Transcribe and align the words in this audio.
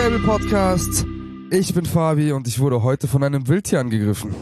Scooter 0.00 0.18
Podcast. 0.20 1.04
Ich 1.50 1.74
bin 1.74 1.84
Fabi 1.84 2.32
und 2.32 2.48
ich 2.48 2.58
wurde 2.58 2.82
heute 2.82 3.06
von 3.06 3.22
einem 3.22 3.48
Wildtier 3.48 3.80
angegriffen. 3.80 4.34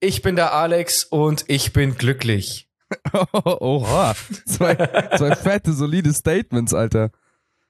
Ich 0.00 0.22
bin 0.22 0.34
der 0.34 0.54
Alex 0.54 1.04
und 1.04 1.44
ich 1.46 1.72
bin 1.72 1.96
glücklich. 1.96 2.68
Oha. 3.32 4.16
Zwei, 4.44 4.74
zwei 5.16 5.36
fette, 5.36 5.72
solide 5.72 6.12
Statements, 6.12 6.74
Alter. 6.74 7.10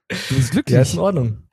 Du 0.09 0.35
bist 0.37 0.49
glücklich. 0.49 0.73
Ja, 0.73 0.81
ist 0.81 0.95
in 0.95 0.99
Ordnung. 0.99 1.43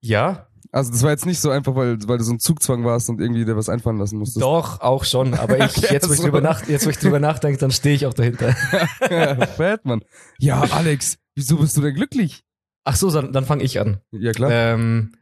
Ja, 0.00 0.48
Also 0.72 0.90
das 0.90 1.02
war 1.02 1.10
jetzt 1.10 1.26
nicht 1.26 1.40
so 1.40 1.50
einfach, 1.50 1.74
weil, 1.74 1.98
weil 2.08 2.16
du 2.16 2.24
so 2.24 2.32
ein 2.32 2.40
Zugzwang 2.40 2.86
warst 2.86 3.10
und 3.10 3.20
irgendwie 3.20 3.44
dir 3.44 3.58
was 3.58 3.68
einfallen 3.68 3.98
lassen 3.98 4.18
musstest. 4.18 4.40
doch, 4.42 4.80
auch 4.80 5.04
schon. 5.04 5.34
Aber 5.34 5.58
ich, 5.58 5.76
Okay, 5.76 5.92
jetzt, 5.92 6.08
wo 6.08 6.14
ich 6.14 6.20
drüber 6.20 6.40
nach, 6.40 6.66
jetzt, 6.66 6.86
wo 6.86 6.90
ich 6.90 6.98
drüber 6.98 7.20
nachdenke, 7.20 7.58
dann 7.58 7.72
stehe 7.72 7.94
ich 7.94 8.06
auch 8.06 8.14
dahinter. 8.14 8.52
Fett, 9.56 9.84
Mann. 9.84 10.02
Ja, 10.38 10.62
Alex, 10.62 11.18
wieso 11.34 11.58
bist 11.58 11.76
du 11.76 11.82
denn 11.82 11.94
glücklich? 11.94 12.42
Ach 12.88 12.96
so, 12.96 13.10
dann, 13.10 13.34
dann 13.34 13.44
fange 13.44 13.64
ich 13.64 13.78
an. 13.80 14.00
Ja, 14.12 14.32
klar. 14.32 14.50
Ähm, 14.50 15.12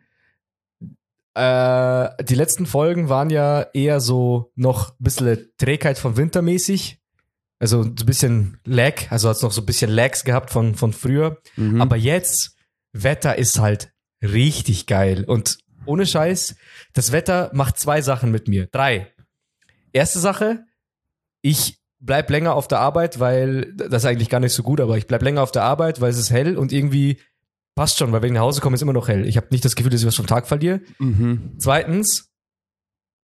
äh, 1.34 2.23
die 2.23 2.37
letzten 2.37 2.65
Folgen 2.65 3.09
waren 3.09 3.29
ja 3.29 3.62
eher 3.75 3.98
so 3.98 4.52
noch 4.55 4.91
ein 4.91 5.02
bisschen 5.02 5.48
Trägheit 5.59 5.98
von 5.98 6.16
Wintermäßig. 6.16 7.01
Also 7.59 7.83
so 7.83 7.89
ein 7.89 8.06
bisschen 8.06 8.61
Lag, 8.65 9.11
also 9.11 9.29
hat 9.29 9.37
es 9.39 9.42
noch 9.42 9.51
so 9.51 9.62
ein 9.62 9.66
bisschen 9.66 9.91
Lags 9.91 10.23
gehabt 10.23 10.51
von, 10.51 10.77
von 10.77 10.92
früher. 10.92 11.39
Mhm. 11.56 11.80
Aber 11.83 11.97
jetzt, 11.97 12.55
Wetter 12.92 13.36
ist 13.36 13.58
halt 13.58 13.92
richtig 14.23 14.86
geil. 14.86 15.25
Und 15.25 15.58
ohne 15.86 16.06
Scheiß, 16.06 16.55
das 16.92 17.11
Wetter 17.11 17.51
macht 17.53 17.80
zwei 17.80 18.01
Sachen 18.01 18.30
mit 18.30 18.47
mir. 18.47 18.69
Drei. 18.69 19.12
Erste 19.92 20.20
Sache, 20.20 20.67
ich 21.42 21.80
bleib 21.98 22.30
länger 22.30 22.55
auf 22.55 22.69
der 22.69 22.78
Arbeit, 22.78 23.19
weil 23.19 23.75
das 23.75 24.05
ist 24.05 24.06
eigentlich 24.06 24.28
gar 24.28 24.41
nicht 24.41 24.53
so 24.53 24.62
gut, 24.62 24.80
aber 24.80 24.98
ich 24.98 25.08
bleib 25.08 25.23
länger 25.23 25.42
auf 25.42 25.51
der 25.51 25.64
Arbeit, 25.64 26.01
weil 26.01 26.11
es 26.11 26.19
ist 26.19 26.30
hell 26.30 26.56
und 26.56 26.70
irgendwie 26.70 27.19
passt 27.77 27.98
schon, 27.98 28.10
weil 28.10 28.22
wenn 28.22 28.30
ich 28.30 28.34
nach 28.34 28.41
Hause 28.41 28.60
komme, 28.60 28.74
ist 28.74 28.82
immer 28.82 28.92
noch 28.92 29.06
hell. 29.06 29.24
Ich 29.28 29.36
habe 29.36 29.46
nicht 29.52 29.64
das 29.64 29.77
Gefühl, 29.77 29.92
dass 29.92 30.00
ich 30.00 30.06
was 30.06 30.16
vom 30.16 30.27
Tag 30.27 30.48
verliere. 30.48 30.80
Mhm. 30.98 31.52
Zweitens, 31.58 32.30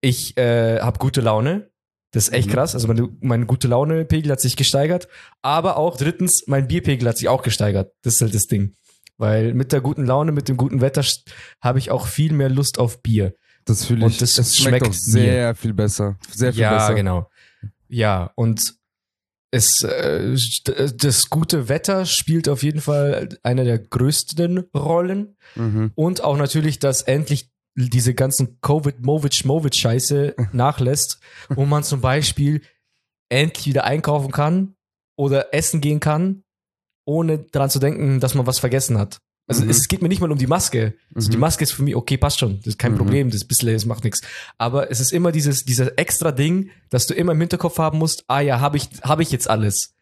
ich 0.00 0.36
äh, 0.36 0.78
habe 0.80 0.98
gute 1.00 1.20
Laune. 1.20 1.70
Das 2.12 2.28
ist 2.28 2.34
echt 2.34 2.48
Mhm. 2.48 2.52
krass. 2.52 2.74
Also 2.74 2.86
meine, 2.88 3.08
mein 3.20 3.46
gute 3.46 3.66
Laune-Pegel 3.68 4.30
hat 4.30 4.40
sich 4.40 4.56
gesteigert. 4.56 5.08
Aber 5.40 5.76
auch 5.78 5.96
drittens, 5.96 6.44
mein 6.46 6.68
Bierpegel 6.68 7.08
hat 7.08 7.16
sich 7.18 7.28
auch 7.28 7.42
gesteigert. 7.42 7.92
Das 8.02 8.14
ist 8.14 8.20
halt 8.20 8.34
das 8.34 8.46
Ding. 8.46 8.74
Weil 9.16 9.54
mit 9.54 9.72
der 9.72 9.80
guten 9.80 10.04
Laune, 10.04 10.32
mit 10.32 10.48
dem 10.48 10.56
guten 10.56 10.80
Wetter 10.80 11.02
habe 11.60 11.78
ich 11.78 11.90
auch 11.90 12.06
viel 12.06 12.32
mehr 12.32 12.48
Lust 12.50 12.78
auf 12.78 13.02
Bier. 13.02 13.34
Das 13.64 13.84
fühle 13.86 14.04
Und 14.04 14.12
ich. 14.12 14.18
das 14.18 14.36
es 14.38 14.56
schmeckt 14.56 14.84
schmeckt 14.84 14.88
auch 14.88 14.92
sehr 14.98 15.54
viel 15.54 15.72
besser. 15.72 16.18
Sehr 16.30 16.52
viel 16.52 16.62
ja, 16.62 16.76
besser. 16.76 16.94
genau. 16.94 17.30
Ja, 17.88 18.32
und 18.34 18.74
es, 19.52 19.82
äh, 19.84 20.32
st- 20.34 20.96
das 20.96 21.30
gute 21.30 21.68
Wetter 21.68 22.06
spielt 22.06 22.48
auf 22.48 22.62
jeden 22.64 22.80
Fall 22.80 23.28
eine 23.44 23.64
der 23.64 23.78
größten 23.78 24.58
Rollen. 24.74 25.36
Mhm. 25.54 25.92
Und 25.94 26.24
auch 26.24 26.36
natürlich, 26.36 26.78
dass 26.80 27.02
endlich 27.02 27.50
diese 27.76 28.14
ganzen 28.14 28.58
Covid-Movic-Scheiße 28.60 30.34
nachlässt 30.52 31.20
und 31.54 31.68
man 31.68 31.84
zum 31.84 32.00
Beispiel 32.00 32.62
endlich 33.28 33.66
wieder 33.66 33.84
einkaufen 33.84 34.32
kann 34.32 34.74
oder 35.16 35.54
essen 35.54 35.80
gehen 35.80 36.00
kann, 36.00 36.44
ohne 37.06 37.38
daran 37.38 37.70
zu 37.70 37.78
denken, 37.78 38.20
dass 38.20 38.34
man 38.34 38.46
was 38.46 38.58
vergessen 38.58 38.98
hat. 38.98 39.18
Also 39.48 39.64
Mhm. 39.64 39.70
es 39.70 39.88
geht 39.88 40.02
mir 40.02 40.08
nicht 40.08 40.20
mal 40.20 40.30
um 40.30 40.38
die 40.38 40.46
Maske. 40.46 40.94
Also 41.14 41.28
die 41.30 41.36
Mhm. 41.36 41.40
Maske 41.40 41.64
ist 41.64 41.72
für 41.72 41.82
mich, 41.82 41.96
okay, 41.96 42.16
passt 42.16 42.38
schon, 42.38 42.58
das 42.58 42.68
ist 42.68 42.78
kein 42.78 42.92
Mhm. 42.92 42.96
Problem, 42.98 43.30
das 43.30 43.44
bisschen, 43.44 43.72
das 43.72 43.84
macht 43.86 44.04
nichts. 44.04 44.20
Aber 44.56 44.90
es 44.90 45.00
ist 45.00 45.12
immer 45.12 45.32
dieses, 45.32 45.64
dieser 45.64 45.98
extra 45.98 46.30
Ding, 46.32 46.70
dass 46.90 47.06
du 47.06 47.14
immer 47.14 47.32
im 47.32 47.40
Hinterkopf 47.40 47.78
haben 47.78 47.98
musst, 47.98 48.24
ah 48.28 48.40
ja, 48.40 48.60
habe 48.60 48.76
ich, 48.76 48.88
habe 49.02 49.22
ich 49.22 49.30
jetzt 49.32 49.50
alles. 49.50 49.94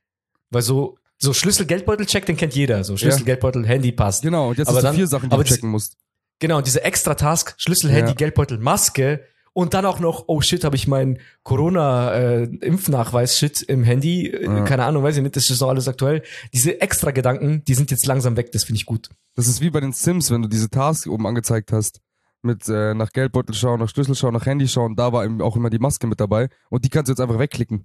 Weil 0.50 0.62
so, 0.62 0.98
so 1.18 1.32
Schlüssel-Geldbeutel-Check, 1.32 2.26
den 2.26 2.36
kennt 2.36 2.54
jeder. 2.54 2.84
So 2.84 2.96
Schlüssel, 2.96 3.20
Ja. 3.20 3.24
Geldbeutel, 3.26 3.66
Handy 3.66 3.92
passt. 3.92 4.22
Genau, 4.22 4.50
und 4.50 4.58
jetzt 4.58 4.68
Aber 4.68 4.76
hast 4.76 4.82
du 4.82 4.86
dann- 4.88 4.96
vier 4.96 5.06
Sachen, 5.06 5.30
die 5.30 5.36
du 5.36 5.44
checken 5.44 5.70
musst. 5.70 5.96
Genau, 6.38 6.58
und 6.58 6.66
diese 6.66 6.82
extra 6.84 7.14
Task, 7.14 7.54
Schlüssel, 7.58 7.90
Handy, 7.90 8.10
Ja. 8.12 8.14
Geldbeutel, 8.16 8.58
Maske 8.58 9.24
und 9.52 9.74
dann 9.74 9.84
auch 9.84 10.00
noch, 10.00 10.24
oh 10.28 10.40
shit, 10.40 10.64
habe 10.64 10.76
ich 10.76 10.88
meinen 10.88 11.18
Corona-Impfnachweis-Shit 11.42 13.62
im 13.62 13.82
Handy. 13.82 14.28
Äh, 14.28 14.44
Ja. 14.44 14.64
Keine 14.64 14.84
Ahnung, 14.84 15.02
weiß 15.02 15.16
ich 15.16 15.22
nicht, 15.22 15.36
das 15.36 15.50
ist 15.50 15.60
noch 15.60 15.68
alles 15.68 15.88
aktuell. 15.88 16.22
Diese 16.52 16.80
extra 16.80 17.10
Gedanken, 17.10 17.64
die 17.64 17.74
sind 17.74 17.90
jetzt 17.90 18.06
langsam 18.06 18.36
weg, 18.36 18.52
das 18.52 18.64
finde 18.64 18.78
ich 18.78 18.86
gut. 18.86 19.08
Das 19.36 19.48
ist 19.48 19.60
wie 19.60 19.70
bei 19.70 19.80
den 19.80 19.92
Sims, 19.92 20.30
wenn 20.30 20.42
du 20.42 20.48
diese 20.48 20.70
Task 20.70 21.06
oben 21.06 21.26
angezeigt 21.26 21.72
hast. 21.72 22.00
Mit 22.42 22.66
äh, 22.68 22.94
nach 22.94 23.12
Geldbeutel 23.12 23.54
schauen, 23.54 23.80
nach 23.80 23.90
Schlüssel 23.90 24.14
schauen, 24.14 24.32
nach 24.32 24.46
Handy 24.46 24.66
schauen. 24.66 24.96
Da 24.96 25.12
war 25.12 25.26
eben 25.26 25.42
auch 25.42 25.56
immer 25.56 25.68
die 25.68 25.78
Maske 25.78 26.06
mit 26.06 26.20
dabei. 26.20 26.48
Und 26.70 26.86
die 26.86 26.88
kannst 26.88 27.08
du 27.08 27.12
jetzt 27.12 27.20
einfach 27.20 27.38
wegklicken. 27.38 27.84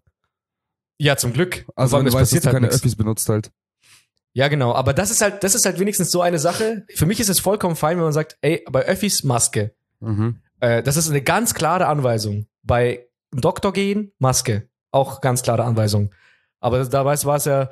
Ja, 0.98 1.18
zum 1.18 1.34
Glück. 1.34 1.66
Also 1.76 1.98
wenn 1.98 2.06
du 2.06 2.14
weißt, 2.14 2.34
dass 2.34 2.42
du 2.42 2.52
keine 2.52 2.68
nix. 2.68 2.78
Öffis 2.78 2.96
benutzt 2.96 3.28
halt. 3.28 3.52
Ja, 4.32 4.48
genau. 4.48 4.74
Aber 4.74 4.94
das 4.94 5.12
ist 5.12 5.22
halt, 5.22 5.44
das 5.44 5.56
ist 5.56 5.66
halt 5.66 5.78
wenigstens 5.80 6.10
so 6.10 6.22
eine 6.22 6.40
Sache. 6.40 6.86
Für 6.96 7.06
mich 7.06 7.20
ist 7.20 7.28
es 7.30 7.42
vollkommen 7.42 7.76
fein, 7.76 7.98
wenn 7.98 8.06
man 8.06 8.14
sagt, 8.14 8.38
ey, 8.42 8.64
bei 8.72 8.86
Öffis 8.86 9.26
Maske. 9.26 9.76
Mhm. 10.00 10.40
Äh, 10.60 10.84
das 10.84 10.98
ist 10.98 11.10
eine 11.10 11.22
ganz 11.22 11.54
klare 11.54 11.88
Anweisung. 11.88 12.48
Bei 12.64 13.06
Doktor 13.32 13.74
gehen, 13.74 14.12
Maske. 14.20 14.70
Auch 14.92 15.22
ganz 15.22 15.42
klare 15.44 15.64
Anweisung. 15.64 16.12
Aber 16.62 16.84
da 16.84 17.06
weiß 17.06 17.26
war 17.26 17.36
es 17.36 17.46
ja, 17.46 17.70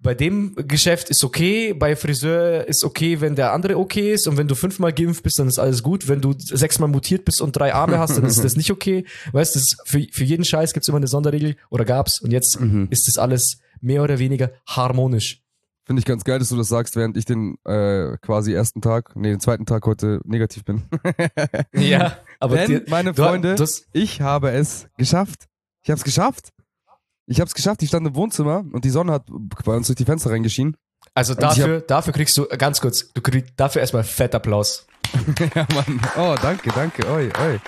bei 0.00 0.14
dem 0.14 0.54
Geschäft 0.68 1.10
ist 1.10 1.24
okay, 1.24 1.72
bei 1.72 1.96
Friseur 1.96 2.68
ist 2.68 2.84
okay, 2.84 3.20
wenn 3.20 3.34
der 3.34 3.52
andere 3.52 3.76
okay 3.76 4.12
ist 4.12 4.28
und 4.28 4.36
wenn 4.36 4.46
du 4.46 4.54
fünfmal 4.54 4.92
geimpft 4.92 5.24
bist, 5.24 5.38
dann 5.38 5.48
ist 5.48 5.58
alles 5.58 5.82
gut. 5.82 6.06
Wenn 6.06 6.20
du 6.20 6.32
sechsmal 6.38 6.88
mutiert 6.88 7.24
bist 7.24 7.40
und 7.40 7.56
drei 7.56 7.74
Arme 7.74 7.98
hast, 7.98 8.16
dann 8.16 8.24
ist 8.24 8.44
das 8.44 8.54
nicht 8.56 8.70
okay. 8.70 9.04
Weißt 9.32 9.56
du, 9.56 9.60
für, 9.84 10.06
für 10.12 10.22
jeden 10.24 10.44
Scheiß 10.44 10.74
gibt 10.74 10.84
es 10.84 10.88
immer 10.88 10.98
eine 10.98 11.08
Sonderregel 11.08 11.56
oder 11.70 11.84
gab's 11.84 12.20
und 12.20 12.30
jetzt 12.30 12.60
Mhm. 12.60 12.86
ist 12.90 13.08
das 13.08 13.18
alles 13.18 13.58
mehr 13.80 14.02
oder 14.02 14.18
weniger 14.20 14.52
harmonisch. 14.66 15.42
Finde 15.86 16.00
ich 16.00 16.04
ganz 16.04 16.24
geil, 16.24 16.40
dass 16.40 16.48
du 16.48 16.56
das 16.56 16.68
sagst, 16.68 16.96
während 16.96 17.16
ich 17.16 17.26
den 17.26 17.58
äh, 17.64 18.16
quasi 18.18 18.52
ersten 18.52 18.80
Tag, 18.80 19.14
nee, 19.14 19.30
den 19.30 19.38
zweiten 19.38 19.66
Tag 19.66 19.86
heute 19.86 20.20
negativ 20.24 20.64
bin. 20.64 20.82
Ja, 21.72 22.18
aber 22.40 22.56
Denn, 22.56 22.66
dir, 22.66 22.84
meine 22.88 23.14
Freunde, 23.14 23.54
du 23.54 23.64
ich 23.92 24.20
habe 24.20 24.50
es 24.50 24.88
geschafft. 24.98 25.44
Ich 25.84 25.90
habe 25.90 25.98
es 25.98 26.04
geschafft. 26.04 26.48
Ich 27.26 27.38
habe 27.38 27.46
es 27.46 27.54
geschafft. 27.54 27.82
Ich 27.82 27.88
stand 27.88 28.04
im 28.04 28.16
Wohnzimmer 28.16 28.64
und 28.72 28.84
die 28.84 28.90
Sonne 28.90 29.12
hat 29.12 29.26
bei 29.64 29.76
uns 29.76 29.86
durch 29.86 29.96
die 29.96 30.04
Fenster 30.04 30.30
reingeschienen. 30.30 30.76
Also 31.14 31.34
Und 31.34 31.38
ich 31.38 31.48
dafür, 31.48 31.80
dafür 31.82 32.12
kriegst 32.12 32.36
du, 32.36 32.46
ganz 32.46 32.80
kurz, 32.80 33.12
du 33.12 33.20
kriegst 33.22 33.52
dafür 33.56 33.80
erstmal 33.80 34.02
Fettapplaus. 34.02 34.86
ja, 35.54 35.66
Mann. 35.74 36.00
Oh, 36.16 36.34
danke, 36.40 36.70
danke. 36.70 37.06
Oi, 37.10 37.26
oi. 37.40 37.58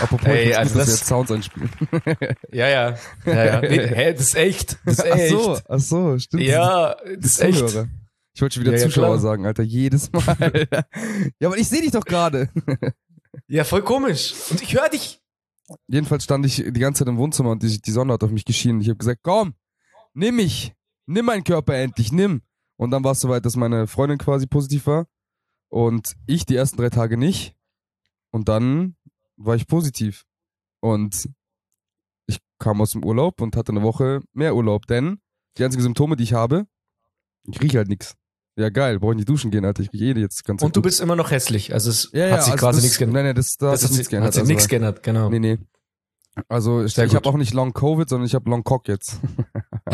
Apropos, 0.00 0.26
Ey, 0.28 0.54
also 0.54 0.72
gut, 0.74 0.82
das- 0.82 0.88
jetzt 0.88 1.06
Sounds 1.06 1.30
einspielen. 1.32 1.70
Ja, 2.52 2.68
ja. 2.68 2.94
ja, 3.26 3.44
ja. 3.44 3.60
Nee, 3.60 3.86
hä, 3.88 4.12
das 4.12 4.22
ist 4.28 4.34
echt. 4.36 4.78
Das 4.84 4.98
ist 4.98 5.06
Ach 5.10 5.16
echt. 5.16 5.30
so, 5.30 5.58
ach 5.68 5.78
so, 5.80 6.18
stimmt. 6.18 6.42
Ja, 6.44 6.94
das 7.16 7.32
ist 7.32 7.40
echt. 7.40 7.58
Zuhörer. 7.58 7.88
Ich 8.34 8.42
wollte 8.42 8.54
schon 8.54 8.62
wieder 8.64 8.72
Ja, 8.74 8.78
ja, 8.78 8.84
Zuschauer 8.84 9.06
klar. 9.06 9.18
sagen, 9.18 9.46
Alter, 9.46 9.62
jedes 9.64 10.12
Mal. 10.12 10.68
ja, 11.40 11.48
aber 11.48 11.56
ich 11.58 11.68
sehe 11.68 11.82
dich 11.82 11.90
doch 11.90 12.04
gerade. 12.04 12.48
Ja, 13.48 13.64
voll 13.64 13.82
komisch. 13.82 14.32
Und 14.50 14.62
ich 14.62 14.74
höre 14.74 14.88
dich. 14.88 15.20
Jedenfalls 15.88 16.24
stand 16.24 16.46
ich 16.46 16.56
die 16.56 16.72
ganze 16.80 17.00
Zeit 17.00 17.08
im 17.08 17.18
Wohnzimmer 17.18 17.50
und 17.50 17.62
die, 17.62 17.80
die 17.82 17.90
Sonne 17.90 18.12
hat 18.12 18.22
auf 18.22 18.30
mich 18.30 18.44
geschienen. 18.44 18.80
Ich 18.80 18.88
habe 18.88 18.96
gesagt, 18.98 19.20
komm, 19.22 19.54
nimm 20.14 20.36
mich. 20.36 20.72
Nimm 21.06 21.24
meinen 21.26 21.42
Körper 21.44 21.74
endlich, 21.74 22.12
nimm. 22.12 22.42
Und 22.76 22.90
dann 22.92 23.02
war 23.02 23.12
es 23.12 23.20
soweit, 23.20 23.44
dass 23.44 23.56
meine 23.56 23.86
Freundin 23.88 24.18
quasi 24.18 24.46
positiv 24.46 24.86
war. 24.86 25.06
Und 25.68 26.16
ich 26.26 26.46
die 26.46 26.56
ersten 26.56 26.78
drei 26.78 26.90
Tage 26.90 27.16
nicht. 27.16 27.54
Und 28.30 28.48
dann 28.48 28.96
war 29.36 29.56
ich 29.56 29.66
positiv. 29.66 30.24
Und 30.80 31.28
ich 32.26 32.38
kam 32.58 32.80
aus 32.80 32.92
dem 32.92 33.04
Urlaub 33.04 33.40
und 33.40 33.56
hatte 33.56 33.72
eine 33.72 33.82
Woche 33.82 34.20
mehr 34.32 34.54
Urlaub. 34.54 34.86
Denn 34.86 35.20
die 35.56 35.64
einzigen 35.64 35.82
Symptome, 35.82 36.16
die 36.16 36.24
ich 36.24 36.32
habe, 36.32 36.66
ich 37.44 37.60
rieche 37.60 37.78
halt 37.78 37.88
nix. 37.88 38.14
Ja, 38.56 38.70
geil, 38.70 38.98
brauche 38.98 39.12
ich 39.12 39.18
nicht 39.18 39.28
duschen 39.28 39.50
gehen, 39.52 39.64
Alter. 39.64 39.84
Ich 39.84 39.92
rieche 39.92 40.04
eh 40.04 40.20
jetzt 40.20 40.44
ganz 40.44 40.62
Und 40.62 40.74
du 40.74 40.82
bist 40.82 41.00
immer 41.00 41.14
noch 41.14 41.30
hässlich. 41.30 41.72
Also 41.72 41.90
es 41.90 42.10
ja, 42.12 42.26
ja, 42.26 42.32
hat 42.32 42.42
sich 42.42 42.52
also 42.54 42.66
quasi 42.66 42.82
nichts 42.82 42.98
geändert. 42.98 43.14
Nein, 43.14 43.24
nein, 43.26 43.34
das, 43.36 43.56
da 43.56 43.70
Das 43.70 43.82
hat 43.82 43.88
sich 43.88 43.98
nichts 43.98 44.10
geändert. 44.10 44.26
Hat 44.26 44.34
sich 44.34 44.40
also, 44.40 44.52
nichts 44.52 44.68
geändert, 44.68 45.02
genau. 45.04 45.30
Nee, 45.30 45.38
nee. 45.38 45.58
Also 46.48 46.82
ich, 46.82 46.96
ich 46.96 47.04
gut. 47.04 47.14
habe 47.14 47.28
auch 47.28 47.36
nicht 47.36 47.54
Long 47.54 47.72
Covid, 47.72 48.08
sondern 48.08 48.26
ich 48.26 48.34
habe 48.34 48.50
Long 48.50 48.64
Cock 48.64 48.88
jetzt. 48.88 49.20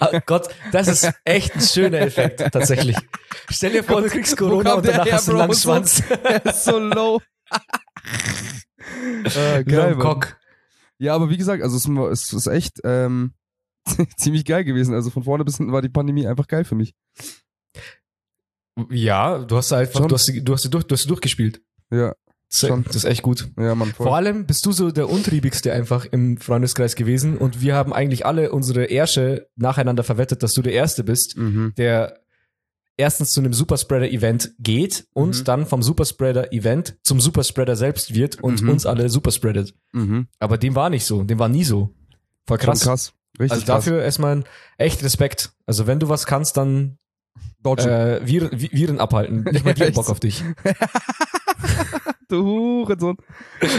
Ah, 0.00 0.20
Gott, 0.24 0.48
das 0.72 0.88
ist 0.88 1.10
echt 1.24 1.54
ein 1.54 1.60
schöner 1.60 2.00
Effekt, 2.00 2.40
tatsächlich. 2.52 2.96
Stell 3.50 3.72
dir 3.72 3.84
vor, 3.84 4.02
du 4.02 4.08
kriegst 4.08 4.36
Corona 4.36 4.74
und 4.74 4.84
der 4.84 4.92
danach 4.92 5.06
her, 5.06 5.14
hast 5.14 5.28
du 5.28 5.32
einen 5.32 5.38
langen 5.40 5.54
Schwanz. 5.54 6.02
So 6.54 6.78
low. 6.78 7.20
äh, 9.24 9.64
geil. 9.64 9.96
Cock. 9.96 10.38
Ja, 10.98 11.14
aber 11.14 11.30
wie 11.30 11.36
gesagt, 11.36 11.62
also 11.62 11.76
es, 12.10 12.32
ist 12.32 12.46
echt 12.46 12.80
ähm, 12.84 13.34
ziemlich 14.16 14.44
geil 14.44 14.64
gewesen. 14.64 14.94
Also 14.94 15.10
von 15.10 15.22
vorne 15.24 15.44
bis 15.44 15.58
hinten 15.58 15.72
war 15.72 15.82
die 15.82 15.88
Pandemie 15.88 16.26
einfach 16.26 16.46
geil 16.46 16.64
für 16.64 16.74
mich. 16.74 16.94
Ja, 18.90 19.38
du 19.38 19.56
hast 19.56 19.72
einfach, 19.72 20.00
Schon. 20.00 20.08
du 20.08 20.14
hast, 20.14 20.26
sie- 20.26 20.42
du 20.44 20.52
hast, 20.52 20.62
sie 20.62 20.70
durch, 20.70 20.84
du 20.84 20.94
hast 20.94 21.08
durchgespielt. 21.08 21.62
Ja, 21.90 22.14
Schon. 22.52 22.84
das 22.84 22.96
ist 22.96 23.04
echt 23.04 23.22
gut. 23.22 23.48
ja, 23.58 23.74
Mann, 23.74 23.92
voll. 23.92 24.06
Vor 24.06 24.16
allem 24.16 24.46
bist 24.46 24.64
du 24.66 24.72
so 24.72 24.90
der 24.90 25.08
untriebigste 25.10 25.72
einfach 25.72 26.04
im 26.04 26.36
Freundeskreis 26.38 26.94
gewesen 26.94 27.36
und 27.38 27.60
wir 27.60 27.74
haben 27.74 27.92
eigentlich 27.92 28.24
alle 28.24 28.52
unsere 28.52 28.84
Ärsche 28.84 29.48
nacheinander 29.56 30.04
verwettet, 30.04 30.42
dass 30.42 30.52
du 30.54 30.62
der 30.62 30.72
Erste 30.72 31.02
bist, 31.04 31.36
Mhm. 31.36 31.72
der 31.76 32.20
erstens 32.96 33.32
zu 33.32 33.40
einem 33.40 33.52
Superspreader-Event 33.52 34.52
geht 34.58 35.06
und 35.12 35.40
Mhm. 35.40 35.44
dann 35.44 35.66
vom 35.66 35.82
Superspreader-Event 35.82 36.96
zum 37.02 37.20
Superspreader 37.20 37.76
selbst 37.76 38.14
wird 38.14 38.42
und 38.42 38.62
Mhm. 38.62 38.70
uns 38.70 38.86
alle 38.86 39.10
superspreadet. 39.10 39.74
Mhm. 39.92 40.28
Aber 40.38 40.56
dem 40.56 40.74
war 40.74 40.88
nicht 40.88 41.04
so, 41.04 41.22
dem 41.24 41.38
war 41.38 41.48
nie 41.48 41.64
so. 41.64 41.94
Voll 42.46 42.58
Schon 42.58 42.66
krass. 42.66 42.80
krass. 42.82 43.12
Richtig 43.38 43.52
Also 43.52 43.66
krass. 43.66 43.84
dafür 43.84 44.02
erstmal 44.02 44.44
echt 44.78 45.02
Respekt. 45.04 45.50
Also 45.66 45.86
wenn 45.86 45.98
du 45.98 46.08
was 46.08 46.24
kannst, 46.24 46.56
dann 46.56 46.96
Dodgen. 47.62 47.88
äh, 47.90 48.20
Viren, 48.24 48.50
Vi- 48.58 48.72
Viren 48.72 48.98
abhalten. 48.98 49.44
Die 49.44 49.58
haben 49.62 49.92
Bock 49.94 50.08
auf 50.08 50.20
dich. 50.20 50.42
du 52.28 52.44
Hurensohn. 52.44 53.16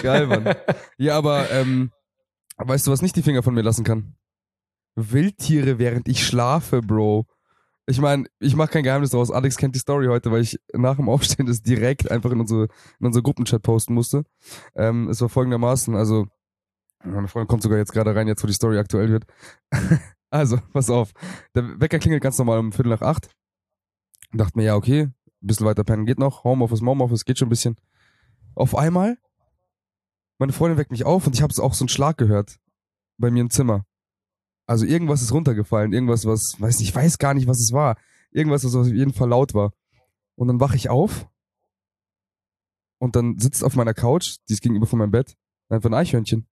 Geil, 0.02 0.28
Mann. 0.28 0.56
Ja, 0.98 1.18
aber 1.18 1.50
ähm, 1.52 1.92
weißt 2.58 2.88
du, 2.88 2.92
was 2.92 3.02
nicht 3.02 3.16
die 3.16 3.22
Finger 3.22 3.44
von 3.44 3.54
mir 3.54 3.62
lassen 3.62 3.84
kann? 3.84 4.16
Wildtiere, 4.96 5.78
während 5.80 6.08
ich 6.08 6.26
schlafe, 6.26 6.82
Bro. 6.82 7.28
Ich 7.86 8.02
meine, 8.02 8.26
ich 8.40 8.56
mache 8.56 8.72
kein 8.72 8.84
Geheimnis 8.84 9.12
draus. 9.12 9.32
Alex 9.32 9.56
kennt 9.56 9.76
die 9.76 9.80
Story 9.80 10.08
heute, 10.08 10.32
weil 10.32 10.42
ich 10.42 10.60
nach 10.74 10.98
dem 10.98 11.08
Aufstehen 11.08 11.46
das 11.46 11.62
direkt 11.62 12.12
einfach 12.12 12.32
in 12.32 12.42
unsere, 12.42 12.68
in 13.00 13.06
unsere 13.06 13.24
Gruppenchat 13.24 13.62
posten 13.62 13.94
musste. 13.94 14.24
Ähm, 14.76 15.08
es 15.10 15.22
war 15.22 15.30
folgendermaßen, 15.30 15.96
also, 15.96 16.28
meine 17.04 17.28
Freundin 17.28 17.48
kommt 17.48 17.64
sogar 17.64 17.78
jetzt 17.78 17.94
gerade 17.94 18.14
rein, 18.14 18.28
jetzt 18.28 18.44
wo 18.44 18.48
die 18.48 18.54
Story 18.54 18.78
aktuell 18.78 19.10
wird. 19.10 19.26
also, 20.30 20.58
pass 20.74 20.90
auf. 20.90 21.12
Der 21.56 21.80
Wecker 21.80 22.00
klingelt 22.00 22.24
ganz 22.24 22.38
normal 22.38 22.60
um 22.60 22.74
Viertel 22.74 22.90
nach 22.90 23.02
acht. 23.02 23.30
Dachte 24.34 24.58
mir, 24.58 24.66
ja, 24.66 24.76
okay, 24.76 25.04
ein 25.04 25.48
bisschen 25.48 25.66
weiter 25.66 25.86
pennen 25.86 26.06
geht 26.06 26.20
noch. 26.20 26.44
Homeoffice, 26.44 26.82
Homeoffice, 26.82 27.24
geht 27.24 27.38
schon 27.38 27.48
ein 27.48 27.50
bisschen. 27.50 27.78
Auf 28.58 28.76
einmal, 28.76 29.20
meine 30.40 30.52
Freundin 30.52 30.80
weckt 30.80 30.90
mich 30.90 31.06
auf 31.06 31.28
und 31.28 31.36
ich 31.36 31.44
habe 31.44 31.54
auch 31.62 31.76
so 31.76 31.84
einen 31.84 31.90
Schlag 31.90 32.18
gehört 32.18 32.58
bei 33.20 33.30
mir 33.30 33.42
im 33.42 33.52
Zimmer. 33.52 33.86
Also 34.66 34.84
irgendwas 34.84 35.22
ist 35.22 35.32
runtergefallen, 35.32 35.94
irgendwas, 35.94 36.26
was, 36.26 36.56
weiß 36.58 36.82
ich 36.82 36.94
weiß 36.94 37.20
gar 37.20 37.36
nicht, 37.36 37.48
was 37.48 37.60
es 37.60 37.72
war. 37.72 37.98
Irgendwas, 38.32 38.66
was 38.66 38.74
auf 38.74 38.88
jeden 38.88 39.14
Fall 39.14 39.30
laut 39.30 39.54
war. 39.54 39.74
Und 40.36 40.48
dann 40.48 40.60
wache 40.60 40.76
ich 40.76 40.90
auf 40.90 41.28
und 42.98 43.16
dann 43.16 43.38
sitzt 43.38 43.64
auf 43.64 43.76
meiner 43.76 43.94
Couch, 43.94 44.38
die 44.50 44.54
ist 44.54 44.64
gegenüber 44.64 44.88
von 44.88 44.98
meinem 44.98 45.12
Bett, 45.12 45.38
einfach 45.70 45.92
ein 45.92 45.94
Eichhörnchen. 45.94 46.48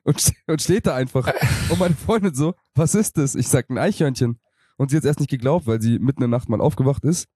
Und, 0.06 0.34
und 0.48 0.62
steht 0.62 0.86
da 0.86 0.96
einfach. 0.96 1.34
Und 1.70 1.80
meine 1.80 1.96
Freundin 1.96 2.36
so, 2.36 2.56
was 2.76 2.94
ist 2.94 3.18
das? 3.18 3.36
Ich 3.36 3.48
sag 3.48 3.70
ein 3.70 3.78
Eichhörnchen. 3.78 4.38
Und 4.76 4.92
sie 4.92 4.98
hat 4.98 5.06
erst 5.06 5.22
nicht 5.22 5.30
geglaubt, 5.30 5.66
weil 5.66 5.82
sie 5.82 5.98
mitten 5.98 6.22
in 6.22 6.30
der 6.30 6.38
Nacht 6.38 6.50
mal 6.50 6.60
aufgewacht 6.60 7.06
ist 7.06 7.30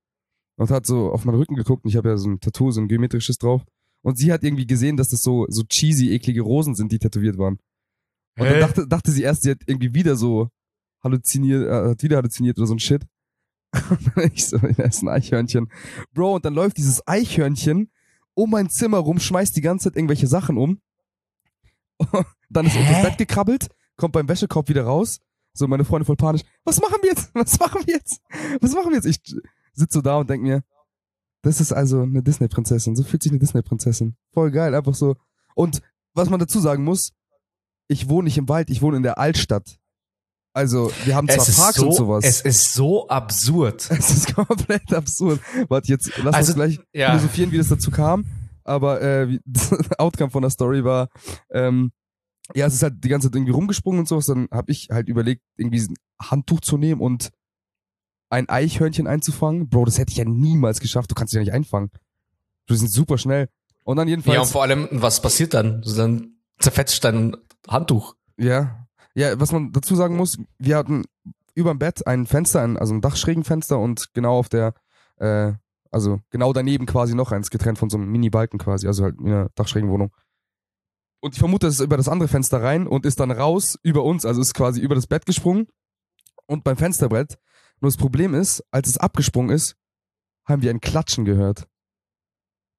und 0.58 0.72
hat 0.72 0.86
so 0.86 1.12
auf 1.12 1.24
meinen 1.24 1.38
Rücken 1.38 1.56
geguckt 1.56 1.86
und 1.86 1.90
ich 1.90 1.96
habe 1.96 2.10
ja 2.10 2.18
so 2.18 2.30
ein 2.30 2.40
Tattoo, 2.40 2.72
so 2.72 2.82
ein 2.82 2.88
geometrisches 2.88 3.38
drauf. 3.38 3.64
Und 4.02 4.18
sie 4.18 4.32
hat 4.32 4.44
irgendwie 4.44 4.68
gesehen, 4.68 4.98
dass 4.98 5.10
das 5.10 5.22
so, 5.22 5.46
so 5.50 5.64
cheesy, 5.64 6.12
eklige 6.12 6.42
Rosen 6.42 6.76
sind, 6.76 6.92
die 6.92 7.00
tätowiert 7.00 7.38
waren. 7.38 7.60
Und 8.38 8.46
dann 8.46 8.56
Hä? 8.56 8.60
dachte, 8.60 8.88
dachte 8.88 9.12
sie 9.12 9.24
erst, 9.24 9.44
sie 9.44 9.52
hat 9.52 9.60
irgendwie 9.66 9.94
wieder 9.94 10.16
so 10.16 10.50
halluziniert, 11.04 11.68
äh, 11.68 11.90
hat 11.90 12.04
wieder 12.04 12.18
halluziniert 12.18 12.58
oder 12.58 12.68
so 12.68 12.76
ein 12.76 12.80
Shit. 12.80 13.06
Und 13.90 14.12
dann 14.16 14.32
ich 14.34 14.46
so, 14.48 14.58
das 14.78 14.98
ist 14.98 15.04
ein 15.04 15.10
Eichhörnchen. 15.10 15.70
Bro, 16.14 16.36
und 16.36 16.46
dann 16.46 16.54
läuft 16.54 16.78
dieses 16.78 17.06
Eichhörnchen 17.06 17.92
um 18.34 18.50
mein 18.52 18.70
Zimmer 18.70 19.00
rum, 19.00 19.20
schmeißt 19.20 19.56
die 19.56 19.62
ganze 19.62 19.86
Zeit 19.90 19.98
irgendwelche 19.98 20.28
Sachen 20.28 20.58
um. 20.58 20.80
dann 22.50 22.66
ist 22.66 22.76
er 22.76 22.82
unter 22.82 22.94
das 22.94 23.02
Hä? 23.02 23.10
Bett 23.10 23.18
gekrabbelt, 23.18 23.68
kommt 23.98 24.14
beim 24.14 24.30
Wäschekorb 24.30 24.70
wieder 24.70 24.84
raus. 24.84 25.20
So, 25.54 25.68
meine 25.68 25.86
Freundin 25.86 26.06
voll 26.06 26.16
panisch. 26.16 26.44
Was 26.64 26.80
machen 26.80 26.98
wir 27.02 27.10
jetzt? 27.10 27.32
Was 27.34 27.60
machen 27.60 27.82
wir 27.86 27.96
jetzt? 27.96 28.22
Was 28.62 28.74
machen 28.74 28.92
wir 28.92 28.96
jetzt? 28.96 29.08
Ich 29.08 29.36
sitze 29.78 30.00
so 30.00 30.02
da 30.02 30.18
und 30.18 30.30
denk 30.30 30.44
mir, 30.44 30.64
das 31.44 31.62
ist 31.62 31.72
also 31.72 32.02
eine 32.02 32.24
Disney-Prinzessin. 32.24 32.96
So 32.96 33.04
fühlt 33.04 33.24
sich 33.24 33.32
eine 33.32 33.40
Disney-Prinzessin. 33.40 34.16
Voll 34.34 34.52
geil, 34.52 34.76
einfach 34.76 34.96
so. 34.96 35.16
Und 35.56 35.82
was 36.14 36.30
man 36.30 36.40
dazu 36.40 36.60
sagen 36.60 36.84
muss, 36.84 37.14
ich 37.88 38.10
wohne 38.10 38.26
nicht 38.26 38.38
im 38.38 38.50
Wald, 38.50 38.70
ich 38.70 38.82
wohne 38.82 38.98
in 38.98 39.04
der 39.04 39.18
Altstadt. 39.18 39.78
Also, 40.54 40.92
wir 41.06 41.16
haben 41.16 41.30
zwar 41.30 41.46
Parks 41.46 41.78
so, 41.78 41.88
und 41.88 41.94
sowas. 41.94 42.26
es 42.26 42.42
ist 42.42 42.74
so 42.74 43.08
absurd. 43.08 43.88
Es 43.92 44.10
ist 44.10 44.34
komplett 44.34 44.92
absurd. 44.92 45.40
Warte, 45.70 45.88
jetzt 45.88 46.12
lass 46.18 46.34
Also, 46.34 46.54
uns 46.54 46.56
gleich 46.56 46.80
ja. 46.94 47.12
philosophieren, 47.12 47.52
wie 47.52 47.58
das 47.60 47.68
dazu 47.68 47.92
kam. 47.92 48.26
Aber 48.64 49.02
äh, 49.02 49.30
wie, 49.30 49.42
das 49.46 49.72
Outcome 50.00 50.32
von 50.32 50.42
der 50.42 50.50
Story 50.50 50.84
war, 50.84 51.10
ähm, 51.52 51.92
ja, 52.56 52.66
es 52.66 52.74
ist 52.74 52.84
halt 52.84 53.04
die 53.04 53.10
ganze 53.10 53.28
Zeit 53.28 53.36
irgendwie 53.36 53.52
rumgesprungen 53.52 54.00
und 54.00 54.08
sowas. 54.08 54.26
Dann 54.26 54.48
habe 54.52 54.72
ich 54.72 54.90
halt 54.90 55.10
überlegt, 55.10 55.44
irgendwie 55.58 55.80
ein 55.80 55.96
Handtuch 56.20 56.62
zu 56.62 56.78
nehmen 56.78 57.02
und 57.02 57.30
ein 58.30 58.50
Eichhörnchen 58.50 59.08
einzufangen. 59.08 59.70
Bro, 59.70 59.86
das 59.86 59.98
hätte 59.98 60.12
ich 60.12 60.18
ja 60.18 60.26
niemals 60.26 60.80
geschafft. 60.80 61.12
Du 61.12 61.16
kannst 61.16 61.34
dich 61.34 61.38
ja 61.38 61.44
nicht 61.44 61.54
einfangen. 61.54 61.92
Du 62.66 62.76
sind 62.76 62.92
super 62.92 63.18
schnell. 63.18 63.50
Und 63.84 63.98
dann 63.98 64.08
Ja, 64.08 64.16
und 64.16 64.26
jedenfalls, 64.26 64.52
vor 64.52 64.64
allem, 64.64 64.88
was 64.92 65.22
passiert 65.22 65.54
dann? 65.54 65.82
Dann 65.96 66.38
zerfetzt 66.60 67.04
dein 67.04 67.38
Handtuch. 67.68 68.16
ja, 68.38 68.88
ja, 69.18 69.40
was 69.40 69.52
man 69.52 69.72
dazu 69.72 69.96
sagen 69.96 70.16
muss, 70.16 70.38
wir 70.60 70.78
hatten 70.78 71.04
über 71.56 71.74
dem 71.74 71.80
Bett 71.80 72.06
ein 72.06 72.28
Fenster, 72.28 72.62
also 72.80 72.94
ein 72.94 73.02
Dachschrägenfenster 73.02 73.80
und 73.80 74.14
genau 74.14 74.38
auf 74.38 74.48
der, 74.48 74.76
äh, 75.16 75.54
also 75.90 76.20
genau 76.30 76.54
daneben 76.54 76.86
quasi 76.86 77.16
noch 77.16 77.32
eins, 77.32 77.50
getrennt 77.50 77.80
von 77.80 77.90
so 77.90 77.98
einem 77.98 78.12
Mini-Balken 78.12 78.60
quasi, 78.60 78.86
also 78.86 79.06
halt 79.06 79.20
in 79.20 79.26
einer 79.26 79.50
Dachschrägenwohnung. 79.56 80.16
Und 81.20 81.34
ich 81.34 81.40
vermute, 81.40 81.66
es 81.66 81.76
ist 81.76 81.80
über 81.80 81.98
das 81.98 82.10
andere 82.10 82.30
Fenster 82.30 82.62
rein 82.62 82.86
und 82.86 83.08
ist 83.08 83.20
dann 83.20 83.32
raus 83.32 83.80
über 83.82 84.04
uns, 84.04 84.24
also 84.24 84.40
ist 84.40 84.54
quasi 84.54 84.82
über 84.82 84.94
das 84.94 85.08
Bett 85.08 85.26
gesprungen 85.26 85.68
und 86.46 86.64
beim 86.64 86.78
Fensterbrett. 86.78 87.40
Nur 87.80 87.90
das 87.90 87.98
Problem 87.98 88.34
ist, 88.34 88.64
als 88.72 88.88
es 88.88 88.98
abgesprungen 88.98 89.56
ist, 89.56 89.76
haben 90.46 90.62
wir 90.62 90.70
ein 90.70 90.82
Klatschen 90.82 91.26
gehört. 91.26 91.68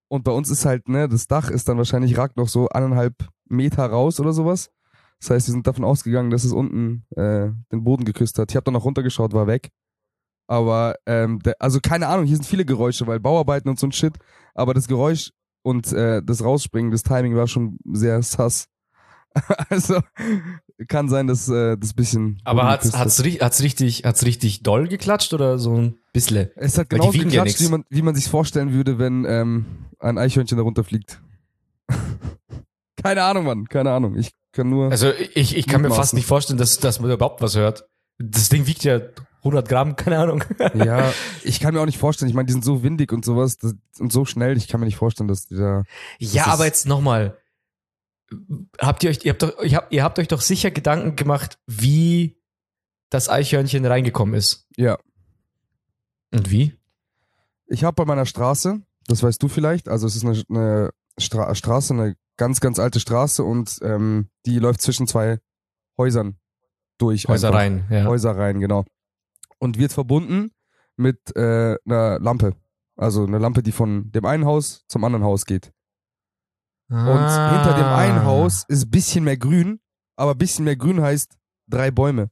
Und 0.08 0.24
bei 0.24 0.32
uns 0.32 0.50
ist 0.50 0.64
halt, 0.64 0.88
ne, 0.88 1.08
das 1.08 1.26
Dach 1.26 1.50
ist 1.50 1.68
dann 1.68 1.76
wahrscheinlich 1.76 2.16
ragt 2.16 2.36
noch 2.36 2.48
so 2.48 2.68
anderthalb 2.68 3.14
Meter 3.44 3.86
raus 3.86 4.18
oder 4.20 4.32
sowas. 4.32 4.70
Das 5.20 5.30
heißt, 5.30 5.48
wir 5.48 5.52
sind 5.52 5.66
davon 5.66 5.84
ausgegangen, 5.84 6.30
dass 6.30 6.44
es 6.44 6.52
unten 6.52 7.04
äh, 7.16 7.50
den 7.72 7.84
Boden 7.84 8.04
geküsst 8.04 8.38
hat. 8.38 8.50
Ich 8.50 8.56
habe 8.56 8.64
dann 8.64 8.74
noch 8.74 8.84
runtergeschaut, 8.84 9.32
war 9.32 9.46
weg. 9.46 9.70
Aber, 10.46 10.94
ähm, 11.06 11.40
der, 11.40 11.56
also 11.60 11.78
keine 11.80 12.08
Ahnung, 12.08 12.24
hier 12.24 12.36
sind 12.36 12.46
viele 12.46 12.64
Geräusche, 12.64 13.06
weil 13.06 13.20
Bauarbeiten 13.20 13.68
und 13.68 13.78
so 13.78 13.86
ein 13.86 13.92
Shit. 13.92 14.16
Aber 14.54 14.72
das 14.72 14.88
Geräusch 14.88 15.32
und 15.62 15.92
äh, 15.92 16.22
das 16.24 16.42
Rausspringen, 16.42 16.90
das 16.90 17.02
Timing 17.02 17.36
war 17.36 17.46
schon 17.46 17.78
sehr 17.92 18.22
sass. 18.22 18.68
also 19.68 20.00
kann 20.86 21.08
sein, 21.08 21.26
dass 21.26 21.48
äh, 21.48 21.76
das 21.76 21.92
bisschen. 21.92 22.40
Aber 22.44 22.69
hat's, 22.69 22.96
hat's, 22.96 23.22
hat's 23.40 23.62
richtig, 23.62 24.04
hat's 24.04 24.25
richtig 24.25 24.62
doll 24.62 24.86
geklatscht 24.86 25.34
oder 25.34 25.58
so 25.58 25.75
ein 25.75 25.98
bisschen? 26.12 26.50
Es 26.54 26.78
hat 26.78 26.90
genauso 26.90 27.19
ja 27.19 27.25
geklatscht, 27.25 27.58
nix. 27.58 27.64
wie 27.64 27.70
man, 27.70 27.84
wie 27.90 28.02
man 28.02 28.14
sich 28.14 28.28
vorstellen 28.28 28.72
würde, 28.72 28.98
wenn 28.98 29.25
ähm, 29.25 29.66
ein 29.98 30.19
Eichhörnchen 30.19 30.56
darunter 30.56 30.84
fliegt. 30.84 31.20
keine 33.02 33.22
Ahnung, 33.25 33.44
Mann, 33.44 33.69
keine 33.69 33.90
Ahnung. 33.90 34.16
Ich 34.16 34.30
kann 34.52 34.69
nur. 34.69 34.90
Also 34.90 35.12
ich, 35.34 35.56
ich 35.56 35.66
kann 35.66 35.82
mir 35.82 35.90
fast 35.90 36.14
nicht 36.14 36.26
vorstellen, 36.26 36.58
dass, 36.58 36.78
dass 36.78 37.00
man 37.00 37.10
überhaupt 37.10 37.40
was 37.40 37.56
hört. 37.56 37.88
Das 38.19 38.48
Ding 38.48 38.66
wiegt 38.66 38.84
ja 38.84 39.00
100 39.38 39.69
Gramm, 39.69 39.96
keine 39.96 40.19
Ahnung. 40.19 40.44
ja, 40.74 41.12
ich 41.44 41.60
kann 41.60 41.74
mir 41.74 41.81
auch 41.81 41.86
nicht 41.86 41.98
vorstellen. 41.98 42.29
Ich 42.29 42.34
meine, 42.34 42.46
die 42.46 42.53
sind 42.53 42.64
so 42.64 42.82
windig 42.82 43.12
und 43.12 43.24
sowas 43.24 43.56
das, 43.56 43.74
und 43.98 44.12
so 44.12 44.24
schnell. 44.24 44.56
Ich 44.56 44.69
kann 44.69 44.81
mir 44.81 44.86
nicht 44.86 44.96
vorstellen, 44.96 45.29
dass 45.29 45.46
die 45.46 45.56
da. 45.56 45.82
Ja, 46.19 46.46
aber 46.46 46.67
jetzt 46.67 46.86
nochmal. 46.86 47.36
Habt 48.79 49.05
ihr 49.05 49.11
euch, 49.11 49.25
ihr 49.25 49.32
habt 49.32 49.43
doch, 49.43 49.63
ihr 49.63 49.77
habt, 49.77 49.93
ihr 49.93 50.05
habt 50.05 50.19
euch 50.19 50.29
doch 50.29 50.41
sicher 50.41 50.70
Gedanken 50.70 51.17
gemacht, 51.17 51.58
wie 51.67 52.41
das 53.11 53.29
Eichhörnchen 53.29 53.87
reingekommen 53.87 54.35
ist. 54.35 54.67
Ja. 54.77 54.99
Und 56.32 56.51
wie? 56.51 56.79
Ich 57.67 57.85
habe 57.85 57.94
bei 57.94 58.05
meiner 58.05 58.27
Straße, 58.27 58.82
das 59.06 59.23
weißt 59.23 59.43
du 59.43 59.49
vielleicht, 59.49 59.89
also 59.89 60.06
es 60.06 60.17
ist 60.17 60.25
eine, 60.25 60.43
eine 60.49 60.91
Stra 61.19 61.55
Straße, 61.55 61.94
eine 61.94 62.17
ganz, 62.37 62.61
ganz 62.61 62.79
alte 62.79 63.01
Straße 63.01 63.43
und 63.43 63.79
ähm, 63.82 64.29
die 64.47 64.58
läuft 64.58 64.81
zwischen 64.82 65.06
zwei 65.06 65.39
Häusern 65.97 66.39
durch. 66.99 67.29
Häuser 67.29 67.49
einfach. 67.49 67.61
rein, 67.61 67.87
ja. 67.91 68.05
Häuser 68.05 68.37
rein, 68.37 68.61
genau. 68.61 68.85
Und 69.58 69.79
wird 69.79 69.93
verbunden 69.93 70.53
mit 70.97 71.35
äh, 71.37 71.77
einer 71.85 72.19
Lampe. 72.20 72.55
Also 72.97 73.25
eine 73.25 73.39
Lampe, 73.39 73.63
die 73.63 73.73
von 73.73 74.11
dem 74.13 74.25
einen 74.25 74.44
Haus 74.44 74.85
zum 74.89 75.05
anderen 75.05 75.25
Haus 75.25 75.47
geht. 75.47 75.73
Und 76.90 76.96
Ah. 76.98 77.52
hinter 77.62 77.76
dem 77.76 77.86
einen 77.86 78.24
Haus 78.24 78.64
ist 78.68 78.84
ein 78.86 78.90
bisschen 78.90 79.24
mehr 79.24 79.36
grün, 79.36 79.80
aber 80.16 80.32
ein 80.32 80.38
bisschen 80.38 80.64
mehr 80.64 80.76
grün 80.76 81.00
heißt 81.02 81.36
drei 81.68 81.90
Bäume. 81.90 82.30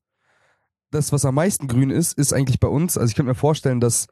Das, 0.91 1.13
was 1.13 1.25
am 1.25 1.35
meisten 1.35 1.69
grün 1.69 1.91
ist, 1.91 2.17
ist 2.17 2.33
eigentlich 2.33 2.59
bei 2.61 2.69
uns. 2.69 2.97
Also 2.97 3.11
ich 3.11 3.17
könnte 3.17 3.29
mir 3.31 3.35
vorstellen, 3.35 3.81
dass, 3.81 4.07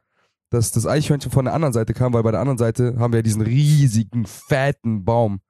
dass 0.51 0.71
das 0.73 0.87
Eichhörnchen 0.87 1.31
von 1.33 1.45
der 1.47 1.55
anderen 1.55 1.73
Seite 1.73 1.95
kam, 1.95 2.13
weil 2.13 2.23
bei 2.23 2.31
der 2.31 2.41
anderen 2.41 2.59
Seite 2.59 2.97
haben 2.99 3.13
wir 3.13 3.19
ja 3.19 3.23
diesen 3.23 3.41
riesigen, 3.43 4.27
fetten 4.27 5.05
Baum. 5.05 5.41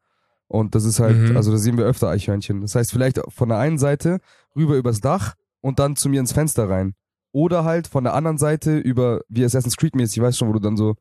Und 0.46 0.74
das 0.74 0.84
ist 0.84 1.00
halt, 1.00 1.30
Mhm. 1.30 1.36
also 1.36 1.50
da 1.50 1.56
sehen 1.58 1.76
wir 1.78 1.86
öfter 1.86 2.08
Eichhörnchen. 2.10 2.60
Das 2.60 2.74
heißt, 2.76 2.92
vielleicht 2.92 3.20
von 3.28 3.48
der 3.48 3.58
einen 3.58 3.78
Seite 3.78 4.20
rüber 4.54 4.76
übers 4.76 5.00
Dach 5.00 5.34
und 5.60 5.78
dann 5.80 5.96
zu 5.96 6.08
mir 6.08 6.20
ins 6.20 6.32
Fenster 6.32 6.68
rein. 6.68 6.94
Oder 7.32 7.64
halt 7.64 7.88
von 7.88 8.04
der 8.04 8.14
anderen 8.14 8.38
Seite 8.38 8.78
über, 8.78 9.22
wie 9.28 9.44
Assassin's 9.44 9.76
Creed 9.76 9.96
mäßig, 9.96 10.22
weißt 10.22 10.38
schon, 10.38 10.48
wo 10.48 10.52
du 10.52 10.60
dann 10.60 10.76
so 10.76 10.94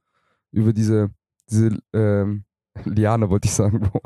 über 0.52 0.74
diese, 0.74 1.12
diese, 1.52 1.78
ähm, 1.94 2.46
Liane 2.86 3.30
wollte 3.30 3.48
ich 3.48 3.54
sagen, 3.54 3.80
Bro. 3.80 4.02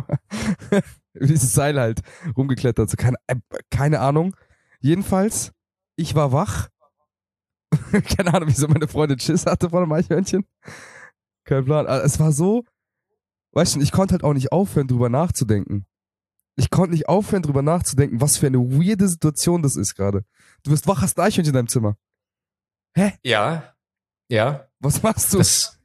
über 1.14 1.28
dieses 1.28 1.54
Seil 1.54 1.80
halt 1.80 2.02
rumgeklettert. 2.36 2.90
So, 2.90 2.96
keine, 2.98 3.18
äh, 3.28 3.36
keine 3.72 4.00
Ahnung. 4.00 4.36
Jedenfalls, 4.80 5.52
ich 5.96 6.16
war 6.16 6.32
wach. 6.32 6.70
keine 8.18 8.34
Ahnung, 8.34 8.50
wieso 8.50 8.68
meine 8.68 8.88
Freundin 8.88 9.20
Schiss 9.20 9.46
hatte 9.46 9.70
vor 9.70 9.82
dem 9.82 9.92
Eichhörnchen. 9.92 10.46
Kein 11.44 11.66
Plan. 11.66 11.88
Aber 11.88 12.04
es 12.04 12.20
war 12.20 12.32
so, 12.32 12.64
weißt 13.54 13.76
du, 13.76 13.80
ich 13.82 13.92
konnte 13.92 14.14
halt 14.14 14.24
auch 14.24 14.34
nicht 14.34 14.52
aufhören, 14.52 14.88
drüber 14.88 15.10
nachzudenken. 15.10 15.86
Ich 16.56 16.70
konnte 16.70 16.92
nicht 16.92 17.08
aufhören, 17.08 17.44
drüber 17.44 17.62
nachzudenken, 17.62 18.20
was 18.20 18.38
für 18.38 18.48
eine 18.48 18.60
weirde 18.60 19.08
Situation 19.08 19.62
das 19.62 19.76
ist 19.76 19.96
gerade. 19.96 20.24
Du 20.64 20.72
wirst 20.72 20.88
wach, 20.88 21.02
hast 21.02 21.18
ein 21.20 21.26
Eichhörnchen 21.26 21.54
in 21.54 21.56
deinem 21.56 21.68
Zimmer. 21.68 21.98
Ja. 23.24 23.76
Ja. 24.30 24.68
Was 24.80 25.04
machst 25.04 25.34
du? 25.34 25.38
Das, 25.38 25.77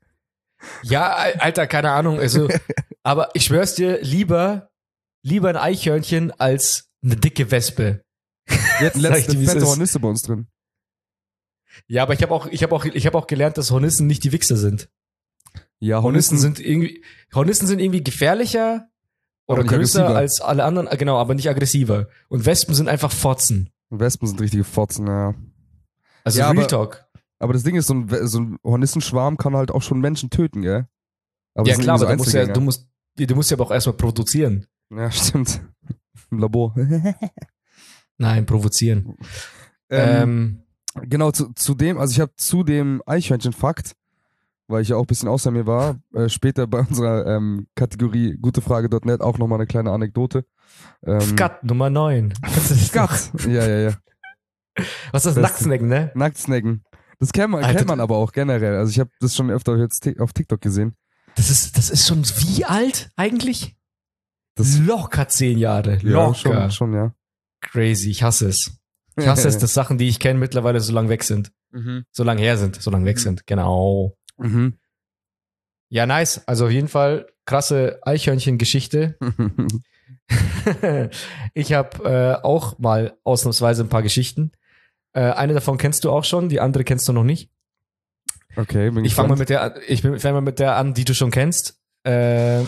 ja, 0.83 1.15
Al- 1.15 1.35
Alter, 1.39 1.67
keine 1.67 1.91
Ahnung. 1.91 2.19
Also, 2.19 2.49
aber 3.03 3.31
ich 3.35 3.45
schwör's 3.45 3.75
dir, 3.75 4.01
lieber, 4.03 4.71
lieber 5.23 5.49
ein 5.49 5.57
Eichhörnchen 5.57 6.31
als 6.39 6.89
eine 7.03 7.17
dicke 7.17 7.51
Wespe. 7.51 8.03
Ich 8.47 8.95
letzte 8.95 9.37
fette 9.39 9.59
ist. 9.59 9.65
Hornisse 9.65 10.01
bei 10.01 10.09
uns 10.09 10.23
drin. 10.23 10.47
Ja, 11.87 12.03
aber 12.03 12.13
ich 12.15 12.23
habe 12.23 12.35
auch, 12.35 12.47
ich 12.47 12.63
habe 12.63 12.75
auch, 12.75 12.85
ich 12.85 13.07
habe 13.07 13.17
auch 13.17 13.27
gelernt, 13.27 13.57
dass 13.59 13.71
Hornissen 13.71 14.07
nicht 14.07 14.25
die 14.25 14.33
Wichser 14.33 14.57
sind. 14.57 14.89
Ja, 15.79 16.03
Hornissen 16.03 16.39
sind 16.39 16.61
irgendwie, 16.61 17.03
Hornissen 17.35 17.67
sind 17.67 17.81
irgendwie 17.81 18.05
gefährlicher 18.05 18.89
oder 19.47 19.65
größer 19.65 20.01
aggressiver. 20.05 20.17
als 20.19 20.41
alle 20.41 20.65
anderen, 20.65 20.87
äh, 20.87 20.97
genau, 20.97 21.17
aber 21.19 21.35
nicht 21.35 21.49
aggressiver. 21.49 22.09
Und 22.29 22.47
Wespen 22.47 22.75
sind 22.75 22.89
einfach 22.89 23.11
Fotzen. 23.11 23.71
Wespen 23.91 24.29
sind 24.29 24.41
richtige 24.41 24.65
Fotzen, 24.65 25.07
ja. 25.07 25.35
Also 26.25 26.39
Ja, 26.39 26.51
Real 26.51 26.67
Talk. 26.67 27.05
Aber 27.43 27.55
das 27.55 27.65
Ding 27.65 27.75
ist, 27.75 27.89
so 27.89 27.95
ein, 27.95 28.09
so 28.29 28.41
ein 28.41 28.57
Hornissenschwarm 28.63 29.37
kann 29.37 29.57
halt 29.57 29.73
auch 29.73 29.83
schon 29.83 30.01
Menschen 30.01 30.31
töten, 30.31 30.63
gell? 30.63 30.87
Aber 31.55 31.69
Ja 31.69 31.75
klar, 31.75 32.01
aber 32.01 32.13
du 32.13 32.17
musst 32.17 32.33
ja, 32.33 32.47
du 32.47 32.61
musst, 32.61 32.89
du 33.17 33.35
musst 33.35 33.51
ja 33.51 33.57
aber 33.57 33.65
auch 33.65 33.73
erstmal 33.73 33.97
produzieren. 33.97 34.67
Ja, 34.91 35.11
stimmt. 35.11 35.61
Im 36.31 36.39
Labor. 36.39 36.73
Nein, 38.17 38.47
provozieren. 38.47 39.17
ähm, 39.91 40.63
Ähm, 40.95 41.09
genau, 41.09 41.33
zu, 41.33 41.53
zu 41.55 41.75
dem, 41.75 41.99
also 41.99 42.13
ich 42.13 42.21
habe 42.21 42.33
zu 42.37 42.63
dem 42.63 43.03
Eichhörnchen-Fakt, 43.07 43.97
weil 44.69 44.83
ich 44.83 44.91
ja 44.91 44.97
auch 44.97 45.03
ein 45.03 45.07
bisschen 45.09 45.29
außer 45.29 45.51
mir 45.51 45.67
war, 45.67 46.01
äh, 46.15 46.29
später 46.29 46.69
bei 46.69 46.79
unserer 46.79 47.27
ähm, 47.27 47.67
Kategorie 47.75 48.39
gutefrage.net 48.41 49.21
auch 49.21 49.39
nochmal 49.39 49.59
eine 49.59 49.67
kleine 49.67 49.91
Anekdote. 49.91 50.47
Ähm, 51.05 51.21
Skat 51.21 51.65
Nummer 51.65 51.91
9. 51.91 52.35
Skat. 52.87 53.33
Ja, 53.49 53.67
ja, 53.67 53.91
ja. 53.91 53.93
Was 55.11 55.27
ist 55.27 55.37
das? 55.37 55.43
Nacktsnacken, 55.43 55.89
ne? 55.89 56.13
Nacktsnacken. 56.15 56.85
Das 57.23 57.33
kennt 57.33 57.53
man, 57.53 57.63
Alter, 57.63 57.79
kennt 57.79 57.89
man 57.89 58.01
aber 58.01 58.17
auch 58.17 58.33
generell. 58.33 58.75
Also 58.75 58.91
ich 58.91 58.99
habe 58.99 59.11
das 59.21 59.37
schon 59.37 59.49
öfter 59.49 59.77
jetzt 59.77 60.05
auf 60.19 60.33
TikTok 60.33 60.61
gesehen. 60.61 60.97
Das 61.37 61.51
ist, 61.51 61.79
das 61.79 61.89
ist 61.89 62.09
schon 62.09 62.25
wie 62.25 62.65
alt 62.65 63.13
eigentlich? 63.15 63.77
Das- 64.57 64.77
Locker 64.81 65.29
zehn 65.29 65.57
Jahre. 65.57 65.99
Ja, 66.03 66.25
Locker. 66.27 66.35
schon, 66.35 66.71
schon, 66.73 66.95
ja. 66.95 67.15
Crazy. 67.61 68.11
Ich 68.11 68.25
hasse 68.25 68.49
es. 68.49 68.77
Ich 69.17 69.29
hasse 69.29 69.47
es, 69.47 69.57
dass 69.61 69.73
Sachen, 69.73 69.99
die 69.99 70.09
ich 70.09 70.19
kenne, 70.19 70.41
mittlerweile 70.41 70.81
so 70.81 70.93
lang 70.93 71.11
weg 71.11 71.23
sind. 71.23 71.53
mhm. 71.71 72.05
So 72.11 72.25
lang 72.25 72.39
her 72.39 72.57
sind. 72.57 72.83
So 72.83 72.91
lang 72.91 73.05
weg 73.05 73.21
sind. 73.21 73.47
Genau. 73.47 74.17
Mhm. 74.37 74.79
Ja, 75.91 76.07
nice. 76.07 76.43
Also 76.49 76.65
auf 76.65 76.73
jeden 76.73 76.89
Fall 76.89 77.29
krasse 77.45 78.01
Eichhörnchen-Geschichte. 78.03 79.17
ich 81.55 81.73
habe 81.73 82.05
äh, 82.05 82.45
auch 82.45 82.81
mal 82.81 83.17
ausnahmsweise 83.23 83.85
ein 83.85 83.89
paar 83.89 84.03
Geschichten. 84.03 84.51
Äh, 85.15 85.21
eine 85.33 85.55
davon 85.55 85.79
kennst 85.79 86.05
du 86.05 86.11
auch 86.11 86.25
schon, 86.25 86.49
die 86.49 86.61
andere 86.61 86.85
kennst 86.85 87.07
du 87.09 87.13
noch 87.13 87.25
nicht. 87.25 87.51
okay, 88.57 88.91
bin 88.91 89.05
Ich 89.05 89.15
fange 89.15 89.29
mal 89.31 89.37
mit 89.39 89.49
der, 89.51 89.63
an- 89.63 89.75
ich 89.87 90.03
fange 90.03 90.33
mal 90.33 90.41
mit 90.41 90.59
der 90.59 90.77
an, 90.77 90.95
die 90.95 91.05
du 91.05 91.15
schon 91.15 91.31
kennst. 91.31 91.79
Äh, 92.05 92.63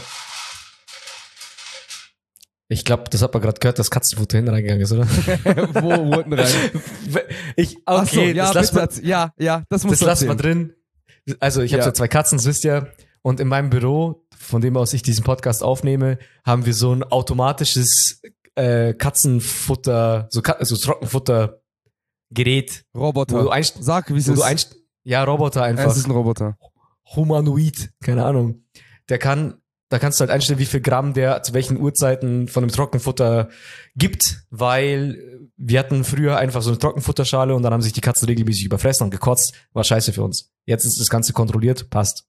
ich 2.69 2.85
glaube, 2.85 3.05
das 3.11 3.23
hat 3.23 3.33
man 3.35 3.43
gerade 3.43 3.61
gehört, 3.61 3.79
dass 3.79 3.91
Katzenfutter 3.91 4.39
hinten 4.39 4.51
reingegangen 4.53 4.83
ist, 4.83 4.93
oder? 4.93 5.07
Wo 5.83 5.91
wurden 6.17 6.33
rein? 6.33 6.49
Ich, 7.57 7.77
Ach 7.85 8.03
okay, 8.03 8.31
so, 8.33 8.37
ja, 8.37 8.53
das 8.53 8.73
bitte 8.73 9.01
mal, 9.01 9.07
ja, 9.07 9.33
ja, 9.39 9.63
das 9.69 9.85
muss 9.85 9.99
das 9.99 10.07
lassen 10.07 10.29
wir 10.29 10.35
drin. 10.35 10.73
Also 11.41 11.63
ich 11.63 11.73
habe 11.73 11.81
Ja. 11.81 11.85
so 11.85 11.93
zwei 11.93 12.09
Katzen, 12.09 12.39
das 12.39 12.47
wisst 12.47 12.65
ihr. 12.65 12.93
Und 13.23 13.39
in 13.41 13.49
meinem 13.49 13.71
Büro, 13.71 14.27
von 14.37 14.61
dem 14.61 14.77
aus 14.77 14.93
ich 14.93 15.03
diesen 15.03 15.25
Podcast 15.25 15.63
aufnehme, 15.63 16.19
haben 16.45 16.67
wir 16.67 16.75
so 16.75 16.93
ein 16.95 17.03
automatisches 17.03 18.21
äh, 18.57 18.93
Katzenfutter, 18.95 20.27
so, 20.31 20.43
Ka 20.43 20.57
so 20.65 20.77
Trockenfutter-Gerät, 22.35 22.85
wo 22.93 23.01
du 23.01 23.07
Roboter. 23.07 23.53
einst 23.53 23.83
Sag, 23.83 24.13
wie 24.13 24.19
es 24.19 24.29
ist. 24.29 24.41
einst 24.43 24.77
ja, 25.05 25.23
Roboter 25.25 25.63
einfach. 25.63 25.91
Es 25.91 25.97
ist 25.99 26.07
ein 26.07 26.13
Roboter. 26.13 26.57
Humanoid, 27.15 27.91
keine 28.03 28.25
Ahnung. 28.25 28.65
Der 29.11 29.19
kann, 29.19 29.61
da 29.91 29.99
kannst 29.99 30.19
du 30.19 30.23
halt 30.23 30.31
einstellen, 30.31 30.59
wie 30.59 30.65
viel 30.65 30.81
Gramm 30.81 31.13
der 31.13 31.43
zu 31.43 31.53
welchen 31.53 31.79
Uhrzeiten 31.79 32.49
von 32.49 32.65
einem 32.65 32.73
Trockenfutter 32.73 33.51
gibt, 33.97 34.47
weil 34.51 35.51
wir 35.57 35.79
hatten 35.79 36.05
früher 36.05 36.39
einfach 36.39 36.63
so 36.63 36.71
eine 36.71 36.79
Trockenfutterschale 36.79 37.55
und 37.55 37.63
dann 37.63 37.73
haben 37.73 37.83
sich 37.83 37.93
die 37.93 38.01
Katzen 38.01 38.27
regelmäßig 38.27 38.65
überfressen 38.65 39.05
und 39.05 39.11
gekotzt. 39.11 39.53
War 39.73 39.85
scheiße 39.85 40.13
für 40.15 40.23
uns. 40.23 40.51
Jetzt 40.65 40.87
ist 40.87 40.99
das 40.99 41.11
Ganze 41.11 41.35
kontrolliert, 41.35 41.91
passt. 41.91 42.27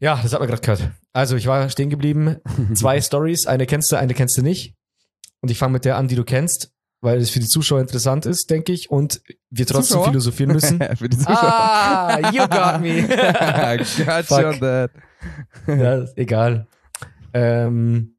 Ja, 0.00 0.18
das 0.20 0.32
hat 0.32 0.40
man 0.40 0.48
gerade 0.48 0.62
gehört. 0.62 0.90
Also 1.12 1.36
ich 1.36 1.46
war 1.46 1.68
stehen 1.70 1.90
geblieben. 1.90 2.36
Zwei 2.74 3.00
Stories, 3.00 3.46
eine 3.46 3.66
kennst 3.66 3.92
du, 3.92 3.96
eine 3.96 4.14
kennst 4.14 4.36
du 4.36 4.42
nicht. 4.42 4.74
Und 5.42 5.50
ich 5.50 5.58
fange 5.58 5.74
mit 5.74 5.84
der 5.84 5.96
an, 5.96 6.08
die 6.08 6.16
du 6.16 6.24
kennst, 6.24 6.72
weil 7.00 7.18
es 7.18 7.30
für 7.30 7.40
die 7.40 7.46
Zuschauer 7.46 7.80
interessant 7.80 8.26
ist, 8.26 8.50
denke 8.50 8.72
ich, 8.72 8.90
und 8.90 9.22
wir 9.50 9.66
trotzdem 9.66 9.96
Zuschauer? 9.96 10.08
philosophieren 10.08 10.52
müssen. 10.52 10.78
Für 10.96 11.08
die 11.08 11.16
Zuschauer. 11.16 11.36
ah, 11.36 12.30
you 12.30 12.46
got 12.46 12.80
me. 12.80 13.02
Fuck. 14.24 14.44
on 14.44 14.60
that. 14.60 14.90
ja, 15.66 16.04
egal. 16.16 16.66
Ähm, 17.32 18.16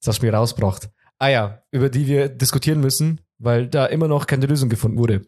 das 0.00 0.14
hast 0.14 0.22
du 0.22 0.26
mir 0.26 0.34
rausgebracht. 0.34 0.90
Ah 1.18 1.28
ja, 1.28 1.62
über 1.70 1.90
die 1.90 2.06
wir 2.06 2.28
diskutieren 2.28 2.80
müssen, 2.80 3.20
weil 3.38 3.68
da 3.68 3.86
immer 3.86 4.08
noch 4.08 4.26
keine 4.26 4.46
Lösung 4.46 4.68
gefunden 4.68 4.98
wurde. 4.98 5.26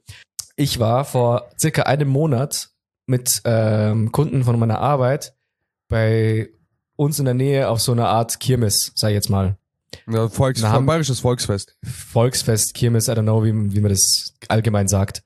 Ich 0.57 0.79
war 0.79 1.05
vor 1.05 1.51
circa 1.59 1.83
einem 1.83 2.09
Monat 2.09 2.71
mit 3.07 3.43
ähm, 3.45 4.11
Kunden 4.11 4.45
von 4.45 4.59
meiner 4.59 4.81
Arbeit 4.81 5.35
bei 5.89 6.49
uns 6.97 7.19
in 7.19 7.27
der 7.27 7.35
Nähe 7.35 7.69
auf 7.69 7.81
so 7.81 7.93
einer 7.93 8.09
Art 8.09 8.41
Kirmes, 8.41 8.93
sag 8.95 9.11
ich 9.11 9.15
jetzt 9.15 9.29
mal. 9.31 9.59
Ja, 10.09 10.29
Volks, 10.29 10.63
haben- 10.63 10.87
bayerisches 10.87 11.21
Volksfest. 11.21 11.77
Volksfest, 11.85 12.75
Kirmes, 12.75 13.09
I 13.09 13.13
don't 13.13 13.23
know, 13.23 13.43
wie, 13.45 13.53
wie 13.75 13.81
man 13.81 13.91
das 13.91 14.35
allgemein 14.49 14.89
sagt. 14.89 15.23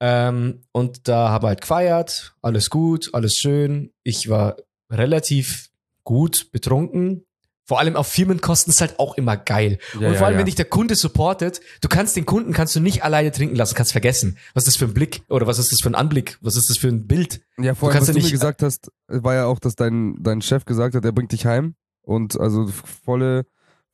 Ähm, 0.00 0.62
und 0.72 1.08
da 1.08 1.30
habe 1.30 1.46
halt 1.48 1.62
gefeiert, 1.62 2.34
alles 2.42 2.70
gut, 2.70 3.10
alles 3.14 3.34
schön. 3.34 3.92
Ich 4.02 4.28
war 4.28 4.56
relativ 4.90 5.68
gut 6.04 6.50
betrunken. 6.52 7.22
Vor 7.68 7.80
allem 7.80 7.96
auf 7.96 8.06
Firmenkosten 8.06 8.70
ist 8.72 8.80
halt 8.80 9.00
auch 9.00 9.16
immer 9.16 9.36
geil. 9.36 9.78
Ja, 9.94 10.06
und 10.08 10.12
ja, 10.12 10.18
vor 10.18 10.26
allem, 10.28 10.34
ja. 10.34 10.38
wenn 10.38 10.46
dich 10.46 10.54
der 10.54 10.66
Kunde 10.66 10.94
supportet, 10.94 11.60
du 11.80 11.88
kannst 11.88 12.14
den 12.14 12.24
Kunden 12.24 12.52
kannst 12.52 12.76
du 12.76 12.80
nicht 12.80 13.02
alleine 13.02 13.32
trinken 13.32 13.56
lassen, 13.56 13.74
kannst 13.74 13.90
vergessen. 13.90 14.38
Was 14.54 14.62
ist 14.62 14.68
das 14.68 14.76
für 14.76 14.84
ein 14.84 14.94
Blick 14.94 15.22
oder 15.28 15.48
was 15.48 15.58
ist 15.58 15.72
das 15.72 15.80
für 15.80 15.90
ein 15.90 15.96
Anblick? 15.96 16.38
Was 16.42 16.54
ist 16.56 16.70
das 16.70 16.78
für 16.78 16.86
ein 16.88 17.08
Bild? 17.08 17.40
Ja, 17.58 17.74
vor 17.74 17.88
Du 17.88 17.94
allem, 17.94 18.02
was 18.02 18.08
ja 18.08 18.12
du 18.12 18.18
mir 18.20 18.22
nicht- 18.22 18.30
gesagt 18.32 18.62
hast, 18.62 18.92
war 19.08 19.34
ja 19.34 19.46
auch, 19.46 19.58
dass 19.58 19.74
dein, 19.74 20.14
dein 20.22 20.42
Chef 20.42 20.64
gesagt 20.64 20.94
hat, 20.94 21.04
er 21.04 21.10
bringt 21.12 21.32
dich 21.32 21.44
heim. 21.46 21.74
Und 22.02 22.38
also 22.38 22.68
volle, 23.04 23.46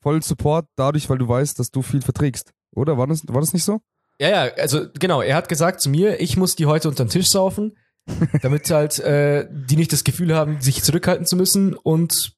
vollen 0.02 0.22
Support 0.22 0.66
dadurch, 0.76 1.08
weil 1.08 1.18
du 1.18 1.28
weißt, 1.28 1.58
dass 1.58 1.70
du 1.70 1.82
viel 1.82 2.02
verträgst. 2.02 2.52
Oder? 2.74 2.98
War 2.98 3.06
das, 3.06 3.22
war 3.28 3.40
das 3.40 3.52
nicht 3.52 3.64
so? 3.64 3.80
Ja, 4.20 4.28
ja, 4.28 4.54
also 4.54 4.86
genau, 4.98 5.22
er 5.22 5.36
hat 5.36 5.48
gesagt 5.48 5.80
zu 5.80 5.88
mir, 5.90 6.20
ich 6.20 6.36
muss 6.36 6.54
die 6.54 6.66
heute 6.66 6.88
unter 6.88 7.04
den 7.04 7.10
Tisch 7.10 7.28
saufen, 7.28 7.76
damit 8.42 8.68
halt 8.70 8.98
äh, 8.98 9.48
die 9.50 9.76
nicht 9.76 9.92
das 9.92 10.04
Gefühl 10.04 10.34
haben, 10.34 10.60
sich 10.60 10.82
zurückhalten 10.82 11.26
zu 11.26 11.36
müssen 11.36 11.74
und 11.74 12.34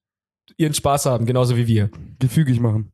ihren 0.56 0.74
Spaß 0.74 1.06
haben, 1.06 1.26
genauso 1.26 1.56
wie 1.56 1.66
wir. 1.66 1.90
Gefügig 2.18 2.60
machen. 2.60 2.92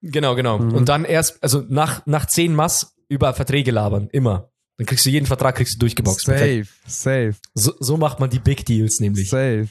Genau, 0.00 0.34
genau. 0.36 0.58
Mhm. 0.58 0.74
Und 0.74 0.88
dann 0.88 1.04
erst, 1.04 1.42
also 1.42 1.64
nach, 1.68 2.06
nach 2.06 2.26
zehn 2.26 2.54
Mass 2.54 2.94
über 3.08 3.34
Verträge 3.34 3.70
labern, 3.72 4.08
immer. 4.12 4.50
Dann 4.76 4.86
kriegst 4.86 5.04
du 5.04 5.10
jeden 5.10 5.26
Vertrag 5.26 5.56
kriegst 5.56 5.74
du 5.74 5.78
durchgeboxt. 5.80 6.26
Safe, 6.26 6.66
safe, 6.86 7.34
So, 7.54 7.72
so 7.80 7.96
macht 7.96 8.20
man 8.20 8.30
die 8.30 8.38
Big 8.38 8.64
Deals 8.64 9.00
nämlich. 9.00 9.28
safe. 9.28 9.68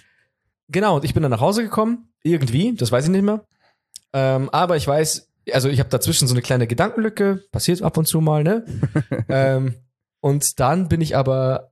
Genau, 0.70 0.98
und 0.98 1.06
ich 1.06 1.14
bin 1.14 1.24
dann 1.24 1.32
nach 1.32 1.40
Hause 1.40 1.64
gekommen, 1.64 2.10
irgendwie, 2.24 2.76
das 2.76 2.92
weiß 2.92 3.06
ich 3.06 3.12
nicht 3.12 3.24
mehr. 3.24 3.46
Ähm, 4.14 4.50
aber 4.50 4.78
ich 4.78 4.88
weiß, 4.88 5.30
also 5.52 5.70
ich 5.70 5.80
habe 5.80 5.90
dazwischen 5.90 6.28
so 6.28 6.34
eine 6.34 6.42
kleine 6.42 6.68
Gedankenlücke, 6.68 7.44
passiert 7.52 7.82
ab 7.82 7.98
und 7.98 8.06
zu 8.08 8.22
mal, 8.22 8.44
ne? 8.44 8.66
ähm, 9.30 9.76
und 10.20 10.60
dann 10.60 10.90
bin 10.90 11.02
ich 11.02 11.16
aber 11.16 11.72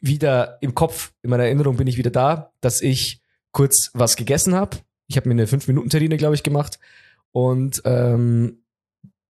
wieder 0.00 0.58
im 0.60 0.74
Kopf, 0.74 1.12
in 1.22 1.30
meiner 1.30 1.44
Erinnerung 1.44 1.76
bin 1.76 1.86
ich 1.86 1.96
wieder 1.96 2.10
da, 2.10 2.52
dass 2.60 2.80
ich 2.80 3.22
kurz 3.52 3.90
was 3.94 4.16
gegessen 4.16 4.54
habe. 4.54 4.78
Ich 5.06 5.16
habe 5.16 5.28
mir 5.28 5.34
eine 5.34 5.46
5-Minuten-Terrine, 5.46 6.16
glaube 6.16 6.34
ich, 6.34 6.42
gemacht. 6.42 6.78
Und 7.30 7.82
ähm, 7.84 8.64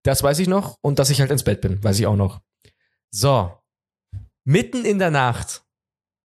das 0.04 0.24
weiß 0.24 0.40
ich 0.40 0.48
noch. 0.48 0.78
Und 0.82 1.00
dass 1.00 1.10
ich 1.10 1.22
halt 1.22 1.32
ins 1.32 1.44
Bett 1.44 1.62
bin, 1.62 1.84
weiß 1.84 2.00
ich 2.00 2.08
auch 2.08 2.16
noch. 2.16 2.42
So. 3.12 3.52
Mitten 4.44 4.86
in 4.86 5.00
der 5.00 5.12
Nacht 5.12 5.64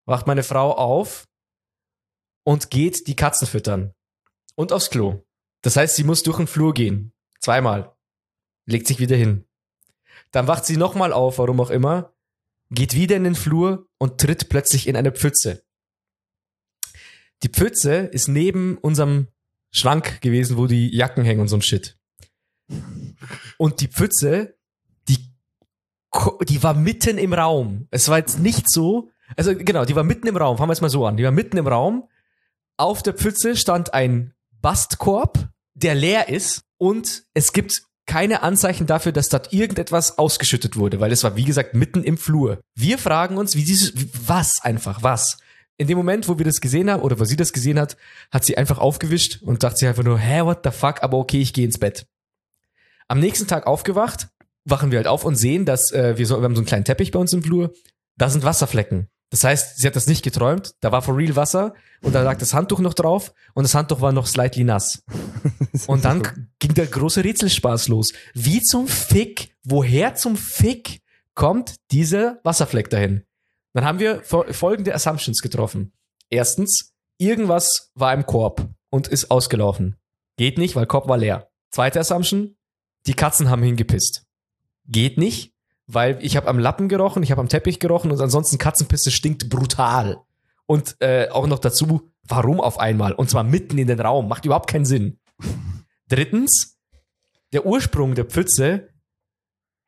wacht 0.06 0.28
meine 0.28 0.44
Frau 0.44 0.74
auf 0.74 1.28
und 2.44 2.70
geht 2.70 3.08
die 3.08 3.16
Katzen 3.16 3.48
füttern. 3.48 3.94
Und 4.60 4.74
aufs 4.74 4.90
Klo. 4.90 5.24
Das 5.62 5.78
heißt, 5.78 5.96
sie 5.96 6.04
muss 6.04 6.22
durch 6.22 6.36
den 6.36 6.46
Flur 6.46 6.74
gehen. 6.74 7.14
Zweimal. 7.40 7.96
Legt 8.66 8.88
sich 8.88 9.00
wieder 9.00 9.16
hin. 9.16 9.46
Dann 10.32 10.48
wacht 10.48 10.66
sie 10.66 10.76
nochmal 10.76 11.14
auf, 11.14 11.38
warum 11.38 11.62
auch 11.62 11.70
immer, 11.70 12.14
geht 12.70 12.94
wieder 12.94 13.16
in 13.16 13.24
den 13.24 13.36
Flur 13.36 13.88
und 14.00 14.20
tritt 14.20 14.50
plötzlich 14.50 14.88
in 14.88 14.98
eine 14.98 15.14
Pfütze. 15.14 15.64
Die 17.42 17.48
Pfütze 17.48 18.00
ist 18.00 18.28
neben 18.28 18.78
unserem 18.78 19.30
Schrank 19.72 20.20
gewesen, 20.20 20.58
wo 20.58 20.68
die 20.68 20.94
Jacken 20.94 21.24
hängen 21.24 21.40
und 21.40 21.48
so 21.48 21.56
ein 21.56 21.62
Shit. 21.62 21.98
Und 23.58 23.80
die 23.80 23.88
Pfütze, 23.88 24.58
die, 25.08 25.20
die 26.50 26.64
war 26.64 26.74
mitten 26.74 27.18
im 27.18 27.32
Raum. 27.32 27.88
Es 27.92 28.10
war 28.10 28.18
jetzt 28.18 28.40
nicht 28.40 28.70
so, 28.70 29.10
also 29.38 29.56
genau, 29.56 29.86
die 29.86 29.96
war 29.96 30.04
mitten 30.04 30.28
im 30.28 30.36
Raum, 30.36 30.58
fangen 30.58 30.68
wir 30.68 30.74
es 30.74 30.82
mal 30.82 30.90
so 30.90 31.06
an. 31.06 31.16
Die 31.16 31.24
war 31.24 31.32
mitten 31.32 31.56
im 31.56 31.68
Raum. 31.68 32.10
Auf 32.76 33.02
der 33.04 33.14
Pfütze 33.14 33.56
stand 33.56 33.94
ein 33.94 34.34
Bastkorb, 34.62 35.50
der 35.74 35.96
leer 35.96 36.30
ist 36.30 36.62
und 36.78 37.24
es 37.34 37.54
gibt 37.54 37.84
keine 38.06 38.42
Anzeichen 38.42 38.88
dafür, 38.88 39.12
dass 39.12 39.30
dort 39.30 39.54
irgendetwas 39.54 40.18
ausgeschüttet 40.18 40.76
wurde, 40.76 41.00
weil 41.00 41.12
es 41.12 41.24
war, 41.24 41.36
wie 41.36 41.44
gesagt, 41.44 41.76
mitten 41.76 42.04
im 42.04 42.18
Flur. 42.18 42.60
Wir 42.76 42.98
fragen 42.98 43.38
uns, 43.38 43.56
wie 43.56 43.64
dieses, 43.64 43.94
was 44.26 44.62
einfach, 44.62 45.04
was? 45.04 45.38
In 45.78 45.88
dem 45.88 45.98
Moment, 45.98 46.28
wo 46.28 46.38
wir 46.40 46.46
das 46.46 46.60
gesehen 46.60 46.90
haben, 46.90 47.04
oder 47.04 47.20
wo 47.20 47.24
sie 47.24 47.36
das 47.36 47.54
gesehen 47.54 47.80
hat, 47.80 47.98
hat 48.32 48.44
sie 48.44 48.58
einfach 48.58 48.80
aufgewischt 48.80 49.44
und 49.44 49.62
dachte 49.62 49.78
sich 49.78 49.88
einfach 49.88 50.04
nur, 50.04 50.18
hä, 50.18 50.42
what 50.42 50.62
the 50.64 50.72
fuck, 50.72 51.04
aber 51.04 51.18
okay, 51.20 51.40
ich 51.40 51.54
gehe 51.54 51.66
ins 51.66 51.78
Bett. 51.78 52.08
Am 53.08 53.20
nächsten 53.20 53.48
Tag 53.48 53.68
aufgewacht, 53.68 54.28
wachen 54.66 54.90
wir 54.90 54.98
halt 54.98 55.08
auf 55.08 55.24
und 55.24 55.36
sehen, 55.36 55.66
dass 55.66 55.92
äh, 55.92 56.18
wir, 56.18 56.26
so, 56.26 56.38
wir 56.40 56.44
haben 56.44 56.56
so 56.56 56.62
einen 56.62 56.68
kleinen 56.68 56.86
Teppich 56.86 57.12
bei 57.12 57.20
uns 57.20 57.32
im 57.32 57.44
Flur, 57.44 57.74
da 58.18 58.30
sind 58.30 58.44
Wasserflecken. 58.44 59.08
Das 59.32 59.44
heißt, 59.44 59.78
sie 59.78 59.86
hat 59.86 59.96
das 59.96 60.08
nicht 60.08 60.24
geträumt, 60.24 60.74
da 60.80 60.92
war 60.92 61.02
for 61.04 61.16
real 61.16 61.36
Wasser 61.36 61.76
und 62.02 62.14
da 62.16 62.24
lag 62.24 62.38
das 62.40 62.54
Handtuch 62.56 62.80
noch 62.80 62.96
drauf 62.96 63.32
und 63.54 63.64
das 63.64 63.76
Handtuch 63.76 64.02
war 64.02 64.12
noch 64.12 64.26
slightly 64.26 64.64
nass. 64.64 65.04
Und 65.88 66.04
dann 66.06 66.50
ging 66.60 66.74
der 66.74 66.88
große 66.88 67.24
Rätselspaß 67.24 67.90
los. 67.90 68.12
Wie 68.34 68.62
zum 68.62 68.88
Fick, 68.88 69.56
woher 69.64 70.16
zum 70.16 70.36
Fick 70.36 71.02
kommt 71.36 71.76
dieser 71.92 72.40
Wasserfleck 72.44 72.90
dahin? 72.90 73.24
Dann 73.74 73.86
haben 73.86 74.00
wir 74.00 74.24
fol- 74.24 74.52
folgende 74.52 74.96
Assumptions 74.96 75.42
getroffen. 75.42 75.94
Erstens, 76.30 76.94
irgendwas 77.20 77.92
war 77.94 78.14
im 78.14 78.26
Korb 78.26 78.68
und 78.90 79.08
ist 79.08 79.30
ausgelaufen. 79.30 79.96
Geht 80.38 80.58
nicht, 80.58 80.76
weil 80.76 80.88
Korb 80.88 81.08
war 81.08 81.18
leer. 81.18 81.50
Zweite 81.72 82.00
Assumption, 82.00 82.56
die 83.06 83.14
Katzen 83.14 83.50
haben 83.50 83.62
hingepisst. 83.64 84.26
Geht 84.88 85.18
nicht, 85.20 85.54
weil 85.92 86.20
ich 86.22 86.38
habe 86.38 86.48
am 86.48 86.60
Lappen 86.60 86.88
gerochen, 86.88 87.24
ich 87.24 87.32
habe 87.32 87.42
am 87.42 87.50
Teppich 87.50 87.80
gerochen 87.80 88.12
und 88.12 88.22
ansonsten 88.22 88.60
Katzenpisse 88.60 89.10
stinkt 89.10 89.50
brutal. 89.50 90.22
Und 90.68 90.96
äh, 91.00 91.30
auch 91.30 91.48
noch 91.48 91.58
dazu, 91.58 92.12
warum 92.28 92.62
auf 92.62 92.80
einmal? 92.80 93.14
Und 93.14 93.32
zwar 93.32 93.44
mitten 93.44 93.80
in 93.80 93.88
den 93.88 94.00
Raum, 94.00 94.28
macht 94.28 94.46
überhaupt 94.46 94.70
keinen 94.70 94.86
Sinn. 94.86 95.18
Drittens, 96.08 96.78
der 97.54 97.66
Ursprung 97.66 98.14
der 98.14 98.26
Pfütze, 98.26 98.90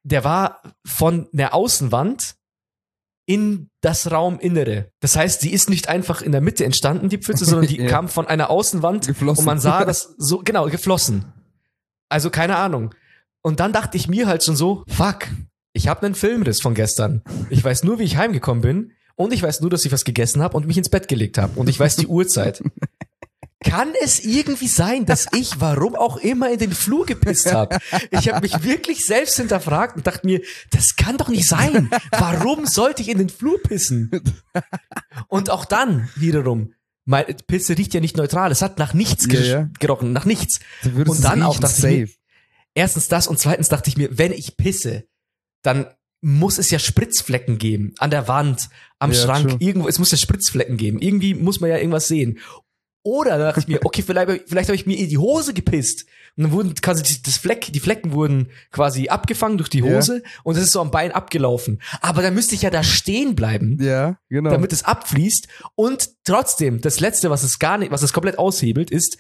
der 0.03 0.23
war 0.23 0.63
von 0.83 1.27
der 1.33 1.53
Außenwand 1.53 2.35
in 3.27 3.69
das 3.81 4.09
Rauminnere. 4.11 4.91
Das 5.01 5.15
heißt, 5.15 5.43
die 5.43 5.53
ist 5.53 5.69
nicht 5.69 5.87
einfach 5.87 6.23
in 6.23 6.31
der 6.31 6.41
Mitte 6.41 6.65
entstanden, 6.65 7.09
die 7.09 7.19
Pfütze, 7.19 7.45
sondern 7.45 7.67
die 7.67 7.77
Ja. 7.81 7.87
kam 7.87 8.09
von 8.09 8.25
einer 8.25 8.49
Außenwand 8.49 9.05
Geflossen. 9.05 9.41
und 9.41 9.45
man 9.45 9.59
sah 9.59 9.85
das 9.85 10.15
so, 10.17 10.39
genau, 10.39 10.65
geflossen. 10.65 11.31
Also 12.09 12.31
keine 12.31 12.55
Ahnung. 12.57 12.95
Und 13.43 13.59
dann 13.59 13.71
dachte 13.71 13.97
ich 13.97 14.07
mir 14.07 14.25
halt 14.25 14.43
schon 14.43 14.55
so, 14.55 14.83
fuck, 14.87 15.27
ich 15.73 15.87
habe 15.87 16.05
einen 16.05 16.15
Filmriss 16.15 16.61
von 16.61 16.73
gestern. 16.73 17.21
Ich 17.49 17.63
weiß 17.63 17.83
nur, 17.83 17.99
wie 17.99 18.03
ich 18.03 18.17
heimgekommen 18.17 18.61
bin 18.61 18.91
und 19.15 19.33
ich 19.33 19.43
weiß 19.43 19.61
nur, 19.61 19.69
dass 19.69 19.85
ich 19.85 19.91
was 19.91 20.03
gegessen 20.03 20.41
habe 20.41 20.57
und 20.57 20.67
mich 20.67 20.77
ins 20.77 20.89
Bett 20.89 21.07
gelegt 21.07 21.37
habe 21.37 21.59
und 21.59 21.69
ich 21.69 21.79
weiß 21.79 21.95
die 21.95 22.07
Uhrzeit. 22.07 22.61
Kann 23.63 23.93
es 24.03 24.19
irgendwie 24.23 24.67
sein, 24.67 25.05
dass 25.05 25.27
ich, 25.37 25.61
warum 25.61 25.95
auch 25.95 26.17
immer, 26.17 26.49
in 26.51 26.57
den 26.57 26.71
Flur 26.71 27.05
gepisst 27.05 27.53
habe? 27.53 27.77
Ich 28.09 28.27
habe 28.27 28.41
mich 28.41 28.63
wirklich 28.63 29.05
selbst 29.05 29.35
hinterfragt 29.35 29.95
und 29.95 30.07
dachte 30.07 30.25
mir, 30.25 30.41
das 30.71 30.95
kann 30.95 31.17
doch 31.17 31.29
nicht 31.29 31.47
sein. 31.47 31.91
Warum 32.09 32.65
sollte 32.65 33.03
ich 33.03 33.09
in 33.09 33.19
den 33.19 33.29
Flur 33.29 33.61
pissen? 33.61 34.09
Und 35.27 35.51
auch 35.51 35.65
dann 35.65 36.09
wiederum, 36.15 36.73
meine 37.05 37.35
Pisse 37.35 37.77
riecht 37.77 37.93
ja 37.93 37.99
nicht 38.01 38.17
neutral. 38.17 38.51
Es 38.51 38.63
hat 38.63 38.79
nach 38.79 38.95
nichts 38.95 39.27
Ja, 39.29 39.39
ja. 39.41 39.69
gerochen, 39.79 40.11
nach 40.11 40.25
nichts. 40.25 40.59
Und 40.83 41.23
dann 41.23 41.43
auch 41.43 41.59
mir, 41.59 41.67
safe. 41.67 42.09
Erstens 42.73 43.09
das 43.09 43.27
und 43.27 43.37
zweitens 43.37 43.69
dachte 43.69 43.89
ich 43.89 43.97
mir, 43.97 44.17
wenn 44.17 44.31
ich 44.31 44.57
pisse, 44.57 45.03
dann 45.61 45.87
muss 46.21 46.57
es 46.59 46.69
ja 46.69 46.77
Spritzflecken 46.79 47.57
geben. 47.57 47.93
An 47.97 48.11
der 48.11 48.27
Wand, 48.27 48.69
am 48.99 49.11
Ja, 49.11 49.17
Schrank, 49.17 49.49
true. 49.49 49.57
irgendwo. 49.59 49.87
Es 49.87 49.97
muss 49.99 50.11
ja 50.11 50.17
Spritzflecken 50.17 50.77
geben. 50.77 50.99
Irgendwie 51.01 51.33
muss 51.33 51.59
man 51.59 51.69
ja 51.69 51.77
irgendwas 51.77 52.07
sehen. 52.07 52.39
Oder 53.03 53.39
da 53.39 53.45
dachte 53.45 53.61
ich 53.61 53.67
mir, 53.67 53.79
okay, 53.85 54.03
vielleicht, 54.03 54.47
vielleicht 54.47 54.69
habe 54.69 54.75
ich 54.75 54.85
mir 54.85 54.97
in 54.97 55.09
die 55.09 55.17
Hose 55.17 55.53
gepisst. 55.53 56.05
Und 56.37 56.43
dann 56.43 56.51
wurden 56.53 56.75
quasi 56.75 57.21
das 57.23 57.37
Fleck, 57.37 57.73
die 57.73 57.79
Flecken 57.79 58.13
wurden 58.13 58.51
quasi 58.71 59.09
abgefangen 59.09 59.57
durch 59.57 59.69
die. 59.69 59.81
Hose 59.83 60.21
und 60.43 60.55
es 60.55 60.63
ist 60.63 60.71
so 60.71 60.79
am 60.79 60.91
Bein 60.91 61.11
abgelaufen. 61.11 61.81
Aber 62.01 62.21
dann 62.21 62.35
müsste 62.35 62.55
ich 62.55 62.61
ja 62.61 62.69
da 62.69 62.83
stehen 62.83 63.35
bleiben 63.35 63.77
Ja, 63.81 64.17
genau. 64.29 64.51
damit 64.51 64.71
es 64.71 64.85
abfließt. 64.85 65.47
Und 65.75 66.09
trotzdem, 66.23 66.79
das 66.79 66.99
Letzte, 66.99 67.29
was 67.31 67.43
es 67.43 67.59
gar 67.59 67.77
nicht, 67.79 67.91
was 67.91 68.03
es 68.03 68.13
komplett 68.13 68.37
aushebelt, 68.37 68.91
ist, 68.91 69.17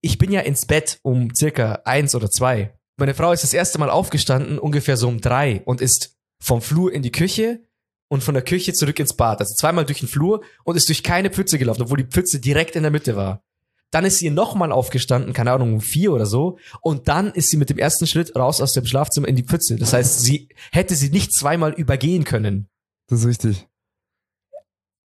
ich 0.00 0.18
bin 0.18 0.30
ja 0.32 0.40
ins 0.40 0.66
Bett 0.66 0.98
um 1.02 1.34
circa 1.34 1.80
eins 1.84 2.14
oder 2.14 2.30
zwei. 2.30 2.74
Meine 2.98 3.14
Frau 3.14 3.32
ist 3.32 3.42
das 3.44 3.54
erste 3.54 3.78
Mal 3.78 3.90
aufgestanden, 3.90 4.58
ungefähr 4.58 4.96
so 4.96 5.08
um 5.08 5.20
drei, 5.20 5.62
und 5.64 5.80
ist 5.80 6.16
vom 6.40 6.60
Flur 6.60 6.92
in 6.92 7.02
die 7.02 7.12
Küche 7.12 7.62
und 8.08 8.22
von 8.22 8.34
der 8.34 8.44
Küche 8.44 8.72
zurück 8.72 8.98
ins 8.98 9.14
Bad. 9.14 9.40
Also 9.40 9.54
zweimal 9.54 9.84
durch 9.86 10.00
den 10.00 10.08
Flur 10.08 10.42
und 10.64 10.76
ist 10.76 10.88
durch 10.88 11.02
keine 11.02 11.30
Pfütze 11.30 11.58
gelaufen, 11.58 11.82
obwohl 11.82 11.98
die 11.98 12.04
Pfütze 12.04 12.40
direkt 12.40 12.76
in 12.76 12.82
der 12.82 12.92
Mitte 12.92 13.16
war. 13.16 13.42
Dann 13.90 14.04
ist 14.04 14.18
sie 14.18 14.28
nochmal 14.28 14.70
aufgestanden, 14.70 15.32
keine 15.32 15.52
Ahnung, 15.52 15.74
um 15.74 15.80
vier 15.80 16.12
oder 16.12 16.26
so. 16.26 16.58
Und 16.82 17.08
dann 17.08 17.32
ist 17.32 17.48
sie 17.48 17.56
mit 17.56 17.70
dem 17.70 17.78
ersten 17.78 18.06
Schritt 18.06 18.36
raus 18.36 18.60
aus 18.60 18.74
dem 18.74 18.84
Schlafzimmer 18.84 19.28
in 19.28 19.36
die 19.36 19.44
Pfütze. 19.44 19.76
Das 19.76 19.94
heißt, 19.94 20.20
sie 20.20 20.50
hätte 20.72 20.94
sie 20.94 21.08
nicht 21.08 21.32
zweimal 21.32 21.72
übergehen 21.72 22.24
können 22.24 22.68
das 23.08 23.20
ist 23.20 23.26
richtig. 23.26 23.68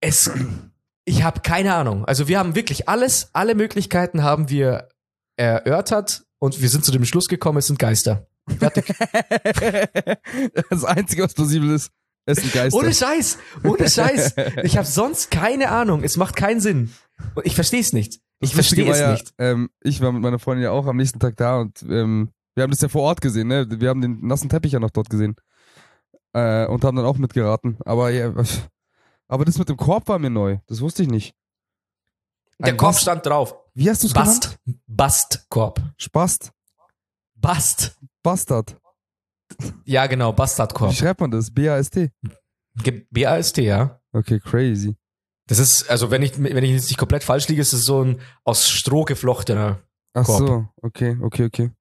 es, 0.01 0.29
ich 1.05 1.23
habe 1.23 1.39
keine 1.39 1.73
Ahnung. 1.73 2.05
Also 2.05 2.27
wir 2.27 2.37
haben 2.37 2.55
wirklich 2.55 2.89
alles, 2.89 3.29
alle 3.33 3.55
Möglichkeiten 3.55 4.23
haben 4.23 4.49
wir 4.49 4.89
erörtert 5.37 6.22
und 6.43 6.61
wir 6.61 6.67
sind 6.67 6.83
zu 6.83 6.91
dem 6.91 7.05
Schluss 7.05 7.29
gekommen, 7.29 7.59
es 7.59 7.67
sind 7.67 7.79
Geister. 7.79 8.27
Fertig. 8.59 8.83
das 10.69 10.83
Einzige, 10.83 11.23
was 11.23 11.33
plausibel 11.33 11.69
ist, 11.69 11.89
es 12.25 12.39
sind 12.39 12.51
Geister. 12.51 12.77
Ohne 12.77 12.93
Scheiß, 12.93 13.37
ohne 13.63 13.89
Scheiß. 13.89 14.35
Ich 14.63 14.75
habe 14.75 14.85
sonst 14.85 15.31
keine 15.31 15.69
Ahnung. 15.69 16.03
Es 16.03 16.17
macht 16.17 16.35
keinen 16.35 16.59
Sinn. 16.59 16.91
Ich 17.43 17.55
verstehe 17.55 17.79
es 17.79 17.93
nicht. 17.93 18.19
Ich 18.41 18.53
verstehe 18.53 18.91
es 18.91 18.99
ja, 18.99 19.13
nicht. 19.13 19.33
Ähm, 19.37 19.69
ich 19.83 20.01
war 20.01 20.11
mit 20.11 20.21
meiner 20.21 20.37
Freundin 20.37 20.65
ja 20.65 20.71
auch 20.71 20.85
am 20.85 20.97
nächsten 20.97 21.17
Tag 21.17 21.37
da 21.37 21.61
und 21.61 21.81
ähm, 21.83 22.31
wir 22.55 22.63
haben 22.63 22.71
das 22.71 22.81
ja 22.81 22.89
vor 22.89 23.03
Ort 23.03 23.21
gesehen, 23.21 23.47
ne? 23.47 23.65
Wir 23.79 23.87
haben 23.87 24.01
den 24.01 24.19
nassen 24.27 24.49
Teppich 24.49 24.73
ja 24.73 24.81
noch 24.81 24.91
dort 24.91 25.09
gesehen. 25.09 25.37
Äh, 26.33 26.65
und 26.65 26.83
haben 26.83 26.97
dann 26.97 27.05
auch 27.05 27.17
mitgeraten. 27.17 27.77
Aber 27.85 28.09
ja, 28.09 28.33
aber 29.29 29.45
das 29.45 29.57
mit 29.57 29.69
dem 29.69 29.77
Korb 29.77 30.09
war 30.09 30.19
mir 30.19 30.29
neu. 30.29 30.57
Das 30.67 30.81
wusste 30.81 31.03
ich 31.03 31.09
nicht. 31.09 31.35
Der 32.63 32.77
Korb 32.77 32.95
stand 32.95 33.25
drauf. 33.25 33.55
Wie 33.73 33.89
hast 33.89 34.03
du 34.03 34.07
es 34.07 34.13
genannt? 34.13 34.57
Bast. 34.87 35.39
Bastkorb. 35.47 35.81
Spast. 35.97 36.51
Bast. 37.35 37.97
Bastard. 38.23 38.77
Ja, 39.85 40.07
genau, 40.07 40.31
Wie 40.31 40.35
Bastardkorb. 40.37 40.93
schreibt 40.93 41.19
man 41.21 41.31
das? 41.31 41.51
B-A-S-T. 41.51 42.11
B-A-S-T, 43.11 43.61
ja. 43.63 43.99
Okay, 44.13 44.39
crazy. 44.39 44.95
Das 45.47 45.59
ist, 45.59 45.89
also 45.89 46.09
wenn 46.09 46.21
ich, 46.23 46.41
wenn 46.41 46.63
ich 46.63 46.71
jetzt 46.71 46.87
nicht 46.87 46.97
komplett 46.97 47.23
falsch 47.23 47.47
liege, 47.49 47.61
ist 47.61 47.73
es 47.73 47.83
so 47.83 48.03
ein 48.03 48.21
aus 48.45 48.69
Stroh 48.69 49.03
geflochtener 49.03 49.81
Ach 50.13 50.25
Korb. 50.25 50.39
so, 50.39 50.65
okay, 50.81 51.17
okay, 51.21 51.45
okay. 51.45 51.71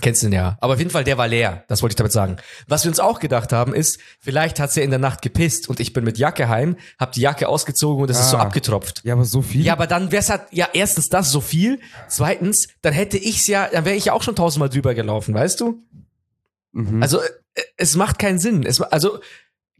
Kennst 0.00 0.22
du 0.22 0.26
den 0.26 0.32
ja. 0.32 0.56
Aber 0.60 0.72
auf 0.72 0.78
jeden 0.78 0.90
Fall, 0.90 1.04
der 1.04 1.18
war 1.18 1.28
leer. 1.28 1.64
Das 1.68 1.82
wollte 1.82 1.92
ich 1.92 1.96
damit 1.96 2.12
sagen. 2.12 2.36
Was 2.66 2.84
wir 2.84 2.90
uns 2.90 2.98
auch 2.98 3.20
gedacht 3.20 3.52
haben, 3.52 3.74
ist, 3.74 3.98
vielleicht 4.18 4.58
hat's 4.58 4.74
ja 4.74 4.82
in 4.82 4.90
der 4.90 4.98
Nacht 4.98 5.20
gepisst 5.22 5.68
und 5.68 5.80
ich 5.80 5.92
bin 5.92 6.02
mit 6.02 6.16
Jacke 6.18 6.48
heim, 6.48 6.76
hab 6.98 7.12
die 7.12 7.20
Jacke 7.20 7.46
ausgezogen 7.48 8.02
und 8.02 8.10
es 8.10 8.18
ist 8.18 8.30
so 8.30 8.38
Ah. 8.38 8.42
abgetropft. 8.42 9.02
Ja, 9.04 9.12
aber 9.14 9.24
so 9.26 9.42
viel? 9.42 9.64
Ja, 9.64 9.74
aber 9.74 9.86
dann 9.86 10.10
wär's 10.10 10.30
halt, 10.30 10.42
ja, 10.50 10.68
erstens 10.72 11.08
das 11.10 11.30
so 11.30 11.40
viel. 11.40 11.78
Zweitens, 12.08 12.68
dann 12.80 12.94
hätte 12.94 13.18
ich's 13.18 13.46
ja, 13.46 13.68
dann 13.70 13.84
wäre 13.84 13.94
ich 13.94 14.06
ja 14.06 14.12
auch 14.14 14.22
schon 14.22 14.34
tausendmal 14.34 14.70
drüber 14.70 14.94
gelaufen, 14.94 15.34
weißt 15.34 15.60
du? 15.60 15.82
Mhm. 16.72 17.02
Also, 17.02 17.20
äh, 17.20 17.60
es 17.76 17.94
macht 17.94 18.18
keinen 18.18 18.38
Sinn. 18.38 18.64
Es, 18.64 18.80
also, 18.80 19.20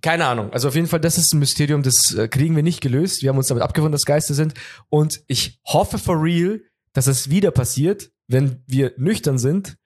keine 0.03 0.27
Ahnung. 0.27 0.53
Also 0.53 0.69
auf 0.69 0.75
jeden 0.75 0.89
Fall, 0.89 1.01
das 1.01 1.17
ist 1.17 1.33
ein 1.33 1.39
Mysterium, 1.39 1.83
das 1.83 2.13
äh, 2.15 2.29
kriegen 2.29 2.55
wir 2.55 2.63
nicht 2.63 2.81
gelöst. 2.81 3.23
Wir 3.23 3.31
haben 3.31 3.39
uns 3.39 3.47
damit 3.47 3.63
abgefunden, 3.63 3.93
dass 3.93 4.03
Geister 4.05 4.35
sind. 4.35 4.53
Und 4.91 5.23
ich 5.27 5.61
hoffe 5.65 5.99
for 5.99 6.23
real, 6.23 6.61
dass 6.93 7.07
es 7.07 7.31
wieder 7.31 7.51
passiert, 7.51 8.11
wenn 8.29 8.63
wir 8.67 8.93
nüchtern 8.99 9.39
sind. 9.39 9.79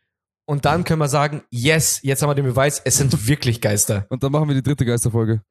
Und 0.48 0.64
dann 0.64 0.85
können 0.85 1.00
wir 1.00 1.09
sagen, 1.09 1.42
yes, 1.50 2.00
jetzt 2.02 2.22
haben 2.22 2.30
wir 2.30 2.35
den 2.35 2.44
Beweis, 2.44 2.80
es 2.85 2.96
sind 2.96 3.12
wirklich 3.28 3.61
Geister. 3.61 4.06
und 4.11 4.22
dann 4.22 4.30
machen 4.32 4.48
wir 4.48 4.54
die 4.54 4.62
dritte 4.62 4.85
Geisterfolge. 4.87 5.42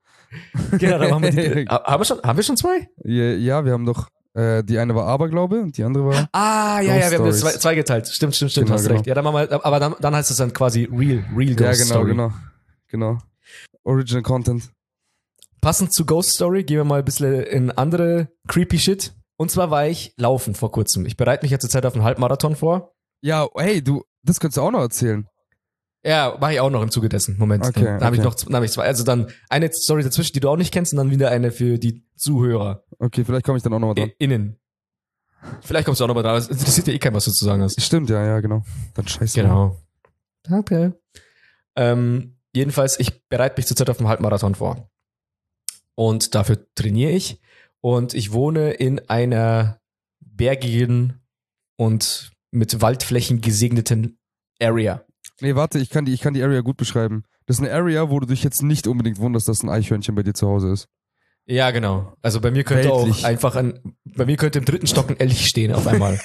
Genau, 0.79 0.97
dann 0.97 1.09
machen 1.09 1.23
wir 1.23 1.31
die. 1.31 1.65
Ha- 1.69 1.83
haben, 1.85 2.01
wir 2.01 2.05
schon, 2.05 2.21
haben 2.21 2.37
wir 2.37 2.43
schon 2.43 2.57
zwei? 2.57 2.87
Ja, 3.03 3.23
ja 3.33 3.65
wir 3.65 3.73
haben 3.73 3.85
doch, 3.85 4.07
äh, 4.33 4.63
die 4.63 4.79
eine 4.79 4.95
war 4.95 5.05
Aberglaube 5.07 5.61
und 5.61 5.77
die 5.77 5.83
andere 5.83 6.05
war. 6.07 6.29
Ah, 6.31 6.79
ja, 6.81 6.93
Ghost 6.93 7.03
ja, 7.05 7.11
wir 7.11 7.17
haben 7.19 7.25
das 7.25 7.39
zwei, 7.39 7.47
Stories. 7.49 7.61
zwei 7.61 7.75
geteilt. 7.75 8.07
Stimmt, 8.07 8.35
stimmt, 8.35 8.51
stimmt, 8.51 8.65
Genau, 8.67 8.75
hast 8.77 8.83
genau. 8.83 8.95
recht. 8.95 9.07
Ja, 9.07 9.13
dann 9.15 9.23
machen 9.23 9.35
wir, 9.49 9.65
aber 9.65 9.79
dann, 9.79 9.95
dann 9.99 10.15
heißt 10.15 10.31
es 10.31 10.37
dann 10.37 10.51
quasi 10.53 10.85
real, 10.91 11.23
real 11.35 11.55
Ghost 11.55 11.59
ja, 11.61 11.71
genau, 11.73 11.85
Story. 11.85 12.11
genau. 12.11 12.31
Genau. 12.87 13.17
Original 13.83 14.23
Content. 14.23 14.71
Passend 15.61 15.93
zu 15.93 16.05
Ghost 16.05 16.33
Story 16.33 16.63
gehen 16.63 16.77
wir 16.77 16.83
mal 16.85 16.99
ein 16.99 17.05
bisschen 17.05 17.41
in 17.43 17.71
andere 17.71 18.29
creepy 18.47 18.79
Shit. 18.79 19.13
Und 19.37 19.51
zwar 19.51 19.71
war 19.71 19.87
ich 19.87 20.13
laufen 20.17 20.55
vor 20.55 20.71
kurzem. 20.71 21.05
Ich 21.05 21.17
bereite 21.17 21.43
mich 21.43 21.51
ja 21.51 21.59
zurzeit 21.59 21.85
auf 21.85 21.93
einen 21.95 22.03
Halbmarathon 22.03 22.55
vor. 22.55 22.93
Ja, 23.21 23.47
hey, 23.57 23.81
du, 23.83 24.03
das 24.25 24.39
könntest 24.39 24.57
du 24.57 24.61
auch 24.61 24.71
noch 24.71 24.81
erzählen. 24.81 25.27
Ja, 26.03 26.37
mache 26.39 26.53
ich 26.53 26.59
auch 26.59 26.69
noch 26.69 26.83
im 26.83 26.91
Zuge 26.91 27.09
dessen. 27.09 27.35
Moment. 27.39 27.65
Okay, 27.65 27.83
dann 27.83 28.03
habe 28.03 28.15
ich 28.15 28.21
okay. 28.21 28.29
noch 28.29 28.35
dann 28.35 28.55
hab 28.55 28.63
ich 28.63 28.71
zwei. 28.71 28.83
Also 28.83 29.03
dann 29.03 29.31
eine 29.49 29.71
Story 29.73 30.03
dazwischen, 30.03 30.33
die 30.33 30.39
du 30.39 30.49
auch 30.49 30.55
nicht 30.55 30.71
kennst, 30.71 30.93
und 30.93 30.97
dann 30.97 31.09
wieder 31.09 31.31
eine 31.31 31.51
für 31.51 31.79
die 31.79 32.05
Zuhörer. 32.15 32.83
Okay, 32.99 33.23
vielleicht 33.23 33.43
komme 33.43 33.57
ich 33.57 33.63
dann 33.63 33.73
auch 33.73 33.79
nochmal 33.79 33.95
dran. 33.95 34.11
Innen. 34.19 34.59
Vielleicht 35.61 35.85
kommst 35.85 35.99
du 35.99 36.05
auch 36.05 36.07
noch 36.07 36.15
mal 36.15 36.21
dran. 36.21 36.37
Es 36.37 36.47
interessiert 36.47 36.87
ja 36.87 36.93
eh 36.93 36.99
kein, 36.99 37.13
was 37.13 37.25
du 37.25 37.31
zu 37.31 37.43
sagen 37.43 37.63
hast. 37.63 37.81
Stimmt, 37.81 38.09
ja, 38.09 38.23
ja, 38.23 38.39
genau. 38.39 38.63
Dann 38.93 39.07
scheiße. 39.07 39.41
Genau. 39.41 39.81
Danke. 40.43 40.99
Ähm, 41.75 42.37
jedenfalls, 42.53 42.99
ich 42.99 43.27
bereite 43.27 43.55
mich 43.57 43.65
zurzeit 43.65 43.89
auf 43.89 43.99
einen 43.99 44.07
Halbmarathon 44.07 44.55
vor. 44.55 44.89
Und 45.95 46.35
dafür 46.35 46.67
trainiere 46.75 47.11
ich. 47.11 47.41
Und 47.81 48.13
ich 48.13 48.31
wohne 48.31 48.71
in 48.71 49.07
einer 49.09 49.79
bergigen 50.19 51.21
und 51.77 52.31
mit 52.55 52.81
Waldflächen 52.81 53.41
gesegneten 53.41 54.17
Area. 54.61 55.03
Nee, 55.41 55.55
warte, 55.55 55.79
ich 55.79 55.89
kann, 55.89 56.05
die, 56.05 56.13
ich 56.13 56.21
kann 56.21 56.33
die 56.33 56.43
Area 56.43 56.61
gut 56.61 56.77
beschreiben. 56.77 57.23
Das 57.45 57.57
ist 57.57 57.63
eine 57.63 57.73
Area, 57.73 58.09
wo 58.09 58.19
du 58.19 58.27
dich 58.27 58.43
jetzt 58.43 58.63
nicht 58.63 58.87
unbedingt 58.87 59.19
wunderst, 59.19 59.47
dass 59.47 59.63
ein 59.63 59.69
Eichhörnchen 59.69 60.15
bei 60.15 60.23
dir 60.23 60.33
zu 60.33 60.47
Hause 60.47 60.71
ist. 60.71 60.87
Ja, 61.45 61.71
genau. 61.71 62.13
Also 62.21 62.41
bei 62.41 62.49
mir 62.51 62.63
könnte 62.63 62.89
Weltlich. 62.89 63.23
auch 63.23 63.27
einfach 63.27 63.55
ein, 63.55 63.95
bei 64.03 64.25
mir 64.25 64.37
könnte 64.37 64.59
im 64.59 64.65
dritten 64.65 64.87
Stock 64.87 65.09
ein 65.09 65.19
Elch 65.19 65.47
stehen 65.47 65.73
auf 65.73 65.85
einmal. 65.85 66.19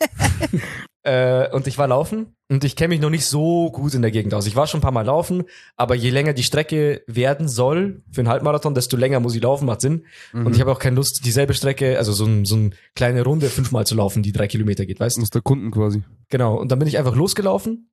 Äh, 1.06 1.48
und 1.52 1.68
ich 1.68 1.78
war 1.78 1.86
laufen 1.86 2.34
und 2.48 2.64
ich 2.64 2.74
kenne 2.74 2.88
mich 2.88 3.00
noch 3.00 3.10
nicht 3.10 3.26
so 3.26 3.70
gut 3.70 3.94
in 3.94 4.02
der 4.02 4.10
Gegend 4.10 4.34
aus. 4.34 4.44
Ich 4.48 4.56
war 4.56 4.66
schon 4.66 4.78
ein 4.78 4.82
paar 4.82 4.90
Mal 4.90 5.06
laufen, 5.06 5.44
aber 5.76 5.94
je 5.94 6.10
länger 6.10 6.32
die 6.32 6.42
Strecke 6.42 7.04
werden 7.06 7.46
soll 7.46 8.02
für 8.10 8.22
einen 8.22 8.28
Halbmarathon, 8.28 8.74
desto 8.74 8.96
länger 8.96 9.20
muss 9.20 9.36
ich 9.36 9.40
laufen, 9.40 9.66
macht 9.66 9.82
Sinn. 9.82 10.04
Mhm. 10.32 10.46
Und 10.46 10.56
ich 10.56 10.60
habe 10.60 10.72
auch 10.72 10.80
keine 10.80 10.96
Lust, 10.96 11.24
dieselbe 11.24 11.54
Strecke, 11.54 11.96
also 11.96 12.12
so, 12.12 12.24
ein, 12.24 12.44
so 12.44 12.56
eine 12.56 12.70
kleine 12.96 13.22
Runde 13.22 13.46
fünfmal 13.46 13.86
zu 13.86 13.94
laufen, 13.94 14.24
die 14.24 14.32
drei 14.32 14.48
Kilometer 14.48 14.84
geht, 14.84 14.98
weißt 14.98 15.16
du? 15.16 15.20
Muss 15.20 15.30
der 15.30 15.42
Kunden 15.42 15.70
quasi. 15.70 16.02
Genau. 16.28 16.56
Und 16.56 16.72
dann 16.72 16.80
bin 16.80 16.88
ich 16.88 16.98
einfach 16.98 17.14
losgelaufen, 17.14 17.88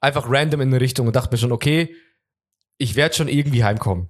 einfach 0.00 0.26
random 0.28 0.60
in 0.60 0.68
eine 0.70 0.80
Richtung 0.80 1.06
und 1.06 1.14
dachte 1.14 1.30
mir 1.30 1.38
schon, 1.38 1.52
okay, 1.52 1.94
ich 2.76 2.96
werde 2.96 3.14
schon 3.14 3.28
irgendwie 3.28 3.62
heimkommen. 3.62 4.08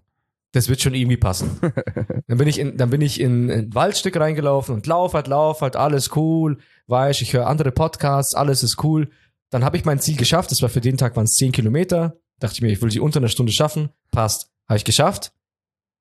Das 0.52 0.68
wird 0.68 0.80
schon 0.80 0.94
irgendwie 0.94 1.16
passen. 1.18 1.58
dann 2.26 2.38
bin 2.38 2.48
ich 2.48 2.58
in, 2.58 2.76
dann 2.76 2.90
bin 2.90 3.00
ich 3.00 3.20
in, 3.20 3.48
in 3.48 3.58
ein 3.58 3.74
Waldstück 3.74 4.16
reingelaufen 4.16 4.74
und 4.74 4.86
lauf 4.86 5.14
halt, 5.14 5.26
lauf 5.26 5.60
halt, 5.60 5.76
alles 5.76 6.16
cool, 6.16 6.58
weiß, 6.86 7.20
ich 7.20 7.34
höre 7.34 7.46
andere 7.46 7.70
Podcasts, 7.70 8.34
alles 8.34 8.62
ist 8.62 8.82
cool. 8.82 9.10
Dann 9.50 9.64
habe 9.64 9.76
ich 9.76 9.84
mein 9.84 10.00
Ziel 10.00 10.16
geschafft. 10.16 10.50
Das 10.50 10.62
war 10.62 10.68
für 10.68 10.80
den 10.80 10.96
Tag 10.96 11.16
waren 11.16 11.24
es 11.24 11.32
10 11.32 11.52
Kilometer. 11.52 12.18
Dachte 12.38 12.54
ich 12.54 12.62
mir, 12.62 12.70
ich 12.70 12.80
will 12.82 12.90
sie 12.90 13.00
unter 13.00 13.18
einer 13.18 13.28
Stunde 13.28 13.52
schaffen. 13.52 13.90
Passt. 14.10 14.50
Habe 14.68 14.76
ich 14.76 14.84
geschafft. 14.84 15.32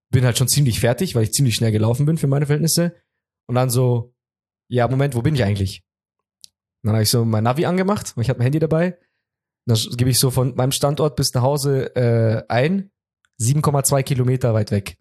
Bin 0.10 0.26
halt 0.26 0.38
schon 0.38 0.48
ziemlich 0.48 0.80
fertig, 0.80 1.16
weil 1.16 1.24
ich 1.24 1.34
ziemlich 1.34 1.56
schnell 1.56 1.72
gelaufen 1.72 2.06
bin 2.06 2.18
für 2.18 2.28
meine 2.28 2.46
Verhältnisse. 2.46 2.96
Und 3.48 3.56
dann 3.56 3.70
so, 3.70 4.14
ja, 4.68 4.88
Moment, 4.88 5.16
wo 5.16 5.22
bin 5.22 5.36
ich 5.36 5.44
eigentlich? 5.44 5.84
Dann 6.84 6.94
habe 6.94 7.04
ich 7.04 7.10
so 7.10 7.26
mein 7.26 7.44
Navi 7.44 7.66
angemacht 7.66 8.14
und 8.16 8.22
ich 8.22 8.30
hatte 8.30 8.40
mein 8.40 8.46
Handy 8.46 8.60
dabei. 8.60 8.98
Dann 9.66 9.78
gebe 9.98 10.10
ich 10.10 10.20
so 10.20 10.32
von 10.32 10.56
meinem 10.56 10.72
Standort 10.72 11.16
bis 11.16 11.34
nach 11.34 11.42
Hause 11.42 11.96
äh, 11.96 12.44
ein. 12.48 12.92
7,2 13.40 14.04
Kilometer 14.04 14.54
weit 14.54 14.72
weg. 14.72 14.98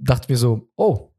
Dachte 0.00 0.30
mir 0.30 0.36
so, 0.36 0.68
oh, 0.76 1.10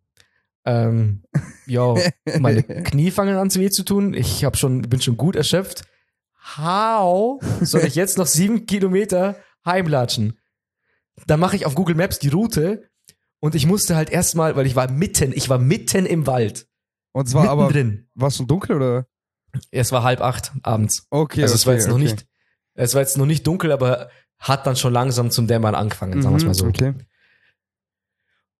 ähm, 0.65 1.23
ja, 1.65 1.95
meine 2.39 2.63
Knie 2.63 3.11
fangen 3.11 3.37
an 3.37 3.53
weh 3.53 3.69
zu 3.69 3.83
tun. 3.83 4.13
Ich 4.13 4.43
hab 4.43 4.57
schon, 4.57 4.81
bin 4.83 5.01
schon 5.01 5.17
gut 5.17 5.35
erschöpft. 5.35 5.83
How 6.57 7.41
soll 7.61 7.81
ich 7.81 7.95
jetzt 7.95 8.17
noch 8.17 8.25
sieben 8.25 8.65
Kilometer 8.65 9.35
heimlatschen? 9.65 10.39
Dann 11.27 11.39
mache 11.39 11.55
ich 11.55 11.65
auf 11.65 11.75
Google 11.75 11.95
Maps 11.95 12.19
die 12.19 12.29
Route 12.29 12.89
und 13.39 13.55
ich 13.55 13.65
musste 13.65 13.95
halt 13.95 14.09
erstmal, 14.09 14.55
weil 14.55 14.65
ich 14.65 14.75
war 14.75 14.89
mitten, 14.89 15.33
ich 15.33 15.49
war 15.49 15.59
mitten 15.59 16.05
im 16.05 16.27
Wald. 16.27 16.67
Und 17.11 17.27
es 17.27 17.33
war 17.33 17.49
aber, 17.49 17.73
war 17.73 18.27
es 18.27 18.37
schon 18.37 18.47
dunkel 18.47 18.75
oder? 18.75 19.07
Es 19.71 19.91
war 19.91 20.03
halb 20.03 20.21
acht 20.21 20.51
abends. 20.63 21.07
Okay, 21.09 21.41
also 21.41 21.53
okay, 21.53 21.59
es 21.59 21.65
war 21.65 21.73
jetzt 21.73 21.87
noch 21.87 21.95
okay. 21.95 22.03
nicht, 22.03 22.27
es 22.75 22.93
war 22.93 23.01
jetzt 23.01 23.17
noch 23.17 23.25
nicht 23.25 23.45
dunkel, 23.45 23.71
aber 23.71 24.09
hat 24.39 24.65
dann 24.65 24.75
schon 24.75 24.93
langsam 24.93 25.31
zum 25.31 25.47
Dämmern 25.47 25.75
angefangen, 25.75 26.21
sagen 26.21 26.33
wir 26.35 26.37
es 26.37 26.45
mal 26.45 26.53
so. 26.53 26.65
Mhm, 26.65 26.69
Okay. 26.71 26.93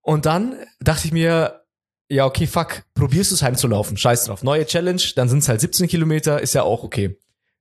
Und 0.02 0.26
dann 0.26 0.56
dachte 0.80 1.06
ich 1.08 1.14
mir, 1.14 1.62
ja, 2.10 2.26
okay, 2.26 2.48
fuck, 2.48 2.84
probierst 2.96 3.32
du 3.32 3.36
es 3.36 3.44
heimzulaufen. 3.44 3.98
Scheiß 3.98 4.26
drauf. 4.26 4.44
Neue 4.44 4.66
Challenge, 4.66 5.02
dann 5.16 5.30
sind 5.30 5.40
es 5.40 5.50
halt 5.50 5.62
17 5.62 5.88
Kilometer, 5.88 6.42
ist 6.42 6.54
ja 6.56 6.64
auch 6.64 6.84
okay. 6.84 7.18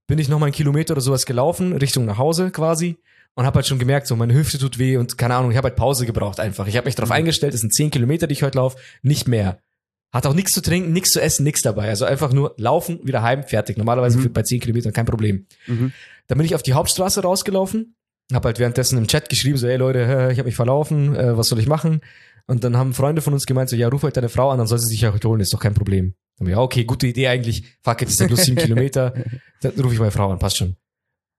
Bin 0.06 0.18
ich 0.18 0.28
noch 0.28 0.38
mal 0.38 0.46
einen 0.46 0.54
Kilometer 0.54 0.94
oder 0.94 1.02
sowas 1.02 1.26
gelaufen, 1.26 1.74
Richtung 1.76 2.06
nach 2.06 2.16
Hause 2.16 2.50
quasi. 2.50 2.96
Und 3.34 3.44
habe 3.44 3.56
halt 3.56 3.66
schon 3.66 3.78
gemerkt, 3.78 4.06
so 4.06 4.16
meine 4.16 4.32
Hüfte 4.34 4.58
tut 4.58 4.78
weh 4.78 4.96
und 4.96 5.16
keine 5.18 5.36
Ahnung, 5.36 5.50
ich 5.50 5.56
habe 5.58 5.68
halt 5.68 5.76
Pause 5.76 6.06
gebraucht 6.06 6.40
einfach. 6.40 6.66
Ich 6.66 6.76
habe 6.76 6.86
mich 6.86 6.94
darauf 6.96 7.10
eingestellt, 7.12 7.54
es 7.54 7.60
sind 7.60 7.72
10 7.74 7.90
Kilometer, 7.90 8.26
die 8.26 8.32
ich 8.32 8.42
heute 8.42 8.58
laufe, 8.58 8.78
nicht 9.02 9.28
mehr. 9.28 9.60
Hat 10.10 10.26
auch 10.26 10.32
nichts 10.34 10.52
zu 10.52 10.62
trinken, 10.62 10.92
nichts 10.92 11.10
zu 11.10 11.20
essen, 11.20 11.44
nichts 11.44 11.60
dabei. 11.62 11.88
Also 11.90 12.06
einfach 12.06 12.32
nur 12.32 12.54
laufen, 12.56 12.98
wieder 13.06 13.22
heim, 13.22 13.44
fertig. 13.44 13.76
Normalerweise 13.76 14.18
Mhm. 14.18 14.32
bei 14.32 14.42
10 14.42 14.60
Kilometern 14.60 14.92
kein 14.94 15.04
Problem. 15.04 15.46
Mhm. 15.66 15.92
Dann 16.26 16.38
bin 16.38 16.46
ich 16.46 16.54
auf 16.54 16.62
die 16.62 16.72
Hauptstraße 16.72 17.20
rausgelaufen, 17.22 17.94
habe 18.32 18.48
halt 18.48 18.58
währenddessen 18.58 18.98
im 18.98 19.06
Chat 19.06 19.28
geschrieben, 19.28 19.56
so, 19.56 19.68
hey 19.68 19.76
Leute, 19.76 20.28
ich 20.32 20.38
habe 20.38 20.46
mich 20.46 20.56
verlaufen, 20.56 21.14
äh, 21.14 21.36
was 21.36 21.48
soll 21.48 21.58
ich 21.58 21.66
machen? 21.66 22.00
Und 22.46 22.64
dann 22.64 22.76
haben 22.76 22.94
Freunde 22.94 23.20
von 23.20 23.34
uns 23.34 23.46
gemeint, 23.46 23.68
so, 23.68 23.76
ja, 23.76 23.88
ruf 23.88 24.02
halt 24.02 24.16
deine 24.16 24.28
Frau 24.28 24.50
an, 24.50 24.58
dann 24.58 24.66
soll 24.66 24.78
sie 24.78 24.88
sich 24.88 25.02
ja 25.02 25.12
heute 25.12 25.28
holen, 25.28 25.40
ist 25.40 25.52
doch 25.52 25.60
kein 25.60 25.74
Problem. 25.74 26.14
Dann 26.38 26.48
ja, 26.48 26.58
okay, 26.58 26.84
gute 26.84 27.06
Idee 27.06 27.28
eigentlich, 27.28 27.64
fuck 27.82 28.00
it, 28.00 28.08
ist 28.08 28.20
ja 28.20 28.26
bloß 28.26 28.44
sieben 28.44 28.56
Kilometer, 28.62 29.12
dann 29.60 29.72
rufe 29.72 29.94
ich 29.94 30.00
meine 30.00 30.12
Frau 30.12 30.30
an, 30.30 30.38
passt 30.38 30.56
schon. 30.56 30.76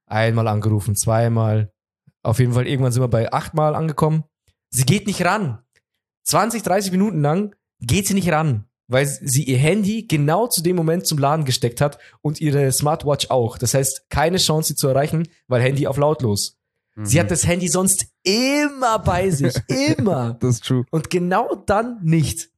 Einmal 0.05 0.47
angerufen, 0.47 0.95
zweimal, 0.95 1.71
auf 2.21 2.39
jeden 2.39 2.53
Fall, 2.53 2.67
irgendwann 2.67 2.91
sind 2.91 3.01
wir 3.01 3.07
bei 3.07 3.31
achtmal 3.31 3.75
angekommen. 3.75 4.23
Sie 4.69 4.85
geht 4.85 5.07
nicht 5.07 5.23
ran. 5.23 5.59
20, 6.25 6.61
30 6.63 6.91
Minuten 6.91 7.21
lang 7.21 7.55
geht 7.79 8.07
sie 8.07 8.13
nicht 8.13 8.31
ran, 8.31 8.65
weil 8.87 9.07
sie 9.07 9.43
ihr 9.43 9.57
Handy 9.57 10.05
genau 10.07 10.47
zu 10.47 10.61
dem 10.61 10.75
Moment 10.75 11.07
zum 11.07 11.17
Laden 11.17 11.45
gesteckt 11.45 11.81
hat 11.81 11.97
und 12.21 12.41
ihre 12.41 12.71
Smartwatch 12.71 13.29
auch. 13.29 13.57
Das 13.57 13.73
heißt, 13.73 14.09
keine 14.09 14.37
Chance, 14.37 14.69
sie 14.69 14.75
zu 14.75 14.87
erreichen, 14.87 15.27
weil 15.47 15.61
Handy 15.61 15.87
auf 15.87 15.97
lautlos. 15.97 16.58
Sie 17.03 17.17
Mhm. 17.17 17.21
hat 17.21 17.31
das 17.31 17.45
Handy 17.47 17.67
sonst 17.67 18.07
immer 18.23 18.99
bei 18.99 19.29
sich, 19.29 19.55
immer. 19.67 20.33
Das 20.39 20.55
ist 20.55 20.65
true. 20.65 20.85
Und 20.91 21.09
genau 21.09 21.55
dann 21.55 21.99
nicht. 22.03 22.49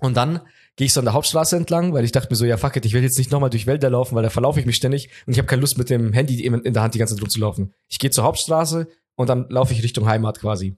Und 0.00 0.16
dann 0.16 0.40
gehe 0.76 0.86
ich 0.86 0.92
so 0.92 1.00
an 1.00 1.06
der 1.06 1.14
Hauptstraße 1.14 1.56
entlang, 1.56 1.92
weil 1.92 2.04
ich 2.04 2.12
dachte 2.12 2.28
mir 2.30 2.36
so, 2.36 2.44
ja 2.44 2.56
fuck 2.56 2.76
it, 2.76 2.84
ich 2.86 2.92
will 2.92 3.02
jetzt 3.02 3.18
nicht 3.18 3.32
nochmal 3.32 3.50
durch 3.50 3.66
Wälder 3.66 3.90
laufen, 3.90 4.14
weil 4.14 4.22
da 4.22 4.30
verlaufe 4.30 4.60
ich 4.60 4.66
mich 4.66 4.76
ständig 4.76 5.10
und 5.26 5.32
ich 5.32 5.38
habe 5.38 5.46
keine 5.48 5.60
Lust 5.60 5.76
mit 5.76 5.90
dem 5.90 6.12
Handy 6.12 6.44
in 6.44 6.72
der 6.72 6.82
Hand 6.82 6.94
die 6.94 6.98
ganze 6.98 7.14
Zeit 7.14 7.22
rumzulaufen. 7.22 7.74
Ich 7.88 7.98
gehe 7.98 8.10
zur 8.10 8.22
Hauptstraße 8.24 8.86
und 9.16 9.28
dann 9.28 9.48
laufe 9.50 9.72
ich 9.72 9.82
Richtung 9.82 10.06
Heimat 10.06 10.38
quasi. 10.38 10.76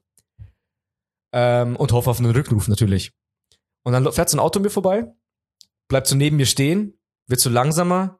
Ähm, 1.33 1.75
und 1.75 1.91
hoffe 1.91 2.09
auf 2.09 2.19
einen 2.19 2.31
Rückruf 2.31 2.67
natürlich. 2.67 3.13
Und 3.83 3.93
dann 3.93 4.11
fährt 4.11 4.29
so 4.29 4.37
ein 4.37 4.41
Auto 4.41 4.59
mir 4.59 4.69
vorbei, 4.69 5.13
bleibt 5.87 6.07
so 6.07 6.15
neben 6.15 6.37
mir 6.37 6.45
stehen, 6.45 6.99
wird 7.27 7.39
so 7.39 7.49
langsamer, 7.49 8.19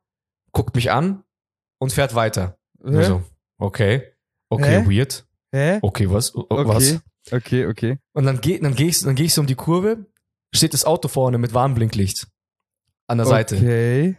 guckt 0.51 0.75
mich 0.75 0.91
an 0.91 1.23
und 1.79 1.91
fährt 1.91 2.15
weiter. 2.15 2.57
Hä? 2.83 3.03
so, 3.03 3.23
okay, 3.57 4.13
okay, 4.51 4.83
Hä? 4.83 4.89
weird. 4.89 5.25
Hä? 5.51 5.79
Okay, 5.81 6.09
was? 6.09 6.33
O- 6.35 6.45
Okay. 6.49 6.67
Was? 6.67 6.99
Okay, 7.31 7.65
okay. 7.67 7.97
Und 8.13 8.25
dann 8.25 8.41
gehe 8.41 8.59
dann 8.59 8.75
geh 8.75 8.87
ich, 8.87 8.99
dann 9.01 9.15
geh 9.15 9.23
ich 9.25 9.33
so 9.33 9.41
um 9.41 9.47
die 9.47 9.55
Kurve, 9.55 10.05
steht 10.53 10.73
das 10.73 10.85
Auto 10.85 11.07
vorne 11.07 11.37
mit 11.37 11.53
Warnblinklicht 11.53 12.27
an 13.07 13.17
der 13.17 13.27
Seite. 13.27 13.55
Okay. 13.57 14.17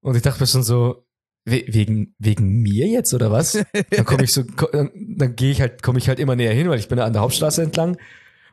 Und 0.00 0.16
ich 0.16 0.22
dachte 0.22 0.40
mir 0.40 0.46
schon 0.46 0.62
so, 0.62 1.04
we 1.44 1.64
wegen, 1.68 2.14
wegen 2.18 2.62
mir 2.62 2.86
jetzt 2.88 3.12
oder 3.14 3.30
was? 3.30 3.52
Dann 3.90 4.04
komme 4.04 4.24
ich 4.24 4.32
so, 4.32 4.42
dann, 4.42 4.90
dann 5.16 5.36
gehe 5.36 5.50
ich 5.52 5.60
halt, 5.60 5.82
komme 5.82 5.98
ich 5.98 6.08
halt 6.08 6.18
immer 6.18 6.34
näher 6.36 6.52
hin, 6.54 6.68
weil 6.68 6.78
ich 6.78 6.88
bin 6.88 6.98
an 6.98 7.12
der 7.12 7.22
Hauptstraße 7.22 7.62
entlang. 7.62 7.96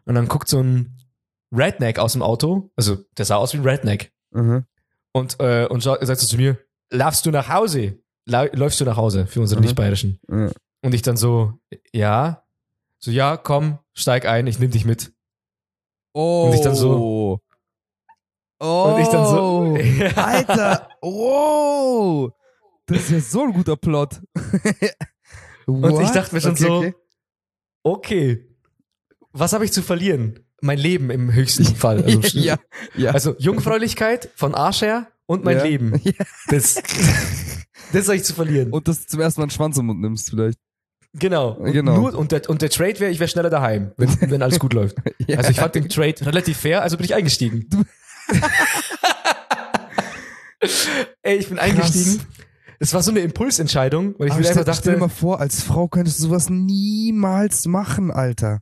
Und 0.05 0.15
dann 0.15 0.27
guckt 0.27 0.47
so 0.49 0.59
ein 0.61 0.97
Redneck 1.51 1.97
aus 1.99 2.13
dem 2.13 2.21
Auto, 2.21 2.71
also 2.75 2.97
der 3.17 3.25
sah 3.25 3.35
aus 3.37 3.53
wie 3.53 3.57
ein 3.59 3.63
Redneck. 3.67 4.11
Mhm. 4.31 4.65
Und, 5.13 5.39
äh, 5.39 5.65
und 5.67 5.81
sagt 5.81 6.05
so 6.05 6.27
zu 6.27 6.37
mir, 6.37 6.57
laufst 6.91 7.25
du 7.25 7.31
nach 7.31 7.49
Hause? 7.49 7.99
Läufst 8.25 8.79
du 8.81 8.85
nach 8.85 8.97
Hause 8.97 9.27
für 9.27 9.41
unsere 9.41 9.59
Mhm. 9.59 9.65
Nicht-Bayerischen? 9.65 10.19
Ja. 10.29 10.49
Und 10.83 10.93
ich 10.93 11.01
dann 11.01 11.17
so, 11.17 11.53
ja. 11.91 12.43
So, 12.99 13.09
ja, 13.11 13.37
komm, 13.37 13.79
steig 13.93 14.25
ein, 14.25 14.47
ich 14.47 14.59
nehm 14.59 14.71
dich 14.71 14.85
mit. 14.85 15.13
Oh. 16.13 16.45
Und 16.47 16.53
ich 16.53 16.61
dann 16.61 16.75
so- 16.75 17.41
Oh. 18.59 18.93
Und 18.93 19.01
ich 19.01 19.07
dann 19.09 19.25
so, 19.25 19.75
ja. 19.75 20.11
Alter. 20.15 20.89
Wow. 21.01 22.31
Das 22.85 22.97
ist 22.99 23.11
ja 23.11 23.19
so 23.19 23.43
ein 23.43 23.53
guter 23.53 23.75
Plot. 23.75 24.21
Und 25.65 26.01
ich 26.01 26.09
dachte 26.11 26.35
mir 26.35 26.41
schon 26.41 26.51
okay, 26.51 26.63
so, 26.63 26.73
okay. 26.77 26.95
okay, 27.83 28.47
was 29.31 29.53
habe 29.53 29.65
ich 29.65 29.71
zu 29.73 29.81
verlieren? 29.81 30.39
Mein 30.61 30.77
Leben 30.77 31.09
im 31.09 31.33
höchsten 31.33 31.63
Fall. 31.75 32.03
Also, 32.03 32.37
ja, 32.37 32.57
ja. 32.95 33.11
also 33.11 33.35
Jungfräulichkeit 33.37 34.29
von 34.35 34.55
Arsch 34.55 34.81
her 34.81 35.07
und 35.25 35.43
mein 35.43 35.57
Ja. 35.57 35.63
Leben. 35.63 36.01
Das, 36.47 36.75
das 37.93 38.07
habe 38.07 38.15
ich 38.15 38.23
zu 38.23 38.33
verlieren. 38.33 38.71
Und 38.71 38.87
dass 38.87 39.01
du 39.01 39.07
zum 39.07 39.19
ersten 39.21 39.41
Mal 39.41 39.45
einen 39.45 39.51
Schwanz 39.51 39.77
im 39.77 39.87
Mund 39.87 39.99
nimmst, 40.01 40.29
vielleicht. 40.29 40.59
Genau. 41.13 41.51
Und, 41.53 41.71
Genau. 41.71 41.95
Nur, 41.97 42.13
und, 42.17 42.31
der, 42.31 42.49
und 42.49 42.61
der 42.61 42.69
Trade 42.69 42.99
wäre, 42.99 43.11
ich 43.11 43.19
wäre 43.19 43.27
schneller 43.29 43.49
daheim, 43.49 43.91
wenn, 43.97 44.09
wenn 44.31 44.41
alles 44.41 44.59
gut 44.59 44.73
läuft. 44.73 44.97
Ja. 45.27 45.37
Also 45.37 45.51
ich 45.51 45.59
fand 45.59 45.73
den 45.75 45.87
Trade 45.89 46.15
relativ 46.25 46.57
fair, 46.57 46.81
also 46.81 46.97
bin 46.97 47.05
ich 47.05 47.13
eingestiegen. 47.15 47.69
Ey, 51.21 51.37
ich 51.37 51.49
bin 51.49 51.59
eingestiegen. 51.59 52.21
Es 52.79 52.93
war 52.93 53.01
so 53.03 53.11
eine 53.11 53.19
Impulsentscheidung, 53.21 54.15
weil 54.17 54.27
ich 54.27 54.33
Aber 54.33 54.41
mir 54.41 54.47
einfach 54.49 54.61
stell, 54.63 54.73
stell 54.75 54.93
dir 54.95 54.99
mal 54.99 55.07
dachte, 55.07 55.19
vor, 55.19 55.39
als 55.39 55.61
Frau 55.63 55.87
könntest 55.87 56.19
du 56.19 56.23
sowas 56.23 56.49
niemals 56.49 57.65
machen, 57.65 58.11
Alter. 58.11 58.59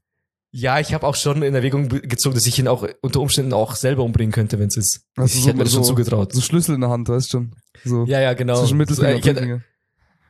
ja, 0.52 0.80
ich 0.80 0.94
habe 0.94 1.08
auch 1.08 1.16
schon 1.16 1.42
in 1.42 1.56
Erwägung 1.56 1.90
gezogen, 1.90 2.36
dass 2.36 2.46
ich 2.46 2.60
ihn 2.60 2.68
auch 2.68 2.88
unter 3.02 3.20
Umständen 3.22 3.54
auch 3.54 3.76
selber 3.76 4.04
umbringen 4.04 4.32
könnte, 4.32 4.60
wenn 4.60 4.68
es 4.68 4.78
ist. 4.78 5.02
Also 5.16 5.36
ich 5.36 5.42
so- 5.44 5.48
hätte 5.50 5.58
mir 5.58 5.64
das 5.64 5.74
schon 5.74 5.84
so- 5.84 5.90
zugetraut. 5.90 6.34
So 6.34 6.42
Schlüssel 6.42 6.76
in 6.76 6.82
der 6.82 6.90
Hand, 6.92 7.10
weißt 7.10 7.28
du 7.34 7.38
schon. 7.38 7.56
So 7.84 8.06
Ja, 8.06 8.20
ja, 8.20 8.34
genau. 8.34 8.56
zwischen 8.60 8.70
So, 8.70 8.76
Mittelfinger 8.76 9.10
äh, 9.10 9.14
und 9.14 9.20
ich 9.20 9.26
hätte. 9.26 9.64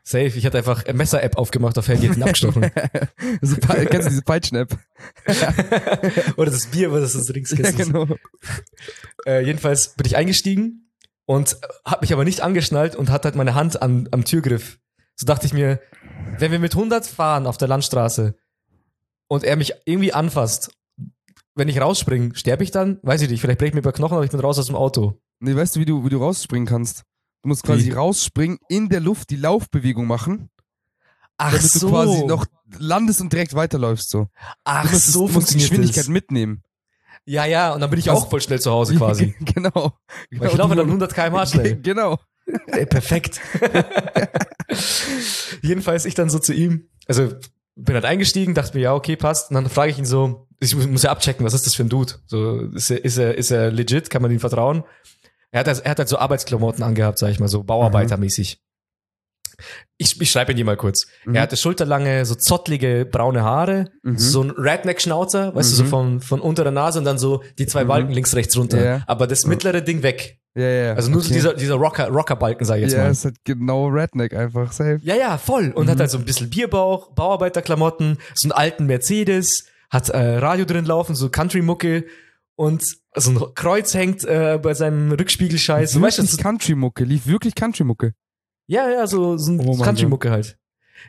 Safe, 0.04 0.28
ich 0.38 0.46
hatte 0.46 0.58
einfach 0.58 0.86
Messer-App 0.92 1.38
aufgemacht 1.38 1.78
auf 1.78 1.88
Handy, 1.88 2.08
hätte 2.08 2.20
ihn 2.20 2.24
abgestochen. 2.24 2.64
so, 3.42 3.56
kennst 3.58 4.08
du 4.08 4.10
diese 4.10 4.22
Peitschen-App? 4.24 4.78
Oder 6.38 6.52
das 6.52 6.68
Bier, 6.68 6.92
was 6.92 7.14
das 7.14 7.34
rings 7.34 7.52
Ja, 7.52 7.72
genau. 7.72 8.08
äh, 9.26 9.46
Jedenfalls 9.46 9.90
bin 9.96 10.06
ich 10.06 10.16
eingestiegen 10.16 10.92
und 11.26 11.58
habe 11.86 12.02
mich 12.02 12.14
aber 12.14 12.24
nicht 12.24 12.42
angeschnallt 12.42 12.96
und 12.96 13.10
hatte 13.10 13.26
halt 13.26 13.36
meine 13.36 13.56
Hand 13.56 13.82
an, 13.82 14.10
am 14.12 14.26
Türgriff. 14.26 14.80
So 15.16 15.26
dachte 15.26 15.46
ich 15.46 15.54
mir, 15.54 15.80
wenn 16.40 16.52
wir 16.52 16.60
mit 16.60 16.74
100 16.74 17.06
fahren 17.06 17.46
auf 17.46 17.58
der 17.58 17.68
Landstraße 17.68 18.36
und 19.28 19.44
er 19.44 19.56
mich 19.56 19.74
irgendwie 19.86 20.14
anfasst, 20.14 20.72
wenn 21.56 21.68
ich 21.68 21.80
rausspringe, 21.80 22.36
sterbe 22.36 22.64
ich 22.64 22.72
dann? 22.72 23.00
Weiß 23.04 23.22
ich 23.22 23.30
nicht, 23.30 23.42
vielleicht 23.42 23.60
breche 23.60 23.70
ich 23.70 23.76
mir 23.76 23.82
bei 23.82 23.92
Knochen, 23.92 24.16
aber 24.16 24.26
ich 24.26 24.32
bin 24.32 24.40
raus 24.40 24.58
aus 24.58 24.68
dem 24.68 24.76
Auto. 24.76 25.22
Nee, 25.40 25.56
weißt 25.56 25.76
du, 25.76 25.80
wie 25.80 25.86
du, 25.86 26.06
wie 26.06 26.10
du 26.10 26.18
rausspringen 26.18 26.68
kannst? 26.68 27.04
Du 27.43 27.49
musst 27.49 27.63
quasi 27.63 27.88
Wie? 27.88 27.91
rausspringen, 27.91 28.60
in 28.69 28.88
der 28.89 28.99
Luft 28.99 29.30
die 29.32 29.36
Laufbewegung 29.36 30.06
machen, 30.08 30.49
Ach 31.38 31.51
damit 31.54 31.82
du 31.82 31.89
quasi 31.89 32.23
noch 32.25 32.45
landest 32.77 33.19
und 33.21 33.34
direkt 33.34 33.56
weiterläufst 33.56 34.10
so. 34.12 34.27
ach 34.63 34.86
Du 34.86 34.91
musst, 34.91 35.12
so 35.12 35.27
du 35.27 35.34
musst 35.34 35.51
die 35.54 35.58
Geschwindigkeit 35.58 36.04
das. 36.04 36.08
mitnehmen. 36.10 36.62
Ja, 37.25 37.45
ja, 37.45 37.73
und 37.73 37.82
dann 37.82 37.89
bin 37.89 37.99
ich 37.99 38.10
Also- 38.10 38.23
auch 38.23 38.30
voll 38.30 38.41
schnell 38.41 38.62
zu 38.62 38.71
Hause 38.71 38.95
quasi. 38.95 39.34
genau. 39.39 39.93
Genau 40.30 40.45
ich 40.45 40.54
laufe 40.56 40.75
dann 40.75 40.86
100 40.88 41.13
km/h 41.15 41.45
schnell. 41.47 41.82
Genau. 41.82 42.19
Ey, 42.67 42.86
perfekt. 42.86 43.39
Jedenfalls 45.62 46.06
ich 46.06 46.15
dann 46.15 46.30
so 46.30 46.39
zu 46.39 46.54
ihm, 46.54 46.89
also 47.08 47.34
bin 47.75 47.95
halt 47.95 48.06
eingestiegen, 48.06 48.54
dachte 48.54 48.77
mir, 48.77 48.84
ja, 48.84 48.93
okay, 48.95 49.15
passt. 49.15 49.49
Und 49.49 49.56
dann 49.56 49.69
frage 49.69 49.91
ich 49.91 49.97
ihn 49.97 50.06
so, 50.06 50.47
ich 50.60 50.75
muss, 50.75 50.88
muss 50.88 51.04
ja 51.04 51.12
abchecken, 51.12 51.45
was 51.45 51.54
ist 51.54 51.65
das 51.65 51.75
für 51.75 51.84
ein 51.84 51.89
Dude? 51.89 52.13
So, 52.27 52.62
ist 52.73 52.89
er, 52.91 53.04
ist 53.04 53.17
er, 53.17 53.36
ist 53.38 53.51
er 53.51 53.71
legit? 53.71 54.10
Kann 54.10 54.21
man 54.21 54.32
ihm 54.32 54.39
vertrauen? 54.39 54.84
Er 55.52 55.60
hat, 55.62 55.68
halt- 55.68 55.80
er 55.86 55.92
hat 55.92 56.00
halt 56.00 56.10
so 56.10 56.18
Arbeitsklamotten 56.18 56.84
angehabt, 56.84 57.20
sag 57.20 57.30
ich 57.30 57.40
mal, 57.40 57.48
so 57.48 57.64
Bauarbeitermäßig. 57.64 58.60
Ich, 59.98 60.20
ich 60.20 60.32
schreibe 60.32 60.52
ihn 60.52 60.58
dir 60.58 60.66
mal 60.66 60.78
kurz. 60.78 61.06
Mhm. 61.26 61.36
Er 61.36 61.44
hatte 61.44 61.56
schulterlange, 61.58 62.26
so 62.26 62.34
zottlige 62.36 63.06
braune 63.10 63.44
Haare, 63.44 63.90
Mhm. 64.02 64.18
so 64.18 64.42
ein 64.42 64.50
Redneck-Schnauzer, 64.50 65.54
weißt 65.54 65.72
du, 65.72 65.76
so 65.76 65.84
Mhm. 65.84 65.88
von, 65.90 66.22
von 66.22 66.40
unter 66.42 66.64
der 66.64 66.72
Nase 66.72 66.98
und 67.00 67.06
dann 67.06 67.20
so 67.20 67.44
die 67.60 67.68
zwei 67.68 67.84
Mhm. 67.84 67.88
Balken 67.90 68.12
links, 68.12 68.34
rechts 68.36 68.58
runter. 68.58 68.84
Ja. 68.84 69.04
Aber 69.08 69.28
das 69.28 69.46
mittlere 69.46 69.82
Ding 69.82 70.02
weg. 70.02 70.40
Ja, 70.56 70.64
ja. 70.68 70.94
Also 70.96 71.12
nur 71.12 71.22
so 71.22 71.28
okay. 71.28 71.36
dieser, 71.36 71.54
dieser 71.54 71.76
Rocker, 71.76 72.08
Rocker-Balken, 72.10 72.66
sag 72.66 72.78
ich 72.78 72.84
jetzt 72.84 72.94
Ja, 72.94 73.04
mal. 73.04 73.12
ist 73.12 73.24
halt 73.26 73.36
genau 73.44 73.88
Redneck 73.88 74.34
einfach. 74.34 74.72
Safe. 74.72 75.00
Ja, 75.04 75.16
ja, 75.16 75.38
voll. 75.38 75.72
Und 75.76 75.86
Mhm. 75.86 75.90
hat 75.92 76.00
halt 76.00 76.10
so 76.12 76.18
ein 76.18 76.26
bisschen 76.26 76.50
Bierbauch, 76.50 77.12
Bauarbeiterklamotten, 77.14 78.18
so 78.34 78.48
einen 78.48 78.52
alten 78.54 78.86
Mercedes, 78.88 79.66
hat 79.92 80.10
äh, 80.10 80.18
Radio 80.38 80.66
drin 80.66 80.86
laufen, 80.86 81.14
so 81.16 81.30
Country-Mucke 81.30 82.06
und 82.56 82.84
so 83.16 83.32
ein 83.32 83.54
Kreuz 83.56 83.94
hängt 83.94 84.24
äh, 84.24 84.60
bei 84.62 84.74
seinem 84.74 85.12
Rückspiegelscheiß. 85.12 85.94
Du 85.94 86.02
weißt, 86.02 86.20
das 86.20 86.26
wirklich 86.26 86.40
ist, 86.40 86.44
Country-Mucke. 86.44 87.04
Lief 87.04 87.28
wirklich 87.28 87.56
Country-Mucke. 87.56 88.14
ja, 88.68 88.90
ja, 88.90 89.08
so, 89.08 89.38
so 89.38 89.52
ein 89.52 89.60
Oh 89.68 89.78
Country-Mucke 89.78 90.32
halt. 90.32 90.58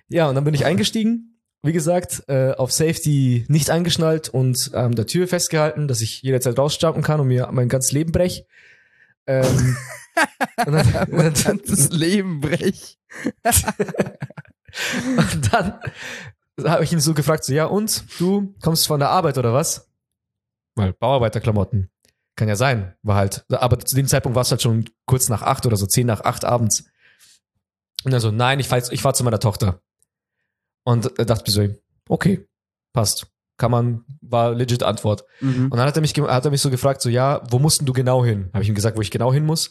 Ja, 0.09 0.28
und 0.28 0.35
dann 0.35 0.44
bin 0.44 0.55
ich 0.55 0.64
eingestiegen. 0.64 1.28
Wie 1.64 1.72
gesagt, 1.72 2.24
äh, 2.26 2.52
auf 2.52 2.72
Safety 2.72 3.44
nicht 3.48 3.70
eingeschnallt 3.70 4.28
und 4.28 4.72
ähm, 4.74 4.96
der 4.96 5.07
Tür 5.07 5.28
festgehalten, 5.28 5.87
dass 5.87 6.00
ich 6.00 6.22
jederzeit 6.22 6.59
rausjumpen 6.59 7.05
kann 7.05 7.20
und 7.20 7.28
mir 7.28 7.48
mein 7.52 7.68
ganzes 7.68 7.92
Leben 7.92 8.11
brech. 8.11 8.46
Ähm, 9.28 9.76
und 10.66 10.72
dann, 10.72 11.07
Mein 11.11 11.33
ganzes 11.35 11.90
Leben 11.90 12.40
brech. 12.40 12.98
Und 15.16 15.52
dann 15.52 15.78
habe 16.64 16.85
ich 16.85 16.92
ihn 16.92 17.00
so 17.00 17.12
gefragt, 17.14 17.44
so, 17.44 17.52
ja 17.52 17.66
und, 17.66 18.05
du 18.18 18.55
kommst 18.62 18.87
von 18.87 19.00
der 19.00 19.11
Arbeit 19.11 19.37
oder 19.37 19.52
was? 19.52 19.91
Weil 20.74 20.92
Bauarbeiterklamotten. 20.92 21.90
Kann 22.35 22.48
ja 22.48 22.56
sein, 22.56 22.94
war 23.02 23.16
halt. 23.16 23.44
Aber 23.50 23.78
zu 23.78 23.94
dem 23.94 24.06
Zeitpunkt 24.06 24.35
war 24.37 24.42
es 24.42 24.50
halt 24.50 24.62
schon 24.62 24.88
kurz 25.06 25.28
nach 25.28 25.42
acht 25.42 25.66
oder 25.66 25.76
so, 25.76 25.87
zehn 25.87 26.06
nach 26.06 26.22
acht 26.22 26.44
abends. 26.46 26.85
Und 28.04 28.12
er 28.12 28.20
so, 28.20 28.30
nein, 28.30 28.58
ich 28.58 28.68
fahr, 28.68 28.78
jetzt- 28.78 28.92
ich 28.92 29.02
fahr 29.02 29.12
zu 29.14 29.22
meiner 29.22 29.38
Tochter. 29.38 29.80
Und 30.85 31.18
er 31.18 31.24
dachte 31.26 31.50
mir 31.50 31.68
so, 31.68 31.74
okay, 32.08 32.46
passt. 32.92 33.26
Kann 33.58 33.70
man, 33.70 34.04
war 34.22 34.54
legit 34.54 34.82
Antwort. 34.82 35.24
Mhm. 35.40 35.64
Und 35.70 35.76
dann 35.76 35.87
hat 35.87 35.94
er 35.96 36.00
mich, 36.00 36.14
hat 36.14 36.44
er 36.44 36.50
mich 36.50 36.62
so 36.62 36.70
gefragt, 36.70 37.00
so, 37.02 37.08
ja, 37.11 37.42
wo 37.50 37.58
musst 37.58 37.80
denn 37.80 37.87
du 37.87 37.92
genau 37.92 38.24
hin? 38.24 38.48
Habe 38.54 38.62
ich 38.64 38.68
ihm 38.68 38.74
gesagt, 38.74 38.96
wo 38.96 39.02
ich 39.02 39.11
genau 39.11 39.32
hin 39.32 39.44
muss. 39.44 39.70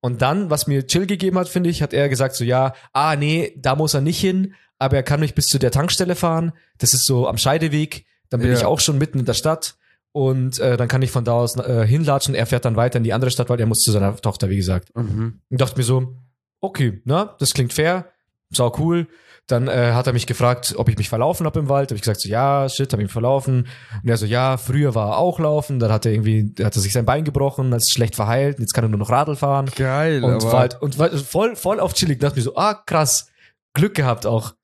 Und 0.00 0.20
dann, 0.20 0.50
was 0.50 0.66
mir 0.66 0.86
Chill 0.86 1.06
gegeben 1.06 1.38
hat, 1.38 1.48
finde 1.48 1.70
ich, 1.70 1.82
hat 1.82 1.92
er 1.94 2.08
gesagt, 2.08 2.34
so, 2.36 2.44
ja, 2.44 2.74
ah, 2.92 3.16
nee, 3.16 3.54
da 3.56 3.74
muss 3.74 3.94
er 3.94 4.00
nicht 4.00 4.20
hin, 4.20 4.54
aber 4.78 4.96
er 4.96 5.02
kann 5.02 5.20
mich 5.20 5.34
bis 5.34 5.46
zu 5.46 5.58
der 5.58 5.70
Tankstelle 5.70 6.14
fahren. 6.14 6.52
Das 6.78 6.92
ist 6.92 7.06
so 7.06 7.26
am 7.26 7.38
Scheideweg. 7.38 8.04
Dann 8.28 8.40
bin 8.40 8.50
Ja. 8.50 8.56
ich 8.58 8.64
auch 8.64 8.80
schon 8.80 8.98
mitten 8.98 9.18
in 9.20 9.24
der 9.24 9.34
Stadt. 9.34 9.76
Und 10.12 10.58
äh, 10.58 10.76
dann 10.76 10.88
kann 10.88 11.00
ich 11.02 11.10
von 11.10 11.24
da 11.24 11.32
aus 11.32 11.56
äh, 11.56 11.86
hinlatschen. 11.86 12.34
Er 12.34 12.46
fährt 12.46 12.64
dann 12.66 12.76
weiter 12.76 12.98
in 12.98 13.04
die 13.04 13.12
andere 13.14 13.30
Stadt, 13.30 13.48
weil 13.48 13.58
er 13.60 13.66
muss 13.66 13.80
zu 13.80 13.92
seiner 13.92 14.14
Tochter, 14.16 14.50
wie 14.50 14.56
gesagt. 14.56 14.94
Mhm. 14.94 15.40
Und 15.50 15.60
dachte 15.60 15.76
mir 15.78 15.84
so, 15.84 16.14
okay, 16.60 17.00
na, 17.04 17.34
das 17.38 17.54
klingt 17.54 17.72
fair, 17.72 18.06
sau 18.50 18.72
cool. 18.78 19.06
Dann 19.48 19.66
äh, 19.66 19.92
hat 19.92 20.06
er 20.06 20.12
mich 20.12 20.26
gefragt, 20.28 20.74
ob 20.76 20.88
ich 20.88 20.96
mich 20.98 21.08
verlaufen 21.08 21.46
habe 21.46 21.58
im 21.58 21.68
Wald. 21.68 21.90
Habe 21.90 21.96
ich 21.96 22.02
gesagt, 22.02 22.20
so, 22.20 22.28
ja, 22.28 22.68
shit, 22.68 22.92
habe 22.92 23.02
ich 23.02 23.06
mich 23.06 23.12
verlaufen. 23.12 23.66
Und 24.02 24.08
er 24.08 24.16
so, 24.16 24.24
ja, 24.26 24.56
früher 24.56 24.94
war 24.94 25.12
er 25.12 25.18
auch 25.18 25.40
laufen. 25.40 25.80
Dann 25.80 25.90
hat 25.90 26.06
er 26.06 26.12
irgendwie, 26.12 26.54
hat 26.62 26.76
er 26.76 26.80
sich 26.82 26.92
sein 26.92 27.04
Bein 27.06 27.24
gebrochen, 27.24 27.72
ist 27.72 27.90
schlecht 27.92 28.14
verheilt. 28.14 28.60
Jetzt 28.60 28.72
kann 28.74 28.84
er 28.84 28.88
nur 28.88 28.98
noch 29.00 29.10
Radl 29.10 29.34
fahren. 29.34 29.68
Geil, 29.74 30.22
Und 30.22 30.34
aber 30.34 30.44
war 30.52 30.58
halt, 30.60 30.80
und 30.80 30.96
war 30.98 31.10
voll, 31.10 31.56
voll 31.56 31.80
auf 31.80 31.94
chillig. 31.94 32.20
Dachte 32.20 32.36
mir 32.36 32.42
so, 32.42 32.54
ah, 32.54 32.74
krass, 32.74 33.30
Glück 33.74 33.94
gehabt 33.94 34.26
auch. 34.26 34.54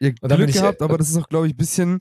bin 0.00 0.14
Glück 0.20 0.48
ich- 0.50 0.56
gehabt, 0.56 0.82
aber 0.82 0.98
das 0.98 1.08
ist 1.08 1.16
auch, 1.16 1.28
glaube 1.28 1.46
ich, 1.46 1.54
ein 1.54 1.56
bisschen, 1.56 2.00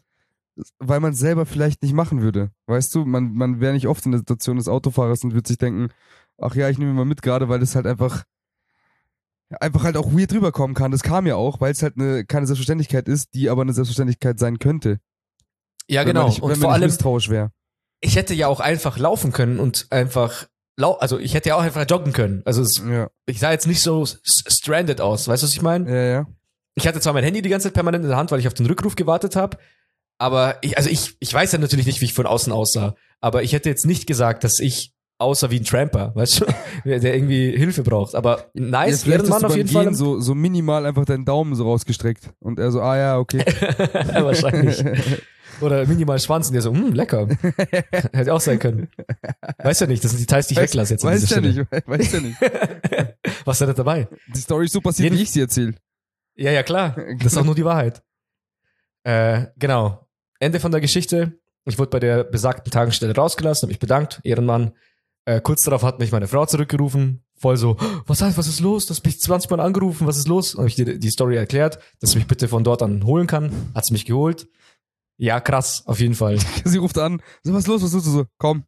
weil 0.79 0.99
man 0.99 1.13
selber 1.13 1.45
vielleicht 1.45 1.83
nicht 1.83 1.93
machen 1.93 2.21
würde. 2.21 2.51
Weißt 2.67 2.93
du, 2.95 3.05
man, 3.05 3.33
man 3.33 3.59
wäre 3.59 3.73
nicht 3.73 3.87
oft 3.87 4.05
in 4.05 4.11
der 4.11 4.19
Situation 4.19 4.57
des 4.57 4.67
Autofahrers 4.67 5.23
und 5.23 5.33
würde 5.33 5.47
sich 5.47 5.57
denken, 5.57 5.89
ach 6.37 6.55
ja, 6.55 6.69
ich 6.69 6.77
nehme 6.77 6.93
mal 6.93 7.05
mit, 7.05 7.21
gerade 7.21 7.49
weil 7.49 7.61
es 7.61 7.75
halt 7.75 7.87
einfach 7.87 8.23
einfach 9.59 9.83
halt 9.83 9.97
auch 9.97 10.11
weird 10.11 10.33
rüberkommen 10.33 10.75
kann. 10.75 10.91
Das 10.91 11.03
kam 11.03 11.27
ja 11.27 11.35
auch, 11.35 11.61
weil 11.61 11.71
es 11.71 11.83
halt 11.83 11.95
eine, 11.97 12.25
keine 12.25 12.47
Selbstverständlichkeit 12.47 13.07
ist, 13.07 13.33
die 13.33 13.49
aber 13.49 13.61
eine 13.61 13.73
Selbstverständlichkeit 13.73 14.39
sein 14.39 14.59
könnte. 14.59 14.99
Ja, 15.87 16.01
wenn 16.01 16.07
genau. 16.07 16.27
Nicht, 16.27 16.41
und 16.41 16.57
vor 16.57 16.73
allem, 16.73 16.85
misstrauisch 16.85 17.29
wäre. 17.29 17.51
ich 18.01 18.15
hätte 18.15 18.33
ja 18.33 18.47
auch 18.47 18.59
einfach 18.59 18.97
laufen 18.97 19.31
können 19.31 19.59
und 19.59 19.87
einfach, 19.91 20.47
lau 20.77 20.93
also 20.93 21.19
ich 21.19 21.35
hätte 21.35 21.49
ja 21.49 21.55
auch 21.55 21.61
einfach 21.61 21.85
joggen 21.87 22.11
können. 22.11 22.41
Also 22.45 22.63
es, 22.63 22.81
Ja, 22.87 23.09
ich 23.27 23.39
sah 23.39 23.51
jetzt 23.51 23.67
nicht 23.67 23.81
so 23.81 24.05
stranded 24.05 24.99
aus. 24.99 25.27
Weißt 25.27 25.43
du, 25.43 25.47
was 25.47 25.53
ich 25.53 25.61
meine? 25.61 25.89
ja, 25.89 26.03
ja. 26.11 26.27
Ich 26.77 26.85
hatte 26.85 26.99
zwar 26.99 27.13
mein 27.13 27.23
Handy 27.23 27.41
die 27.41 27.47
ganze 27.47 27.67
Zeit 27.67 27.73
permanent 27.73 28.03
in 28.03 28.09
der 28.09 28.17
Hand, 28.17 28.31
weil 28.31 28.39
ich 28.39 28.47
auf 28.47 28.53
den 28.53 28.65
Rückruf 28.65 28.95
gewartet 28.95 29.37
habe, 29.37 29.57
aber 30.17 30.57
ich, 30.61 30.77
also 30.77 30.89
ich, 30.89 31.15
ich 31.19 31.33
weiß 31.33 31.51
ja 31.51 31.59
natürlich 31.59 31.85
nicht, 31.85 32.01
wie 32.01 32.05
ich 32.05 32.13
von 32.13 32.25
außen 32.25 32.51
aussah, 32.53 32.95
aber 33.21 33.43
ich 33.43 33.53
hätte 33.53 33.69
jetzt 33.69 33.85
nicht 33.85 34.07
gesagt, 34.07 34.43
dass 34.43 34.59
ich 34.59 34.93
aussah 35.17 35.49
wie 35.49 35.59
ein 35.59 35.63
Tramper, 35.63 36.13
weißt 36.15 36.41
du, 36.41 36.45
der 36.85 37.15
irgendwie 37.15 37.55
Hilfe 37.57 37.83
braucht. 37.83 38.15
Aber 38.15 38.45
nice, 38.53 39.07
Ehrenmann 39.07 39.41
du 39.41 39.47
auf 39.47 39.55
jeden 39.55 39.69
Gehen 39.69 39.83
Fall. 39.83 39.93
so, 39.93 40.19
so 40.19 40.35
minimal 40.35 40.85
einfach 40.85 41.05
deinen 41.05 41.25
Daumen 41.25 41.55
so 41.55 41.63
rausgestreckt. 41.63 42.31
Und 42.39 42.59
er 42.59 42.71
so, 42.71 42.81
ah 42.81 42.97
ja, 42.97 43.17
okay. 43.17 43.39
Wahrscheinlich. 44.13 44.83
Oder 45.61 45.85
minimal 45.85 46.19
Schwanz 46.19 46.47
und 46.47 46.53
der 46.53 46.61
so, 46.61 46.73
hm, 46.73 46.91
lecker. 46.91 47.29
Hätte 48.11 48.33
auch 48.33 48.41
sein 48.41 48.59
können. 48.59 48.89
Weiß 49.59 49.79
ja 49.79 49.87
nicht, 49.87 50.03
das 50.03 50.11
sind 50.11 50.19
Details, 50.19 50.47
die 50.47 50.53
ich 50.55 50.59
weglasse 50.59 50.95
jetzt 50.95 51.05
Weiß 51.05 51.29
ja 51.29 51.39
nicht, 51.39 51.59
weiß 51.85 52.11
ja 52.11 52.19
nicht. 52.19 52.37
Was 53.45 53.61
ist 53.61 53.67
da 53.67 53.71
dabei? 53.73 54.09
Die 54.33 54.39
Story 54.41 54.65
ist 54.65 54.73
so 54.73 54.81
passiert, 54.81 55.05
Jeden- 55.05 55.17
wie 55.17 55.23
ich 55.23 55.31
sie 55.31 55.39
erzähle. 55.39 55.75
Ja, 56.35 56.51
ja, 56.51 56.61
klar. 56.61 56.97
Das 57.19 57.27
ist 57.31 57.37
auch 57.37 57.45
nur 57.45 57.55
die 57.55 57.63
Wahrheit. 57.63 58.03
Äh, 59.03 59.45
genau. 59.55 60.04
Ende 60.45 60.59
von 60.59 60.71
der 60.71 60.81
Geschichte. 60.81 61.39
Ich 61.65 61.79
wurde 61.79 61.89
bei 61.89 61.99
der 61.99 62.23
besagten 62.23 62.71
Tagesstelle 62.71 63.15
rausgelassen, 63.15 63.63
habe 63.63 63.71
mich 63.71 63.79
bedankt, 63.79 64.21
Ehrenmann. 64.23 64.73
Äh, 65.25 65.41
kurz 65.41 65.63
darauf 65.63 65.81
hat 65.81 65.97
mich 65.99 66.11
meine 66.11 66.27
Frau 66.27 66.45
zurückgerufen, 66.45 67.23
voll 67.35 67.57
so, 67.57 67.77
was 68.05 68.21
heißt, 68.21 68.37
was 68.37 68.47
ist 68.47 68.59
los? 68.59 68.85
Du 68.85 68.91
hast 68.91 69.03
mich 69.03 69.19
20 69.19 69.49
Mal 69.49 69.59
angerufen, 69.59 70.05
was 70.05 70.17
ist 70.17 70.27
los? 70.27 70.55
Habe 70.55 70.67
ich 70.67 70.75
dir 70.75 70.99
die 70.99 71.09
Story 71.09 71.35
erklärt, 71.35 71.79
dass 71.99 72.11
sie 72.11 72.17
mich 72.19 72.27
bitte 72.27 72.47
von 72.47 72.63
dort 72.63 72.83
an 72.83 73.03
holen 73.03 73.25
kann. 73.25 73.51
Hat 73.73 73.85
sie 73.85 73.93
mich 73.93 74.05
geholt. 74.05 74.47
Ja, 75.17 75.39
krass, 75.39 75.81
auf 75.87 75.99
jeden 75.99 76.13
Fall. 76.13 76.37
Sie 76.65 76.77
ruft 76.77 76.97
an, 76.99 77.21
so, 77.41 77.53
was 77.53 77.61
ist 77.61 77.67
los, 77.67 77.81
was 77.81 77.93
ist 77.93 78.05
los? 78.05 78.13
So, 78.13 78.25
komm, 78.37 78.65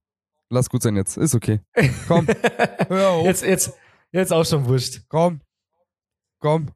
lass 0.49 0.67
gut 0.69 0.81
sein 0.81 0.95
jetzt, 0.95 1.17
ist 1.17 1.35
okay. 1.35 1.59
Komm, 2.07 2.25
hör 2.87 3.09
auf, 3.09 3.25
Jetzt, 3.25 3.43
jetzt, 3.43 3.73
jetzt 4.11 4.33
auch 4.33 4.45
schon 4.45 4.65
wurscht. 4.65 5.01
komm, 5.09 5.41
komm. 6.39 6.69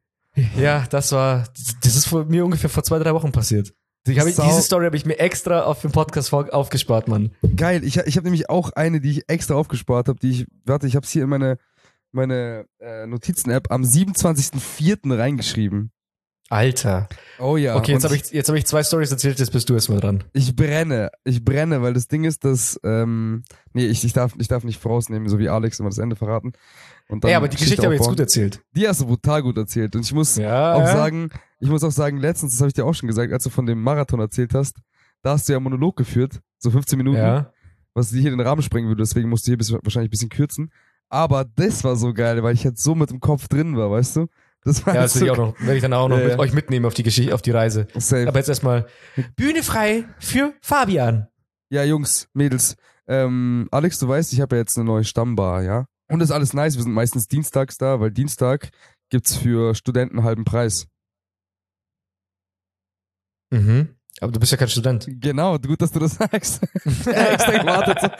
Ja, 0.56 0.86
das 0.88 1.10
war, 1.12 1.48
das 1.82 1.96
ist 1.96 2.12
mir 2.12 2.44
ungefähr 2.44 2.70
vor 2.70 2.84
zwei, 2.84 2.98
drei 3.00 3.12
Wochen 3.14 3.32
passiert. 3.32 3.74
Ich, 4.06 4.16
diese 4.16 4.62
Story 4.62 4.86
habe 4.86 4.96
ich 4.96 5.06
mir 5.06 5.18
extra 5.20 5.62
auf 5.62 5.80
dem 5.80 5.92
Podcast 5.92 6.30
vor- 6.30 6.52
aufgespart, 6.52 7.06
Mann. 7.06 7.30
Geil, 7.56 7.84
ich, 7.84 7.98
ich 7.98 8.16
habe 8.16 8.24
nämlich 8.24 8.50
auch 8.50 8.70
eine, 8.72 9.00
die 9.00 9.10
ich 9.10 9.28
extra 9.28 9.54
aufgespart 9.54 10.08
habe, 10.08 10.18
die 10.18 10.30
ich, 10.30 10.46
warte, 10.64 10.88
ich 10.88 10.96
habe 10.96 11.06
es 11.06 11.12
hier 11.12 11.22
in 11.22 11.28
meine, 11.28 11.58
meine 12.10 12.66
äh, 12.80 13.06
Notizen-App 13.06 13.70
am 13.70 13.82
27.04. 13.82 15.16
reingeschrieben. 15.16 15.92
Alter. 16.48 17.08
Oh 17.38 17.56
ja. 17.56 17.76
okay, 17.76 17.92
jetzt 17.92 18.04
habe 18.04 18.14
ich, 18.14 18.30
jetzt 18.30 18.48
hab 18.50 18.56
ich 18.56 18.66
zwei 18.66 18.82
Stories 18.82 19.10
erzählt, 19.10 19.38
jetzt 19.38 19.52
bist 19.52 19.70
du 19.70 19.74
erstmal 19.74 20.00
dran. 20.00 20.24
Ich 20.34 20.54
brenne, 20.54 21.10
ich 21.24 21.42
brenne, 21.42 21.80
weil 21.80 21.94
das 21.94 22.08
Ding 22.08 22.24
ist, 22.24 22.44
dass, 22.44 22.78
ähm, 22.84 23.44
nee, 23.72 23.86
ich, 23.86 24.04
ich, 24.04 24.12
darf, 24.12 24.34
ich 24.38 24.48
darf 24.48 24.62
nicht 24.62 24.78
vorausnehmen, 24.78 25.28
so 25.30 25.38
wie 25.38 25.48
Alex 25.48 25.80
immer 25.80 25.88
das 25.88 25.96
Ende 25.96 26.14
verraten. 26.14 26.52
Und 27.08 27.24
Ey, 27.24 27.34
aber 27.34 27.48
die 27.48 27.56
Geschichte 27.56 27.82
habe 27.82 27.94
ich 27.94 28.00
jetzt 28.00 28.08
gut 28.08 28.20
erzählt. 28.20 28.60
Die 28.74 28.88
hast 28.88 29.00
du 29.00 29.06
brutal 29.06 29.42
gut 29.42 29.56
erzählt. 29.58 29.94
Und 29.96 30.02
ich 30.04 30.12
muss 30.14 30.36
Ja. 30.36 30.74
auch 30.74 30.80
ja. 30.80 30.86
sagen, 30.92 31.30
ich 31.60 31.68
muss 31.68 31.84
auch 31.84 31.90
sagen, 31.90 32.16
letztens, 32.18 32.52
das 32.52 32.60
habe 32.60 32.68
ich 32.68 32.74
dir 32.74 32.84
auch 32.84 32.94
schon 32.94 33.06
gesagt, 33.06 33.32
als 33.32 33.44
du 33.44 33.50
von 33.50 33.66
dem 33.66 33.82
Marathon 33.82 34.20
erzählt 34.20 34.54
hast, 34.54 34.76
da 35.22 35.32
hast 35.32 35.48
du 35.48 35.52
ja 35.52 35.58
einen 35.58 35.64
Monolog 35.64 35.96
geführt, 35.96 36.40
so 36.58 36.70
15 36.70 36.96
Minuten, 36.96 37.18
Ja. 37.18 37.52
was 37.94 38.10
dir 38.10 38.20
hier 38.20 38.30
den 38.30 38.40
Rahmen 38.40 38.62
sprengen 38.62 38.88
würde, 38.88 39.02
deswegen 39.02 39.28
musst 39.28 39.46
du 39.46 39.50
hier 39.50 39.58
bis, 39.58 39.72
wahrscheinlich 39.72 40.08
ein 40.08 40.10
bisschen 40.10 40.28
kürzen. 40.30 40.72
Aber 41.08 41.44
das 41.44 41.84
war 41.84 41.94
so 41.96 42.14
geil, 42.14 42.42
weil 42.42 42.54
ich 42.54 42.64
jetzt 42.64 42.82
so 42.82 42.94
mit 42.94 43.10
dem 43.10 43.20
Kopf 43.20 43.46
drin 43.48 43.76
war, 43.76 43.90
weißt 43.90 44.16
du? 44.16 44.26
Das 44.64 44.86
war 44.86 44.94
Ja, 44.94 45.02
das 45.02 45.14
so 45.14 45.20
will 45.20 45.26
ich 45.26 45.32
auch 45.32 45.36
noch, 45.36 45.60
werde 45.60 45.74
ich 45.76 45.82
dann 45.82 45.92
auch 45.92 46.08
noch 46.08 46.16
Ja, 46.16 46.22
mit 46.24 46.32
ja. 46.32 46.38
euch 46.38 46.52
mitnehmen 46.54 46.86
auf 46.86 46.94
die 46.94 47.02
Geschichte, 47.02 47.34
auf 47.34 47.42
die 47.42 47.50
Reise. 47.50 47.86
safe. 47.94 48.26
Aber 48.28 48.38
jetzt 48.38 48.48
erstmal 48.48 48.86
Bühne 49.36 49.62
frei 49.62 50.04
für 50.20 50.54
Fabian. 50.62 51.26
Ja, 51.68 51.82
Jungs, 51.84 52.28
Mädels. 52.32 52.76
Ähm, 53.08 53.68
Alex, 53.72 53.98
du 53.98 54.08
weißt, 54.08 54.32
ich 54.32 54.40
habe 54.40 54.56
ja 54.56 54.60
jetzt 54.60 54.76
eine 54.78 54.86
neue 54.86 55.04
Stammbar, 55.04 55.62
ja? 55.62 55.86
Und 56.12 56.18
das 56.18 56.28
ist 56.28 56.34
alles 56.34 56.52
nice. 56.52 56.76
Wir 56.76 56.82
sind 56.82 56.92
meistens 56.92 57.26
dienstags 57.26 57.78
da, 57.78 57.98
weil 57.98 58.10
Dienstag 58.10 58.68
gibt's 59.08 59.34
für 59.34 59.74
Studenten 59.74 60.24
halben 60.24 60.44
Preis. 60.44 60.86
Mhm. 63.50 63.96
Aber 64.20 64.30
du 64.30 64.38
bist 64.38 64.52
ja 64.52 64.58
kein 64.58 64.68
Student. 64.68 65.06
Genau, 65.08 65.58
gut, 65.58 65.80
dass 65.80 65.90
du 65.90 66.00
das 66.00 66.16
sagst. 66.16 66.62
Extra 66.84 67.58
gewartet. 67.58 68.12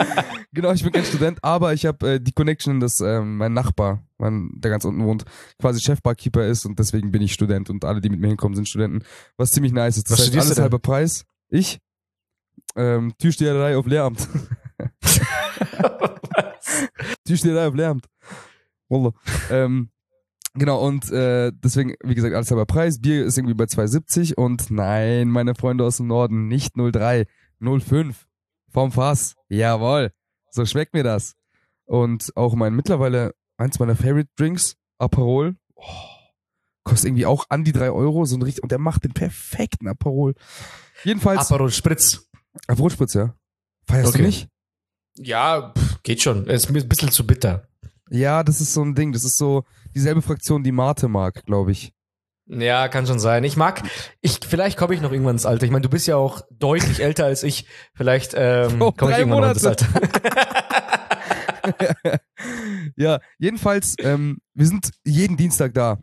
Genau, 0.55 0.72
ich 0.72 0.83
bin 0.83 0.90
kein 0.90 1.05
Student, 1.05 1.38
aber 1.42 1.74
ich 1.74 1.85
habe 1.85 2.14
äh, 2.14 2.18
die 2.18 2.33
Connection, 2.33 2.81
dass 2.81 3.00
ähm, 3.00 3.37
mein 3.37 3.52
Nachbar, 3.52 4.02
mein, 4.16 4.50
der 4.55 4.70
ganz 4.70 4.87
unten 4.87 5.05
wohnt, 5.05 5.24
quasi 5.61 5.83
Chefbarkeeper 5.83 6.46
ist 6.46 6.64
und 6.64 6.78
deswegen 6.78 7.12
bin 7.12 7.20
ich 7.20 7.35
Student 7.35 7.68
und 7.68 7.85
alle, 7.85 8.00
die 8.00 8.09
mit 8.09 8.20
mir 8.20 8.28
hinkommen, 8.28 8.57
sind 8.57 8.68
Studenten. 8.68 9.05
Was 9.37 9.50
ziemlich 9.50 9.72
nice 9.72 9.98
ist. 9.98 10.05
Das 10.05 10.12
Was 10.12 10.18
heißt, 10.20 10.28
studierst 10.28 10.48
alles 10.48 10.61
halber 10.61 10.78
Preis. 10.78 11.26
Ich? 11.50 11.78
Ähm, 12.74 13.12
Türsteherei 13.18 13.76
auf 13.76 13.87
Lehramt. 13.87 14.26
Türsteherei 17.27 17.68
auf 17.68 17.75
Lärmt. 17.75 18.07
Wallah. 18.88 19.12
ähm, 19.51 19.90
genau, 20.55 20.87
und 20.87 21.11
äh, 21.11 21.51
deswegen, 21.55 21.94
wie 22.05 22.14
gesagt, 22.14 22.35
alles 22.35 22.51
halber 22.51 22.66
Preis. 22.66 23.01
Bier 23.01 23.25
ist 23.25 23.38
irgendwie 23.38 23.55
bei 23.55 23.64
2,70 23.64 24.35
und 24.35 24.70
nein, 24.70 25.29
meine 25.29 25.55
Freunde 25.55 25.85
aus 25.85 25.96
dem 25.98 26.07
Norden, 26.09 26.48
nicht 26.48 26.75
0,3, 26.77 27.27
0,5 27.61 28.14
vom 28.70 28.92
Fass. 28.92 29.35
Jawohl, 29.48 30.12
so 30.51 30.64
schmeckt 30.66 30.94
mir 30.94 31.05
das. 31.05 31.35
Und 31.85 32.33
auch 32.37 32.55
mein 32.55 32.75
mittlerweile 32.75 33.35
eins 33.57 33.79
meiner 33.79 33.96
Favorite 33.96 34.31
Drinks, 34.37 34.77
Aperol, 34.98 35.57
oh, 35.75 35.85
kostet 36.85 37.09
irgendwie 37.09 37.27
auch 37.27 37.44
an 37.48 37.64
die 37.64 37.72
3 37.72 37.90
Euro, 37.90 38.25
so 38.25 38.37
ein 38.37 38.42
richtig, 38.42 38.62
und 38.62 38.72
der 38.72 38.79
macht 38.79 39.05
den 39.05 39.12
perfekten 39.12 39.88
Aperol. 39.88 40.35
Jedenfalls, 41.05 41.51
Aperol 41.51 41.70
Spritz. 41.70 42.29
Aperol 42.66 42.90
Spritz, 42.90 43.14
ja. 43.14 43.35
Feierst 43.87 44.11
Okay. 44.11 44.18
du 44.18 44.25
nicht? 44.25 44.48
Ja, 45.16 45.72
pff, 45.77 45.82
geht 46.03 46.23
schon. 46.23 46.47
Ist 46.47 46.71
mir 46.71 46.81
ein 46.81 46.88
bisschen 46.88 47.11
zu 47.11 47.27
bitter. 47.27 47.67
Ja, 48.11 48.43
das 48.43 48.61
ist 48.61 48.75
so 48.75 48.83
ein 48.83 48.95
Ding. 48.95 49.12
Das 49.12 49.25
ist 49.25 49.37
so 49.37 49.65
dieselbe 49.95 50.23
Fraktion, 50.23 50.62
die 50.62 50.73
Mate 50.73 51.09
mag, 51.09 51.45
glaube 51.47 51.73
ich. 51.73 51.93
Ja, 52.47 52.88
kann 52.88 53.07
schon 53.07 53.21
sein. 53.21 53.45
Ich 53.45 53.57
mag, 53.57 53.83
ich, 54.21 54.41
vielleicht 54.47 54.77
komme 54.77 54.95
ich 54.95 55.01
noch 55.01 55.12
irgendwann 55.12 55.37
ins 55.37 55.47
Alter. 55.47 55.65
Ich 55.65 55.71
meine, 55.71 55.83
du 55.83 55.88
bist 55.88 56.07
ja 56.07 56.17
auch 56.17 56.43
deutlich 56.51 57.03
älter 57.03 57.25
als 57.25 57.43
ich. 57.43 57.67
Vielleicht 57.95 58.35
ähm, 58.37 58.83
Oh, 58.83 58.93
komme 58.93 59.12
ich 59.12 59.17
drei 59.17 59.21
irgendwann 59.21 59.41
noch 59.41 59.51
ins 59.51 59.62
Monate. 59.62 59.87
Alter. 59.95 61.03
ja, 62.97 63.21
jedenfalls, 63.38 63.95
ähm, 64.01 64.38
wir 64.55 64.67
sind 64.67 64.91
jeden 65.05 65.37
Dienstag 65.37 65.75
da. 65.75 65.99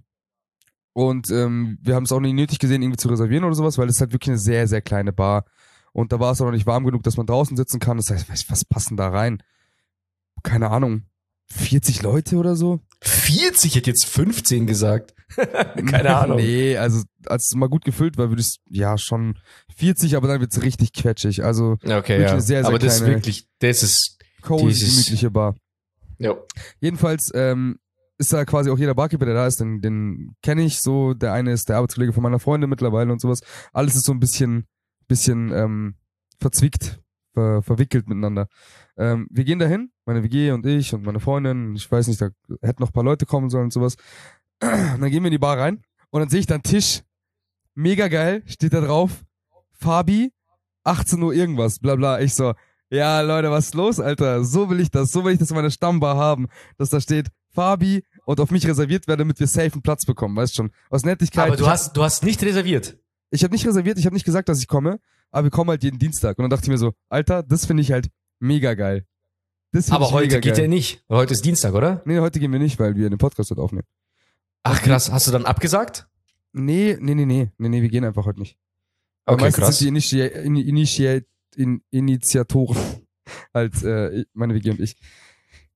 Und 0.93 1.29
ähm, 1.29 1.77
wir 1.81 1.95
haben 1.95 2.05
es 2.05 2.11
auch 2.11 2.19
nicht 2.19 2.33
nötig 2.33 2.59
gesehen, 2.59 2.81
irgendwie 2.81 2.97
zu 2.97 3.09
reservieren 3.09 3.43
oder 3.43 3.55
sowas, 3.55 3.77
weil 3.77 3.89
es 3.89 4.01
halt 4.01 4.11
wirklich 4.11 4.29
eine 4.29 4.39
sehr, 4.39 4.67
sehr 4.67 4.81
kleine 4.81 5.13
Bar. 5.13 5.45
Und 5.91 6.11
da 6.11 6.19
war 6.19 6.31
es 6.31 6.41
auch 6.41 6.45
noch 6.45 6.51
nicht 6.51 6.65
warm 6.65 6.85
genug, 6.85 7.03
dass 7.03 7.17
man 7.17 7.25
draußen 7.25 7.57
sitzen 7.57 7.79
kann. 7.79 7.97
Das 7.97 8.09
heißt, 8.09 8.29
was, 8.29 8.49
was 8.49 8.65
passen 8.65 8.97
da 8.97 9.09
rein? 9.09 9.41
Keine 10.43 10.69
Ahnung. 10.71 11.03
40 11.51 12.01
Leute 12.03 12.35
oder 12.37 12.55
so? 12.55 12.79
40 13.01 13.75
hätte 13.75 13.89
jetzt 13.89 14.05
15 14.05 14.67
gesagt. 14.67 15.15
Keine 15.89 16.15
Ahnung. 16.15 16.37
Nee, 16.37 16.77
also 16.77 17.03
als 17.25 17.47
es 17.49 17.55
mal 17.55 17.69
gut 17.69 17.85
gefüllt 17.85 18.17
war, 18.17 18.29
würde 18.29 18.41
ich 18.41 18.57
ja 18.69 18.97
schon 18.97 19.37
40, 19.75 20.15
aber 20.15 20.27
dann 20.27 20.41
wird's 20.41 20.61
richtig 20.61 20.93
quetschig. 20.93 21.43
Also 21.43 21.77
Okay, 21.83 22.21
ja. 22.21 22.39
sehr, 22.39 22.61
sehr 22.61 22.65
Aber 22.65 22.77
das 22.79 22.95
ist 23.01 23.05
wirklich, 23.07 23.47
das 23.59 23.83
ist, 23.83 24.17
Dieses- 24.47 24.89
gemütliche 24.91 25.31
Bar. 25.31 25.55
ja. 26.17 26.35
Jedenfalls 26.81 27.31
ähm, 27.33 27.79
ist 28.17 28.33
da 28.33 28.43
quasi 28.45 28.69
auch 28.69 28.77
jeder 28.77 28.95
Barkeeper, 28.95 29.25
der 29.25 29.35
da 29.35 29.47
ist, 29.47 29.59
den, 29.59 29.81
den 29.81 30.35
kenne 30.43 30.63
ich 30.63 30.81
so. 30.81 31.13
Der 31.13 31.33
eine 31.33 31.51
ist 31.53 31.69
der 31.69 31.77
Arbeitskollege 31.77 32.13
von 32.13 32.21
meiner 32.23 32.39
Freundin 32.39 32.69
mittlerweile 32.69 33.11
und 33.11 33.21
sowas. 33.21 33.41
Alles 33.73 33.95
ist 33.95 34.05
so 34.05 34.11
ein 34.11 34.19
bisschen, 34.19 34.65
bisschen 35.07 35.51
ähm, 35.53 35.95
verzwickt, 36.39 36.99
ver, 37.39 37.61
verwickelt 37.63 38.07
miteinander. 38.07 38.47
Ähm, 38.97 39.27
wir 39.31 39.43
gehen 39.43 39.59
dahin, 39.59 39.91
meine 40.05 40.23
WG 40.23 40.51
und 40.51 40.65
ich 40.65 40.93
und 40.93 41.03
meine 41.03 41.19
Freundin. 41.19 41.75
Ich 41.75 41.91
weiß 41.91 42.07
nicht, 42.07 42.21
da 42.21 42.29
hätten 42.61 42.81
noch 42.81 42.89
ein 42.89 42.93
paar 42.93 43.03
Leute 43.03 43.25
kommen 43.25 43.49
sollen 43.49 43.65
und 43.65 43.73
sowas. 43.73 43.95
Und 44.61 45.01
dann 45.01 45.09
gehen 45.09 45.23
wir 45.23 45.27
in 45.27 45.31
die 45.31 45.37
Bar 45.37 45.57
rein 45.57 45.81
und 46.09 46.19
dann 46.19 46.27
sehe 46.29 46.41
ich 46.41 46.45
da 46.45 46.55
einen 46.55 46.63
Tisch. 46.63 47.03
Mega 47.75 48.09
geil, 48.09 48.43
steht 48.45 48.73
da 48.73 48.81
drauf. 48.81 49.23
Fabi, 49.71 50.33
18 50.83 51.21
Uhr 51.21 51.33
irgendwas, 51.33 51.79
bla 51.79 51.95
bla. 51.95 52.19
Ich 52.19 52.35
so, 52.35 52.53
ja, 52.89 53.21
Leute, 53.21 53.51
was 53.51 53.67
ist 53.67 53.75
los, 53.75 54.01
Alter? 54.01 54.43
So 54.43 54.69
will 54.69 54.81
ich 54.81 54.91
das. 54.91 55.13
So 55.13 55.23
will 55.23 55.31
ich 55.31 55.39
das 55.39 55.51
in 55.51 55.55
meiner 55.55 55.69
Stammbar 55.71 56.17
haben, 56.17 56.47
dass 56.77 56.89
da 56.89 56.99
steht 56.99 57.29
Fabi 57.53 58.03
und 58.25 58.39
auf 58.41 58.51
mich 58.51 58.67
reserviert 58.67 59.07
werde, 59.07 59.21
damit 59.21 59.39
wir 59.39 59.47
safe 59.47 59.71
einen 59.73 59.81
Platz 59.81 60.05
bekommen, 60.05 60.35
weißt 60.35 60.55
schon. 60.55 60.71
Aus 60.89 61.03
Nettigkeit. 61.03 61.47
Aber 61.47 61.55
du 61.55 61.67
hast, 61.67 61.95
du 61.95 62.03
hast 62.03 62.23
nicht 62.23 62.43
reserviert. 62.43 62.97
ich 63.31 63.43
habe 63.43 63.53
nicht 63.53 63.65
reserviert, 63.65 63.97
ich 63.97 64.05
habe 64.05 64.15
nicht 64.15 64.25
gesagt, 64.25 64.49
dass 64.49 64.59
ich 64.59 64.67
komme, 64.67 64.99
aber 65.31 65.45
wir 65.45 65.51
kommen 65.51 65.69
halt 65.69 65.83
jeden 65.83 65.99
Dienstag. 65.99 66.37
Und 66.37 66.43
dann 66.43 66.49
dachte 66.49 66.63
ich 66.63 66.69
mir 66.69 66.77
so, 66.77 66.93
Alter, 67.09 67.43
das 67.43 67.65
finde 67.65 67.81
ich 67.81 67.91
halt 67.91 68.09
mega 68.39 68.73
geil. 68.73 69.05
Das 69.71 69.91
Aber 69.91 70.11
heute 70.11 70.39
geht 70.39 70.55
geil. 70.55 70.63
ja 70.63 70.67
nicht. 70.67 71.03
Weil 71.07 71.19
Heute 71.19 71.33
ist 71.33 71.45
Dienstag, 71.45 71.73
oder? 71.73 72.01
Nee, 72.05 72.19
heute 72.19 72.39
gehen 72.39 72.51
wir 72.51 72.59
nicht, 72.59 72.79
weil 72.79 72.95
wir 72.95 73.09
den 73.09 73.19
Podcast 73.19 73.51
heute 73.51 73.61
aufnehmen. 73.61 73.85
Ach 74.63 74.81
krass, 74.81 75.11
hast 75.11 75.27
du 75.27 75.31
dann 75.31 75.45
abgesagt? 75.45 76.07
Nee, 76.53 76.97
nee, 76.99 77.13
nee, 77.13 77.25
nee, 77.25 77.51
nee, 77.57 77.69
nee, 77.69 77.81
wir 77.81 77.89
gehen 77.89 78.03
einfach 78.03 78.25
heute 78.25 78.39
nicht. 78.39 78.57
Aber 79.25 79.35
Okay, 79.35 79.43
meistens 79.45 79.63
krass. 79.65 79.77
sind 79.77 79.85
die 79.85 80.19
Initi 80.19 80.21
in, 80.21 80.55
Initi 80.55 81.21
in, 81.55 81.81
Initiatoren 81.91 82.77
halt 83.53 83.83
äh, 83.83 84.25
meine 84.33 84.55
WG 84.55 84.71
und 84.71 84.79
ich. 84.79 84.95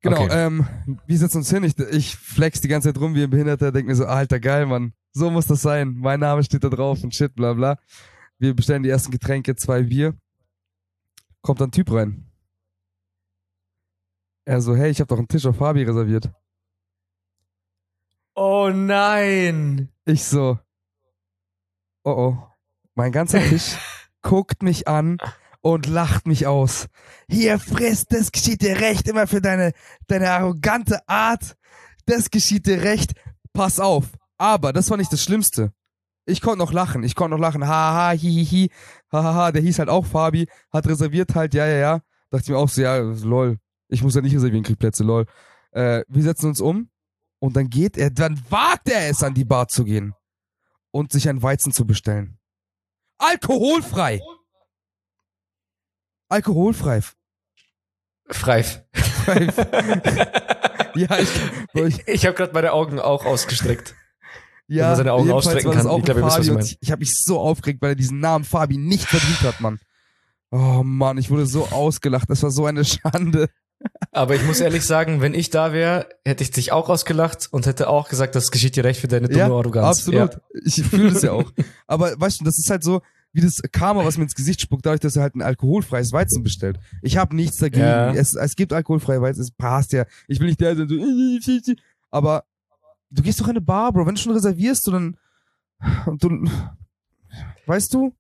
Genau, 0.02 0.24
Okay. 0.24 0.46
ähm, 0.48 0.68
wir 1.06 1.18
setzen 1.18 1.38
uns 1.38 1.50
hin, 1.52 1.64
ich, 1.64 1.78
ich 1.78 2.16
flex 2.16 2.60
die 2.62 2.68
ganze 2.68 2.90
Zeit 2.92 3.00
rum 3.02 3.14
wie 3.16 3.24
ein 3.24 3.30
Behinderter, 3.30 3.72
denk 3.72 3.88
mir 3.88 3.96
so, 3.96 4.06
alter, 4.06 4.40
geil, 4.40 4.66
Mann, 4.66 4.94
so 5.14 5.30
muss 5.30 5.46
das 5.46 5.62
sein, 5.62 5.94
mein 6.00 6.20
Name 6.20 6.44
steht 6.44 6.64
da 6.64 6.70
drauf 6.70 7.04
und 7.04 7.14
shit, 7.16 7.36
bla 7.36 7.54
bla. 7.54 7.78
Wir 8.44 8.54
bestellen 8.54 8.84
die 8.84 8.90
ersten 8.90 9.10
Getränke, 9.10 9.56
zwei 9.56 9.84
Bier. 9.84 10.18
Kommt 11.44 11.62
ein 11.62 11.72
Typ 11.72 11.90
rein. 11.90 12.30
Er 14.44 14.60
so, 14.60 14.76
hey, 14.76 14.92
ich 14.92 15.00
habe 15.00 15.08
doch 15.08 15.18
einen 15.18 15.30
Tisch 15.30 15.46
auf 15.46 15.56
Fabi 15.56 15.84
reserviert. 15.84 16.30
Oh 18.36 18.70
nein. 18.70 19.88
Ich 20.04 20.26
so, 20.26 20.60
oh 22.04 22.12
oh, 22.12 22.38
mein 22.96 23.14
ganzer 23.14 23.40
Tisch 23.50 23.78
guckt 24.22 24.62
mich 24.62 24.90
an 24.90 25.20
und 25.62 25.86
lacht 25.86 26.28
mich 26.28 26.46
aus. 26.46 26.88
Hier 27.30 27.60
frisst, 27.60 28.12
das 28.12 28.34
geschieht 28.34 28.62
dir 28.62 28.82
recht, 28.82 29.08
immer 29.08 29.26
für 29.26 29.40
deine, 29.40 29.72
deine 30.08 30.32
arrogante 30.32 31.08
Art. 31.08 31.56
Das 32.08 32.30
geschieht 32.30 32.66
dir 32.66 32.82
recht. 32.82 33.14
Pass 33.54 33.80
auf. 33.80 34.04
Aber 34.38 34.74
das 34.74 34.90
war 34.90 34.98
nicht 34.98 35.14
das 35.14 35.24
Schlimmste. 35.24 35.72
Ich 36.26 36.42
konnte 36.42 36.60
noch 36.60 36.72
lachen, 36.72 37.04
ich 37.04 37.16
konnte 37.16 37.36
noch 37.36 37.42
lachen. 37.42 37.68
Haha, 37.68 38.12
hihihi. 38.12 38.70
Hahaha, 39.12 39.52
der 39.52 39.62
hieß 39.62 39.80
halt 39.80 39.90
auch 39.90 40.06
Fabi, 40.06 40.48
hat 40.72 40.88
reserviert 40.88 41.36
halt, 41.36 41.54
ja, 41.54 41.68
ja, 41.68 41.78
ja. 41.78 42.02
Dachte 42.30 42.44
ich 42.44 42.50
mir 42.50 42.58
auch 42.58 42.70
so, 42.70 42.82
ja, 42.82 42.98
lol. 42.98 43.58
Ich 43.90 44.02
muss 44.04 44.16
ja 44.16 44.22
nicht 44.22 44.34
reservieren, 44.36 44.64
krieg 44.64 44.80
Plätze, 44.80 45.04
lol. 45.04 45.26
Äh, 45.72 46.04
wir 46.08 46.24
setzen 46.24 46.48
uns 46.48 46.62
um 46.62 46.90
und 47.40 47.56
dann 47.56 47.70
geht 47.70 47.98
er, 47.98 48.10
dann 48.10 48.42
wagt 48.50 48.90
er 48.90 49.10
es, 49.10 49.22
an 49.22 49.34
die 49.34 49.46
Bar 49.46 49.68
zu 49.68 49.84
gehen 49.84 50.14
und 50.92 51.12
sich 51.12 51.28
ein 51.28 51.42
Weizen 51.42 51.74
zu 51.74 51.86
bestellen. 51.86 52.40
Alkoholfrei! 53.18 54.22
Alkoholfrei. 56.30 57.02
Freif. 58.30 58.84
Ja, 60.96 61.18
ich, 61.18 61.30
Ich, 61.74 62.08
ich 62.08 62.26
habe 62.26 62.36
gerade 62.36 62.54
meine 62.54 62.72
Augen 62.72 63.00
auch 63.00 63.26
ausgestreckt. 63.26 63.96
Ja, 64.68 64.88
man 64.88 64.96
seine 64.98 65.14
Augen 65.14 65.28
das 65.28 65.46
kann. 65.46 65.58
Ich 65.58 65.64
glaube, 65.64 66.20
ihr 66.20 66.26
wisst, 66.26 66.26
was 66.26 66.34
Fabi 66.34 66.46
ich 66.46 66.52
meine. 66.54 66.66
ich, 66.66 66.78
ich 66.82 66.92
habe 66.92 67.00
mich 67.00 67.14
so 67.16 67.40
aufgeregt, 67.40 67.82
weil 67.82 67.92
er 67.92 67.96
diesen 67.96 68.20
Namen 68.20 68.46
Fabi 68.46 68.78
nicht 68.78 69.06
verdient 69.06 69.42
hat, 69.42 69.62
Mann. 69.62 69.80
Oh 70.52 70.84
Mann, 70.84 71.18
ich 71.18 71.30
wurde 71.30 71.46
so 71.46 71.68
ausgelacht. 71.68 72.30
Das 72.30 72.44
war 72.44 72.52
so 72.52 72.66
eine 72.66 72.86
Schande. 72.86 73.50
Aber 74.12 74.36
ich 74.36 74.44
muss 74.46 74.60
ehrlich 74.60 74.84
sagen, 74.84 75.20
wenn 75.20 75.34
ich 75.34 75.50
da 75.50 75.74
wäre, 75.74 76.08
hätte 76.24 76.44
ich 76.44 76.52
dich 76.52 76.72
auch 76.72 76.90
ausgelacht 76.90 77.50
und 77.52 77.66
hätte 77.66 77.90
auch 77.90 78.08
gesagt, 78.08 78.36
das 78.36 78.52
geschieht 78.52 78.76
dir 78.76 78.84
recht 78.84 79.02
für 79.02 79.08
deine 79.08 79.28
dumme 79.28 79.40
Ja, 79.40 79.48
Arroganz. 79.48 80.00
Absolut. 80.00 80.40
Ich 80.64 80.82
fühle 80.84 81.12
das 81.12 81.24
ja 81.24 81.32
auch. 81.32 81.52
Aber 81.88 82.14
weißt 82.18 82.40
du, 82.40 82.46
das 82.46 82.58
ist 82.58 82.70
halt 82.70 82.84
so 82.84 83.02
wie 83.34 83.42
das 83.42 83.62
Karma, 83.72 84.06
was 84.06 84.18
mir 84.18 84.24
ins 84.24 84.36
Gesicht 84.36 84.62
spuckt, 84.62 84.86
dadurch, 84.86 85.02
dass 85.02 85.16
er 85.16 85.24
halt 85.24 85.36
ein 85.36 85.42
alkoholfreies 85.42 86.14
Weizen 86.14 86.44
bestellt. 86.44 86.80
Ich 87.02 87.18
habe 87.18 87.36
nichts 87.36 87.58
dagegen. 87.58 87.84
Ja. 87.84 88.14
Es, 88.14 88.36
es 88.36 88.56
gibt 88.56 88.72
alkoholfreie 88.74 89.22
Weizen, 89.22 89.42
es 89.42 89.52
passt 89.52 89.92
ja. 89.92 90.06
Ich 90.28 90.40
will 90.40 90.48
nicht 90.48 90.62
der 90.62 90.76
sein, 90.76 90.88
so, 90.88 91.74
aber 92.12 92.44
du 93.14 93.22
gehst 93.22 93.40
doch 93.40 93.46
in 93.46 93.52
eine 93.52 93.62
Bar, 93.62 93.92
Bro. 93.94 94.06
Wenn 94.06 94.16
du 94.16 94.22
schon 94.22 94.34
reservierst, 94.34 94.88
du 94.88 94.92
dann 94.92 95.18
und 96.06 96.24
du, 96.24 96.50
weißt 97.66 97.94
du? 97.94 98.16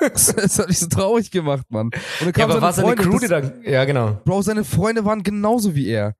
das, 0.00 0.26
das 0.36 0.58
hat 0.58 0.68
mich 0.68 0.78
so 0.78 0.86
traurig 0.86 1.30
gemacht, 1.30 1.64
Mann. 1.70 1.86
Und 1.86 1.94
dann 2.20 2.26
Ja, 2.26 2.32
kam 2.32 2.50
aber 2.50 2.62
war 2.62 2.72
seine 2.72 2.88
Freundin, 2.88 3.06
Crew, 3.10 3.12
das- 3.18 3.20
die 3.22 3.28
dann. 3.28 3.62
Ja, 3.64 3.84
genau. 3.84 4.20
Bro, 4.24 4.42
seine 4.42 4.64
Freunde 4.64 5.04
waren 5.04 5.22
genauso 5.22 5.74
wie 5.74 5.86
er. 5.88 6.14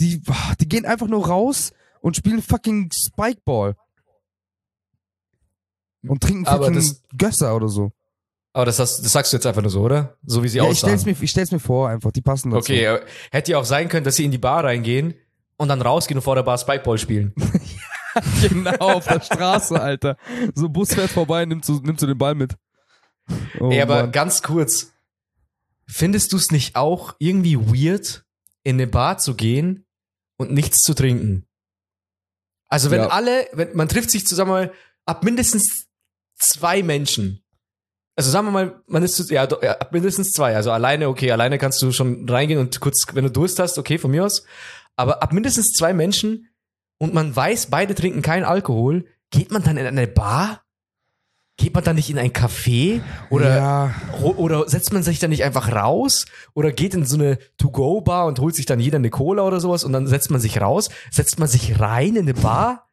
Die, 0.00 0.22
die 0.60 0.68
gehen 0.68 0.86
einfach 0.86 1.06
nur 1.08 1.26
raus 1.26 1.72
und 2.00 2.16
spielen 2.16 2.40
fucking 2.42 2.90
Spikeball. 2.92 3.76
Und 6.06 6.22
trinken 6.22 6.46
Aber 6.46 6.64
fucking 6.66 6.74
das- 6.76 7.02
Gösser 7.16 7.54
oder 7.54 7.68
so. 7.68 7.92
Aber 8.52 8.64
das, 8.64 8.78
hast, 8.78 9.04
das 9.04 9.12
sagst 9.12 9.32
du 9.32 9.36
jetzt 9.36 9.46
einfach 9.46 9.62
nur 9.62 9.70
so, 9.70 9.82
oder? 9.82 10.16
So 10.24 10.42
wie 10.42 10.48
sie 10.48 10.58
Ja, 10.58 10.64
ich 10.64 10.70
aussahen. 10.70 10.98
stell's, 10.98 11.18
mir, 11.18 11.24
ich 11.24 11.30
stell's 11.30 11.52
mir 11.52 11.60
vor, 11.60 11.88
einfach. 11.88 12.10
Die 12.10 12.22
passen 12.22 12.50
dazu. 12.50 12.60
Okay, 12.72 12.84
äh, 12.84 13.00
hätte 13.30 13.52
ja 13.52 13.58
auch 13.58 13.64
sein 13.64 13.88
können, 13.88 14.04
dass 14.04 14.16
sie 14.16 14.24
in 14.24 14.30
die 14.32 14.38
Bar 14.38 14.64
reingehen 14.64 15.14
und 15.60 15.68
dann 15.68 15.82
rausgehen 15.82 16.18
und 16.18 16.22
vor 16.24 16.34
der 16.34 16.42
Bar 16.42 16.58
Spikeball 16.58 16.98
spielen. 16.98 17.34
Genau, 18.40 18.72
auf 18.96 19.06
der 19.06 19.20
Straße, 19.20 19.80
Alter. 19.80 20.16
So 20.56 20.68
Bus 20.68 20.92
fährt 20.92 21.10
vorbei, 21.12 21.44
nimmst 21.44 21.68
du, 21.68 21.74
nimmst 21.74 22.02
du 22.02 22.08
den 22.08 22.18
Ball 22.18 22.34
mit. 22.34 22.56
Oh, 23.60 23.70
Ey, 23.70 23.80
aber 23.80 24.02
Mann. 24.02 24.10
ganz 24.12 24.42
kurz. 24.42 24.90
Findest 25.86 26.32
du 26.32 26.36
es 26.36 26.50
nicht 26.50 26.74
auch 26.74 27.14
irgendwie 27.20 27.56
weird, 27.56 28.24
in 28.64 28.74
eine 28.76 28.88
Bar 28.88 29.18
zu 29.18 29.36
gehen 29.36 29.86
und 30.38 30.50
nichts 30.50 30.78
zu 30.80 30.92
trinken? 30.94 31.46
Also 32.66 32.90
wenn 32.90 33.02
Ja. 33.02 33.08
alle, 33.10 33.46
wenn 33.52 33.76
man 33.76 33.88
trifft 33.88 34.10
sich 34.10 34.26
zusammen 34.26 34.50
mal 34.50 34.72
ab 35.06 35.22
mindestens 35.22 35.86
zwei 36.36 36.82
Menschen. 36.82 37.44
Also 38.16 38.32
sagen 38.32 38.48
wir 38.48 38.50
mal, 38.50 38.82
man 38.88 39.04
ist 39.04 39.14
zu, 39.14 39.32
ja, 39.32 39.44
ab 39.44 39.92
mindestens 39.92 40.32
zwei. 40.32 40.56
Also 40.56 40.72
alleine, 40.72 41.08
okay, 41.08 41.30
alleine 41.30 41.58
kannst 41.58 41.80
du 41.80 41.92
schon 41.92 42.28
reingehen 42.28 42.58
und 42.58 42.80
kurz, 42.80 43.06
wenn 43.12 43.22
du 43.24 43.30
Durst 43.30 43.60
hast, 43.60 43.78
okay, 43.78 43.98
von 43.98 44.10
mir 44.10 44.24
aus. 44.24 44.44
Aber 45.00 45.22
ab 45.22 45.32
mindestens 45.32 45.72
zwei 45.72 45.92
Menschen 45.92 46.48
und 46.98 47.14
man 47.14 47.34
weiß, 47.34 47.66
beide 47.66 47.94
trinken 47.94 48.22
keinen 48.22 48.44
Alkohol, 48.44 49.06
geht 49.30 49.50
man 49.50 49.62
dann 49.62 49.76
in 49.76 49.86
eine 49.86 50.06
Bar? 50.06 50.62
geht 51.60 51.74
man 51.74 51.84
dann 51.84 51.96
nicht 51.96 52.08
in 52.08 52.18
ein 52.18 52.30
Café 52.30 53.02
oder, 53.28 53.56
ja, 53.56 53.94
oder 54.22 54.66
setzt 54.66 54.94
man 54.94 55.02
sich 55.02 55.18
dann 55.18 55.28
nicht 55.28 55.44
einfach 55.44 55.70
raus 55.70 56.24
oder 56.54 56.72
geht 56.72 56.94
in 56.94 57.04
so 57.04 57.16
eine 57.16 57.38
To-Go-Bar 57.58 58.26
und 58.26 58.40
holt 58.40 58.54
sich 58.54 58.64
dann 58.64 58.80
jeder 58.80 58.96
eine 58.96 59.10
Cola 59.10 59.42
oder 59.42 59.60
sowas 59.60 59.84
und 59.84 59.92
dann 59.92 60.06
setzt 60.06 60.30
man 60.30 60.40
sich 60.40 60.58
raus, 60.58 60.88
setzt 61.10 61.38
man 61.38 61.48
sich 61.48 61.78
rein 61.78 62.16
in 62.16 62.22
eine 62.22 62.32
Bar? 62.32 62.88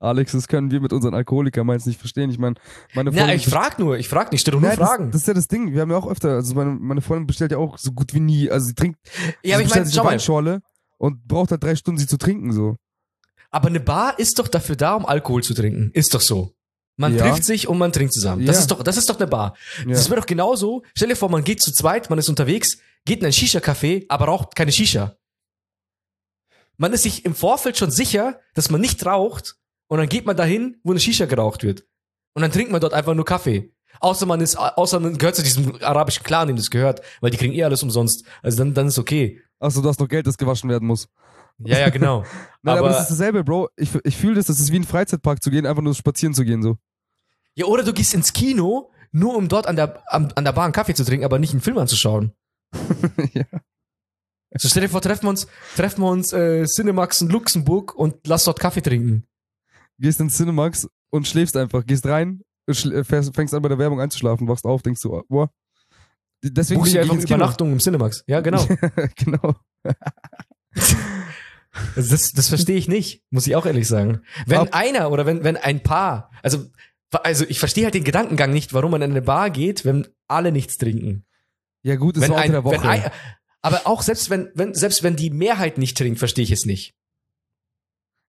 Alex, 0.00 0.32
das 0.32 0.48
können 0.48 0.70
wir 0.70 0.80
mit 0.80 0.94
unseren 0.94 1.14
Alkoholikern 1.14 1.66
meins 1.66 1.84
nicht 1.84 2.00
verstehen. 2.00 2.30
Ich 2.30 2.38
meine, 2.38 2.54
meine 2.94 3.12
Freundin 3.12 3.36
ich 3.36 3.46
frag 3.46 3.78
nur, 3.78 3.98
ich 3.98 4.08
frag 4.08 4.32
nicht, 4.32 4.40
stell 4.40 4.52
doch 4.52 4.60
nur 4.60 4.70
das, 4.70 4.78
Fragen. 4.78 5.10
das 5.10 5.22
ist 5.22 5.28
ja 5.28 5.34
das 5.34 5.46
Ding. 5.46 5.74
Wir 5.74 5.82
haben 5.82 5.90
ja 5.90 5.98
auch 5.98 6.10
öfter, 6.10 6.30
also 6.30 6.54
meine, 6.54 6.70
meine 6.70 7.02
Freundin 7.02 7.26
bestellt 7.26 7.52
ja 7.52 7.58
auch 7.58 7.76
so 7.76 7.92
gut 7.92 8.14
wie 8.14 8.20
nie. 8.20 8.50
Also 8.50 8.68
sie 8.68 8.74
trinkt, 8.74 8.98
ja, 9.42 9.56
aber 9.56 9.64
ich 9.64 9.70
meine, 9.74 9.86
schau 9.90 10.04
mal, 10.04 10.12
Weinschorle 10.12 10.62
und 10.98 11.26
braucht 11.26 11.50
halt 11.50 11.62
drei 11.62 11.76
Stunden, 11.76 11.98
sie 11.98 12.06
zu 12.06 12.16
trinken 12.18 12.52
so. 12.52 12.76
aber 13.50 13.68
eine 13.68 13.80
Bar 13.80 14.18
ist 14.18 14.38
doch 14.38 14.48
dafür 14.48 14.74
da, 14.76 14.94
um 14.94 15.06
Alkohol 15.06 15.42
zu 15.42 15.54
trinken. 15.54 15.90
Ist 15.92 16.12
doch 16.14 16.20
so. 16.20 16.54
Man 16.96 17.14
Ja. 17.16 17.24
trifft 17.28 17.44
sich 17.44 17.68
und 17.68 17.78
man 17.78 17.92
trinkt 17.92 18.12
zusammen. 18.12 18.46
Das 18.46 18.56
Ja. 18.56 18.60
ist 18.62 18.70
doch, 18.70 18.82
das 18.82 18.96
ist 18.96 19.08
doch 19.08 19.16
eine 19.18 19.26
Bar. 19.28 19.56
Ja. 19.80 19.92
Das 19.92 20.10
wäre 20.10 20.20
doch 20.20 20.26
genauso. 20.26 20.82
Stell 20.96 21.08
dir 21.08 21.16
vor, 21.16 21.28
man 21.28 21.44
geht 21.44 21.60
zu 21.62 21.72
zweit, 21.72 22.10
man 22.10 22.18
ist 22.18 22.28
unterwegs, 22.28 22.78
geht 23.04 23.20
in 23.20 23.26
ein 23.26 23.32
Shisha-Café, 23.32 24.06
aber 24.08 24.26
raucht 24.26 24.54
keine 24.56 24.72
Shisha. 24.72 25.16
Man 26.76 26.92
ist 26.92 27.02
sich 27.04 27.24
im 27.24 27.34
Vorfeld 27.34 27.78
schon 27.78 27.90
sicher, 27.90 28.40
dass 28.54 28.70
man 28.70 28.80
nicht 28.80 29.04
raucht 29.06 29.56
und 29.88 29.98
dann 29.98 30.08
geht 30.08 30.26
man 30.26 30.36
dahin, 30.36 30.78
wo 30.82 30.90
eine 30.90 31.00
Shisha 31.00 31.26
geraucht 31.26 31.62
wird. 31.62 31.84
Und 32.34 32.42
dann 32.42 32.50
trinkt 32.50 32.72
man 32.72 32.80
dort 32.80 32.94
einfach 32.94 33.14
nur 33.14 33.24
Kaffee. 33.24 33.72
Außer 34.00 34.26
man 34.26 34.40
ist, 34.40 34.56
außer 34.56 34.98
man 34.98 35.16
gehört 35.16 35.36
zu 35.36 35.42
diesem 35.44 35.80
arabischen 35.80 36.24
Clan, 36.24 36.48
dem 36.48 36.56
das 36.56 36.70
gehört, 36.70 37.00
weil 37.20 37.30
die 37.30 37.36
kriegen 37.36 37.54
eh 37.54 37.62
alles 37.62 37.84
umsonst. 37.84 38.24
Also 38.42 38.58
dann, 38.58 38.74
dann 38.74 38.88
ist 38.88 38.98
okay. 38.98 39.40
Achso, 39.60 39.80
du 39.80 39.88
hast 39.88 40.00
noch 40.00 40.08
Geld, 40.08 40.26
das 40.26 40.36
gewaschen 40.36 40.68
werden 40.68 40.86
muss. 40.86 41.08
Ja, 41.58 41.78
ja, 41.78 41.88
genau. 41.90 42.22
Nein, 42.62 42.78
aber, 42.78 42.78
aber, 42.78 42.88
das 42.88 43.02
ist 43.02 43.10
dasselbe, 43.10 43.44
Bro. 43.44 43.68
Ich, 43.76 43.90
ich 44.04 44.16
fühle 44.16 44.34
das, 44.34 44.46
das 44.46 44.60
ist 44.60 44.72
wie 44.72 44.76
in 44.76 44.82
den 44.82 44.88
Freizeitpark 44.88 45.42
zu 45.42 45.50
gehen, 45.50 45.66
einfach 45.66 45.82
nur 45.82 45.94
spazieren 45.94 46.34
zu 46.34 46.44
gehen 46.44 46.62
so. 46.62 46.76
ja, 47.54 47.66
oder 47.66 47.84
du 47.84 47.92
gehst 47.92 48.14
ins 48.14 48.32
Kino, 48.32 48.90
nur 49.12 49.36
um 49.36 49.48
dort 49.48 49.66
an 49.66 49.76
der, 49.76 50.02
am, 50.12 50.28
an 50.34 50.44
der 50.44 50.52
Bar 50.52 50.64
einen 50.64 50.72
Kaffee 50.72 50.94
zu 50.94 51.04
trinken, 51.04 51.24
aber 51.24 51.38
nicht 51.38 51.52
einen 51.52 51.60
Film 51.60 51.78
anzuschauen. 51.78 52.32
ja. 53.32 53.44
So 54.56 54.68
stell 54.68 54.82
dir 54.82 54.88
vor, 54.88 55.00
treffen 55.00 55.24
wir 55.24 55.30
uns, 55.30 55.46
treffen 55.76 56.02
wir 56.02 56.10
uns 56.10 56.32
äh, 56.32 56.64
Cinemax 56.64 57.20
in 57.22 57.28
Luxemburg 57.28 57.94
und 57.94 58.26
lass 58.26 58.44
dort 58.44 58.60
Kaffee 58.60 58.82
trinken. 58.82 59.26
Gehst 59.98 60.20
ins 60.20 60.36
Cinemax 60.36 60.88
und 61.10 61.26
schläfst 61.26 61.56
einfach. 61.56 61.84
Gehst 61.86 62.06
rein, 62.06 62.42
äh, 62.66 63.04
fängst 63.04 63.54
an 63.54 63.62
bei 63.62 63.68
der 63.68 63.78
Werbung 63.78 64.00
einzuschlafen, 64.00 64.48
wachst 64.48 64.64
auf, 64.64 64.82
denkst 64.82 65.00
du, 65.02 65.22
boah. 65.28 65.50
Deswegen 66.52 66.84
dir 66.84 67.02
ich 67.02 67.10
einfach. 67.10 67.24
Übernachtung 67.24 67.72
im 67.72 67.78
Cinemax. 67.78 68.22
Ja, 68.26 68.40
genau. 68.40 68.66
genau. 69.16 69.54
Also 71.96 72.10
das, 72.10 72.32
das 72.32 72.48
verstehe 72.48 72.76
ich 72.76 72.86
nicht, 72.88 73.22
muss 73.30 73.46
ich 73.46 73.56
auch 73.56 73.66
ehrlich 73.66 73.88
sagen. 73.88 74.20
Wenn 74.46 74.58
Ab- 74.60 74.68
einer 74.72 75.10
oder 75.10 75.26
wenn, 75.26 75.42
wenn 75.42 75.56
ein 75.56 75.82
Paar, 75.82 76.30
also, 76.42 76.66
also 77.10 77.44
ich 77.48 77.58
verstehe 77.58 77.84
halt 77.84 77.94
den 77.94 78.04
Gedankengang 78.04 78.52
nicht, 78.52 78.72
warum 78.74 78.92
man 78.92 79.02
in 79.02 79.10
eine 79.10 79.22
Bar 79.22 79.50
geht, 79.50 79.84
wenn 79.84 80.06
alle 80.28 80.52
nichts 80.52 80.76
trinken. 80.78 81.24
Ja 81.82 81.96
gut, 81.96 82.16
wenn 82.20 82.30
war 82.30 82.36
unter 82.36 82.44
ein, 82.44 82.52
der 82.52 82.64
Woche. 82.64 82.74
wenn 82.82 82.88
ein, 82.88 83.10
aber 83.60 83.86
auch 83.86 84.02
selbst 84.02 84.30
wenn, 84.30 84.50
wenn, 84.54 84.74
selbst 84.74 85.02
wenn 85.02 85.16
die 85.16 85.30
Mehrheit 85.30 85.78
nicht 85.78 85.96
trinkt, 85.98 86.18
verstehe 86.18 86.44
ich 86.44 86.52
es 86.52 86.64
nicht. 86.64 86.94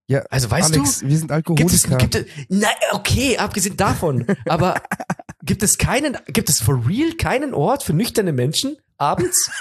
ja, 0.09 0.19
Also 0.29 0.49
weißt 0.49 0.73
Alex, 0.73 1.03
wir 1.03 1.17
sind 1.17 1.29
du, 1.31 1.55
gibt 1.55 1.71
es, 1.71 1.85
Alkoholiker. 1.85 1.97
gibt 1.97 2.15
es, 2.15 2.45
nein, 2.49 2.71
okay, 2.93 3.37
abgesehen 3.37 3.77
davon, 3.77 4.25
aber 4.47 4.81
gibt 5.45 5.63
es 5.63 5.77
keinen, 5.77 6.17
gibt 6.27 6.49
es 6.49 6.59
for 6.61 6.87
real 6.87 7.13
keinen 7.13 7.53
Ort 7.53 7.83
für 7.83 7.93
nüchterne 7.93 8.33
Menschen 8.33 8.77
abends? 8.97 9.51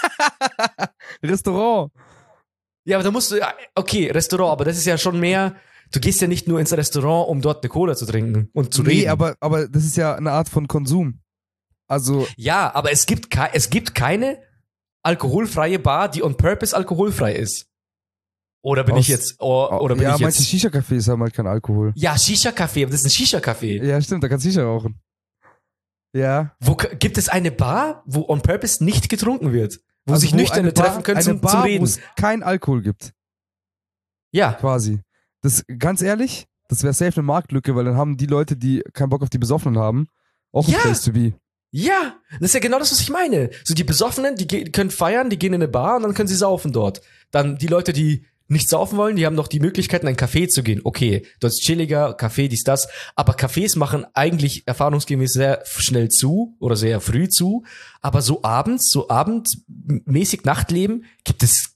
Restaurant. 1.23 1.91
Ja, 2.85 2.97
aber 2.97 3.03
da 3.03 3.11
musst 3.11 3.31
du, 3.31 3.37
ja, 3.37 3.53
okay, 3.73 4.11
Restaurant, 4.11 4.51
aber 4.51 4.65
das 4.65 4.77
ist 4.77 4.85
ja 4.85 4.97
schon 4.97 5.19
mehr, 5.19 5.55
du 5.91 5.99
gehst 5.99 6.21
ja 6.21 6.27
nicht 6.27 6.47
nur 6.47 6.59
ins 6.59 6.71
Restaurant, 6.71 7.29
um 7.29 7.41
dort 7.41 7.63
eine 7.63 7.69
Cola 7.69 7.95
zu 7.95 8.05
trinken 8.05 8.49
und 8.53 8.73
zu 8.73 8.83
nee, 8.83 8.91
reden. 8.91 9.09
aber, 9.09 9.35
aber 9.39 9.67
das 9.67 9.85
ist 9.85 9.97
ja 9.97 10.15
eine 10.15 10.31
Art 10.31 10.49
von 10.49 10.67
Konsum. 10.67 11.19
Also, 11.87 12.27
ja, 12.35 12.73
aber 12.73 12.91
es 12.91 13.05
gibt, 13.05 13.35
es 13.53 13.69
gibt 13.69 13.95
keine 13.95 14.39
alkoholfreie 15.03 15.79
Bar, 15.79 16.09
die 16.09 16.23
on 16.23 16.35
purpose 16.35 16.75
alkoholfrei 16.75 17.33
ist. 17.33 17.67
Oder 18.63 18.83
bin 18.83 18.95
Aus- 18.95 19.01
ich 19.01 19.07
jetzt, 19.09 19.35
oh, 19.39 19.67
oder 19.79 19.93
bin 19.93 20.05
ja, 20.05 20.15
ich 20.15 20.21
manche 20.21 20.39
jetzt, 20.39 20.49
Shisha-Cafés 20.49 21.07
haben 21.07 21.21
halt 21.21 21.33
keinen 21.35 21.47
Alkohol. 21.47 21.93
ja, 21.95 22.15
Shisha-Café, 22.15 22.83
aber 22.83 22.91
das 22.91 23.01
ist 23.01 23.05
ein 23.05 23.11
Shisha-Café. 23.11 23.83
Ja, 23.83 24.01
stimmt, 24.01 24.23
da 24.23 24.27
kannst 24.27 24.43
du 24.45 24.49
Shisha 24.49 24.63
rauchen. 24.63 24.99
Ja. 26.15 26.55
Wo, 26.61 26.75
gibt 26.75 27.17
es 27.17 27.27
eine 27.29 27.51
Bar, 27.51 28.01
wo 28.05 28.25
on 28.29 28.41
purpose 28.41 28.83
nicht 28.83 29.09
getrunken 29.09 29.51
wird? 29.51 29.81
Wo 30.05 30.13
Also 30.13 30.21
sich 30.21 30.33
Nüchterne 30.33 30.61
eine 30.61 30.71
Bar- 30.71 30.85
treffen 30.85 31.03
können 31.03 31.17
eine 31.17 31.25
zum, 31.25 31.41
Bar, 31.41 31.51
zum 31.51 31.59
wo 31.61 31.65
Reden? 31.65 31.83
es 31.83 31.99
keinen 32.15 32.41
Alkohol 32.43 32.81
gibt, 32.81 33.13
Ja, 34.31 34.53
quasi. 34.53 35.01
Das, 35.41 35.63
ganz 35.77 36.01
ehrlich, 36.01 36.47
das 36.69 36.83
wäre 36.83 36.93
safe 36.93 37.17
eine 37.17 37.23
Marktlücke, 37.23 37.75
weil 37.75 37.85
dann 37.85 37.97
haben 37.97 38.17
die 38.17 38.25
Leute, 38.27 38.55
die 38.57 38.81
keinen 38.93 39.09
Bock 39.09 39.21
auf 39.23 39.29
die 39.29 39.37
Besoffenen 39.37 39.77
haben, 39.77 40.07
auch 40.51 40.65
ein 40.67 40.73
Ja. 40.73 40.79
Place 40.79 41.03
to 41.03 41.11
be. 41.11 41.33
ja, 41.71 42.15
das 42.39 42.49
ist 42.49 42.53
ja 42.53 42.59
genau 42.61 42.79
das, 42.79 42.91
was 42.91 43.01
ich 43.01 43.09
meine. 43.09 43.49
So 43.65 43.73
die 43.73 43.83
Besoffenen, 43.83 44.35
die 44.35 44.47
können 44.71 44.91
feiern, 44.91 45.29
die 45.29 45.37
gehen 45.37 45.53
in 45.53 45.61
eine 45.61 45.67
Bar 45.67 45.97
und 45.97 46.03
dann 46.03 46.13
können 46.13 46.27
sie 46.29 46.35
saufen 46.35 46.71
dort. 46.71 47.01
Dann 47.31 47.57
die 47.57 47.67
Leute, 47.67 47.91
die 47.93 48.25
nicht 48.47 48.69
saufen 48.69 48.97
wollen, 48.97 49.15
die 49.15 49.25
haben 49.25 49.35
noch 49.35 49.47
die 49.47 49.59
Möglichkeit, 49.59 50.03
in 50.03 50.07
ein 50.07 50.17
Café 50.17 50.47
zu 50.47 50.61
gehen. 50.61 50.81
Okay, 50.83 51.25
dort 51.39 51.53
ist 51.53 51.63
chilliger, 51.63 52.15
Café, 52.17 52.47
dies, 52.47 52.63
das. 52.63 52.87
Aber 53.15 53.33
Cafés 53.33 53.77
machen 53.77 54.05
eigentlich 54.13 54.67
erfahrungsgemäß 54.67 55.33
sehr 55.33 55.63
schnell 55.65 56.09
zu 56.09 56.55
oder 56.59 56.75
sehr 56.75 57.01
früh 57.01 57.27
zu. 57.27 57.63
Aber 58.01 58.21
so 58.21 58.43
abends, 58.43 58.89
so 58.91 59.09
abendmäßig 59.09 60.43
Nachtleben 60.43 61.05
gibt 61.23 61.41
es 61.41 61.75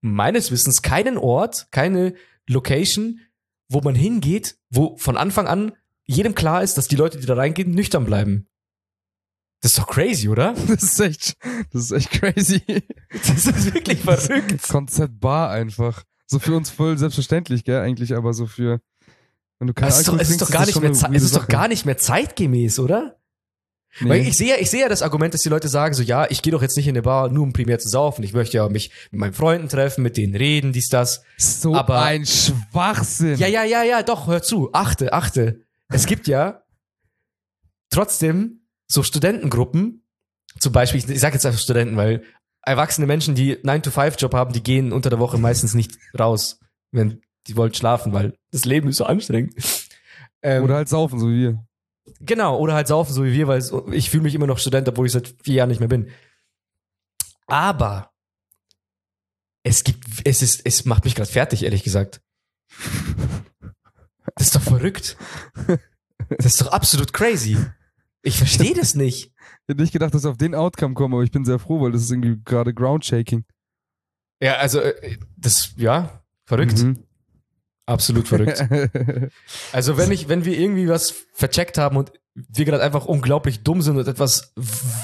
meines 0.00 0.50
Wissens 0.50 0.82
keinen 0.82 1.18
Ort, 1.18 1.68
keine 1.72 2.14
Location, 2.48 3.20
wo 3.68 3.80
man 3.80 3.94
hingeht, 3.94 4.56
wo 4.70 4.96
von 4.96 5.16
Anfang 5.16 5.46
an 5.46 5.72
jedem 6.04 6.34
klar 6.34 6.62
ist, 6.62 6.78
dass 6.78 6.88
die 6.88 6.96
Leute, 6.96 7.18
die 7.18 7.26
da 7.26 7.34
reingehen, 7.34 7.72
nüchtern 7.72 8.06
bleiben. 8.06 8.48
Das 9.60 9.72
ist 9.72 9.78
doch 9.78 9.86
crazy, 9.88 10.28
oder? 10.28 10.54
Das 10.68 10.82
ist 10.82 11.00
echt, 11.00 11.36
das 11.72 11.82
ist 11.84 11.90
echt 11.92 12.10
crazy. 12.12 12.62
Das 13.10 13.46
ist 13.46 13.74
wirklich 13.74 14.00
verrückt. 14.00 14.62
Konzept 14.68 15.18
Bar 15.20 15.50
einfach. 15.50 16.04
So 16.26 16.38
für 16.38 16.54
uns 16.56 16.70
voll 16.70 16.96
selbstverständlich, 16.98 17.64
gell, 17.64 17.80
eigentlich, 17.80 18.14
aber 18.14 18.34
so 18.34 18.46
für, 18.46 18.80
wenn 19.58 19.66
du 19.68 19.74
keinen 19.74 19.88
Das 19.88 19.98
ist 20.00 20.08
doch, 20.08 20.18
es 20.18 20.30
ist 20.30 20.42
doch 20.42 20.50
gar 20.50 20.66
nicht 20.66 20.80
mehr, 20.80 20.90
es 20.90 21.22
ist 21.22 21.34
doch 21.34 21.48
gar 21.48 21.68
nicht 21.68 21.86
mehr 21.86 21.96
zeitgemäß, 21.96 22.78
oder? 22.78 23.16
Nee. 24.00 24.10
Weil 24.10 24.20
ich 24.28 24.36
sehe, 24.36 24.50
ja- 24.50 24.60
ich 24.60 24.68
sehe 24.70 24.82
ja 24.82 24.88
das 24.90 25.00
Argument, 25.02 25.32
dass 25.32 25.40
die 25.40 25.48
Leute 25.48 25.66
sagen 25.68 25.94
so, 25.94 26.02
ja, 26.02 26.26
ich 26.30 26.42
gehe 26.42 26.52
doch 26.52 26.60
jetzt 26.60 26.76
nicht 26.76 26.86
in 26.86 26.92
eine 26.94 27.02
Bar, 27.02 27.30
nur 27.30 27.42
um 27.42 27.54
primär 27.54 27.78
zu 27.78 27.88
saufen. 27.88 28.22
Ich 28.22 28.34
möchte 28.34 28.58
ja 28.58 28.68
mich 28.68 28.92
mit 29.10 29.20
meinen 29.20 29.32
Freunden 29.32 29.68
treffen, 29.70 30.02
mit 30.02 30.18
denen 30.18 30.36
reden, 30.36 30.72
dies, 30.74 30.88
das. 30.88 31.22
so 31.38 31.74
aber- 31.74 32.02
ein 32.02 32.26
Schwachsinn. 32.26 33.38
Ja, 33.38 33.48
ja, 33.48 33.64
ja, 33.64 33.82
ja, 33.82 34.02
doch, 34.02 34.26
hör 34.28 34.42
zu. 34.42 34.70
Achte, 34.74 35.14
achte. 35.14 35.62
Es 35.88 36.04
gibt 36.04 36.28
ja 36.28 36.62
trotzdem 37.90 38.57
so 38.90 39.02
Studentengruppen, 39.02 40.04
zum 40.58 40.72
Beispiel, 40.72 41.00
ich, 41.00 41.08
ich 41.08 41.20
sage 41.20 41.34
jetzt 41.34 41.46
einfach 41.46 41.60
Studenten, 41.60 41.96
weil 41.96 42.24
erwachsene 42.62 43.06
Menschen, 43.06 43.34
die 43.34 43.56
9-to-5-Job 43.56 44.34
haben, 44.34 44.52
die 44.52 44.62
gehen 44.62 44.92
unter 44.92 45.10
der 45.10 45.18
Woche 45.18 45.38
meistens 45.38 45.74
nicht 45.74 45.98
raus, 46.18 46.58
wenn 46.90 47.22
die 47.46 47.56
wollen 47.56 47.74
schlafen, 47.74 48.12
weil 48.12 48.36
das 48.50 48.64
Leben 48.64 48.88
ist 48.88 48.96
so 48.96 49.04
anstrengend. 49.04 49.54
Ähm, 50.40 50.62
Oder 50.62 50.76
halt 50.76 50.88
saufen, 50.88 51.18
so 51.18 51.28
wie 51.28 51.40
wir. 51.40 51.66
Genau, 52.20 52.58
oder 52.58 52.74
halt 52.74 52.86
saufen, 52.86 53.12
so 53.12 53.24
wie 53.24 53.32
wir, 53.32 53.48
weil 53.48 53.58
es, 53.58 53.72
ich 53.90 54.08
fühle 54.08 54.22
mich 54.22 54.34
immer 54.34 54.46
noch 54.46 54.58
Student, 54.58 54.88
obwohl 54.88 55.06
ich 55.06 55.12
seit 55.12 55.34
vier 55.42 55.54
Jahren 55.54 55.68
nicht 55.68 55.80
mehr 55.80 55.88
bin. 55.88 56.10
Aber 57.46 58.12
es 59.62 59.84
gibt, 59.84 60.06
es 60.24 60.42
ist, 60.42 60.62
es 60.64 60.84
macht 60.84 61.04
mich 61.04 61.14
gerade 61.14 61.30
fertig, 61.30 61.64
ehrlich 61.64 61.82
gesagt. 61.82 62.20
Das 64.36 64.46
ist 64.46 64.54
doch 64.54 64.62
verrückt. 64.62 65.16
Das 66.30 66.46
ist 66.46 66.60
doch 66.60 66.68
absolut 66.68 67.12
crazy. 67.12 67.56
Ich 68.22 68.36
verstehe 68.38 68.74
das 68.74 68.94
nicht. 68.94 69.26
Ich 69.26 69.32
hätte 69.68 69.80
nicht 69.80 69.92
gedacht, 69.92 70.14
dass 70.14 70.24
wir 70.24 70.30
auf 70.30 70.36
den 70.38 70.54
Outcome 70.54 70.94
kommen, 70.94 71.14
aber 71.14 71.22
ich 71.22 71.30
bin 71.30 71.44
sehr 71.44 71.58
froh, 71.58 71.80
weil 71.80 71.92
das 71.92 72.02
ist 72.02 72.10
irgendwie 72.10 72.40
gerade 72.44 72.74
Groundshaking. 72.74 73.44
Ja, 74.42 74.56
also, 74.56 74.80
äh, 74.80 75.18
das, 75.36 75.72
ja, 75.76 76.22
verrückt. 76.46 76.78
Mhm. 76.82 77.04
Absolut 77.86 78.28
verrückt. 78.28 78.64
Also, 79.72 79.96
wenn 79.96 80.10
ich, 80.12 80.28
wenn 80.28 80.44
wir 80.44 80.58
irgendwie 80.58 80.88
was 80.88 81.10
vercheckt 81.32 81.78
haben 81.78 81.96
und 81.96 82.12
wir 82.34 82.64
gerade 82.64 82.82
einfach 82.82 83.06
unglaublich 83.06 83.62
dumm 83.62 83.82
sind 83.82 83.96
und 83.96 84.06
etwas 84.06 84.52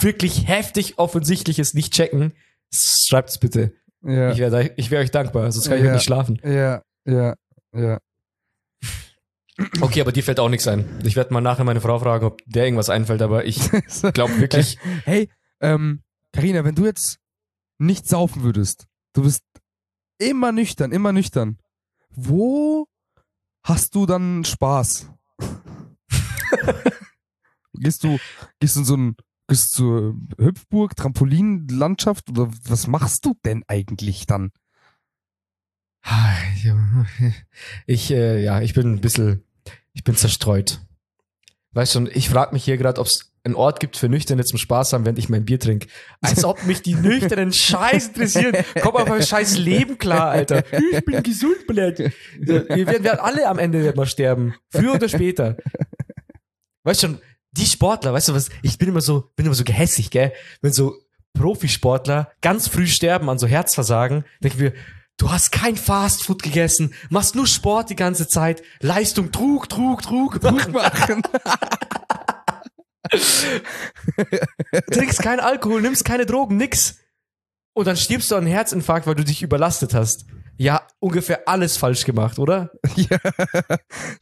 wirklich 0.00 0.46
heftig 0.48 0.98
Offensichtliches 0.98 1.74
nicht 1.74 1.92
checken, 1.94 2.32
schreibt 2.72 3.30
es 3.30 3.38
bitte. 3.38 3.72
ja, 4.02 4.30
Ich 4.32 4.38
wäre 4.38 4.70
ich 4.76 4.90
wär 4.90 5.00
euch 5.00 5.10
dankbar, 5.10 5.50
sonst 5.50 5.68
kann 5.68 5.78
ich 5.78 5.84
Ja. 5.84 5.92
nicht 5.94 6.04
schlafen. 6.04 6.38
ja, 6.44 6.82
ja, 7.06 7.34
ja. 7.74 7.98
Okay, 9.80 10.00
aber 10.00 10.12
dir 10.12 10.24
fällt 10.24 10.40
auch 10.40 10.48
nichts 10.48 10.66
ein. 10.66 11.00
Ich 11.04 11.14
werde 11.14 11.32
mal 11.32 11.40
nachher 11.40 11.64
meine 11.64 11.80
Frau 11.80 11.98
fragen, 11.98 12.26
ob 12.26 12.42
der 12.46 12.64
irgendwas 12.64 12.90
einfällt, 12.90 13.22
aber 13.22 13.44
ich 13.44 13.70
glaube 14.12 14.40
wirklich. 14.40 14.78
Hey, 15.04 15.30
ähm, 15.60 16.02
Carina, 16.32 16.64
wenn 16.64 16.74
du 16.74 16.84
jetzt 16.84 17.18
nicht 17.78 18.08
saufen 18.08 18.42
würdest, 18.42 18.86
du 19.12 19.22
bist 19.22 19.44
immer 20.18 20.50
nüchtern, 20.50 20.90
immer 20.90 21.12
nüchtern. 21.12 21.58
Wo 22.10 22.88
hast 23.62 23.94
du 23.94 24.06
dann 24.06 24.44
Spaß? 24.44 25.10
gehst 27.74 28.04
du, 28.04 28.18
gehst 28.58 28.76
du 28.76 28.80
in 28.80 28.84
so 28.84 28.96
ein, 28.96 29.16
gehst 29.46 29.78
du 29.78 29.80
zur 29.82 30.16
Hüpfburg, 30.44 30.96
Trampolinlandschaft 30.96 32.28
oder 32.30 32.50
was 32.68 32.88
machst 32.88 33.24
du 33.24 33.34
denn 33.44 33.62
eigentlich 33.68 34.26
dann? 34.26 34.50
Ich, 37.86 38.10
äh, 38.10 38.42
ja, 38.42 38.60
ich 38.60 38.74
bin 38.74 38.94
ein 38.94 39.00
bisschen, 39.00 39.42
ich 39.92 40.04
bin 40.04 40.16
zerstreut. 40.16 40.80
Weißt 41.72 41.92
schon, 41.92 42.08
ich 42.12 42.28
frage 42.28 42.52
mich 42.52 42.64
hier 42.64 42.76
gerade, 42.76 43.00
ob 43.00 43.06
es 43.06 43.32
einen 43.42 43.54
Ort 43.56 43.80
gibt 43.80 43.96
für 43.96 44.08
Nüchterne 44.08 44.44
zum 44.44 44.58
Spaß 44.58 44.92
haben, 44.92 45.04
während 45.04 45.18
ich 45.18 45.28
mein 45.28 45.44
Bier 45.44 45.60
trinke. 45.60 45.88
Als 46.20 46.44
ob 46.44 46.64
mich 46.64 46.82
die 46.82 46.94
nüchternen 46.94 47.52
Scheiß 47.52 48.08
interessieren. 48.08 48.56
Komm 48.80 48.96
auf 48.96 49.08
mein 49.08 49.22
scheiß 49.22 49.58
Leben 49.58 49.98
klar, 49.98 50.30
Alter. 50.30 50.64
Ich 50.72 51.04
bin 51.04 51.22
gesund, 51.22 51.66
Blöd. 51.66 52.12
Wir 52.38 52.68
werden, 52.68 53.04
werden 53.04 53.20
alle 53.20 53.46
am 53.48 53.58
Ende 53.58 53.82
werden 53.82 53.96
mal 53.96 54.06
sterben. 54.06 54.54
Früher 54.70 54.94
oder 54.94 55.08
später. 55.08 55.58
Weißt 56.84 57.02
schon, 57.02 57.18
die 57.52 57.66
Sportler, 57.66 58.12
weißt 58.12 58.30
du 58.30 58.34
was, 58.34 58.48
ich 58.62 58.78
bin 58.78 58.88
immer 58.88 59.00
so, 59.00 59.30
bin 59.36 59.46
immer 59.46 59.54
so 59.54 59.64
gehässig, 59.64 60.10
gell? 60.10 60.32
Wenn 60.60 60.72
so 60.72 60.98
Profisportler 61.34 62.30
ganz 62.40 62.68
früh 62.68 62.86
sterben 62.86 63.28
an 63.28 63.38
so 63.38 63.46
Herzversagen, 63.46 64.24
denken 64.42 64.58
wir, 64.58 64.72
du 65.16 65.30
hast 65.30 65.52
kein 65.52 65.76
Fastfood 65.76 66.42
gegessen, 66.42 66.94
machst 67.10 67.34
nur 67.34 67.46
Sport 67.46 67.90
die 67.90 67.96
ganze 67.96 68.28
Zeit, 68.28 68.62
Leistung, 68.80 69.32
Trug, 69.32 69.68
Trug, 69.68 70.02
Trug, 70.02 70.40
Druck 70.40 70.72
machen. 70.72 71.22
trinkst 74.90 75.22
keinen 75.22 75.40
Alkohol, 75.40 75.82
nimmst 75.82 76.04
keine 76.04 76.26
Drogen, 76.26 76.56
nix. 76.56 76.98
Und 77.74 77.86
dann 77.86 77.96
stirbst 77.96 78.30
du 78.30 78.36
an 78.36 78.42
einem 78.42 78.52
Herzinfarkt, 78.52 79.06
weil 79.06 79.14
du 79.14 79.24
dich 79.24 79.42
überlastet 79.42 79.94
hast. 79.94 80.26
Ja, 80.56 80.86
ungefähr 81.00 81.48
alles 81.48 81.76
falsch 81.76 82.04
gemacht, 82.04 82.38
oder? 82.38 82.70
ja, 82.94 83.18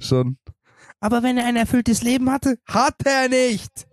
schon. 0.00 0.38
Aber 1.00 1.22
wenn 1.22 1.36
er 1.36 1.46
ein 1.46 1.56
erfülltes 1.56 2.02
Leben 2.02 2.30
hatte, 2.30 2.58
hat 2.66 2.94
er 3.04 3.28
nicht. 3.28 3.86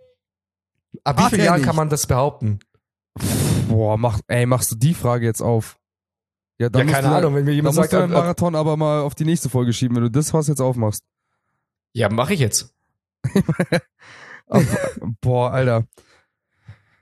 Ab 1.03 1.19
wie 1.19 1.29
vielen 1.35 1.45
Jahren 1.45 1.61
kann 1.61 1.75
man 1.75 1.89
das 1.89 2.07
behaupten? 2.07 2.59
Boah, 3.67 3.97
mach, 3.97 4.19
ey, 4.27 4.45
machst 4.45 4.71
du 4.71 4.75
die 4.75 4.93
Frage 4.93 5.25
jetzt 5.25 5.41
auf? 5.41 5.77
Ja, 6.59 6.69
dann 6.69 6.79
ja, 6.79 6.85
musst 6.85 6.95
keine 6.95 7.07
du, 7.07 7.15
Ahnung, 7.15 7.35
wenn 7.35 7.45
mir 7.45 7.51
Dann 7.51 7.55
jemand 7.55 7.75
musst 7.75 7.89
sagt, 7.89 7.93
du 7.93 7.97
deinen 7.97 8.11
äh, 8.11 8.15
Marathon 8.15 8.55
aber 8.55 8.77
mal 8.77 9.01
auf 9.01 9.15
die 9.15 9.25
nächste 9.25 9.49
Folge 9.49 9.73
schieben, 9.73 9.95
wenn 9.95 10.03
du 10.03 10.11
das 10.11 10.33
Haus 10.33 10.47
jetzt 10.47 10.59
aufmachst. 10.61 11.03
ja, 11.93 12.09
mache 12.09 12.33
ich 12.33 12.39
jetzt. 12.41 12.75
Boah, 15.21 15.51
Alter. 15.51 15.87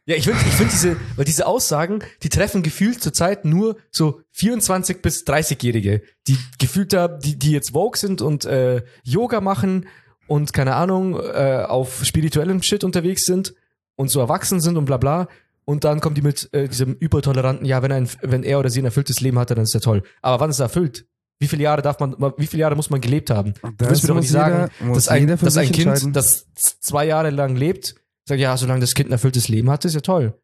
Ja, 0.06 0.16
ich 0.16 0.24
finde 0.24 0.40
ich 0.40 0.54
find 0.54 0.72
diese, 0.72 0.96
weil 1.18 1.26
diese 1.26 1.46
Aussagen, 1.48 2.02
die 2.24 2.30
treffen 2.30 2.64
gefühlt 2.64 3.02
zurzeit 3.04 3.44
nur 3.44 3.76
so 3.92 4.22
24 4.32 5.02
bis 5.02 5.26
30-Jährige, 5.26 6.02
die 6.28 6.38
gefühlt 6.60 6.94
da, 6.94 7.10
die, 7.10 7.38
die 7.38 7.52
jetzt 7.52 7.72
Vogue 7.72 7.98
sind 7.98 8.22
und 8.22 8.46
äh, 8.46 8.84
Yoga 9.04 9.42
machen 9.42 9.88
und 10.28 10.54
keine 10.54 10.76
Ahnung, 10.76 11.20
äh, 11.20 11.66
auf 11.68 12.06
spirituellem 12.06 12.62
Shit 12.62 12.86
unterwegs 12.86 13.26
sind 13.26 13.54
und 13.96 14.10
so 14.10 14.22
erwachsen 14.22 14.62
sind 14.62 14.78
und 14.78 14.86
bla 14.86 14.98
bla. 14.98 15.28
Und 15.70 15.84
dann 15.84 16.00
kommen 16.00 16.16
die 16.16 16.22
mit 16.22 16.50
äh, 16.54 16.70
diesem 16.70 16.94
übertoleranten, 16.94 17.66
ja, 17.66 17.82
wenn, 17.84 17.92
ein, 17.92 18.10
wenn 18.22 18.44
er 18.44 18.60
oder 18.60 18.70
sie 18.70 18.82
ein 18.82 18.86
erfülltes 18.86 19.20
Leben 19.20 19.38
hatte, 19.38 19.54
dann 19.54 19.66
ist 19.66 19.76
er 19.76 19.82
toll. 19.82 20.02
Aber 20.22 20.40
wann 20.40 20.50
ist 20.50 20.60
er 20.60 20.64
erfüllt? 20.68 21.06
Wie 21.40 21.48
viele 21.48 21.64
Jahre 21.64 21.82
darf 21.82 22.00
man, 22.00 22.16
wie 22.38 22.48
viele 22.48 22.62
Jahre 22.62 22.76
muss 22.78 22.90
man 22.90 23.02
gelebt 23.02 23.30
haben? 23.30 23.54
Du 23.78 23.90
wirst 23.90 24.02
mir 24.04 24.08
doch 24.08 24.16
nicht 24.20 24.30
sagen, 24.32 24.72
jeder- 24.80 24.88
muss 24.88 24.98
dass 25.06 25.08
ein, 25.10 25.28
dass 25.28 25.58
ein 25.58 25.72
Kind, 25.72 26.16
das 26.16 26.48
zwei 26.54 27.06
Jahre 27.06 27.30
lang 27.32 27.56
lebt, 27.58 27.96
sagt, 28.26 28.40
ja, 28.40 28.56
solange 28.56 28.80
das 28.80 28.94
Kind 28.96 29.10
ein 29.10 29.12
erfülltes 29.12 29.50
Leben 29.50 29.70
hat, 29.70 29.84
ist 29.84 29.94
ja 29.94 30.00
toll. 30.00 30.40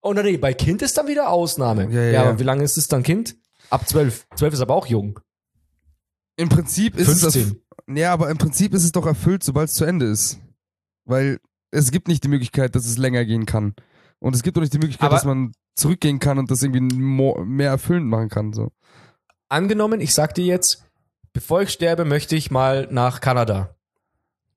Oh 0.00 0.14
nee, 0.14 0.38
bei 0.38 0.54
Kind 0.54 0.80
ist 0.80 0.96
dann 0.96 1.08
wieder 1.08 1.28
Ausnahme. 1.28 1.84
Ja, 1.84 1.90
Ja, 1.90 2.02
ja, 2.02 2.10
ja. 2.12 2.22
aber 2.22 2.38
wie 2.38 2.42
lange 2.44 2.64
ist 2.64 2.78
es 2.78 2.88
dann 2.88 3.02
Kind? 3.02 3.36
Ab 3.68 3.86
zwölf. 3.86 4.26
Zwölf 4.34 4.54
ist 4.54 4.60
aber 4.60 4.74
auch 4.74 4.86
jung. 4.86 5.20
Im 6.36 6.48
Prinzip 6.48 6.96
ist 6.96 7.08
es 7.08 7.20
15. 7.20 7.60
Ja, 7.94 8.12
aber 8.14 8.30
im 8.30 8.38
Prinzip 8.38 8.72
ist 8.74 8.82
es 8.84 8.92
doch 8.92 9.06
erfüllt, 9.06 9.44
sobald 9.44 9.68
es 9.68 9.74
zu 9.74 9.84
Ende 9.84 10.06
ist. 10.06 10.38
Weil 11.04 11.38
es 11.70 11.90
gibt 11.90 12.08
nicht 12.08 12.24
die 12.24 12.28
Möglichkeit, 12.28 12.74
dass 12.74 12.86
es 12.86 12.96
länger 12.96 13.24
gehen 13.26 13.44
kann. 13.46 13.74
Und 14.24 14.34
es 14.34 14.42
gibt 14.42 14.56
auch 14.56 14.62
nicht 14.62 14.72
die 14.72 14.78
Möglichkeit, 14.78 15.04
Aber- 15.08 15.16
dass 15.16 15.26
man 15.26 15.52
zurückgehen 15.74 16.18
kann 16.18 16.38
und 16.38 16.50
das 16.50 16.62
irgendwie 16.62 16.80
mehr 17.44 17.68
erfüllend 17.68 18.06
machen 18.06 18.30
kann. 18.30 18.54
So. 18.54 18.70
Angenommen, 19.50 20.00
ich 20.00 20.14
sag 20.14 20.34
dir 20.34 20.46
jetzt, 20.46 20.82
bevor 21.34 21.60
ich 21.60 21.68
sterbe, 21.68 22.06
möchte 22.06 22.34
ich 22.34 22.50
mal 22.50 22.88
nach 22.90 23.20
Kanada. 23.20 23.76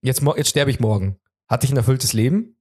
Jetzt, 0.01 0.21
jetzt 0.37 0.49
sterbe 0.49 0.71
ich 0.71 0.79
morgen. 0.79 1.17
Hatte 1.49 1.65
ich 1.65 1.71
ein 1.73 1.77
erfülltes 1.77 2.13
Leben? 2.13 2.55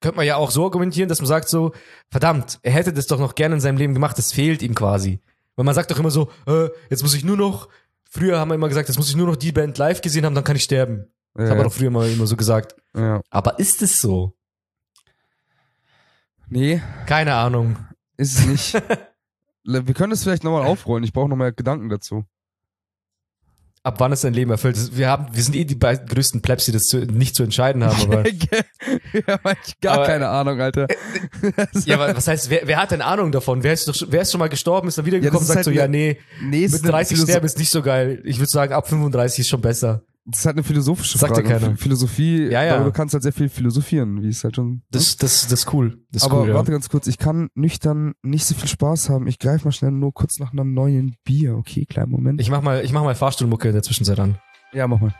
Könnte 0.00 0.16
man 0.16 0.26
ja 0.26 0.34
auch 0.34 0.50
so 0.50 0.64
argumentieren, 0.64 1.08
dass 1.08 1.20
man 1.20 1.28
sagt 1.28 1.48
so, 1.48 1.72
verdammt, 2.10 2.58
er 2.62 2.72
hätte 2.72 2.92
das 2.92 3.06
doch 3.06 3.20
noch 3.20 3.36
gerne 3.36 3.54
in 3.54 3.60
seinem 3.60 3.76
Leben 3.76 3.94
gemacht, 3.94 4.18
das 4.18 4.32
fehlt 4.32 4.62
ihm 4.62 4.74
quasi. 4.74 5.20
Weil 5.54 5.64
man 5.64 5.74
sagt 5.76 5.92
doch 5.92 5.98
immer 6.00 6.10
so, 6.10 6.28
äh, 6.46 6.70
jetzt 6.88 7.02
muss 7.02 7.14
ich 7.14 7.22
nur 7.22 7.36
noch, 7.36 7.68
früher 8.10 8.38
haben 8.40 8.48
wir 8.48 8.56
immer 8.56 8.68
gesagt, 8.68 8.88
jetzt 8.88 8.96
muss 8.96 9.10
ich 9.10 9.16
nur 9.16 9.26
noch 9.28 9.36
die 9.36 9.52
Band 9.52 9.78
live 9.78 10.00
gesehen 10.00 10.24
haben, 10.24 10.34
dann 10.34 10.42
kann 10.44 10.56
ich 10.56 10.64
sterben. 10.64 11.04
Das 11.34 11.44
Ja, 11.44 11.50
haben 11.50 11.58
wir 11.58 11.64
doch 11.64 11.72
früher 11.72 11.90
mal 11.90 12.10
immer 12.10 12.26
so 12.26 12.36
gesagt. 12.36 12.74
ja. 12.96 13.20
Aber 13.30 13.60
ist 13.60 13.82
es 13.82 14.00
so? 14.00 14.34
Nee, 16.50 16.82
Keine 17.06 17.34
Ahnung. 17.34 17.76
ist 18.16 18.38
es 18.40 18.46
nicht. 18.46 18.82
Wir 19.64 19.94
können 19.94 20.12
es 20.12 20.22
vielleicht 20.24 20.42
nochmal 20.44 20.66
aufrollen. 20.66 21.04
Ich 21.04 21.12
brauche 21.12 21.28
nochmal 21.28 21.52
Gedanken 21.52 21.88
dazu. 21.90 22.24
Ab 23.82 23.94
wann 23.98 24.12
ist 24.12 24.24
dein 24.24 24.34
Leben 24.34 24.50
erfüllt? 24.50 24.96
Wir, 24.96 25.08
haben, 25.08 25.34
wir 25.34 25.42
sind 25.42 25.54
eh 25.56 25.64
die 25.64 25.74
beiden 25.74 26.06
größten 26.06 26.42
Plebs, 26.42 26.66
die 26.66 26.72
das 26.72 26.82
zu, 26.82 26.98
nicht 26.98 27.34
zu 27.34 27.44
entscheiden 27.44 27.82
haben. 27.84 28.02
Aber, 28.02 28.28
ja, 28.28 29.38
hab 29.42 29.56
ich 29.66 29.80
gar 29.80 29.94
Aber- 29.98 30.06
keine 30.06 30.28
Ahnung, 30.28 30.60
Alter. 30.60 30.86
ja, 31.86 31.94
aber 31.94 32.14
was 32.14 32.26
heißt, 32.26 32.50
wer, 32.50 32.62
wer 32.66 32.76
hat 32.78 32.90
denn 32.90 33.00
Ahnung 33.00 33.32
davon? 33.32 33.62
Wer 33.62 33.72
ist, 33.72 33.88
doch, 33.88 33.94
schon- 33.94 34.10
wer 34.12 34.20
ist 34.22 34.32
schon 34.32 34.38
mal 34.38 34.48
gestorben, 34.50 34.88
ist 34.88 34.98
dann 34.98 35.06
wiedergekommen 35.06 35.36
Ja, 35.36 35.40
und 35.40 35.46
sagt 35.46 35.64
so, 35.64 35.70
halt 35.70 35.76
ja, 35.78 35.84
eine- 35.84 35.96
nee, 35.96 36.18
mit 36.42 36.62
ist 36.62 36.82
eine 36.82 36.90
30 36.92 37.16
Philosoph- 37.16 37.30
sterben 37.30 37.46
ist 37.46 37.58
nicht 37.58 37.70
so 37.70 37.80
geil. 37.80 38.20
Ich 38.24 38.38
würde 38.38 38.50
sagen, 38.50 38.72
ab 38.74 38.86
35 38.88 39.38
ist 39.40 39.48
schon 39.48 39.60
besser. 39.62 40.02
Das 40.26 40.40
ist 40.40 40.46
halt 40.46 40.56
eine 40.56 40.62
philosophische 40.62 41.16
Sagt 41.18 41.34
Frage. 41.34 41.48
keiner. 41.48 41.76
Philosophie, 41.76 42.44
Ja, 42.50 42.62
ja. 42.62 42.76
aber 42.76 42.84
du 42.84 42.92
kannst 42.92 43.14
halt 43.14 43.22
sehr 43.22 43.32
viel 43.32 43.48
philosophieren, 43.48 44.22
wie 44.22 44.28
es 44.28 44.44
halt 44.44 44.54
schon. 44.54 44.82
Das, 44.90 45.16
das, 45.16 45.48
das 45.48 45.60
ist 45.64 45.72
cool. 45.72 45.98
Das 46.12 46.22
ist 46.22 46.30
aber 46.30 46.42
cool, 46.42 46.48
ja. 46.50 46.54
warte 46.54 46.70
ganz 46.72 46.88
kurz, 46.90 47.06
ich 47.06 47.18
kann 47.18 47.48
nüchtern 47.54 48.12
nicht 48.22 48.44
so 48.44 48.54
viel 48.54 48.68
Spaß 48.68 49.08
haben. 49.08 49.26
Ich 49.26 49.38
greife 49.38 49.64
mal 49.64 49.72
schnell 49.72 49.90
nur 49.92 50.12
kurz 50.12 50.38
nach 50.38 50.52
einem 50.52 50.74
neuen 50.74 51.16
Bier. 51.24 51.56
Okay, 51.56 51.86
kleinen 51.86 52.10
Moment. 52.12 52.40
Ich 52.40 52.50
mach 52.50 52.60
mal, 52.62 52.84
ich 52.84 52.92
mach 52.92 53.02
mal 53.02 53.14
Fahrstuhlmucke 53.14 53.68
in 53.68 53.74
der 53.74 53.82
Zwischenzeit 53.82 54.20
an. 54.20 54.38
ja, 54.72 54.86
mach 54.86 55.00
mal. 55.00 55.14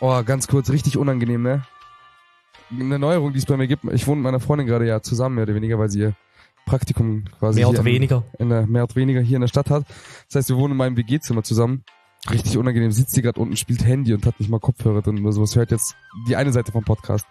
Oh, 0.00 0.22
ganz 0.24 0.46
kurz, 0.46 0.70
richtig 0.70 0.98
unangenehm, 0.98 1.42
ne? 1.42 1.62
Eine 2.70 2.98
Neuerung, 2.98 3.32
die 3.32 3.38
es 3.38 3.46
bei 3.46 3.56
mir 3.56 3.66
gibt. 3.66 3.84
Ich 3.92 4.06
wohne 4.06 4.16
mit 4.16 4.24
meiner 4.24 4.40
Freundin 4.40 4.66
gerade 4.66 4.86
ja 4.86 5.00
zusammen, 5.00 5.36
mehr 5.36 5.44
oder 5.44 5.54
weniger, 5.54 5.78
weil 5.78 5.88
sie 5.88 6.00
ihr 6.00 6.14
Praktikum 6.66 7.24
quasi 7.38 7.60
Mehr 7.60 7.70
oder 7.70 7.78
in- 7.78 7.84
weniger. 7.86 8.24
in 8.38 8.50
der, 8.50 8.66
mehr 8.66 8.82
oder 8.84 8.94
weniger 8.96 9.20
hier 9.20 9.36
in 9.36 9.40
der 9.40 9.48
Stadt 9.48 9.70
hat. 9.70 9.84
Das 10.28 10.34
heißt, 10.34 10.48
wir 10.50 10.56
wohnen 10.56 10.72
in 10.72 10.76
meinem 10.76 10.96
WG-Zimmer 10.98 11.42
zusammen. 11.42 11.82
Richtig 12.30 12.58
unangenehm, 12.58 12.90
sitzt 12.92 13.12
sie 13.14 13.22
gerade 13.22 13.40
unten, 13.40 13.56
spielt 13.56 13.84
Handy 13.86 14.12
und 14.12 14.26
hat 14.26 14.38
nicht 14.40 14.48
mal 14.50 14.58
Kopfhörer 14.58 15.00
drin 15.00 15.20
oder 15.22 15.32
sowas. 15.32 15.54
Hört 15.56 15.70
jetzt 15.70 15.94
die 16.28 16.34
eine 16.36 16.52
Seite 16.52 16.72
vom 16.72 16.82
Podcast. 16.84 17.24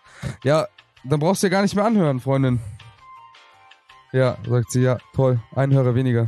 Ja, 0.44 0.68
dann 1.04 1.20
brauchst 1.20 1.44
du 1.44 1.48
ja 1.48 1.52
gar 1.52 1.62
nicht 1.62 1.76
mehr 1.76 1.86
anhören, 1.86 2.20
Freundin. 2.22 2.60
Ja, 4.14 4.38
sagt 4.48 4.72
sie, 4.72 4.82
ja, 4.82 4.98
toll, 5.14 5.40
ein 5.56 5.74
Hörer 5.74 5.96
weniger. 5.96 6.28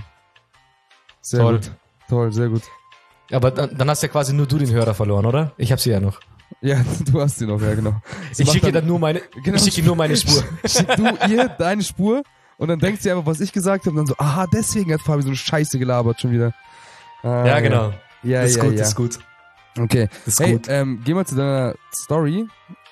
Sehr 1.22 1.40
Toll. 1.40 1.56
gut. 1.56 1.72
Toll, 2.10 2.34
sehr 2.34 2.50
gut. 2.50 2.64
Aber 3.32 3.52
dann, 3.52 3.78
dann 3.78 3.90
hast 3.90 4.04
ja 4.04 4.10
quasi 4.10 4.34
nur 4.34 4.46
du 4.48 4.58
den 4.58 4.72
Hörer 4.72 4.94
verloren, 4.94 5.26
oder? 5.26 5.54
Ich 5.58 5.72
hab 5.72 5.80
sie 5.80 5.92
ja 5.92 6.00
noch. 6.00 6.20
Ja, 6.62 6.78
du 7.06 7.22
hast 7.22 7.40
sie 7.40 7.46
noch, 7.46 7.62
ja, 7.62 7.74
genau. 7.76 8.02
Sie 8.34 8.44
Ich 8.44 8.52
schicke 8.52 8.68
ihr 8.68 8.74
dann 8.74 8.86
nur 8.86 9.00
meine, 9.00 9.22
Genau. 9.44 9.56
ich 9.58 9.74
schicke 9.74 9.88
nur 9.88 9.96
meine 9.96 10.16
Spur. 10.18 10.44
Schick 10.66 10.88
du 10.96 11.06
ihr 11.30 11.48
deine 11.50 11.84
Spur 11.84 12.24
und 12.58 12.68
dann 12.68 12.80
denkt 12.80 13.02
sie 13.02 13.12
einfach, 13.12 13.26
was 13.26 13.40
ich 13.40 13.52
gesagt 13.54 13.86
habe 13.86 13.92
und 13.92 13.96
dann 13.98 14.06
so, 14.08 14.16
aha, 14.18 14.48
deswegen 14.52 14.94
hat 14.94 15.02
Fabi 15.02 15.22
so 15.22 15.30
eine 15.30 15.38
Scheiße 15.38 15.80
gelabert 15.80 16.22
schon 16.22 16.32
wieder. 16.32 16.54
Ah, 17.24 17.46
Ja, 17.46 17.60
genau. 17.60 17.94
Ja, 18.24 18.42
das 18.42 18.52
ist 18.52 18.58
ja, 18.58 18.64
gut, 18.64 18.74
ja. 18.76 18.82
ist 18.84 18.96
gut. 18.96 19.20
Okay. 19.80 20.10
Ist 20.26 20.40
Hey, 20.40 20.54
gut. 20.54 20.66
ähm, 20.70 21.02
geh 21.06 21.14
mal 21.14 21.26
zu 21.26 21.36
deiner 21.36 21.76
Story. 21.94 22.48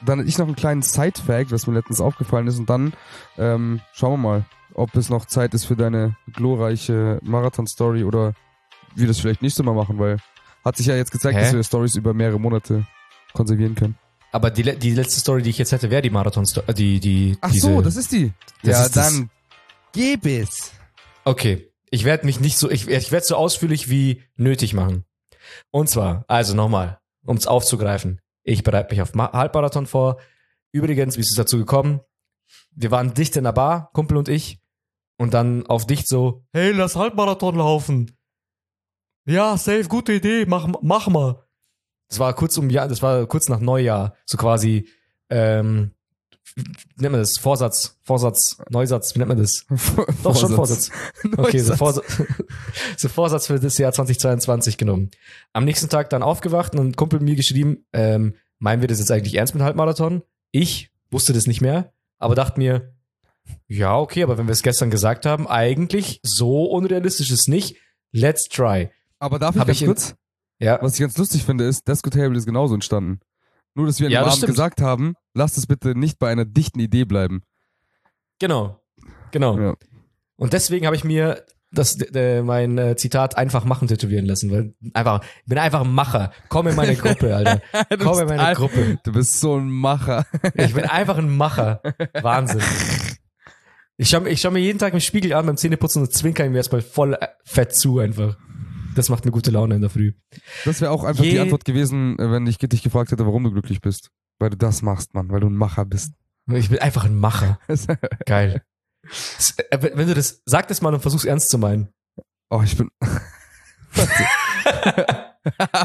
Dann 0.06 0.20
hätte 0.20 0.30
ich 0.30 0.38
noch 0.38 0.46
einen 0.46 0.56
kleinen 0.56 0.82
Side-Fact, 0.84 1.52
was 1.52 1.66
mir 1.66 1.74
letztens 1.74 2.00
aufgefallen 2.00 2.46
ist. 2.48 2.60
Und 2.60 2.70
dann 2.70 2.94
ähm, 3.38 3.82
schauen 3.94 4.14
wir 4.14 4.18
mal, 4.30 4.46
ob 4.76 4.96
es 4.96 5.10
noch 5.10 5.26
Zeit 5.26 5.54
ist 5.56 5.66
für 5.66 5.76
deine 5.76 6.16
glorreiche 6.32 7.20
Marathon-Story 7.24 8.04
oder 8.04 8.34
wir 8.94 9.08
das 9.08 9.20
vielleicht 9.20 9.42
nicht 9.42 9.56
so 9.56 9.64
mal 9.64 9.74
machen, 9.74 9.98
weil 10.00 10.18
hat 10.64 10.78
sich 10.78 10.86
ja 10.86 10.96
jetzt 10.96 11.12
gezeigt, 11.12 11.38
Hä? 11.38 11.42
dass 11.42 11.54
wir 11.54 11.64
Stories 11.64 11.96
über 11.96 12.14
mehrere 12.14 12.40
Monate 12.40 12.86
konservieren 13.34 13.74
können. 13.76 13.96
Aber 14.32 14.52
die, 14.52 14.64
die 14.78 14.92
letzte 14.94 15.20
Story, 15.22 15.42
die 15.42 15.50
ich 15.50 15.58
jetzt 15.58 15.72
hätte, 15.72 15.90
wäre 15.90 16.02
die 16.02 16.10
Marathon-Story. 16.10 16.66
Äh, 16.68 16.74
die, 16.74 17.00
die, 17.00 17.38
Ach 17.42 17.52
diese, 17.52 17.74
so, 17.74 17.82
das 17.82 17.96
ist 17.96 18.12
die. 18.12 18.32
das 18.64 18.72
ja, 18.72 18.86
ist 18.86 18.96
dann 18.98 19.30
gib 19.96 20.26
es. 20.26 20.74
Okay, 21.24 21.72
ich 21.90 22.04
werde 22.04 22.26
mich 22.26 22.40
nicht 22.40 22.58
so, 22.58 22.70
ich, 22.70 22.88
ich 22.88 23.12
werde 23.12 23.26
so 23.26 23.36
ausführlich 23.36 23.90
wie 23.90 24.22
nötig 24.36 24.74
machen. 24.74 25.06
Und 25.72 25.90
zwar, 25.90 26.26
also 26.28 26.54
nochmal, 26.54 27.00
um 27.24 27.38
es 27.38 27.48
aufzugreifen. 27.48 28.22
Ich 28.44 28.64
bereite 28.64 28.94
mich 28.94 29.02
auf 29.02 29.16
Ma 29.16 29.32
Halbmarathon 29.32 29.88
vor. 29.88 30.20
Übrigens, 30.72 31.16
wie 31.16 31.22
ist 31.22 31.32
es 31.32 31.38
dazu 31.38 31.58
gekommen? 31.58 32.02
Wir 32.72 32.92
waren 32.92 33.14
dicht 33.14 33.36
in 33.38 33.46
der 33.46 33.54
Bar, 33.54 33.90
Kumpel 33.94 34.18
und 34.18 34.28
ich. 34.28 34.60
Und 35.18 35.34
dann 35.34 35.66
auf 35.68 35.88
dicht 35.88 36.08
so, 36.08 36.46
hey, 36.52 36.72
lass 36.72 36.98
Halbmarathon 36.98 37.56
laufen. 37.56 38.18
Ja, 39.26 39.58
safe, 39.58 39.86
gute 39.86 40.14
Idee, 40.14 40.46
mach, 40.46 40.68
mach 40.82 41.08
mal. 41.08 41.42
Das 42.10 42.20
war 42.20 42.34
kurz 42.36 42.58
um 42.58 42.70
Jahr, 42.70 42.88
das 42.90 43.02
war 43.02 43.26
kurz 43.26 43.48
nach 43.48 43.62
Neujahr, 43.62 44.16
so 44.26 44.38
quasi, 44.38 44.90
ähm, 45.30 45.95
wie 46.56 47.02
nennt 47.02 47.12
man 47.12 47.22
das? 47.22 47.38
Vorsatz, 47.38 47.98
Vorsatz, 48.04 48.58
Neusatz, 48.70 49.14
wie 49.16 49.20
nennt 49.20 49.30
man 49.30 49.38
das? 49.38 49.66
Doch, 50.24 50.38
schon 50.40 50.54
Vorsatz. 50.54 50.92
Okay, 51.38 51.60
so. 51.60 51.76
Vorsatz, 51.76 52.06
so 52.98 53.10
Vorsatz 53.10 53.48
für 53.48 53.60
das 53.60 53.78
Jahr 53.78 53.92
2022 53.92 54.78
genommen. 54.78 55.12
Am 55.54 55.66
nächsten 55.66 55.90
Tag 55.90 56.10
dann 56.10 56.24
aufgewacht 56.24 56.74
und 56.76 56.88
ein 56.88 56.96
Kumpel 56.96 57.20
mir 57.20 57.36
geschrieben, 57.36 57.86
ähm, 57.94 58.36
meinen 58.60 58.82
wir 58.82 58.88
das 58.88 59.00
jetzt 59.00 59.12
eigentlich 59.12 59.36
ernst 59.36 59.54
mit 59.54 59.64
Halbmarathon? 59.64 60.22
Ich 60.52 60.92
wusste 61.12 61.34
das 61.34 61.48
nicht 61.48 61.62
mehr, 61.62 61.92
aber 62.20 62.36
dachte 62.36 62.60
mir, 62.60 62.94
Ja, 63.68 63.98
okay, 63.98 64.24
aber 64.24 64.38
wenn 64.38 64.48
wir 64.48 64.54
es 64.54 64.64
gestern 64.64 64.90
gesagt 64.90 65.26
haben, 65.26 65.48
eigentlich 65.48 66.20
so 66.24 66.66
unrealistisch 66.66 67.32
ist 67.32 67.48
nicht. 67.50 67.76
Let's 68.12 68.46
try. 68.48 68.90
Aber 69.20 69.40
dafür 69.40 69.62
Hab 69.62 69.68
ganz 69.68 69.82
ich 69.82 69.86
kurz, 69.88 70.16
Ja. 70.60 70.80
was 70.82 70.94
ich 70.94 71.00
ganz 71.02 71.18
lustig 71.18 71.44
finde, 71.44 71.66
ist, 71.66 71.88
Desco 71.88 72.10
Table 72.10 72.38
ist 72.38 72.46
genauso 72.46 72.74
entstanden. 72.76 73.20
Nur, 73.74 73.88
dass 73.88 74.00
wir 74.00 74.08
an 74.08 74.14
Ja, 74.14 74.22
Abend 74.22 74.36
stimmt. 74.38 74.52
gesagt 74.52 74.82
haben, 74.82 75.16
lasst 75.36 75.58
es 75.58 75.68
bitte 75.68 75.98
nicht 75.98 76.18
bei 76.18 76.30
einer 76.32 76.46
dichten 76.46 76.80
Idee 76.80 77.06
bleiben. 77.06 77.44
Genau. 78.40 78.82
Genau. 79.32 79.60
Ja. 79.60 79.74
Und 80.38 80.54
deswegen 80.54 80.86
habe 80.86 80.96
ich 80.96 81.04
mir 81.04 81.46
das, 81.72 82.00
äh, 82.14 82.42
mein 82.42 82.78
äh, 82.78 82.96
Zitat 82.96 83.38
einfach 83.38 83.66
machen 83.66 83.88
tätowieren 83.88 84.26
lassen, 84.26 84.50
weil 84.52 84.74
einfach, 84.94 85.24
ich 85.44 85.46
bin 85.46 85.58
einfach 85.58 85.82
ein 85.82 85.94
Macher. 85.94 86.32
Komm 86.50 86.68
in 86.68 86.76
meine 86.76 86.96
Gruppe, 86.98 87.36
Alter. 87.36 87.62
Komm 88.00 88.20
in 88.20 88.28
meine 88.28 88.56
Gruppe. 88.56 88.98
Du 89.04 89.12
bist 89.12 89.40
so 89.40 89.58
ein 89.58 89.70
Macher. 89.70 90.26
Ich 90.56 90.74
bin 90.74 90.86
einfach 90.86 91.18
ein 91.18 91.36
Macher. 91.36 91.82
Wahnsinn. 92.22 92.62
Ich 93.98 94.10
schaue 94.10 94.28
ich 94.30 94.42
schau 94.42 94.52
mir 94.52 94.60
jeden 94.60 94.80
Tag 94.80 94.94
im 94.94 95.00
Spiegel 95.00 95.34
an 95.34 95.46
beim 95.46 95.58
Zähneputzen 95.58 96.02
und 96.02 96.12
zwinker 96.14 96.46
ihm 96.46 96.56
erstmal 96.56 96.82
voll 96.82 97.14
äh, 97.14 97.28
fett 97.46 97.74
zu 97.76 98.00
einfach. 98.00 98.38
Das 98.96 99.10
macht 99.10 99.26
mir 99.26 99.32
gute 99.32 99.52
Laune 99.52 99.76
in 99.76 99.82
der 99.82 99.90
Früh. 99.90 100.14
Das 100.64 100.80
wäre 100.82 100.92
auch 100.92 101.04
einfach 101.04 101.24
die 101.24 101.32
Je- 101.32 101.40
Antwort 101.40 101.66
gewesen, 101.66 102.18
äh, 102.20 102.32
wenn 102.32 102.48
ich 102.48 102.58
dich 102.58 102.84
gefragt 102.84 103.12
hätte, 103.12 103.26
warum 103.26 103.44
du 103.44 103.52
glücklich 103.52 103.82
bist. 103.82 104.10
Weil 104.40 104.50
du 104.50 104.58
das 104.58 104.82
machst, 104.82 105.14
Mann, 105.14 105.30
weil 105.30 105.40
du 105.40 105.48
ein 105.48 105.56
Macher 105.56 105.86
bist. 105.86 106.14
Ich 106.52 106.70
bin 106.70 106.80
einfach 106.80 107.06
ein 107.06 107.16
Macher. 107.16 107.60
Geil. 108.26 108.64
Äh, 109.70 109.80
Wenn 109.94 110.08
du 110.08 110.14
das, 110.14 110.42
sag 110.46 110.68
das 110.68 110.82
mal 110.82 110.94
und 110.94 111.02
versuch's 111.02 111.26
ernst 111.26 111.50
zu 111.50 111.58
meinen. 111.58 111.90
oh, 112.50 112.62
ich 112.64 112.78
bin. 112.78 112.90
warte. 113.94 114.26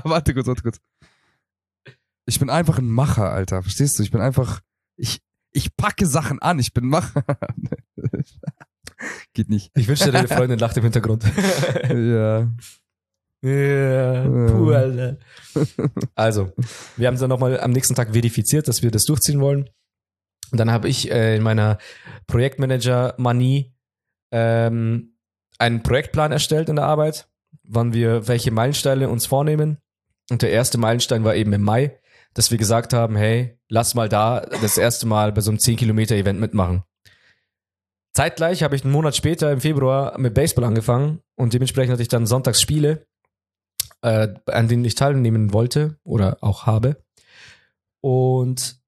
warte 0.05 0.35
kurz, 0.35 0.47
warte 0.47 0.63
kurz. 0.63 0.81
Ich 2.27 2.39
bin 2.39 2.51
einfach 2.51 2.79
ein 2.79 2.89
Macher, 2.89 3.31
Alter. 3.31 3.63
Verstehst 3.63 3.99
du? 3.99 4.03
Ich 4.03 4.11
bin 4.11 4.21
einfach. 4.21 4.61
Ich, 4.97 5.21
ich 5.53 5.77
packe 5.77 6.07
Sachen 6.07 6.41
an. 6.41 6.59
Ich 6.59 6.73
bin 6.73 6.87
Macher. 6.87 7.25
Geht 9.33 9.49
nicht. 9.49 9.71
Ich 9.75 9.89
wünschte, 9.89 10.13
deine 10.13 10.29
Freundin 10.29 10.59
lacht 10.59 10.77
im 10.77 10.83
Hintergrund. 10.83 11.25
Ja. 11.89 12.51
Ja, 13.43 14.28
puh, 14.28 14.70
Alter. 14.70 15.16
Also, 16.14 16.53
wir 16.97 17.07
haben 17.09 17.18
dann 17.18 17.30
nochmal 17.30 17.59
am 17.61 17.70
nächsten 17.70 17.95
Tag 17.95 18.12
verifiziert, 18.12 18.68
dass 18.68 18.82
wir 18.82 18.91
das 18.91 19.05
durchziehen 19.05 19.41
wollen. 19.41 19.70
Und 20.53 20.59
dann 20.59 20.70
habe 20.70 20.88
ich 20.88 21.11
äh, 21.11 21.36
in 21.36 21.43
meiner 21.43 21.78
Projektmanager-Manie 22.26 23.72
ähm, 24.32 25.16
einen 25.59 25.82
Projektplan 25.82 26.32
erstellt 26.32 26.68
in 26.68 26.76
der 26.76 26.86
Arbeit, 26.86 27.28
wann 27.62 27.93
wir 27.93 28.28
welche 28.28 28.51
Meilensteine 28.51 29.09
uns 29.09 29.26
vornehmen. 29.26 29.78
Und 30.30 30.43
der 30.43 30.51
erste 30.51 30.78
Meilenstein 30.78 31.24
war 31.24 31.34
eben 31.34 31.53
im 31.53 31.62
Mai, 31.62 31.99
dass 32.34 32.51
wir 32.51 32.59
gesagt 32.59 32.93
haben, 32.93 33.16
hey, 33.16 33.59
lass 33.68 33.95
mal 33.95 34.09
da 34.09 34.41
das 34.41 34.78
erste 34.78 35.07
Mal 35.07 35.32
bei 35.32 35.41
so 35.41 35.51
einem 35.51 35.59
10-Kilometer-Event 35.59 36.38
mitmachen. 36.38 36.84
Zeitgleich 38.12 38.62
habe 38.62 38.76
ich 38.76 38.84
einen 38.84 38.93
Monat 38.93 39.16
später 39.16 39.53
im 39.53 39.61
Februar 39.61 40.18
mit 40.18 40.34
Baseball 40.34 40.64
angefangen 40.64 41.20
und 41.36 41.55
dementsprechend 41.55 41.93
hatte 41.93 42.03
ich 42.03 42.09
dann 42.09 42.26
sonntags 42.26 42.61
Spiele, 42.61 43.07
äh, 44.03 44.29
an 44.47 44.69
denen 44.69 44.85
ich 44.85 44.95
teilnehmen 44.95 45.53
wollte 45.53 45.99
oder 46.05 46.39
auch 46.41 46.67
habe. 46.67 47.03
Und 48.01 48.81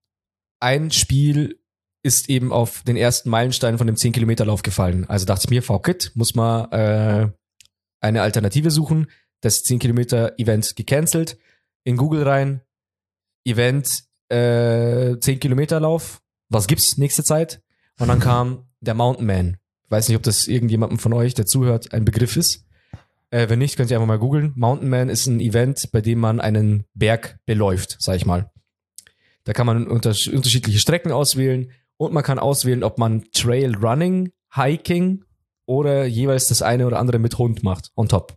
ein 0.61 0.91
Spiel 0.91 1.59
ist 2.03 2.29
eben 2.29 2.53
auf 2.53 2.83
den 2.83 2.97
ersten 2.97 3.31
Meilenstein 3.31 3.79
von 3.79 3.87
dem 3.87 3.97
10-Kilometer-Lauf 3.97 4.63
gefallen. 4.63 5.09
Also 5.09 5.25
dachte 5.27 5.45
ich 5.45 5.51
mir, 5.51 5.63
VKIT, 5.63 6.13
muss 6.15 6.35
man 6.35 6.71
äh, 6.73 7.29
eine 8.01 8.23
Alternative 8.23 8.71
suchen. 8.71 9.09
Das 9.41 9.65
10-Kilometer-Event 9.65 10.75
gecancelt. 10.77 11.39
In 11.85 11.97
Google 11.97 12.23
rein, 12.23 12.61
Event 13.45 14.05
äh, 14.29 15.15
10-Kilometer-Lauf. 15.15 16.23
Was 16.49 16.67
gibt's 16.67 16.97
nächste 16.97 17.25
Zeit? 17.25 17.63
Und 17.99 18.09
dann 18.09 18.21
kam 18.21 18.67
der 18.81 18.95
Mountain 18.95 19.27
Man. 19.27 19.57
Ich 19.85 19.91
weiß 19.91 20.09
nicht, 20.09 20.17
ob 20.17 20.23
das 20.23 20.47
irgendjemandem 20.49 20.99
von 20.99 21.13
euch, 21.13 21.35
der 21.35 21.47
zuhört, 21.47 21.93
ein 21.93 22.05
Begriff 22.05 22.37
ist. 22.37 22.65
Äh, 23.33 23.49
wenn 23.49 23.59
nicht, 23.59 23.77
könnt 23.77 23.91
ihr 23.91 23.97
einfach 23.97 24.07
mal 24.07 24.19
googeln. 24.19 24.53
Mountain 24.57 24.91
Man 24.91 25.09
ist 25.09 25.27
ein 25.27 25.41
Event, 25.41 25.89
bei 25.91 26.03
dem 26.03 26.21
man 26.21 26.39
einen 26.39 26.85
Berg 26.93 27.39
beläuft, 27.47 27.97
sag 27.99 28.17
ich 28.17 28.27
mal. 28.27 28.51
Da 29.45 29.55
kann 29.55 29.67
man 29.67 29.89
unter 29.89 30.15
unterschiedliche 30.33 30.79
Strecken 30.79 31.11
auswählen 31.11 31.73
und 31.97 32.13
man 32.13 32.23
kann 32.23 32.39
auswählen, 32.39 32.85
ob 32.85 32.99
man 32.99 33.25
Trail 33.33 33.75
Running, 33.75 34.33
Hiking 34.55 35.25
oder 35.65 36.05
jeweils 36.05 36.47
das 36.47 36.61
eine 36.61 36.87
oder 36.87 36.99
andere 36.99 37.19
mit 37.19 37.39
Hund 37.39 37.63
macht, 37.63 37.91
on 37.97 38.09
top. 38.09 38.37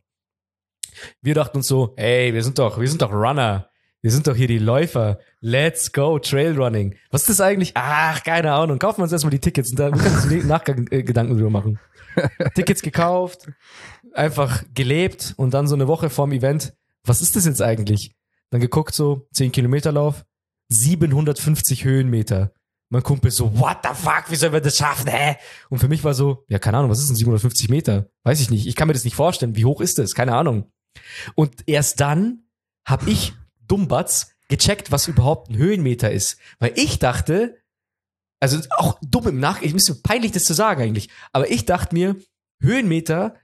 Wir 1.21 1.35
dachten 1.35 1.57
uns 1.57 1.67
so, 1.67 1.93
hey, 1.97 2.33
wir 2.33 2.41
sind 2.41 2.57
doch, 2.57 2.79
wir 2.79 2.87
sind 2.87 3.01
doch 3.01 3.11
Runner. 3.11 3.69
Wir 4.01 4.11
sind 4.11 4.27
doch 4.27 4.35
hier 4.35 4.47
die 4.47 4.59
Läufer. 4.59 5.19
Let's 5.41 5.91
go, 5.91 6.19
Trail 6.19 6.55
Running. 6.55 6.95
Was 7.09 7.21
ist 7.21 7.31
das 7.31 7.41
eigentlich? 7.41 7.71
Ach, 7.73 8.23
keine 8.23 8.53
Ahnung. 8.53 8.79
Kaufen 8.79 8.99
wir 8.99 9.03
uns 9.03 9.11
erstmal 9.11 9.31
die 9.31 9.39
Tickets 9.39 9.71
und 9.71 9.79
dann 9.79 9.93
uns 9.93 10.25
im 10.25 10.47
Nachgang 10.47 10.87
äh, 10.91 11.03
Gedanken 11.03 11.33
drüber 11.33 11.49
machen. 11.49 11.79
Tickets 12.55 12.81
gekauft, 12.81 13.47
einfach 14.15 14.63
gelebt 14.73 15.33
und 15.37 15.53
dann 15.53 15.67
so 15.67 15.75
eine 15.75 15.87
Woche 15.87 16.09
vorm 16.09 16.31
Event. 16.31 16.73
Was 17.03 17.21
ist 17.21 17.35
das 17.35 17.45
jetzt 17.45 17.61
eigentlich? 17.61 18.15
Dann 18.49 18.61
geguckt 18.61 18.95
so, 18.95 19.27
10 19.33 19.51
Kilometer 19.51 19.91
Lauf, 19.91 20.25
750 20.69 21.83
Höhenmeter. 21.83 22.53
Mein 22.89 23.03
Kumpel 23.03 23.31
so, 23.31 23.57
what 23.59 23.77
the 23.83 23.89
fuck, 23.93 24.25
wie 24.29 24.35
sollen 24.35 24.53
wir 24.53 24.61
das 24.61 24.77
schaffen, 24.77 25.09
hä? 25.09 25.37
Und 25.69 25.79
für 25.79 25.87
mich 25.87 26.03
war 26.03 26.13
so, 26.13 26.45
ja, 26.47 26.59
keine 26.59 26.77
Ahnung, 26.77 26.91
was 26.91 26.99
ist 26.99 27.09
denn 27.09 27.15
750 27.15 27.69
Meter? 27.69 28.09
Weiß 28.23 28.39
ich 28.39 28.49
nicht. 28.49 28.67
Ich 28.67 28.75
kann 28.75 28.87
mir 28.87 28.93
das 28.93 29.03
nicht 29.03 29.15
vorstellen. 29.15 29.55
Wie 29.55 29.65
hoch 29.65 29.81
ist 29.81 29.97
das? 29.97 30.13
Keine 30.13 30.35
Ahnung. 30.35 30.71
Und 31.33 31.67
erst 31.67 31.99
dann 31.99 32.43
habe 32.85 33.09
ich, 33.09 33.33
Dummbatz, 33.67 34.35
gecheckt, 34.47 34.91
was 34.91 35.07
überhaupt 35.07 35.49
ein 35.49 35.57
Höhenmeter 35.57 36.11
ist. 36.11 36.37
Weil 36.59 36.73
ich 36.75 36.99
dachte, 36.99 37.57
also 38.39 38.59
auch 38.77 38.99
dumm 39.01 39.27
im 39.27 39.39
Nach, 39.39 39.61
ich 39.61 39.73
ist 39.73 40.03
peinlich, 40.03 40.31
das 40.31 40.43
zu 40.43 40.53
sagen 40.53 40.81
eigentlich, 40.81 41.09
aber 41.33 41.49
ich 41.49 41.65
dachte 41.65 41.95
mir, 41.95 42.15
Höhenmeter 42.61 43.35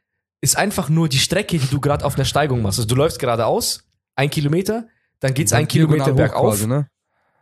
ist 0.41 0.57
einfach 0.57 0.89
nur 0.89 1.07
die 1.07 1.19
Strecke, 1.19 1.57
die 1.59 1.67
du 1.67 1.79
gerade 1.79 2.03
auf 2.03 2.15
einer 2.15 2.25
Steigung 2.25 2.61
machst. 2.61 2.79
Also 2.79 2.87
du 2.87 2.95
läufst 2.95 3.19
geradeaus, 3.19 3.83
ein 4.15 4.29
Kilometer, 4.29 4.87
dann 5.19 5.33
geht's 5.33 5.53
ein 5.53 5.67
Kilometer 5.67 6.13
bergauf. 6.13 6.55
Quasi, 6.55 6.67
ne? 6.67 6.87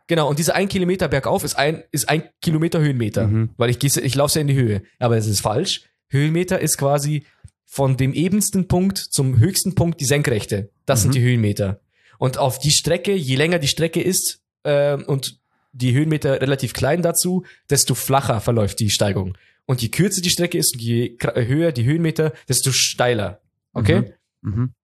Genau, 0.06 0.28
und 0.28 0.38
dieser 0.38 0.54
ein 0.54 0.68
Kilometer 0.68 1.08
bergauf 1.08 1.44
ist 1.44 1.54
ein, 1.56 1.82
ist 1.92 2.08
ein 2.08 2.24
Kilometer 2.42 2.80
Höhenmeter, 2.80 3.26
Mhm. 3.28 3.50
weil 3.56 3.70
ich, 3.70 3.82
ich 3.82 4.14
laufe 4.14 4.34
ja 4.34 4.40
in 4.42 4.48
die 4.48 4.54
Höhe. 4.54 4.82
Aber 4.98 5.16
es 5.16 5.26
ist 5.26 5.40
falsch. 5.40 5.82
Höhenmeter 6.08 6.60
ist 6.60 6.76
quasi 6.78 7.24
von 7.64 7.96
dem 7.96 8.12
ebensten 8.12 8.66
Punkt 8.66 8.98
zum 8.98 9.38
höchsten 9.38 9.74
Punkt 9.76 10.00
die 10.00 10.04
Senkrechte. 10.04 10.70
Das 10.84 11.02
sind 11.02 11.10
Mhm. 11.10 11.14
die 11.14 11.20
Höhenmeter. 11.22 11.80
Und 12.18 12.36
auf 12.38 12.58
die 12.58 12.72
Strecke, 12.72 13.14
je 13.14 13.36
länger 13.36 13.58
die 13.60 13.68
Strecke 13.68 14.02
ist 14.02 14.40
ähm, 14.64 15.04
und 15.06 15.38
die 15.72 15.92
Höhenmeter 15.94 16.40
relativ 16.40 16.72
klein 16.74 17.00
dazu, 17.00 17.44
desto 17.70 17.94
flacher 17.94 18.40
verläuft 18.40 18.80
die 18.80 18.90
Steigung. 18.90 19.38
Und 19.70 19.82
je 19.82 19.88
kürzer 19.88 20.20
die 20.20 20.30
Strecke 20.30 20.58
ist 20.58 20.74
und 20.74 20.82
je 20.82 21.16
kra- 21.16 21.46
höher 21.46 21.70
die 21.70 21.84
Höhenmeter, 21.84 22.32
desto 22.48 22.72
steiler. 22.72 23.40
Okay? 23.72 24.14
Mhm. 24.42 24.74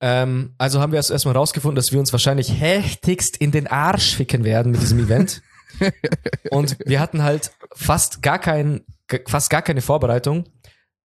Ähm, 0.00 0.54
also 0.58 0.80
haben 0.80 0.90
wir 0.90 0.96
erst 0.96 1.12
erstmal 1.12 1.36
rausgefunden, 1.36 1.76
dass 1.76 1.92
wir 1.92 2.00
uns 2.00 2.10
wahrscheinlich 2.12 2.60
heftigst 2.60 3.36
in 3.36 3.52
den 3.52 3.68
Arsch 3.68 4.16
ficken 4.16 4.42
werden 4.42 4.72
mit 4.72 4.82
diesem 4.82 4.98
Event. 4.98 5.40
und 6.50 6.76
wir 6.84 6.98
hatten 6.98 7.22
halt 7.22 7.52
fast 7.76 8.22
gar 8.22 8.40
kein, 8.40 8.84
g- 9.06 9.22
fast 9.26 9.50
gar 9.50 9.62
keine 9.62 9.82
Vorbereitung. 9.82 10.48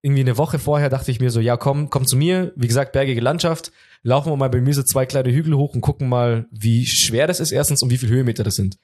Irgendwie 0.02 0.22
eine 0.22 0.38
Woche 0.40 0.58
vorher 0.58 0.90
dachte 0.90 1.12
ich 1.12 1.20
mir 1.20 1.30
so, 1.30 1.40
ja 1.40 1.56
komm, 1.56 1.92
komm 1.92 2.08
zu 2.08 2.18
mir. 2.18 2.52
Wie 2.56 2.68
gesagt, 2.68 2.94
bergige 2.94 3.22
Landschaft. 3.22 3.72
Laufen 4.02 4.32
wir 4.32 4.38
mal 4.38 4.50
bei 4.50 4.60
mir 4.60 4.74
so 4.74 4.82
zwei 4.82 5.06
kleine 5.06 5.32
Hügel 5.32 5.54
hoch 5.56 5.76
und 5.76 5.82
gucken 5.82 6.10
mal, 6.10 6.48
wie 6.52 6.88
schwer 6.88 7.28
das 7.28 7.40
ist 7.40 7.52
erstens 7.52 7.84
und 7.84 7.92
wie 7.92 7.98
viel 8.00 8.10
Höhenmeter 8.10 8.44
das 8.44 8.56
sind. 8.56 8.78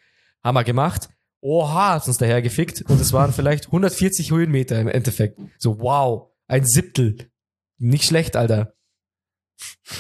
Haben 0.44 0.54
wir 0.56 0.64
gemacht. 0.64 1.10
Oha, 1.46 1.94
hat 1.94 2.08
uns 2.08 2.18
daher 2.18 2.42
gefickt. 2.42 2.82
Und 2.90 3.00
es 3.00 3.14
waren 3.14 3.32
vielleicht 3.32 3.68
140 3.68 4.32
Höhenmeter 4.32 4.80
im 4.80 4.88
Endeffekt. 4.88 5.40
So, 5.60 5.80
wow, 5.80 6.32
ein 6.48 6.66
Siebtel. 6.66 7.30
Nicht 7.78 8.06
schlecht, 8.06 8.36
Alter. 8.36 8.74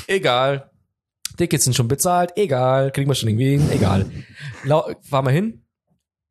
Egal. 0.08 0.72
Tickets 1.38 1.66
sind 1.66 1.76
schon 1.76 1.88
bezahlt. 1.88 2.32
Egal. 2.36 2.91
Kriegen 2.91 3.08
wir 3.08 3.14
schon 3.14 3.30
irgendwie 3.30 3.58
hin. 3.58 3.70
Egal. 3.72 4.10
Fahren 5.04 5.26
wir 5.26 5.32
hin. 5.32 5.62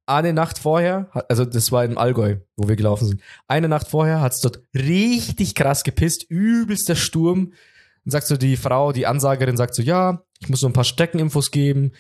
Eine 0.05 0.33
Nacht 0.33 0.59
vorher, 0.59 1.09
also 1.29 1.45
das 1.45 1.71
war 1.71 1.85
im 1.85 1.97
Allgäu, 1.97 2.39
wo 2.57 2.69
wir 2.69 2.77
gelaufen 2.77 3.07
sind. 3.07 3.23
Eine 3.47 3.69
Nacht 3.69 3.87
vorher 3.89 4.21
hat 4.21 4.33
es 4.33 4.41
dort 4.41 4.63
richtig 4.75 5.55
krass 5.55 5.85
gepisst. 5.85 6.27
Übelster 6.29 6.97
Sturm. 6.97 7.53
Dann 8.05 8.11
sagt 8.11 8.27
so 8.27 8.37
die 8.37 8.57
Frau, 8.57 8.93
die 8.93 9.07
Ansagerin 9.07 9.57
sagt 9.57 9.77
so, 9.77 9.83
ja, 9.83 10.25
ich 10.41 10.49
muss 10.49 10.61
so 10.61 10.67
ein 10.67 10.73
paar 10.73 10.85
Streckeninfos 10.85 11.53
geben. 11.53 11.93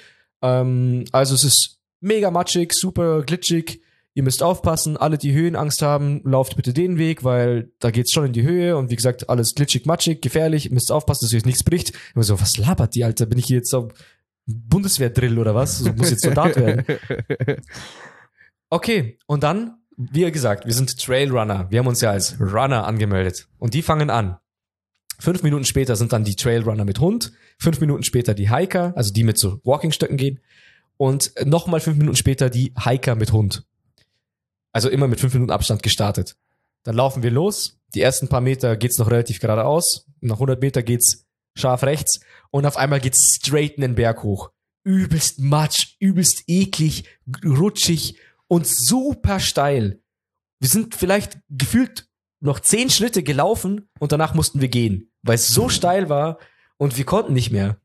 Ähm, 0.42 1.04
also 1.12 1.34
es 1.36 1.44
ist 1.44 1.80
mega 2.04 2.30
matschig, 2.30 2.72
super 2.72 3.22
glitschig. 3.22 3.80
Ihr 4.16 4.22
müsst 4.22 4.44
aufpassen, 4.44 4.96
alle, 4.96 5.18
die 5.18 5.32
Höhenangst 5.32 5.82
haben, 5.82 6.20
lauft 6.24 6.54
bitte 6.54 6.72
den 6.72 6.98
Weg, 6.98 7.24
weil 7.24 7.72
da 7.80 7.90
geht's 7.90 8.12
schon 8.12 8.26
in 8.26 8.32
die 8.32 8.44
Höhe 8.44 8.76
und 8.76 8.90
wie 8.90 8.96
gesagt, 8.96 9.28
alles 9.28 9.56
glitschig, 9.56 9.86
matschig, 9.86 10.22
gefährlich, 10.22 10.66
ihr 10.66 10.72
müsst 10.72 10.92
aufpassen, 10.92 11.24
dass 11.24 11.34
euch 11.34 11.44
nichts 11.44 11.64
bricht. 11.64 11.90
Ich 11.90 12.16
war 12.16 12.22
so, 12.22 12.40
was 12.40 12.56
labert 12.56 12.94
die, 12.94 13.02
Alter? 13.02 13.26
Bin 13.26 13.38
ich 13.38 13.46
hier 13.46 13.56
jetzt 13.56 13.74
auf 13.74 13.92
Bundeswehrdrill 14.46 15.36
oder 15.38 15.56
was? 15.56 15.78
So, 15.78 15.92
muss 15.92 16.10
jetzt 16.10 16.22
Soldat 16.22 16.54
werden. 16.56 16.84
Okay, 18.74 19.18
und 19.26 19.44
dann, 19.44 19.76
wie 19.96 20.28
gesagt, 20.32 20.66
wir 20.66 20.74
sind 20.74 20.98
Trailrunner. 20.98 21.70
Wir 21.70 21.78
haben 21.78 21.86
uns 21.86 22.00
ja 22.00 22.10
als 22.10 22.40
Runner 22.40 22.84
angemeldet. 22.84 23.46
Und 23.58 23.72
die 23.72 23.82
fangen 23.82 24.10
an. 24.10 24.38
Fünf 25.20 25.44
Minuten 25.44 25.64
später 25.64 25.94
sind 25.94 26.12
dann 26.12 26.24
die 26.24 26.34
Trailrunner 26.34 26.84
mit 26.84 26.98
Hund. 26.98 27.32
Fünf 27.56 27.80
Minuten 27.80 28.02
später 28.02 28.34
die 28.34 28.50
Hiker, 28.50 28.92
also 28.96 29.12
die 29.12 29.22
mit 29.22 29.38
so 29.38 29.60
Walkingstöcken 29.62 30.16
gehen. 30.16 30.40
Und 30.96 31.32
nochmal 31.44 31.80
fünf 31.80 31.98
Minuten 31.98 32.16
später 32.16 32.50
die 32.50 32.72
Hiker 32.78 33.14
mit 33.14 33.32
Hund. 33.32 33.64
Also 34.72 34.88
immer 34.88 35.08
mit 35.08 35.20
fünf 35.20 35.34
Minuten 35.34 35.52
Abstand 35.52 35.82
gestartet. 35.82 36.36
Dann 36.84 36.96
laufen 36.96 37.22
wir 37.22 37.30
los. 37.30 37.78
Die 37.94 38.00
ersten 38.00 38.28
paar 38.28 38.40
Meter 38.40 38.76
geht's 38.76 38.98
noch 38.98 39.10
relativ 39.10 39.40
geradeaus. 39.40 40.06
Nach 40.20 40.36
100 40.36 40.60
Meter 40.60 40.82
geht's 40.82 41.24
scharf 41.56 41.82
rechts. 41.82 42.20
Und 42.50 42.66
auf 42.66 42.76
einmal 42.76 43.00
geht's 43.00 43.36
straight 43.36 43.74
in 43.74 43.82
den 43.82 43.94
Berg 43.94 44.22
hoch. 44.22 44.50
Übelst 44.82 45.38
matsch, 45.38 45.96
übelst 45.98 46.44
eklig, 46.46 47.04
rutschig 47.44 48.18
und 48.48 48.66
super 48.66 49.40
steil. 49.40 50.00
Wir 50.60 50.68
sind 50.68 50.94
vielleicht 50.94 51.38
gefühlt 51.48 52.08
noch 52.40 52.60
zehn 52.60 52.90
Schritte 52.90 53.22
gelaufen 53.22 53.88
und 53.98 54.12
danach 54.12 54.34
mussten 54.34 54.60
wir 54.60 54.68
gehen, 54.68 55.10
weil 55.22 55.36
es 55.36 55.48
so 55.48 55.68
steil 55.68 56.08
war 56.08 56.38
und 56.76 56.98
wir 56.98 57.04
konnten 57.04 57.32
nicht 57.32 57.50
mehr. 57.50 57.78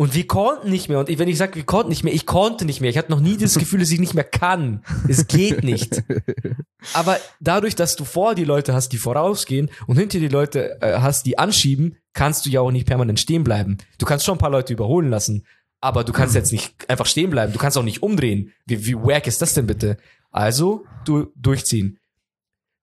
Und 0.00 0.14
wir 0.14 0.26
konnten 0.26 0.70
nicht 0.70 0.88
mehr. 0.88 0.98
Und 0.98 1.10
wenn 1.18 1.28
ich 1.28 1.36
sage, 1.36 1.56
wir 1.56 1.64
konnten 1.64 1.90
nicht 1.90 2.04
mehr, 2.04 2.14
ich 2.14 2.24
konnte 2.24 2.64
nicht 2.64 2.80
mehr. 2.80 2.88
Ich 2.88 2.96
hatte 2.96 3.10
noch 3.10 3.20
nie 3.20 3.36
das 3.36 3.58
Gefühl, 3.58 3.80
dass 3.80 3.90
ich 3.90 4.00
nicht 4.00 4.14
mehr 4.14 4.24
kann. 4.24 4.82
Es 5.06 5.26
geht 5.26 5.62
nicht. 5.62 6.02
Aber 6.94 7.18
dadurch, 7.38 7.74
dass 7.74 7.96
du 7.96 8.06
vor 8.06 8.34
die 8.34 8.44
Leute 8.44 8.72
hast, 8.72 8.94
die 8.94 8.96
vorausgehen 8.96 9.70
und 9.86 9.98
hinter 9.98 10.18
die 10.18 10.28
Leute 10.28 10.80
äh, 10.80 11.00
hast, 11.00 11.26
die 11.26 11.36
anschieben, 11.36 11.98
kannst 12.14 12.46
du 12.46 12.50
ja 12.50 12.62
auch 12.62 12.70
nicht 12.70 12.86
permanent 12.86 13.20
stehen 13.20 13.44
bleiben. 13.44 13.76
Du 13.98 14.06
kannst 14.06 14.24
schon 14.24 14.36
ein 14.36 14.40
paar 14.40 14.48
Leute 14.48 14.72
überholen 14.72 15.10
lassen, 15.10 15.44
aber 15.82 16.02
du 16.02 16.14
kannst 16.14 16.34
jetzt 16.34 16.50
nicht 16.50 16.88
einfach 16.88 17.04
stehen 17.04 17.28
bleiben. 17.28 17.52
Du 17.52 17.58
kannst 17.58 17.76
auch 17.76 17.82
nicht 17.82 18.02
umdrehen. 18.02 18.54
Wie, 18.64 18.86
wie 18.86 18.96
wack 18.96 19.26
ist 19.26 19.42
das 19.42 19.52
denn 19.52 19.66
bitte? 19.66 19.98
Also, 20.30 20.86
du 21.04 21.30
durchziehen. 21.36 21.98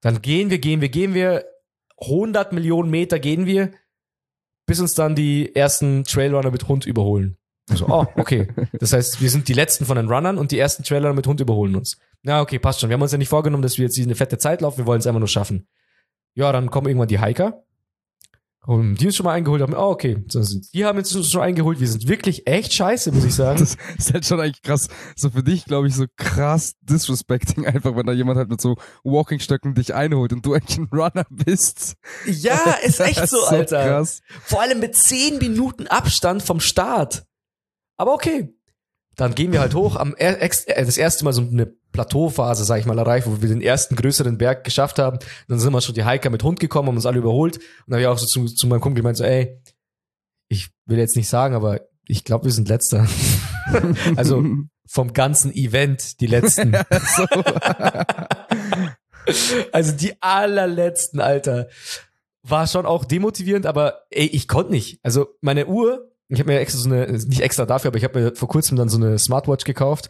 Dann 0.01 0.21
gehen 0.21 0.51
wir, 0.51 0.59
gehen 0.59 0.81
wir, 0.81 0.89
gehen 0.89 1.15
wir. 1.15 1.45
100 1.99 2.53
Millionen 2.53 2.91
Meter 2.91 3.17
gehen 3.17 3.47
wir, 3.47 3.71
bis 4.67 4.79
uns 4.79 4.93
dann 4.93 5.15
die 5.15 5.55
ersten 5.55 6.03
Trailrunner 6.03 6.51
mit 6.51 6.67
Hund 6.67 6.85
überholen. 6.85 7.37
So, 7.69 7.87
oh, 7.87 8.05
okay. 8.15 8.47
Das 8.79 8.93
heißt, 8.93 9.21
wir 9.21 9.29
sind 9.29 9.47
die 9.47 9.53
letzten 9.53 9.85
von 9.85 9.97
den 9.97 10.07
Runnern 10.07 10.37
und 10.37 10.51
die 10.51 10.59
ersten 10.59 10.83
Trailrunner 10.83 11.15
mit 11.15 11.25
Hund 11.25 11.39
überholen 11.39 11.75
uns. 11.75 11.97
Ja, 12.23 12.41
okay, 12.41 12.59
passt 12.59 12.79
schon. 12.79 12.89
Wir 12.89 12.93
haben 12.93 13.01
uns 13.01 13.11
ja 13.11 13.17
nicht 13.17 13.29
vorgenommen, 13.29 13.63
dass 13.63 13.77
wir 13.77 13.85
jetzt 13.85 13.97
diese 13.97 14.13
fette 14.15 14.37
Zeit 14.37 14.61
laufen. 14.61 14.77
Wir 14.77 14.85
wollen 14.85 14.99
es 14.99 15.07
einfach 15.07 15.19
nur 15.19 15.27
schaffen. 15.27 15.67
Ja, 16.33 16.51
dann 16.51 16.69
kommen 16.69 16.87
irgendwann 16.87 17.07
die 17.07 17.19
Hiker. 17.19 17.63
Und 18.67 18.95
die 18.95 19.05
uns 19.05 19.15
schon 19.15 19.23
mal 19.23 19.31
eingeholt 19.31 19.61
haben. 19.61 19.73
Oh, 19.73 19.91
okay. 19.91 20.25
Die 20.73 20.83
haben 20.83 20.97
uns 20.97 21.31
schon 21.31 21.41
eingeholt. 21.41 21.79
Wir 21.79 21.87
sind 21.87 22.09
wirklich 22.09 22.47
echt 22.47 22.73
scheiße, 22.73 23.13
muss 23.13 23.23
ich 23.23 23.33
sagen. 23.33 23.59
Das 23.59 23.77
ist 23.97 24.13
halt 24.13 24.25
schon 24.25 24.41
eigentlich 24.41 24.61
krass. 24.61 24.89
So 25.15 25.29
für 25.29 25.41
dich, 25.41 25.63
glaube 25.63 25.87
ich, 25.87 25.95
so 25.95 26.03
krass 26.17 26.73
disrespecting 26.81 27.65
einfach, 27.65 27.95
wenn 27.95 28.05
da 28.05 28.11
jemand 28.11 28.37
halt 28.37 28.49
mit 28.49 28.59
so 28.59 28.75
Walking-Stöcken 29.05 29.73
dich 29.73 29.95
einholt 29.95 30.33
und 30.33 30.45
du 30.45 30.53
eigentlich 30.53 30.79
ein 30.79 30.89
Runner 30.91 31.25
bist. 31.29 31.93
Ja, 32.25 32.75
ist 32.83 32.99
echt 32.99 33.25
so, 33.29 33.41
Alter. 33.45 33.87
Krass. 33.87 34.19
Vor 34.43 34.59
allem 34.59 34.81
mit 34.81 34.97
zehn 34.97 35.37
Minuten 35.37 35.87
Abstand 35.87 36.43
vom 36.43 36.59
Start. 36.59 37.23
Aber 37.95 38.13
okay. 38.13 38.53
Dann 39.15 39.33
gehen 39.33 39.53
wir 39.53 39.61
halt 39.61 39.75
hoch. 39.75 39.95
Am 39.95 40.13
äh, 40.17 40.45
das 40.67 40.97
erste 40.97 41.23
Mal 41.23 41.31
so 41.31 41.41
eine 41.41 41.73
Plateauphase, 41.97 42.63
sag 42.63 42.79
ich 42.79 42.85
mal, 42.85 42.99
erreicht, 42.99 43.25
wo 43.25 43.41
wir 43.41 43.49
den 43.49 43.61
ersten 43.61 43.95
größeren 43.95 44.37
Berg 44.37 44.63
geschafft 44.63 44.99
haben. 44.99 45.17
Dann 45.47 45.59
sind 45.59 45.73
wir 45.73 45.81
schon 45.81 45.95
die 45.95 46.05
Hiker 46.05 46.29
mit 46.29 46.43
Hund 46.43 46.59
gekommen, 46.59 46.89
haben 46.89 46.95
uns 46.95 47.07
alle 47.07 47.17
überholt. 47.17 47.57
Und 47.57 47.63
dann 47.87 47.95
habe 47.95 48.01
ich 48.01 48.07
auch 48.07 48.19
so 48.19 48.27
zu, 48.27 48.45
zu 48.45 48.67
meinem 48.67 48.81
Kumpel 48.81 49.01
gemeint, 49.01 49.17
so, 49.17 49.23
ey, 49.23 49.59
ich 50.47 50.69
will 50.85 50.99
jetzt 50.99 51.15
nicht 51.15 51.27
sagen, 51.27 51.55
aber 51.55 51.81
ich 52.05 52.23
glaube, 52.23 52.45
wir 52.45 52.51
sind 52.51 52.69
letzter. 52.69 53.07
also 54.15 54.45
vom 54.85 55.13
ganzen 55.13 55.51
Event 55.55 56.21
die 56.21 56.27
letzten. 56.27 56.75
also 59.71 59.91
die 59.93 60.21
allerletzten, 60.21 61.19
Alter. 61.19 61.67
War 62.43 62.67
schon 62.67 62.85
auch 62.85 63.05
demotivierend, 63.05 63.65
aber 63.65 64.03
ey, 64.11 64.27
ich 64.27 64.47
konnte 64.47 64.71
nicht. 64.71 64.99
Also 65.01 65.29
meine 65.41 65.65
Uhr, 65.65 66.11
ich 66.29 66.39
habe 66.39 66.51
mir 66.51 66.59
extra 66.59 66.79
so 66.79 66.89
eine, 66.89 67.11
nicht 67.11 67.41
extra 67.41 67.65
dafür, 67.65 67.89
aber 67.89 67.97
ich 67.97 68.03
habe 68.03 68.19
mir 68.19 68.35
vor 68.35 68.47
kurzem 68.47 68.77
dann 68.77 68.87
so 68.87 68.97
eine 68.97 69.17
Smartwatch 69.17 69.65
gekauft 69.65 70.09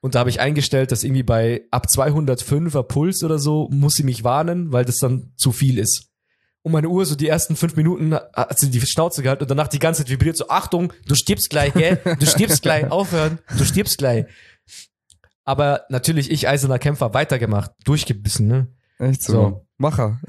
und 0.00 0.14
da 0.14 0.20
habe 0.20 0.30
ich 0.30 0.40
eingestellt, 0.40 0.92
dass 0.92 1.02
irgendwie 1.02 1.22
bei 1.22 1.62
ab 1.70 1.86
205er 1.88 2.82
Puls 2.84 3.22
oder 3.24 3.38
so 3.38 3.68
muss 3.70 3.94
sie 3.94 4.04
mich 4.04 4.24
warnen, 4.24 4.72
weil 4.72 4.84
das 4.84 4.98
dann 4.98 5.32
zu 5.36 5.52
viel 5.52 5.78
ist. 5.78 6.08
Und 6.62 6.72
meine 6.72 6.88
Uhr 6.88 7.04
so 7.06 7.14
die 7.14 7.28
ersten 7.28 7.56
fünf 7.56 7.76
Minuten 7.76 8.14
hat 8.14 8.58
sie 8.58 8.70
die 8.70 8.80
Schnauze 8.80 9.22
gehalten 9.22 9.44
und 9.44 9.50
danach 9.50 9.68
die 9.68 9.78
ganze 9.78 10.02
Zeit 10.02 10.10
vibriert 10.10 10.36
so, 10.36 10.48
Achtung, 10.48 10.92
du 11.06 11.14
stirbst 11.14 11.50
gleich, 11.50 11.72
gell? 11.72 12.00
Du 12.18 12.26
stirbst 12.26 12.62
gleich, 12.62 12.90
aufhören, 12.90 13.38
du 13.56 13.64
stirbst 13.64 13.98
gleich. 13.98 14.26
Aber 15.44 15.84
natürlich, 15.88 16.30
ich, 16.30 16.46
eiserner 16.46 16.78
Kämpfer, 16.78 17.14
weitergemacht, 17.14 17.72
durchgebissen, 17.84 18.48
ne? 18.48 18.68
Echt 18.98 19.22
so. 19.22 19.32
so. 19.32 19.66
Macher. 19.78 20.20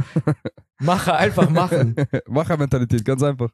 Macher, 0.79 1.17
einfach 1.17 1.49
machen. 1.49 1.95
Macher-Mentalität, 2.27 3.03
ganz 3.03 3.21
einfach. 3.21 3.49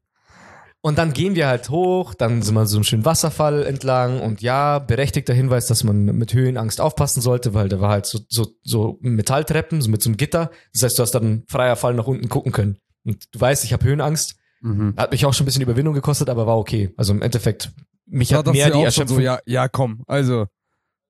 Und 0.86 1.00
dann 1.00 1.14
gehen 1.14 1.34
wir 1.34 1.48
halt 1.48 1.72
hoch, 1.72 2.14
dann 2.14 2.44
sind 2.44 2.54
wir 2.54 2.68
so 2.68 2.78
einen 2.78 2.84
schönen 2.84 3.06
Wasserfall 3.06 3.64
entlang 3.64 4.22
und 4.22 4.44
ja, 4.44 4.78
berechtigter 4.78 5.34
Hinweis, 5.34 5.66
dass 5.66 5.84
man 5.84 6.06
mit 6.06 6.32
Höhenangst 6.32 6.80
aufpassen 6.80 7.22
sollte, 7.22 7.56
weil 7.56 7.70
da 7.70 7.82
war 7.82 7.90
halt 7.90 8.06
so, 8.06 8.20
so, 8.30 8.50
so 8.62 9.00
Metalltreppen, 9.02 9.82
so 9.82 9.90
mit 9.90 10.04
so 10.04 10.10
einem 10.12 10.18
Gitter. 10.18 10.52
Das 10.74 10.84
heißt, 10.84 11.00
du 11.00 11.02
hast 11.02 11.16
dann 11.16 11.44
freier 11.48 11.76
Fall 11.76 11.96
nach 11.96 12.06
unten 12.06 12.30
gucken 12.30 12.52
können. 12.52 12.78
Und 13.04 13.34
du 13.34 13.42
weißt, 13.42 13.64
ich 13.64 13.74
habe 13.74 13.84
Höhenangst. 13.84 14.36
Mhm. 14.62 14.94
Hat 14.96 15.12
mich 15.12 15.26
auch 15.26 15.34
schon 15.34 15.46
ein 15.46 15.48
bisschen 15.48 15.64
Überwindung 15.64 15.96
gekostet, 15.96 16.30
aber 16.30 16.46
war 16.46 16.60
okay. 16.60 16.94
Also 16.98 17.14
im 17.14 17.24
Endeffekt, 17.24 17.72
mich 18.06 18.28
da 18.30 18.38
hat 18.38 18.46
mehr 18.46 18.70
die 18.70 18.84
Erschöpfung. 18.84 19.18
So, 19.18 19.24
ja, 19.24 19.40
ja, 19.48 19.68
komm, 19.68 20.04
also, 20.06 20.46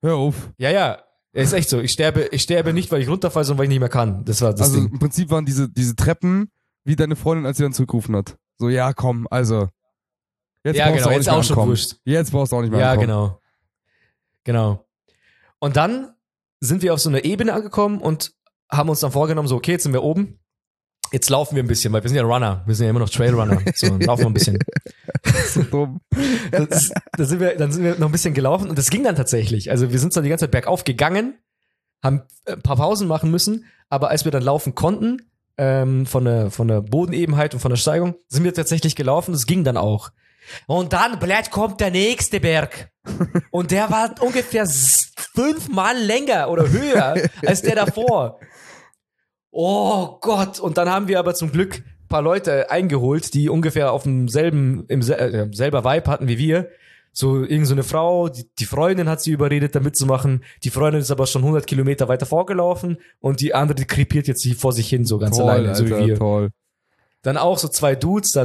hör 0.02 0.16
auf. 0.16 0.54
Ja, 0.58 0.70
ja, 0.72 1.00
ist 1.34 1.52
echt 1.52 1.68
so. 1.68 1.82
Ich 1.82 1.92
sterbe, 1.92 2.30
ich 2.32 2.44
sterbe 2.44 2.72
nicht, 2.72 2.94
weil 2.94 3.02
ich 3.02 3.10
runterfalle, 3.10 3.44
sondern 3.44 3.58
weil 3.58 3.66
ich 3.66 3.72
nicht 3.72 3.82
mehr 3.82 3.90
kann. 3.90 4.24
Das 4.24 4.42
war 4.42 4.52
das 4.54 4.62
Also 4.62 4.80
Ding. 4.80 4.94
im 4.94 5.00
Prinzip 5.00 5.30
waren 5.32 5.46
diese, 5.46 5.68
diese 5.68 5.98
Treppen 5.98 6.50
wie 6.86 6.96
deine 6.96 7.18
Freundin, 7.18 7.46
als 7.46 7.58
sie 7.58 7.64
dann 7.64 7.74
zurückgerufen 7.74 8.16
hat. 8.16 8.38
So, 8.58 8.70
ja, 8.70 8.94
komm, 8.94 9.28
also. 9.30 9.70
Jetzt 10.64 10.78
ja, 10.78 10.90
genau, 10.90 11.12
jetzt 11.12 11.30
auch 11.30 11.44
schon 11.44 11.68
wurscht. 11.68 11.96
Jetzt 12.06 12.32
brauchst 12.32 12.52
du 12.52 12.58
auch 12.58 12.62
nicht 12.62 12.72
mehr 12.72 12.80
Ja, 12.80 12.92
ankommen. 12.92 13.08
genau. 13.08 13.40
Genau. 14.44 14.86
Und 15.60 15.76
dann 15.76 16.14
sind 16.60 16.82
wir 16.82 16.94
auf 16.94 17.00
so 17.00 17.10
einer 17.10 17.24
Ebene 17.24 17.54
angekommen 17.54 18.00
und 18.00 18.34
haben 18.72 18.90
uns 18.90 19.00
dann 19.00 19.12
vorgenommen, 19.12 19.48
so, 19.48 19.56
okay, 19.56 19.72
jetzt 19.74 19.84
sind 19.84 19.94
wir 19.94 20.04
oben. 20.04 20.40
Jetzt 21.12 21.30
laufen 21.30 21.56
wir 21.56 21.64
ein 21.64 21.68
bisschen, 21.68 21.94
weil 21.94 22.02
wir 22.02 22.10
sind 22.10 22.18
ja 22.18 22.24
Runner. 22.24 22.64
Wir 22.66 22.74
sind 22.74 22.86
ja 22.86 22.90
immer 22.90 23.00
noch 23.00 23.10
Trailrunner. 23.10 23.62
So, 23.76 23.96
laufen 23.98 24.24
wir 24.24 24.28
ein 24.28 24.34
bisschen. 24.34 24.58
so 25.48 25.62
dumm. 25.64 26.02
Das, 26.52 26.92
da 27.18 27.26
sind 27.26 27.40
wir, 27.40 27.56
dann 27.58 27.72
sind 27.72 27.84
wir 27.84 27.96
noch 28.00 28.08
ein 28.08 28.12
bisschen 28.12 28.34
gelaufen 28.34 28.70
und 28.70 28.78
das 28.78 28.90
ging 28.90 29.04
dann 29.04 29.16
tatsächlich. 29.16 29.70
Also 29.72 29.92
wir 29.92 30.00
sind 30.00 30.16
dann 30.16 30.24
die 30.24 30.30
ganze 30.30 30.46
Zeit 30.46 30.52
bergauf 30.52 30.84
gegangen, 30.84 31.38
haben 32.04 32.24
ein 32.48 32.62
paar 32.62 32.76
Pausen 32.78 33.08
machen 33.08 33.30
müssen, 33.30 33.66
aber 33.90 34.10
als 34.10 34.26
wir 34.26 34.32
dann 34.32 34.44
laufen 34.44 34.74
konnten, 34.74 35.22
ähm, 35.58 36.06
von, 36.06 36.26
der, 36.26 36.52
von 36.52 36.68
der 36.68 36.82
Bodenebenheit 36.82 37.54
und 37.54 37.60
von 37.60 37.70
der 37.72 37.78
Steigung, 37.78 38.16
sind 38.28 38.44
wir 38.44 38.54
tatsächlich 38.54 38.96
gelaufen. 38.96 39.32
Das 39.32 39.46
ging 39.46 39.64
dann 39.64 39.78
auch. 39.78 40.12
Und 40.68 40.94
dann, 40.94 41.20
blöd, 41.20 41.52
kommt 41.52 41.82
der 41.82 41.92
nächste 41.92 42.40
Berg. 42.40 42.90
Und 43.52 43.72
der 43.72 43.90
war 43.90 44.14
ungefähr 44.22 44.68
fünfmal 44.68 45.98
länger 45.98 46.50
oder 46.50 46.70
höher 46.70 47.16
als 47.46 47.62
der 47.62 47.76
davor. 47.76 48.40
Oh 49.52 50.18
Gott. 50.22 50.60
Und 50.60 50.78
dann 50.78 50.90
haben 50.90 51.08
wir 51.08 51.20
aber 51.20 51.34
zum 51.34 51.52
Glück 51.52 51.78
ein 51.78 52.08
paar 52.08 52.22
Leute 52.22 52.70
eingeholt, 52.70 53.34
die 53.34 53.50
ungefähr 53.50 53.92
auf 53.92 54.04
demselben, 54.04 54.86
im 54.88 55.02
äh, 55.02 55.54
selber 55.54 55.84
Vibe 55.84 56.12
hatten 56.12 56.28
wie 56.28 56.38
wir. 56.38 56.70
So 57.18 57.44
irgend 57.44 57.66
so 57.66 57.74
eine 57.74 57.84
Frau, 57.84 58.28
die, 58.28 58.46
die 58.60 58.66
Freundin 58.66 59.08
hat 59.08 59.22
sie 59.22 59.32
überredet, 59.32 59.74
da 59.74 59.80
mitzumachen. 59.80 60.44
Die 60.66 60.70
Freundin 60.70 61.02
ist 61.02 61.12
aber 61.12 61.28
schon 61.28 61.44
100 61.44 61.66
Kilometer 61.66 62.10
weiter 62.10 62.26
vorgelaufen 62.26 62.98
und 63.22 63.40
die 63.40 63.56
andere, 63.56 63.76
die 63.76 63.86
krepiert 63.86 64.28
jetzt 64.28 64.46
vor 64.58 64.74
sich 64.74 64.90
hin 64.90 65.06
so 65.06 65.18
ganz 65.18 65.38
toll, 65.38 65.50
alleine, 65.50 65.70
Alter, 65.70 65.80
so 65.80 65.86
wie 65.86 66.08
wir. 66.08 66.16
Toll. 66.18 66.50
Dann 67.22 67.38
auch 67.38 67.58
so 67.58 67.70
zwei 67.70 67.96
Dudes, 67.96 68.38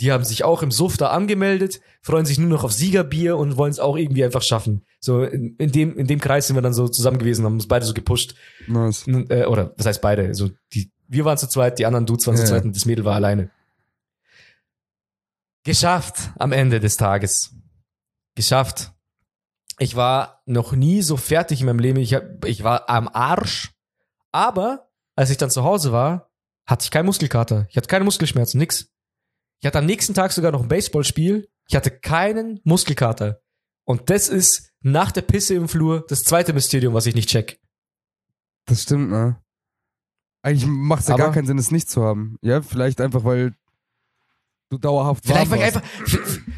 die 0.00 0.12
haben 0.12 0.24
sich 0.24 0.44
auch 0.44 0.62
im 0.62 0.70
Suff 0.70 0.96
da 0.96 1.08
angemeldet, 1.08 1.80
freuen 2.00 2.24
sich 2.24 2.38
nur 2.38 2.48
noch 2.48 2.62
auf 2.64 2.72
Siegerbier 2.72 3.36
und 3.36 3.58
wollen 3.58 3.72
es 3.72 3.80
auch 3.80 3.96
irgendwie 3.96 4.24
einfach 4.24 4.40
schaffen. 4.40 4.86
So 5.00 5.24
in, 5.24 5.56
in, 5.58 5.72
dem 5.72 5.98
in 5.98 6.06
dem 6.06 6.20
Kreis 6.20 6.46
sind 6.46 6.56
wir 6.56 6.62
dann 6.62 6.72
so 6.72 6.86
zusammen 6.86 7.18
gewesen, 7.18 7.44
haben 7.44 7.54
uns 7.54 7.66
beide 7.66 7.84
so 7.84 7.92
gepusht. 7.92 8.36
Nice. 8.68 9.04
Äh, 9.06 9.46
oder 9.46 9.74
was 9.76 9.84
heißt 9.84 10.00
beide? 10.00 10.32
So 10.32 10.48
die 10.72 10.92
wir 11.08 11.24
waren 11.26 11.36
zu 11.36 11.48
zweit, 11.48 11.78
die 11.78 11.84
anderen 11.84 12.06
Dudes 12.06 12.26
waren 12.26 12.36
ja. 12.36 12.42
zu 12.42 12.48
zweit 12.48 12.64
und 12.64 12.74
das 12.74 12.86
Mädel 12.86 13.04
war 13.04 13.16
alleine. 13.16 13.50
Geschafft 15.64 16.30
am 16.38 16.52
Ende 16.52 16.80
des 16.80 16.96
Tages. 16.96 17.52
Geschafft. 18.34 18.92
Ich 19.78 19.96
war 19.96 20.42
noch 20.46 20.72
nie 20.72 21.02
so 21.02 21.16
fertig 21.16 21.60
in 21.60 21.66
meinem 21.66 21.78
Leben. 21.78 21.98
Ich, 21.98 22.14
hab, 22.14 22.44
ich 22.44 22.62
war 22.62 22.88
am 22.88 23.08
Arsch. 23.08 23.72
Aber 24.30 24.90
als 25.16 25.30
ich 25.30 25.36
dann 25.36 25.50
zu 25.50 25.64
Hause 25.64 25.92
war, 25.92 26.30
hatte 26.66 26.84
ich 26.84 26.90
keinen 26.90 27.06
Muskelkater. 27.06 27.66
Ich 27.68 27.76
hatte 27.76 27.88
keine 27.88 28.04
Muskelschmerzen, 28.04 28.58
nix. 28.58 28.88
Ich 29.60 29.66
hatte 29.66 29.78
am 29.78 29.86
nächsten 29.86 30.14
Tag 30.14 30.32
sogar 30.32 30.52
noch 30.52 30.62
ein 30.62 30.68
Baseballspiel. 30.68 31.48
Ich 31.68 31.76
hatte 31.76 31.90
keinen 31.90 32.60
Muskelkater. 32.64 33.42
Und 33.84 34.10
das 34.10 34.28
ist 34.28 34.72
nach 34.80 35.12
der 35.12 35.22
Pisse 35.22 35.54
im 35.54 35.68
Flur 35.68 36.04
das 36.08 36.20
zweite 36.20 36.52
Mysterium, 36.52 36.94
was 36.94 37.06
ich 37.06 37.14
nicht 37.14 37.28
check. 37.28 37.60
Das 38.66 38.82
stimmt, 38.82 39.10
ne? 39.10 39.42
Eigentlich 40.42 40.66
macht 40.66 41.02
es 41.02 41.08
ja 41.08 41.16
gar 41.16 41.32
keinen 41.32 41.46
Sinn, 41.46 41.58
es 41.58 41.70
nicht 41.70 41.88
zu 41.88 42.02
haben. 42.02 42.36
Ja, 42.42 42.62
vielleicht 42.62 43.00
einfach, 43.00 43.24
weil 43.24 43.54
du 44.72 44.78
dauerhaft 44.78 45.24
vielleicht, 45.26 45.50
weil 45.50 45.58
ich 45.58 45.64
einfach, 45.64 45.82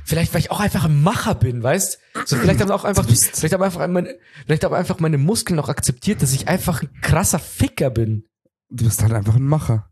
vielleicht, 0.04 0.32
weil 0.32 0.40
ich 0.40 0.50
auch 0.50 0.60
einfach 0.60 0.84
ein 0.84 1.02
Macher 1.02 1.34
bin, 1.34 1.62
weißt? 1.62 1.98
So, 2.24 2.36
vielleicht 2.36 2.60
haben 2.60 2.70
auch 2.70 2.84
einfach, 2.84 3.04
vielleicht 3.04 3.52
haben 3.52 3.62
einfach 3.62 3.86
meine, 3.88 4.16
vielleicht 4.46 4.64
haben 4.64 4.74
einfach 4.74 5.00
meine 5.00 5.18
Muskeln 5.18 5.58
auch 5.58 5.68
akzeptiert, 5.68 6.22
dass 6.22 6.32
ich 6.32 6.46
einfach 6.46 6.82
ein 6.82 6.90
krasser 7.00 7.40
Ficker 7.40 7.90
bin. 7.90 8.24
Du 8.70 8.84
bist 8.84 9.02
halt 9.02 9.12
einfach 9.12 9.34
ein 9.34 9.42
Macher. 9.42 9.90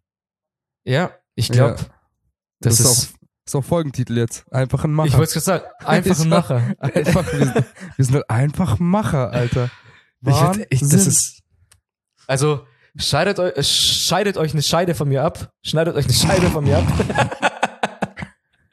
Ja, 0.84 1.10
ich 1.34 1.48
glaube, 1.48 1.80
ja. 1.80 1.86
das, 2.60 2.76
das, 2.76 2.80
ist, 2.80 2.86
auch, 2.86 3.18
ist 3.46 3.56
auch 3.56 3.64
Folgentitel 3.64 4.16
jetzt. 4.16 4.50
Einfach 4.52 4.84
ein 4.84 4.92
Macher. 4.92 5.08
Ich 5.08 5.14
wollte 5.14 5.38
es 5.38 5.44
gerade 5.44 5.64
sagen, 5.64 5.64
einfach 5.84 6.20
ein 6.20 6.28
Macher. 6.28 6.74
Einfach, 6.78 7.32
wir, 7.32 7.44
sind, 7.46 7.54
wir 7.96 8.04
sind 8.04 8.14
halt 8.14 8.30
einfach 8.30 8.78
Macher, 8.78 9.32
Alter. 9.32 9.70
Ich, 10.24 10.66
ich, 10.70 10.80
das 10.80 11.06
ist, 11.08 11.42
Also, 12.28 12.64
scheidet, 12.96 13.40
eu 13.40 13.48
äh, 13.48 13.64
scheidet 13.64 14.36
euch 14.36 14.52
eine 14.52 14.62
Scheide 14.62 14.94
von 14.94 15.08
mir 15.08 15.24
ab. 15.24 15.52
Schneidet 15.64 15.96
euch 15.96 16.04
eine 16.04 16.14
Scheide 16.14 16.50
von 16.50 16.62
mir 16.62 16.78
ab. 16.78 16.84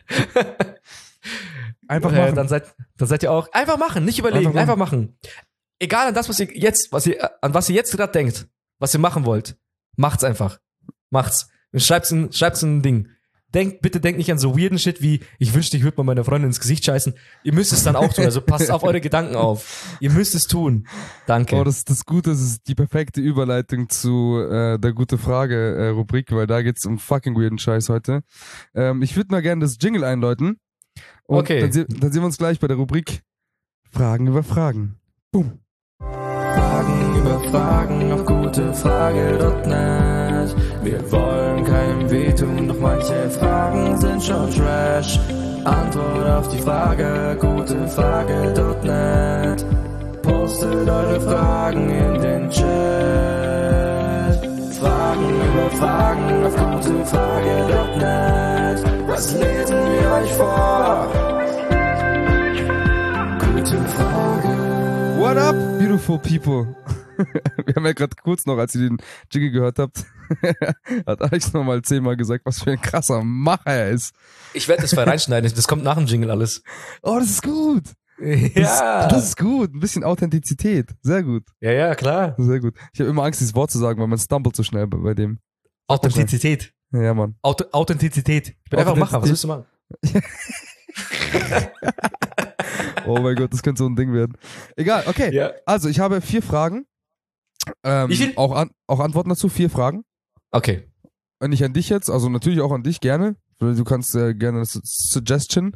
Einfach 1.87 2.11
Äh, 2.13 2.15
machen. 2.21 2.35
dann, 2.35 2.47
seid, 2.47 2.75
dann 2.97 3.07
seid 3.07 3.23
ihr 3.23 3.31
auch. 3.31 3.51
Einfach 3.51 3.77
machen, 3.77 4.05
nicht 4.05 4.19
überlegen, 4.19 4.47
Einfach 4.47 4.61
einfach 4.61 4.75
machen. 4.75 5.17
Egal 5.79 6.07
an 6.07 6.13
das, 6.13 6.29
was 6.29 6.39
ihr 6.39 6.47
jetzt, 6.55 6.91
was 6.91 7.07
ihr, 7.07 7.31
an 7.43 7.53
was 7.53 7.69
ihr 7.69 7.75
jetzt 7.75 7.95
gerade 7.95 8.11
denkt, 8.11 8.47
was 8.79 8.93
ihr 8.93 8.99
machen 8.99 9.25
wollt, 9.25 9.57
macht's 9.95 10.23
einfach. 10.23 10.59
Macht's. 11.09 11.49
Schreibt's 11.75 12.11
in, 12.11 12.31
schreibt's 12.31 12.63
in 12.63 12.77
ein 12.77 12.81
Ding. 12.81 13.09
Denkt, 13.53 13.81
bitte 13.81 13.99
denkt 13.99 14.19
nicht 14.19 14.31
an 14.31 14.37
so 14.37 14.57
weirden 14.57 14.77
Shit 14.77 15.01
wie, 15.01 15.21
ich 15.39 15.53
wünschte, 15.53 15.77
ich 15.77 15.83
würde 15.83 15.97
mal 15.97 16.03
meiner 16.03 16.23
Freundin 16.23 16.49
ins 16.49 16.59
Gesicht 16.59 16.85
scheißen. 16.85 17.13
Ihr 17.43 17.53
müsst 17.53 17.73
es 17.73 17.83
dann 17.83 17.95
auch 17.95 18.13
tun. 18.13 18.25
Also 18.25 18.41
passt 18.41 18.69
auf 18.71 18.83
eure 18.83 19.01
Gedanken 19.01 19.35
auf. 19.35 19.97
Ihr 19.99 20.11
müsst 20.11 20.35
es 20.35 20.43
tun. 20.43 20.87
Danke. 21.25 21.55
Oh, 21.55 21.63
das, 21.63 21.83
das 21.83 22.05
Gute 22.05 22.29
das 22.29 22.41
ist 22.41 22.67
die 22.67 22.75
perfekte 22.75 23.21
Überleitung 23.21 23.89
zu 23.89 24.39
äh, 24.39 24.77
der 24.77 24.93
gute 24.93 25.17
Frage 25.17 25.75
äh, 25.75 25.87
Rubrik, 25.89 26.31
weil 26.31 26.47
da 26.47 26.61
geht's 26.61 26.85
um 26.85 26.99
fucking 26.99 27.35
weirden 27.35 27.57
Scheiß 27.57 27.89
heute. 27.89 28.21
Ähm, 28.75 29.01
ich 29.01 29.15
würde 29.15 29.31
mal 29.31 29.41
gerne 29.41 29.61
das 29.61 29.77
Jingle 29.81 30.03
einläuten. 30.03 30.59
Und 31.25 31.39
Okay. 31.39 31.61
Dann, 31.61 31.71
se 31.71 31.85
dann 31.85 32.11
sehen 32.11 32.21
wir 32.21 32.27
uns 32.27 32.37
gleich 32.37 32.59
bei 32.59 32.67
der 32.67 32.77
Rubrik 32.77 33.23
Fragen 33.89 34.27
über 34.27 34.43
Fragen. 34.43 34.99
Boom. 35.31 35.59
Fragen 35.99 37.19
über 37.19 37.39
Fragen 37.49 38.11
auf 38.11 38.25
gutefrage.net. 38.25 40.28
Wir 40.81 41.11
wollen 41.11 41.65
keinem 41.65 42.09
wehtun, 42.09 42.69
doch 42.69 42.79
manche 42.79 43.29
Fragen 43.31 43.97
sind 43.97 44.23
schon 44.23 44.49
Trash. 44.51 45.19
Antwort 45.65 46.25
auf 46.25 46.47
die 46.47 46.59
Frage, 46.59 47.35
gutefrage.net. 47.39 49.65
Postet 50.21 50.87
eure 50.89 51.19
Fragen 51.19 51.89
in 51.89 52.21
den 52.21 52.49
Chat. 52.49 52.65
Fragen 54.79 55.29
über 55.35 55.69
Fragen 55.77 56.45
auf 56.45 56.55
gutefrage.net. 56.55 58.85
Was 59.07 59.33
lesen 59.33 59.75
wir 59.75 60.11
euch 60.13 60.31
vor? 60.33 61.07
Gute 63.53 63.77
Frage. 63.77 64.47
What 65.19 65.35
up, 65.37 65.55
beautiful 65.77 66.17
people? 66.19 66.73
wir 67.17 67.75
haben 67.75 67.85
ja 67.85 67.91
gerade 67.91 68.15
kurz 68.23 68.45
noch, 68.45 68.57
als 68.57 68.75
ihr 68.75 68.87
den 68.87 68.97
Jingle 69.29 69.51
gehört 69.51 69.77
habt, 69.77 70.05
hat 71.05 71.21
Alex 71.21 71.53
nochmal 71.53 71.81
zehnmal 71.81 72.15
gesagt, 72.17 72.45
was 72.45 72.61
für 72.63 72.71
ein 72.71 72.81
krasser 72.81 73.23
Macher 73.23 73.65
er 73.67 73.89
ist. 73.89 74.13
Ich 74.53 74.67
werde 74.67 74.81
das 74.83 74.95
mal 74.95 75.03
reinschneiden. 75.09 75.51
Das 75.55 75.67
kommt 75.67 75.83
nach 75.83 75.97
dem 75.97 76.05
Jingle 76.05 76.31
alles. 76.31 76.63
Oh, 77.01 77.17
das 77.19 77.29
ist 77.29 77.43
gut. 77.43 77.83
Das, 78.19 78.53
Ja. 78.55 79.07
das 79.07 79.25
ist 79.29 79.37
gut. 79.37 79.73
Ein 79.73 79.79
bisschen 79.79 80.03
Authentizität. 80.03 80.89
Sehr 81.01 81.23
gut. 81.23 81.43
Ja, 81.61 81.71
ja, 81.71 81.95
klar. 81.95 82.35
Sehr 82.37 82.59
gut. 82.59 82.75
Ich 82.93 82.99
habe 82.99 83.09
immer 83.09 83.23
Angst, 83.23 83.39
dieses 83.39 83.55
Wort 83.55 83.71
zu 83.71 83.79
sagen, 83.79 83.99
weil 83.99 84.07
man 84.07 84.19
stumpelt 84.19 84.55
so 84.55 84.63
schnell 84.63 84.87
bei, 84.87 84.97
bei 84.97 85.13
dem. 85.13 85.39
Authentizität. 85.87 86.73
Ja, 86.91 87.13
Mann. 87.13 87.35
Auto 87.41 87.65
Authentizität. 87.71 88.49
Ich 88.63 88.69
bin 88.69 88.79
einfach 88.79 88.95
Macher. 88.95 89.21
Was 89.21 89.29
willst 89.29 89.43
du 89.43 89.47
machen? 89.47 89.65
Oh 93.05 93.19
mein 93.19 93.35
Gott, 93.35 93.51
das 93.53 93.63
könnte 93.63 93.79
so 93.79 93.87
ein 93.87 93.95
Ding 93.95 94.13
werden. 94.13 94.37
Egal, 94.75 95.03
okay. 95.07 95.33
Ja. 95.33 95.51
Also, 95.65 95.89
ich 95.89 95.99
habe 95.99 96.21
vier 96.21 96.41
Fragen. 96.41 96.85
Ähm, 97.83 98.09
Wie 98.09 98.15
viel? 98.15 98.33
Auch, 98.35 98.51
an, 98.55 98.71
auch 98.87 98.99
Antworten 98.99 99.29
dazu, 99.29 99.49
vier 99.49 99.69
Fragen. 99.69 100.03
Okay. 100.51 100.87
Nicht 101.41 101.63
an 101.63 101.73
dich 101.73 101.89
jetzt, 101.89 102.09
also 102.09 102.27
natürlich 102.29 102.59
auch 102.61 102.71
an 102.71 102.83
dich 102.83 102.99
gerne. 102.99 103.35
Du 103.59 103.83
kannst 103.83 104.15
äh, 104.15 104.33
gerne 104.33 104.59
eine 104.59 104.65
Su- 104.65 104.81
Suggestion 104.83 105.75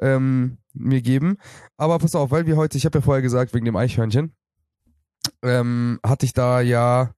ähm, 0.00 0.58
mir 0.72 1.00
geben. 1.02 1.36
Aber 1.76 1.98
pass 1.98 2.14
auf, 2.14 2.30
weil 2.30 2.46
wir 2.46 2.56
heute, 2.56 2.76
ich 2.78 2.84
habe 2.84 2.98
ja 2.98 3.02
vorher 3.02 3.22
gesagt, 3.22 3.54
wegen 3.54 3.64
dem 3.64 3.76
Eichhörnchen, 3.76 4.34
ähm, 5.42 5.98
hatte 6.04 6.26
ich 6.26 6.32
da 6.32 6.60
ja 6.60 7.12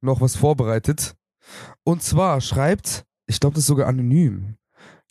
noch 0.00 0.20
was 0.20 0.36
vorbereitet. 0.36 1.14
Und 1.84 2.02
zwar 2.02 2.40
schreibt, 2.40 3.04
ich 3.26 3.40
glaube, 3.40 3.54
das 3.54 3.62
ist 3.62 3.68
sogar 3.68 3.88
anonym. 3.88 4.56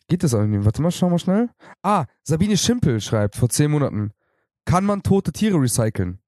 Geht 0.08 0.22
das 0.22 0.34
anonym? 0.34 0.64
Warte 0.64 0.80
mal, 0.82 0.90
schau 0.90 1.10
mal 1.10 1.18
schnell. 1.18 1.50
Ah, 1.82 2.06
Sabine 2.22 2.56
Schimpel 2.56 3.00
schreibt 3.00 3.36
vor 3.36 3.48
zehn 3.50 3.70
Monaten, 3.70 4.12
kann 4.64 4.84
man 4.84 5.02
tote 5.02 5.32
Tiere 5.32 5.60
recyceln? 5.60 6.20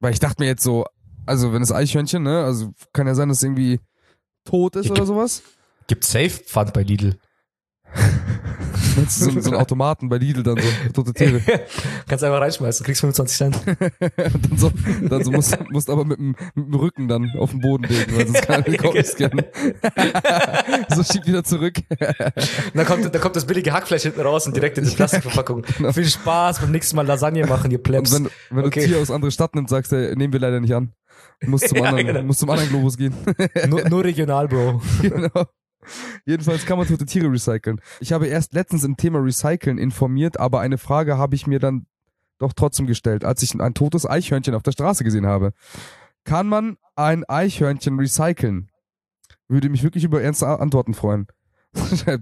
Weil 0.00 0.12
ich 0.12 0.20
dachte 0.20 0.42
mir 0.42 0.46
jetzt 0.48 0.62
so, 0.62 0.84
also 1.28 1.52
wenn 1.52 1.60
das 1.60 1.70
Eichhörnchen, 1.72 2.22
ne, 2.22 2.42
also 2.44 2.72
kann 2.92 3.06
ja 3.06 3.14
sein, 3.14 3.28
dass 3.28 3.38
es 3.38 3.42
irgendwie 3.44 3.80
tot 4.44 4.74
ist 4.76 4.86
Ja, 4.86 4.90
oder 4.92 5.00
gibt- 5.02 5.08
sowas. 5.08 5.42
Gibt 5.86 6.04
Safe 6.04 6.30
Pfand 6.30 6.72
bei 6.74 6.82
Lidl. 6.82 7.16
So, 9.08 9.30
so 9.40 9.50
ein 9.52 9.56
Automaten 9.60 10.08
bei 10.08 10.18
Lidl 10.18 10.42
dann 10.42 10.56
so, 10.58 10.68
tote 10.92 11.14
Tiere. 11.14 11.40
Kannst 12.08 12.24
einfach 12.24 12.40
reinschmeißen, 12.40 12.84
kriegst 12.84 13.00
25 13.00 13.36
Cent. 13.38 13.56
Und 14.34 14.50
dann 14.50 14.58
so, 14.58 14.72
dann 15.08 15.22
so 15.24 15.30
musst, 15.30 15.56
musst 15.70 15.88
aber 15.88 16.04
mit 16.04 16.18
dem, 16.18 16.34
mit 16.56 16.66
dem 16.66 16.74
Rücken 16.74 17.06
dann 17.06 17.30
auf 17.38 17.52
den 17.52 17.60
Boden 17.60 17.84
legen, 17.84 18.16
weil 18.16 18.26
sonst 18.26 18.42
kann 18.42 18.64
er 18.64 18.76
Kopf 18.76 19.00
scannen. 19.04 19.44
so 20.94 21.04
schiebt 21.04 21.28
wieder 21.28 21.44
zurück. 21.44 21.76
Und 21.88 22.74
dann 22.74 22.86
kommt, 22.86 23.04
dann 23.14 23.20
kommt 23.22 23.36
das 23.36 23.46
billige 23.46 23.72
Hackfleisch 23.72 24.02
hinten 24.02 24.20
raus 24.20 24.48
und 24.48 24.56
direkt 24.56 24.78
in 24.78 24.84
die 24.84 24.90
Plastikverpackung. 24.96 25.64
Viel 25.92 26.06
Spaß 26.08 26.58
beim 26.60 26.72
nächsten 26.72 26.96
Mal 26.96 27.06
Lasagne 27.06 27.46
machen, 27.46 27.70
ihr 27.70 27.78
Und 27.78 27.84
Plebs. 27.84 28.12
wenn, 28.12 28.28
wenn 28.50 28.64
Okay. 28.64 28.80
du 28.80 28.86
Tier 28.88 28.98
aus 28.98 29.12
andere 29.12 29.30
Stadt 29.30 29.54
nimmst, 29.54 29.70
sagst 29.70 29.92
du, 29.92 30.16
nehmen 30.16 30.32
wir 30.32 30.40
leider 30.40 30.58
nicht 30.58 30.74
an. 30.74 30.92
Muss 31.44 31.62
zum 31.62 31.78
Ja, 31.78 31.84
anderen, 31.84 32.06
genau. 32.06 32.22
muss 32.22 32.38
zum 32.38 32.50
anderen 32.50 32.70
Globus 32.70 32.96
gehen. 32.96 33.14
nur, 33.68 33.88
nur 33.88 34.04
regional, 34.04 34.48
Bro. 34.48 34.82
genau. 35.02 35.44
Jedenfalls 36.26 36.66
kann 36.66 36.78
man 36.78 36.86
tote 36.86 37.06
Tiere 37.06 37.30
recyceln. 37.30 37.80
Ich 38.00 38.12
habe 38.12 38.26
erst 38.26 38.52
letztens 38.52 38.84
im 38.84 38.96
Thema 38.96 39.20
Recyceln 39.20 39.78
informiert, 39.78 40.38
aber 40.38 40.60
eine 40.60 40.76
Frage 40.76 41.16
habe 41.16 41.34
ich 41.34 41.46
mir 41.46 41.60
dann 41.60 41.86
doch 42.38 42.52
trotzdem 42.52 42.86
gestellt, 42.86 43.24
als 43.24 43.42
ich 43.42 43.58
ein 43.58 43.74
totes 43.74 44.04
Eichhörnchen 44.04 44.54
auf 44.54 44.62
der 44.62 44.72
Straße 44.72 45.04
gesehen 45.04 45.26
habe. 45.26 45.52
Kann 46.24 46.46
man 46.46 46.76
ein 46.94 47.24
Eichhörnchen 47.24 47.98
recyceln? 47.98 48.70
Würde 49.48 49.70
mich 49.70 49.82
wirklich 49.82 50.04
über 50.04 50.20
ernste 50.20 50.46
Antworten 50.46 50.94
freuen. 50.94 51.26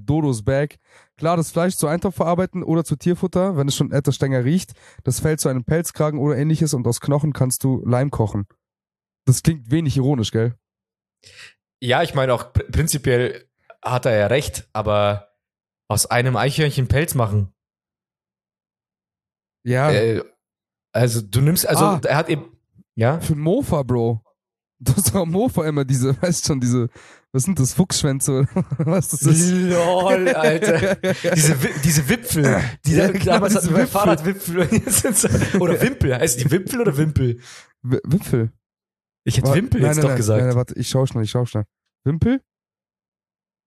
Dodos 0.04 0.44
Bag. 0.44 0.76
Klar, 1.16 1.36
das 1.36 1.50
Fleisch 1.50 1.76
zu 1.76 1.86
Eintopf 1.86 2.16
verarbeiten 2.16 2.62
oder 2.62 2.84
zu 2.84 2.96
Tierfutter, 2.96 3.56
wenn 3.56 3.68
es 3.68 3.76
schon 3.76 3.92
etwas 3.92 4.14
strenger 4.14 4.44
riecht. 4.44 4.72
Das 5.04 5.20
Fell 5.20 5.38
zu 5.38 5.48
einem 5.48 5.64
Pelzkragen 5.64 6.20
oder 6.20 6.36
ähnliches 6.36 6.74
und 6.74 6.86
aus 6.86 7.00
Knochen 7.00 7.32
kannst 7.32 7.64
du 7.64 7.82
Leim 7.84 8.10
kochen. 8.10 8.46
Das 9.26 9.42
klingt 9.42 9.70
wenig 9.70 9.96
ironisch, 9.96 10.30
gell? 10.30 10.54
Ja, 11.82 12.02
ich 12.02 12.14
meine 12.14 12.32
auch 12.32 12.52
pr- 12.54 12.70
prinzipiell 12.70 13.48
hat 13.84 14.06
er 14.06 14.16
ja 14.16 14.26
recht, 14.28 14.68
aber 14.72 15.28
aus 15.88 16.06
einem 16.06 16.36
Eichhörnchen 16.36 16.88
Pelz 16.88 17.14
machen. 17.14 17.52
Ja. 19.64 19.90
Äh, 19.90 20.22
also 20.92 21.20
du 21.20 21.40
nimmst, 21.40 21.66
also 21.66 21.84
Ah. 21.84 22.00
er 22.04 22.16
hat 22.16 22.28
eben, 22.28 22.56
ja? 22.94 23.20
Für 23.20 23.34
ein 23.34 23.38
Mofa, 23.40 23.82
Bro. 23.82 24.22
Du 24.78 24.94
hast 24.94 25.14
doch 25.14 25.24
Mofa 25.26 25.66
immer 25.66 25.84
diese, 25.84 26.16
weißt 26.22 26.46
schon, 26.46 26.60
diese, 26.60 26.88
was 27.32 27.42
sind 27.44 27.58
das, 27.58 27.74
Fuchsschwänze 27.74 28.32
oder 28.32 28.48
was 28.78 29.08
das 29.08 29.22
ist? 29.22 29.50
Lol, 29.50 30.28
Alter. 30.28 30.94
Diese, 31.34 31.56
diese 31.82 32.08
Wipfel, 32.08 32.62
die 32.84 32.94
Ja, 32.94 33.10
genau, 33.10 33.24
damals 33.24 33.54
diese 33.54 33.64
hatten 33.64 33.74
wir 33.74 33.82
Wipfel. 33.82 34.00
Fahrradwipfel. 34.00 35.60
Oder 35.60 35.80
Wimpel. 35.82 36.14
Heißt 36.16 36.40
die 36.40 36.50
Wimpel 36.50 36.80
oder 36.80 36.96
Wimpel? 36.96 37.40
Wipfel. 37.82 38.52
Ich 39.26 39.38
hätte 39.38 39.48
Wa- 39.48 39.54
Wimpel 39.54 39.80
nein, 39.80 39.88
jetzt 39.88 39.96
nein, 39.96 40.02
doch 40.02 40.08
nein, 40.10 40.16
gesagt. 40.16 40.38
Nein, 40.38 40.48
nein, 40.48 40.56
warte, 40.56 40.78
ich 40.78 40.88
schau 40.88 41.04
schnell, 41.04 41.24
ich 41.24 41.30
schau 41.30 41.44
schnell. 41.44 41.64
Wimpel? 42.04 42.40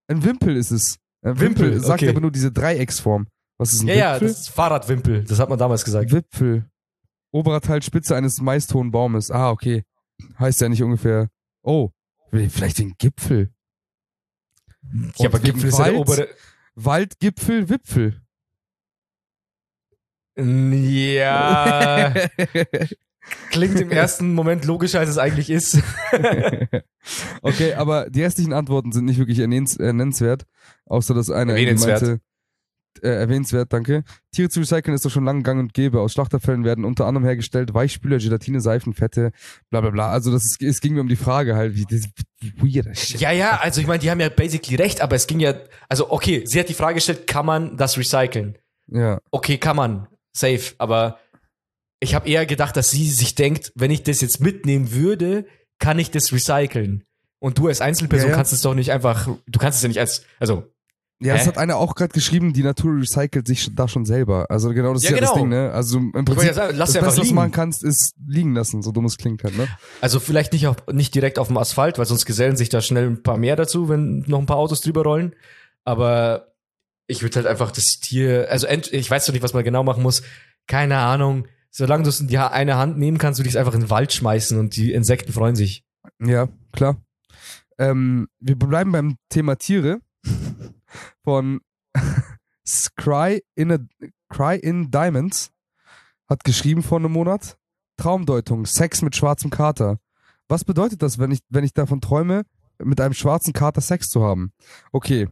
Ein 0.07 0.23
Wimpel 0.23 0.55
ist 0.55 0.71
es. 0.71 0.97
Ein 1.21 1.37
Wimpel, 1.39 1.65
Wimpel, 1.65 1.79
sagt 1.81 2.01
okay. 2.01 2.09
aber 2.09 2.21
nur 2.21 2.31
diese 2.31 2.51
Dreiecksform. 2.51 3.27
Was 3.57 3.73
ist 3.73 3.81
ein 3.81 3.89
ja, 3.89 3.95
ja, 3.95 4.13
Wipfel? 4.13 4.27
das 4.29 4.39
ist 4.39 4.49
Fahrradwimpel. 4.49 5.25
Das 5.25 5.37
hat 5.37 5.49
man 5.49 5.59
damals 5.59 5.83
gesagt. 5.83 6.13
Wipfel. 6.13 6.65
Oberer 7.31 7.59
Teil 7.59 7.81
Spitze 7.83 8.15
eines 8.15 8.39
meisthohen 8.39 8.89
Baumes. 8.91 9.31
Ah, 9.31 9.51
okay. 9.51 9.83
Heißt 10.39 10.61
ja 10.61 10.69
nicht 10.69 10.81
ungefähr. 10.81 11.29
Oh, 11.61 11.91
vielleicht 12.31 12.79
den 12.79 12.95
Gipfel. 12.97 13.53
Ja, 15.17 15.27
aber 15.27 15.39
Gipfel 15.39 15.69
ist 15.69 15.77
ja 15.77 15.85
der 15.85 15.93
Wald? 15.95 16.07
obere. 16.07 16.29
Waldgipfel, 16.75 17.67
Wipfel. 17.67 18.21
Ja, 20.37 22.13
klingt 23.51 23.79
im 23.79 23.91
ersten 23.91 24.33
Moment 24.33 24.65
logischer, 24.65 24.99
als 24.99 25.09
es 25.09 25.17
eigentlich 25.17 25.49
ist. 25.49 25.79
okay, 27.41 27.73
aber 27.73 28.09
die 28.09 28.23
restlichen 28.23 28.53
Antworten 28.53 28.91
sind 28.91 29.05
nicht 29.05 29.17
wirklich 29.17 29.37
nennenswert, 29.39 30.43
außer 30.85 31.13
dass 31.13 31.29
eine 31.29 31.53
Erwähnenswert. 31.53 32.01
meinte, 32.01 32.21
äh, 33.01 33.09
erwähnenswert, 33.09 33.71
danke. 33.71 34.03
Tiere 34.31 34.49
zu 34.49 34.59
recyceln 34.59 34.93
ist 34.93 35.05
doch 35.05 35.11
schon 35.11 35.23
lange 35.25 35.43
gang 35.43 35.59
und 35.59 35.73
gäbe. 35.73 36.01
Aus 36.01 36.13
Schlachterfällen 36.13 36.63
werden 36.63 36.85
unter 36.85 37.05
anderem 37.05 37.25
hergestellt 37.25 37.73
Weichspüler, 37.73 38.17
Gelatine, 38.17 38.61
Seifen, 38.61 38.93
Fette, 38.93 39.31
bla 39.69 39.81
bla 39.81 39.89
bla. 39.89 40.09
Also 40.09 40.31
das 40.31 40.45
ist, 40.45 40.61
es 40.61 40.81
ging 40.81 40.93
mir 40.93 41.01
um 41.01 41.07
die 41.07 41.15
Frage 41.15 41.55
halt, 41.55 41.75
wie 41.75 41.85
das 41.85 42.09
weirder 42.57 42.93
Shit. 42.95 43.21
Ja, 43.21 43.31
ja, 43.31 43.59
also 43.61 43.81
ich 43.81 43.87
meine, 43.87 43.99
die 43.99 44.11
haben 44.11 44.19
ja 44.19 44.29
basically 44.29 44.75
recht, 44.75 45.01
aber 45.01 45.15
es 45.15 45.27
ging 45.27 45.39
ja, 45.39 45.53
also 45.87 46.11
okay, 46.11 46.43
sie 46.45 46.59
hat 46.59 46.69
die 46.69 46.73
Frage 46.73 46.95
gestellt, 46.95 47.27
kann 47.27 47.45
man 47.45 47.77
das 47.77 47.97
recyceln? 47.97 48.57
Ja, 48.87 49.19
Okay, 49.31 49.57
kann 49.57 49.75
man, 49.75 50.07
safe, 50.33 50.73
aber 50.77 51.19
ich 51.99 52.15
habe 52.15 52.29
eher 52.29 52.45
gedacht, 52.45 52.75
dass 52.77 52.91
sie 52.91 53.09
sich 53.09 53.35
denkt, 53.35 53.71
wenn 53.75 53.91
ich 53.91 54.03
das 54.03 54.21
jetzt 54.21 54.39
mitnehmen 54.39 54.93
würde, 54.93 55.45
kann 55.79 55.99
ich 55.99 56.11
das 56.11 56.31
recyceln. 56.31 57.03
Und 57.39 57.57
du 57.57 57.67
als 57.67 57.81
Einzelperson 57.81 58.27
Ja, 58.27 58.31
ja. 58.31 58.35
kannst 58.35 58.53
es 58.53 58.61
doch 58.61 58.73
nicht 58.73 58.91
einfach, 58.91 59.27
du 59.47 59.59
kannst 59.59 59.77
es 59.77 59.81
ja 59.83 59.87
nicht 59.87 59.99
als, 59.99 60.23
also 60.39 60.65
Ja, 61.21 61.33
das 61.33 61.43
Hä? 61.43 61.47
hat 61.49 61.57
einer 61.57 61.77
auch 61.77 61.95
gerade 61.95 62.13
geschrieben, 62.13 62.53
die 62.53 62.63
Natur 62.63 62.97
recycelt 63.01 63.47
sich 63.47 63.73
da 63.75 63.87
schon 63.87 64.05
selber. 64.05 64.45
Also 64.49 64.69
genau, 64.73 64.93
das 64.93 65.03
ist 65.03 65.09
Ja, 65.09 65.15
ja, 65.15 65.21
das 65.21 65.29
genau. 65.31 65.41
Ding, 65.41 65.49
ne? 65.49 65.71
Also 65.71 65.97
im 65.99 66.25
Prinzip, 66.25 66.53
sagen, 66.53 66.77
das 66.77 66.93
Beste, 66.93 67.05
was 67.05 67.15
du 67.15 67.33
machen 67.33 67.51
kannst, 67.51 67.83
ist 67.83 68.13
liegen 68.25 68.55
lassen, 68.55 68.81
so 68.81 68.91
dumm 68.91 69.05
es 69.05 69.17
klingt 69.17 69.43
halt, 69.43 69.57
ne? 69.57 69.67
Also 70.01 70.19
vielleicht 70.19 70.53
nicht, 70.53 70.67
auf, 70.67 70.77
nicht 70.91 71.13
direkt 71.15 71.39
auf 71.39 71.47
dem 71.47 71.57
Asphalt, 71.57 71.97
weil 71.97 72.05
sonst 72.05 72.25
gesellen 72.25 72.55
sich 72.57 72.69
da 72.69 72.81
schnell 72.81 73.07
ein 73.07 73.23
paar 73.23 73.37
mehr 73.37 73.55
dazu, 73.55 73.89
wenn 73.89 74.19
noch 74.27 74.39
ein 74.39 74.45
paar 74.45 74.57
Autos 74.57 74.81
drüber 74.81 75.03
rollen. 75.03 75.33
Aber 75.85 76.53
ich 77.07 77.21
würde 77.21 77.37
halt 77.37 77.47
einfach 77.47 77.71
das 77.71 77.85
Tier, 78.01 78.47
also 78.49 78.67
ich 78.67 79.09
weiß 79.09 79.25
doch 79.25 79.33
nicht, 79.33 79.43
was 79.43 79.53
man 79.53 79.63
genau 79.63 79.83
machen 79.83 80.03
muss. 80.03 80.23
Keine 80.67 80.97
Ahnung. 80.97 81.47
Solange 81.71 82.03
du 82.03 82.09
es 82.09 82.19
in 82.19 82.27
die 82.27 82.37
eine 82.37 82.77
Hand 82.77 82.97
nehmen 82.97 83.17
kannst, 83.17 83.39
würde 83.39 83.47
ich 83.47 83.55
es 83.55 83.59
einfach 83.59 83.73
in 83.73 83.81
den 83.81 83.89
Wald 83.89 84.11
schmeißen 84.11 84.57
und 84.57 84.75
die 84.75 84.91
Insekten 84.91 85.31
freuen 85.31 85.55
sich. 85.55 85.83
Ja, 86.19 86.47
klar. 86.71 86.97
Ähm, 87.77 88.27
wir 88.39 88.57
bleiben 88.57 88.91
beim 88.91 89.17
Thema 89.29 89.55
Tiere 89.57 90.01
von 91.23 91.61
Cry 92.95 93.41
in, 93.55 93.71
a, 93.71 93.77
Cry 94.29 94.57
in 94.57 94.91
Diamonds 94.91 95.51
hat 96.27 96.43
geschrieben 96.43 96.83
vor 96.83 96.99
einem 96.99 97.11
Monat. 97.11 97.57
Traumdeutung, 97.97 98.65
Sex 98.65 99.01
mit 99.01 99.15
schwarzem 99.15 99.49
Kater. 99.49 99.99
Was 100.47 100.63
bedeutet 100.63 101.01
das, 101.01 101.19
wenn 101.19 101.31
ich, 101.31 101.39
wenn 101.49 101.63
ich 101.63 101.73
davon 101.73 101.99
träume, 102.01 102.43
mit 102.77 103.01
einem 103.01 103.13
schwarzen 103.13 103.51
Kater 103.53 103.81
Sex 103.81 104.09
zu 104.09 104.23
haben? 104.23 104.53
Okay. 104.91 105.27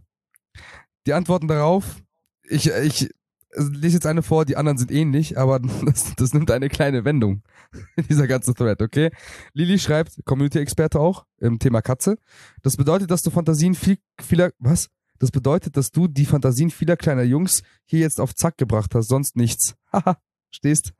Die 1.06 1.14
Antworten 1.14 1.48
darauf, 1.48 1.96
ich, 2.44 2.70
ich 2.70 3.10
lese 3.56 3.95
jetzt 3.95 4.06
eine 4.06 4.22
vor, 4.22 4.45
die 4.45 4.58
anderen 4.58 4.78
sind 4.78 4.91
ähnlich, 4.91 5.38
aber 5.38 5.60
das, 5.86 6.16
das 6.16 6.34
nimmt 6.34 6.52
eine 6.52 6.70
kleine 6.70 7.06
Wendung. 7.06 7.43
Dieser 8.10 8.28
ganze 8.28 8.54
Thread, 8.54 8.82
okay? 8.82 9.12
Lili 9.54 9.80
schreibt, 9.80 10.24
Community-Experte 10.26 11.00
auch, 11.00 11.26
im 11.39 11.60
Thema 11.60 11.82
Katze. 11.82 12.18
Das 12.64 12.78
bedeutet, 12.78 13.12
dass 13.12 13.24
du 13.24 13.30
Fantasien 13.30 13.76
viel, 13.76 13.98
vieler, 14.22 14.52
was? 14.60 14.89
Das 15.20 15.32
bedeutet, 15.32 15.78
dass 15.78 15.91
du 15.91 16.08
die 16.08 16.26
Fantasien 16.26 16.70
vieler 16.70 16.95
kleiner 16.95 17.24
Jungs 17.24 17.64
hier 17.86 18.02
jetzt 18.02 18.22
auf 18.22 18.36
Zack 18.36 18.58
gebracht 18.58 18.93
hast, 18.93 19.08
sonst 19.08 19.36
nichts. 19.36 19.76
Haha, 19.91 20.18
stehst. 20.52 20.93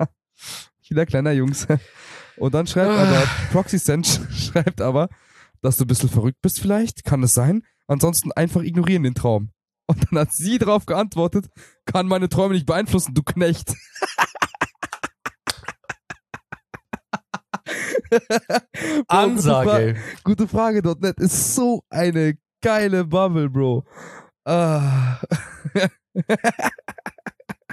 vieler 0.82 1.06
kleiner 1.06 1.32
Jungs. 1.32 1.68
Und 2.38 2.54
dann 2.54 2.68
schreibt 2.68 2.92
aber, 2.92 3.28
ProxySense 3.52 4.28
schreibt 4.32 4.82
aber, 4.82 5.10
dass 5.62 5.78
du 5.78 5.84
ein 5.84 5.88
bisschen 5.88 6.10
verrückt 6.10 6.42
bist 6.42 6.60
vielleicht, 6.60 7.04
kann 7.04 7.24
es 7.24 7.34
sein? 7.34 7.64
Ansonsten 7.88 8.32
einfach 8.32 8.62
ignorieren 8.62 9.04
den 9.04 9.16
Traum. 9.16 9.52
Und 9.88 10.12
dann 10.12 10.20
hat 10.20 10.34
sie 10.34 10.58
darauf 10.58 10.86
geantwortet, 10.86 11.48
kann 11.86 12.08
meine 12.08 12.30
Träume 12.30 12.54
nicht 12.54 12.66
beeinflussen, 12.66 13.14
du 13.14 13.24
Knecht. 13.24 13.74
Ansage. 19.08 19.96
Gute 20.24 20.48
Frage, 20.48 20.82
gute 20.82 20.94
Frage.net 20.94 21.20
ist 21.20 21.56
so 21.56 21.84
eine 21.90 22.38
geile 22.62 23.06
Bubble, 23.06 23.50
Bro. 23.50 23.86
Ah. 24.46 25.20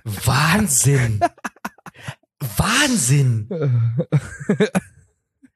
Wahnsinn. 0.04 1.20
Wahnsinn. 2.56 3.48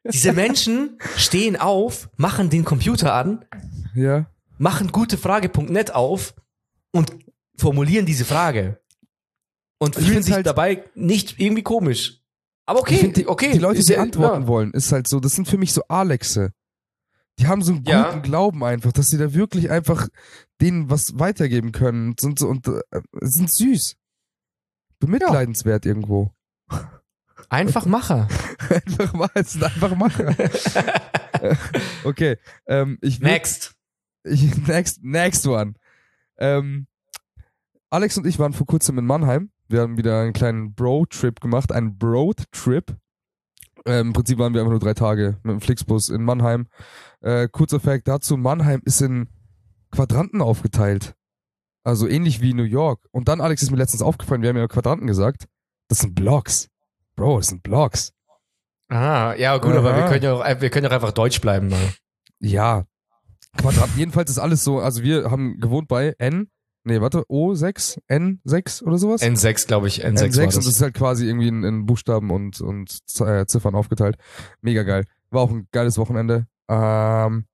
Diese 0.05 0.33
Menschen 0.33 0.99
stehen 1.17 1.57
auf, 1.57 2.09
machen 2.17 2.51
den 2.51 2.65
Computer 2.65 3.13
an, 3.15 3.45
ja. 3.95 4.27
machen 4.59 4.91
gutefrage.net 4.91 5.95
auf 5.95 6.35
und 6.93 7.12
formulieren 7.57 8.07
diese 8.07 8.24
Frage. 8.24 8.80
Und 9.78 9.97
Ich 9.97 10.07
fühlen 10.09 10.22
sich 10.22 10.34
halt- 10.34 10.47
dabei 10.47 10.84
nicht 10.95 11.39
irgendwie 11.39 11.62
komisch. 11.62 12.20
Aber 12.66 12.80
okay, 12.80 12.99
find, 12.99 13.16
die, 13.16 13.26
okay. 13.26 13.53
die 13.53 13.59
Leute, 13.59 13.82
die 13.82 13.93
ja- 13.93 14.03
antworten 14.03 14.43
ja. 14.43 14.49
wollen, 14.49 14.72
ist 14.72 14.93
halt 14.93 15.07
so, 15.09 15.20
das 15.20 15.32
sind 15.34 15.49
für 15.49 15.57
mich 15.59 15.72
so 15.72 15.82
Alexe. 15.89 16.53
Die 17.39 17.47
haben 17.47 17.62
so 17.62 17.70
einen 17.72 17.84
guten 17.84 17.91
Ja. 17.97 18.18
Glauben 18.18 18.64
einfach, 18.64 18.93
dass 18.93 19.09
sie 19.09 19.16
da 19.18 19.32
wirklich 19.32 19.70
einfach 19.70 20.09
denen 20.61 20.91
was 20.91 21.18
weitergeben 21.18 21.70
können 21.72 22.09
und 22.11 22.20
sind, 22.20 22.39
so, 22.39 22.49
und, 22.49 22.66
äh, 22.66 22.80
sind 23.20 23.51
süß. 23.53 23.95
Bemitleidenswert 24.99 25.86
irgendwo. 25.86 26.32
Einfach 27.51 27.86
Macher. 27.86 28.26
einfach 28.68 29.12
mal, 29.14 29.30
es 29.34 29.53
sind 29.53 29.62
einfach 29.64 29.95
Macher. 29.95 30.34
okay, 32.05 32.36
ähm, 32.66 32.99
ich 33.01 33.18
würd- 33.18 33.22
Next. 33.24 33.72
Ich, 34.24 34.55
next, 34.66 35.03
next 35.03 35.47
one. 35.47 35.74
Ähm, 36.39 36.86
Alex 37.91 38.16
und 38.18 38.26
ich 38.26 38.39
waren 38.39 38.53
vor 38.53 38.66
kurzem 38.66 38.99
in 38.99 39.07
Mannheim. 39.07 39.51
Wir 39.68 39.80
haben 39.82 39.99
wieder 39.99 40.20
einen 40.20 40.32
kleinen 40.32 40.74
Bro-Trip 40.74 41.41
gemacht, 41.41 41.72
einen 41.72 41.99
Broad-Trip. 41.99 42.97
Ähm, 43.86 44.09
Im 44.09 44.12
Prinzip 44.12 44.39
waren 44.39 44.55
wir 44.55 44.61
einfach 44.61 44.72
nur 44.72 44.80
drei 44.80 44.95
Tage 44.95 45.39
mit 45.43 45.53
dem 45.53 45.61
Flixbus 45.61 46.09
in 46.09 46.22
Mannheim. 46.22 46.68
Äh, 47.20 47.49
kurzer 47.49 47.80
Fact 47.80 48.09
dazu, 48.09 48.36
Mannheim 48.36 48.82
ist 48.84 49.01
in 49.01 49.28
Quadranten 49.91 50.43
aufgeteilt. 50.43 51.14
Also 51.84 52.07
ähnlich 52.07 52.41
wie 52.41 52.55
New 52.55 52.64
York. 52.64 53.07
Und 53.12 53.28
dann, 53.28 53.41
Alex, 53.41 53.62
ist 53.62 53.70
mir 53.70 53.78
letztens 53.78 54.03
aufgefallen, 54.03 54.43
wir 54.43 54.51
haben 54.51 54.57
ja 54.57 54.68
Quadranten 54.68 55.07
gesagt. 55.07 55.47
Das 55.89 56.01
sind 56.01 56.14
Blocks. 56.14 56.68
Bro, 57.16 57.39
das 57.39 57.49
sind 57.49 57.62
Blocks. 57.62 58.12
Ah, 58.89 59.34
ja, 59.34 59.57
gut, 59.59 59.72
aber 59.72 59.95
wir 59.97 60.05
Aha. 60.05 60.09
können 60.09 60.24
ja 60.24 60.32
auch, 60.34 60.61
wir 60.61 60.70
können 60.70 60.84
ja 60.84 60.91
auch 60.91 60.95
einfach 60.95 61.12
Deutsch 61.12 61.41
bleiben. 61.41 61.68
Ne? 61.68 61.95
Ja. 62.41 62.84
Quadranten. 63.57 63.99
Jedenfalls 63.99 64.31
ist 64.31 64.39
alles 64.39 64.63
so, 64.65 64.79
also 64.81 65.03
wir 65.03 65.31
haben 65.31 65.59
gewohnt 65.59 65.89
bei 65.89 66.15
N, 66.19 66.49
nee, 66.85 67.01
warte, 67.01 67.23
O6, 67.23 67.99
N6 68.09 68.83
oder 68.85 68.99
sowas? 68.99 69.23
N6, 69.23 69.67
glaube 69.67 69.89
ich. 69.89 70.05
N6, 70.05 70.19
N6 70.19 70.37
war 70.37 70.45
und 70.45 70.47
das. 70.47 70.55
das 70.57 70.67
ist 70.67 70.83
halt 70.83 70.95
quasi 70.95 71.27
irgendwie 71.27 71.49
in, 71.49 71.65
in 71.65 71.87
Buchstaben 71.87 72.31
und, 72.31 72.61
und 72.61 72.99
äh, 73.21 73.47
Ziffern 73.47 73.75
aufgeteilt. 73.75 74.17
Mega 74.61 74.83
geil. 74.83 75.05
War 75.31 75.43
auch 75.43 75.51
ein 75.51 75.67
geiles 75.73 75.99
Wochenende. 75.99 76.47
Ähm, 76.69 77.47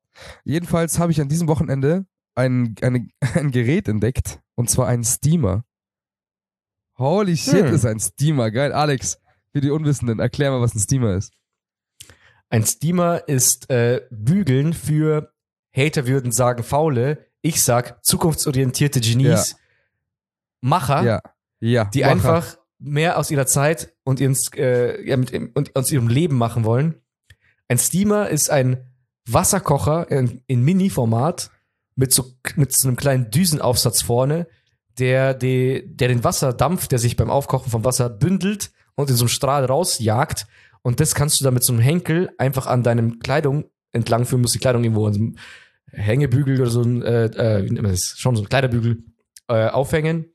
jedenfalls 0.44 0.98
habe 0.98 1.12
ich 1.12 1.20
an 1.20 1.28
diesem 1.28 1.48
Wochenende 1.48 2.06
ein, 2.34 2.74
eine, 2.82 3.08
ein 3.34 3.50
Gerät 3.50 3.88
entdeckt 3.88 4.40
und 4.54 4.68
zwar 4.70 4.88
einen 4.88 5.04
Steamer. 5.04 5.64
Holy 6.98 7.36
shit, 7.36 7.66
Hm. 7.66 7.74
ist 7.74 7.86
ein 7.86 7.98
Steamer. 7.98 8.50
Geil. 8.52 8.72
Alex, 8.72 9.18
für 9.52 9.60
die 9.60 9.70
Unwissenden, 9.70 10.20
erklär 10.20 10.50
mal, 10.52 10.60
was 10.60 10.74
ein 10.74 10.80
Steamer 10.80 11.14
ist. 11.14 11.32
Ein 12.50 12.64
Steamer 12.64 13.26
ist 13.28 13.68
äh, 13.70 14.02
Bügeln 14.10 14.72
für 14.74 15.32
Hater 15.76 16.06
würden 16.06 16.32
sagen 16.32 16.62
faule. 16.62 17.26
Ich 17.42 17.62
sag 17.62 18.04
zukunftsorientierte 18.04 19.00
Genies, 19.00 19.56
Macher, 20.60 21.02
Ja. 21.02 21.20
Ja. 21.60 21.84
die 21.86 22.00
Macher. 22.00 22.12
einfach 22.12 22.58
mehr 22.78 23.18
aus 23.18 23.30
ihrer 23.30 23.46
Zeit 23.46 23.92
und, 24.04 24.20
ins, 24.20 24.50
äh, 24.54 25.06
ja, 25.06 25.16
mit, 25.16 25.32
und 25.54 25.76
aus 25.76 25.90
ihrem 25.90 26.08
Leben 26.08 26.36
machen 26.36 26.64
wollen. 26.64 26.94
Ein 27.68 27.78
Steamer 27.78 28.28
ist 28.28 28.50
ein 28.50 28.84
Wasserkocher 29.28 30.10
in, 30.10 30.42
in 30.46 30.62
Mini-Format 30.62 31.50
mit 31.96 32.12
so, 32.12 32.32
mit 32.56 32.76
so 32.76 32.88
einem 32.88 32.96
kleinen 32.96 33.30
Düsenaufsatz 33.30 34.02
vorne, 34.02 34.46
der, 34.98 35.34
die, 35.34 35.84
der 35.86 36.08
den 36.08 36.24
Wasserdampf, 36.24 36.88
der 36.88 36.98
sich 36.98 37.16
beim 37.16 37.30
Aufkochen 37.30 37.70
vom 37.70 37.84
Wasser 37.84 38.10
bündelt 38.10 38.70
und 38.94 39.10
in 39.10 39.16
so 39.16 39.24
einem 39.24 39.28
Strahl 39.30 39.64
rausjagt. 39.64 40.46
Und 40.82 41.00
das 41.00 41.14
kannst 41.14 41.40
du 41.40 41.44
dann 41.44 41.54
mit 41.54 41.64
so 41.64 41.72
einem 41.72 41.82
Henkel 41.82 42.30
einfach 42.38 42.66
an 42.66 42.82
deinem 42.82 43.18
Kleidung 43.18 43.64
entlang 43.92 44.24
führen, 44.26 44.42
musst 44.42 44.54
die 44.54 44.58
Kleidung 44.58 44.84
irgendwo 44.84 45.06
an 45.06 45.14
so 45.14 45.20
einem 45.20 45.36
Hängebügel 45.94 46.60
oder 46.60 46.70
so 46.70 46.82
ein, 46.82 47.02
äh, 47.02 47.24
äh, 47.26 47.64
wie 47.64 47.70
nennt 47.70 47.82
man 47.82 47.90
das? 47.92 48.14
Schon 48.16 48.36
so 48.36 48.42
ein 48.42 48.48
Kleiderbügel 48.48 49.02
äh, 49.48 49.68
aufhängen. 49.68 50.26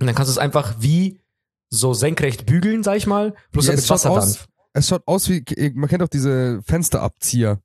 Und 0.00 0.06
dann 0.06 0.14
kannst 0.14 0.28
du 0.28 0.32
es 0.32 0.38
einfach 0.38 0.76
wie 0.80 1.20
so 1.68 1.94
senkrecht 1.94 2.46
bügeln, 2.46 2.82
sag 2.82 2.96
ich 2.96 3.06
mal, 3.06 3.34
plus 3.52 3.66
Ja, 3.66 3.72
dann 3.72 3.78
es 3.78 3.82
mit 3.84 3.88
schaut 4.00 4.10
Wasserdampf. 4.12 4.46
Es 4.72 4.88
schaut 4.88 5.02
aus 5.06 5.28
wie, 5.28 5.44
man 5.74 5.88
kennt 5.88 6.02
auch 6.02 6.08
diese 6.08 6.60
Fensterabzieher. 6.64 7.60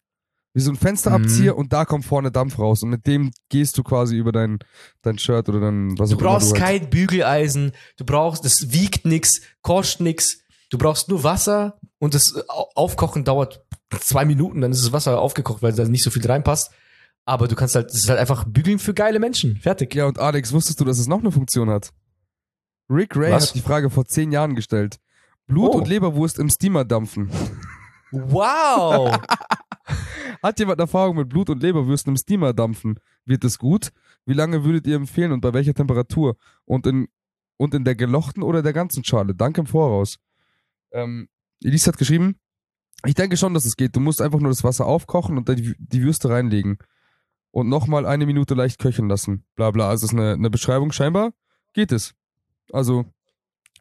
Wie 0.54 0.62
so 0.62 0.72
ein 0.72 0.78
Fensterabzieher 0.78 1.54
Mhm. 1.54 1.60
und 1.60 1.74
da 1.74 1.84
kommt 1.86 2.06
vorne 2.06 2.32
Dampf 2.32 2.58
raus 2.60 2.82
und 2.82 2.90
mit 2.90 3.06
dem 3.08 3.32
gehst 3.50 3.78
du 3.78 3.84
quasi 3.84 4.16
über 4.16 4.32
dein, 4.32 4.60
dein 5.02 5.18
Shirt 5.20 5.50
oder 5.50 5.60
dein, 5.60 5.98
was 6.00 6.10
Du 6.10 6.16
auch 6.16 6.20
immer 6.22 6.30
brauchst 6.30 6.54
halt- 6.54 6.62
kein 6.82 6.90
Bügeleisen, 6.90 7.74
du 7.98 8.06
brauchst, 8.06 8.46
das 8.46 8.72
wiegt 8.72 9.06
nix, 9.06 9.42
kostet 9.62 10.02
nix. 10.02 10.40
Du 10.70 10.78
brauchst 10.78 11.10
nur 11.10 11.24
Wasser 11.24 11.78
und 12.00 12.14
das 12.16 12.34
Au- 12.50 12.70
Aufkochen 12.76 13.24
dauert 13.26 13.64
zwei 14.00 14.24
Minuten, 14.26 14.62
dann 14.62 14.72
ist 14.72 14.84
das 14.84 14.94
Wasser 14.94 15.20
aufgekocht, 15.20 15.62
weil 15.62 15.74
da 15.74 15.84
nicht 15.86 16.04
so 16.04 16.10
viel 16.10 16.26
reinpasst. 16.26 16.72
Aber 17.26 17.48
du 17.48 17.56
kannst 17.56 17.76
halt, 17.76 17.90
das 17.90 17.96
ist 17.98 18.10
halt 18.10 18.20
einfach 18.20 18.46
Bügeln 18.46 18.78
für 18.80 18.94
geile 18.94 19.20
Menschen. 19.20 19.58
Fertig. 19.58 19.96
Ja, 19.96 20.06
und 20.06 20.20
Alex, 20.20 20.54
wusstest 20.54 20.80
du, 20.80 20.86
dass 20.86 21.00
es 21.00 21.08
noch 21.08 21.20
eine 21.20 21.32
Funktion 21.32 21.70
hat? 21.70 21.92
Rick 22.90 23.16
Ray 23.16 23.32
Was? 23.32 23.48
hat 23.50 23.56
die 23.56 23.62
Frage 23.62 23.90
vor 23.90 24.06
zehn 24.06 24.32
Jahren 24.32 24.56
gestellt. 24.56 25.00
Blut 25.48 25.72
Oh. 25.74 25.78
und 25.80 25.88
Leberwurst 25.88 26.38
im 26.40 26.50
Steamer 26.50 26.86
dampfen. 26.86 27.30
Wow! 28.12 29.18
Hat 30.44 30.60
jemand 30.60 30.80
Erfahrung 30.80 31.16
mit 31.18 31.30
Blut 31.30 31.50
und 31.50 31.62
Leberwürsten 31.62 32.12
im 32.14 32.18
Steamer 32.18 32.54
dampfen? 32.54 33.00
Wird 33.26 33.44
es 33.44 33.58
gut? 33.58 33.90
Wie 34.26 34.34
lange 34.34 34.64
würdet 34.64 34.86
ihr 34.88 34.96
empfehlen 34.96 35.32
und 35.32 35.42
bei 35.42 35.54
welcher 35.54 35.74
Temperatur? 35.74 36.36
Und 36.66 36.86
in, 36.86 37.08
und 37.58 37.74
in 37.74 37.84
der 37.84 37.96
gelochten 37.96 38.44
oder 38.44 38.62
der 38.62 38.74
ganzen 38.74 39.04
Schale? 39.04 39.34
Danke 39.34 39.62
im 39.62 39.68
Voraus. 39.68 40.18
Ähm, 40.92 41.28
Elise 41.64 41.88
hat 41.92 41.98
geschrieben, 41.98 42.36
ich 43.06 43.16
denke 43.16 43.38
schon, 43.38 43.54
dass 43.54 43.66
es 43.66 43.76
geht. 43.76 43.96
Du 43.96 44.00
musst 44.00 44.22
einfach 44.22 44.40
nur 44.40 44.50
das 44.52 44.64
Wasser 44.64 44.86
aufkochen 44.86 45.38
und 45.38 45.50
dann 45.50 45.56
die, 45.58 45.76
die 45.80 46.02
Würste 46.04 46.30
reinlegen. 46.30 46.78
Und 47.56 47.70
nochmal 47.70 48.06
eine 48.06 48.26
Minute 48.26 48.54
leicht 48.54 48.80
köcheln 48.80 49.08
lassen. 49.08 49.46
Bla 49.56 49.72
bla. 49.72 49.88
Also 49.88 50.08
ist 50.08 50.12
eine, 50.12 50.34
eine 50.34 50.50
Beschreibung. 50.50 50.92
Scheinbar 50.92 51.32
geht 51.72 51.94
es. 51.94 52.14
Also 52.74 53.06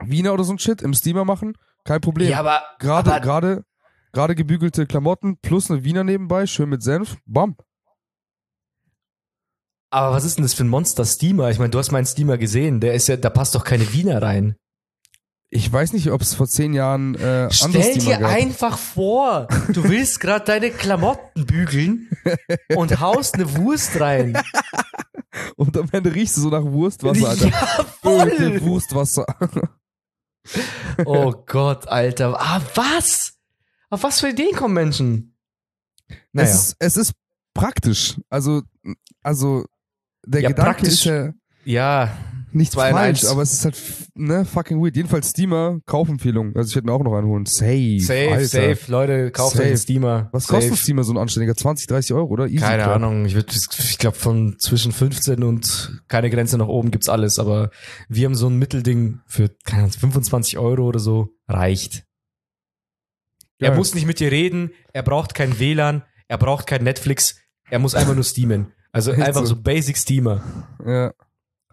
Wiener 0.01 0.33
oder 0.33 0.45
so 0.45 0.53
ein 0.53 0.61
Shit 0.61 0.81
im 0.81 0.95
Steamer 0.95 1.25
machen, 1.25 1.59
kein 1.83 2.01
Problem. 2.01 2.31
ja, 2.31 2.39
aber, 2.39 2.63
Gerade, 2.79 3.21
gerade, 3.21 3.65
gerade 4.13 4.37
gebügelte 4.37 4.87
Klamotten 4.87 5.39
plus 5.39 5.73
eine 5.73 5.83
Wiener 5.83 6.05
nebenbei, 6.05 6.47
schön 6.47 6.69
mit 6.69 6.85
Senf, 6.85 7.17
bam. 7.27 7.57
Aber 9.91 10.15
was 10.15 10.25
ist 10.25 10.39
denn 10.39 10.45
das 10.45 10.55
für 10.55 10.63
ein 10.63 10.69
Monster-Steamer? 10.69 11.51
Ich 11.51 11.59
meine, 11.59 11.71
du 11.71 11.79
hast 11.79 11.91
meinen 11.91 12.07
Steamer 12.07 12.39
gesehen. 12.39 12.79
Der 12.79 12.95
ist 12.95 13.09
ja, 13.09 13.17
da 13.17 13.29
passt 13.29 13.57
doch 13.57 13.65
keine 13.65 13.93
Wiener 13.93 14.23
rein. 14.23 14.55
Ich 15.57 15.73
weiß 15.73 15.93
nicht, 15.93 16.11
ob 16.11 16.21
es 16.21 16.35
vor 16.35 16.49
zehn 16.49 16.73
Jahren 16.75 17.15
äh, 17.15 17.49
Stell 17.53 17.71
Steamer 17.81 18.17
dir 18.17 18.19
gab. 18.19 18.31
einfach 18.33 18.77
vor, 18.77 19.47
du 19.73 19.85
willst 19.85 20.19
gerade 20.19 20.45
deine 20.45 20.73
Klamotten 20.73 21.47
bügeln 21.47 22.11
und 22.75 22.99
haust 23.01 23.35
eine 23.37 23.57
Wurst 23.57 24.01
rein. 24.01 24.37
Und 25.57 25.77
am 25.77 25.89
Ende 25.91 26.15
riechst 26.15 26.37
du 26.37 26.43
so 26.43 26.49
nach 26.49 26.63
Wurstwasser, 26.63 27.29
Alter. 27.29 27.47
Ja, 27.51 27.85
voll. 28.03 28.61
Wurstwasser. 28.63 29.27
Oh 31.05 31.33
Gott, 31.47 31.89
Alter. 31.89 32.41
Ah, 32.41 32.61
was? 32.77 33.35
Auf 33.91 34.05
was 34.05 34.21
für 34.21 34.29
Ideen 34.29 34.55
kommen 34.55 34.75
Menschen? 34.75 35.37
Naja. 36.33 36.49
Es, 36.49 36.55
ist, 36.69 36.77
es 36.79 36.97
ist 36.97 37.13
praktisch. 37.53 38.15
Also, 38.29 38.63
also 39.23 39.65
der 40.25 40.43
Ja, 40.43 40.49
Gedanke 40.51 40.71
praktisch. 40.71 40.93
ist 40.93 41.05
ja 41.05 41.33
ja, 41.65 42.17
nicht 42.55 42.73
Zwei 42.73 42.91
falsch, 42.93 43.25
aber 43.25 43.43
es 43.43 43.53
ist 43.53 43.65
halt 43.65 43.77
ne, 44.15 44.45
fucking 44.45 44.81
weird. 44.83 44.97
Jedenfalls 44.97 45.31
Steamer, 45.31 45.81
Kaufempfehlung. 45.87 46.55
Also 46.57 46.71
ich 46.71 46.77
hätte 46.77 46.87
mir 46.87 46.93
auch 46.93 47.03
noch 47.03 47.13
einen 47.15 47.27
holen. 47.27 47.47
Safe. 47.47 47.99
safe, 48.01 48.31
Alter. 48.33 48.47
safe. 48.47 48.79
Leute, 48.91 49.31
kauft 49.31 49.55
euch 49.55 49.59
Safe. 49.59 49.69
einen 49.69 49.77
Steamer. 49.79 50.29
Was 50.33 50.45
safe. 50.45 50.61
kostet 50.61 50.79
Steamer 50.79 51.05
so 51.05 51.13
ein 51.13 51.19
anständiger? 51.19 51.55
20, 51.57 51.87
30 51.87 52.15
Euro, 52.15 52.27
oder? 52.29 52.47
Easy 52.47 52.59
Keine 52.59 52.83
klar. 52.85 52.97
Ahnung. 52.97 53.27
Ich, 53.27 53.35
würd- 53.37 53.79
ich 53.91 53.99
glaube, 53.99 54.17
von 54.17 54.57
zwischen 54.59 54.93
15 54.93 55.43
und 55.43 56.03
keine 56.09 56.31
Grenze 56.31 56.57
nach 56.59 56.69
oben 56.69 56.91
gibt's 56.91 57.09
alles. 57.09 57.39
Aber 57.39 57.71
wir 58.09 58.25
haben 58.27 58.35
so 58.35 58.49
ein 58.49 58.59
Mittelding 58.59 59.21
für 59.27 59.51
keine 59.65 59.83
Ahnung, 59.85 59.93
25 59.93 60.59
Euro 60.59 60.85
oder 60.87 61.01
so. 61.01 61.29
Reicht. 61.49 62.05
Er 63.59 63.69
Geil. 63.71 63.79
muss 63.79 63.95
nicht 63.95 64.07
mit 64.07 64.21
dir 64.21 64.31
reden. 64.33 64.71
Er 64.93 65.03
braucht 65.03 65.35
kein 65.35 65.59
WLAN. 65.59 66.03
Er 66.29 66.39
braucht 66.39 66.67
kein 66.67 66.83
Netflix. 66.85 67.37
Er 67.71 67.79
muss 67.79 67.95
einfach 67.95 68.15
nur 68.15 68.25
steamen. 68.25 68.73
Also 68.93 69.13
einfach 69.13 69.41
so? 69.41 69.47
so 69.55 69.63
Basic 69.63 69.97
Steamer. 69.97 70.43
Ja. 70.87 71.13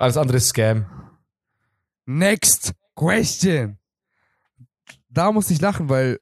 Alles 0.01 0.17
andere 0.17 0.37
ist 0.37 0.47
Scam. 0.47 0.85
Next 2.07 2.73
question. 2.95 3.77
Da 5.09 5.31
muss 5.31 5.51
ich 5.51 5.61
lachen, 5.61 5.89
weil, 5.89 6.17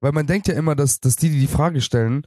weil 0.00 0.12
man 0.12 0.26
denkt 0.26 0.48
ja 0.48 0.54
immer, 0.54 0.74
dass, 0.74 1.00
dass 1.00 1.16
die, 1.16 1.28
die 1.28 1.40
die 1.40 1.46
Frage 1.46 1.82
stellen, 1.82 2.26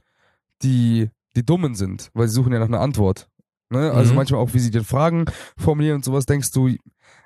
die, 0.62 1.10
die 1.34 1.44
Dummen 1.44 1.74
sind, 1.74 2.10
weil 2.14 2.28
sie 2.28 2.34
suchen 2.34 2.52
ja 2.52 2.60
nach 2.60 2.68
einer 2.68 2.80
Antwort. 2.80 3.28
Ne? 3.70 3.90
Also 3.90 4.12
Mhm. 4.12 4.16
manchmal 4.16 4.40
auch, 4.40 4.54
wie 4.54 4.60
sie 4.60 4.70
den 4.70 4.84
Fragen 4.84 5.24
formulieren 5.56 5.96
und 5.96 6.04
sowas, 6.04 6.24
denkst 6.24 6.52
du, 6.52 6.70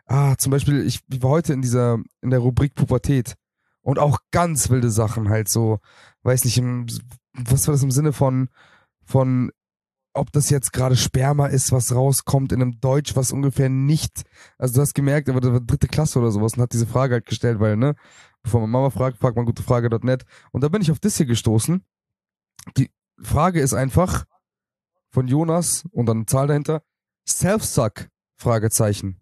ah, 0.06 0.36
zum 0.38 0.52
Beispiel, 0.52 0.86
ich, 0.86 1.00
ich 1.10 1.22
war 1.22 1.30
heute 1.30 1.52
in 1.52 1.60
dieser, 1.60 1.98
in 2.22 2.30
der 2.30 2.38
Rubrik 2.38 2.74
Pubertät 2.74 3.34
und 3.82 3.98
auch 3.98 4.20
ganz 4.30 4.70
wilde 4.70 4.90
Sachen 4.90 5.28
halt 5.28 5.50
so, 5.50 5.80
weiß 6.22 6.46
nicht, 6.46 6.56
im, 6.56 6.86
was 7.34 7.68
war 7.68 7.72
das 7.72 7.82
im 7.82 7.90
Sinne 7.90 8.14
von, 8.14 8.48
von, 9.04 9.50
ob 10.16 10.32
das 10.32 10.50
jetzt 10.50 10.72
gerade 10.72 10.96
Sperma 10.96 11.46
ist, 11.46 11.72
was 11.72 11.94
rauskommt 11.94 12.52
in 12.52 12.62
einem 12.62 12.80
Deutsch, 12.80 13.16
was 13.16 13.32
ungefähr 13.32 13.68
nicht 13.68 14.24
also 14.58 14.74
du 14.74 14.80
hast 14.80 14.94
gemerkt, 14.94 15.28
aber 15.28 15.40
das 15.40 15.52
war 15.52 15.60
dritte 15.60 15.88
Klasse 15.88 16.18
oder 16.18 16.30
sowas 16.30 16.54
und 16.54 16.62
hat 16.62 16.72
diese 16.72 16.86
Frage 16.86 17.14
halt 17.14 17.26
gestellt, 17.26 17.60
weil, 17.60 17.76
ne, 17.76 17.94
bevor 18.42 18.60
man 18.60 18.70
Mama 18.70 18.90
fragt, 18.90 19.18
fragt 19.18 19.36
man 19.36 19.46
gutefrage.net. 19.46 20.24
Und 20.52 20.64
da 20.64 20.68
bin 20.68 20.82
ich 20.82 20.90
auf 20.90 20.98
das 20.98 21.16
hier 21.16 21.26
gestoßen. 21.26 21.84
Die 22.76 22.90
Frage 23.20 23.60
ist 23.60 23.74
einfach 23.74 24.24
von 25.10 25.28
Jonas 25.28 25.84
und 25.92 26.06
dann 26.06 26.18
eine 26.18 26.26
Zahl 26.26 26.46
dahinter. 26.46 26.82
Self-Suck? 27.28 28.08
Fragezeichen. 28.38 29.20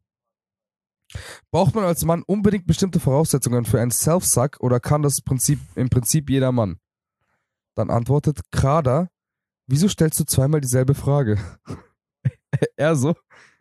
Braucht 1.50 1.74
man 1.74 1.84
als 1.84 2.04
Mann 2.04 2.22
unbedingt 2.26 2.66
bestimmte 2.66 2.98
Voraussetzungen 2.98 3.64
für 3.64 3.80
einen 3.80 3.92
Self-Suck 3.92 4.58
oder 4.60 4.80
kann 4.80 5.02
das 5.02 5.20
Prinzip, 5.20 5.60
im 5.74 5.88
Prinzip 5.88 6.30
jeder 6.30 6.52
Mann? 6.52 6.78
Dann 7.76 7.90
antwortet 7.90 8.40
Krader, 8.50 9.08
wieso 9.66 9.88
stellst 9.88 10.18
du 10.20 10.24
zweimal 10.24 10.60
dieselbe 10.60 10.94
Frage? 10.94 11.38
er 12.76 12.96
so, 12.96 13.14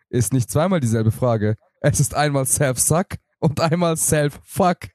ist 0.09 0.33
nicht 0.33 0.49
zweimal 0.49 0.79
dieselbe 0.79 1.11
Frage. 1.11 1.55
Es 1.81 1.99
ist 1.99 2.13
einmal 2.13 2.45
Self-Suck 2.45 3.17
und 3.39 3.59
einmal 3.59 3.97
Self-Fuck. 3.97 4.89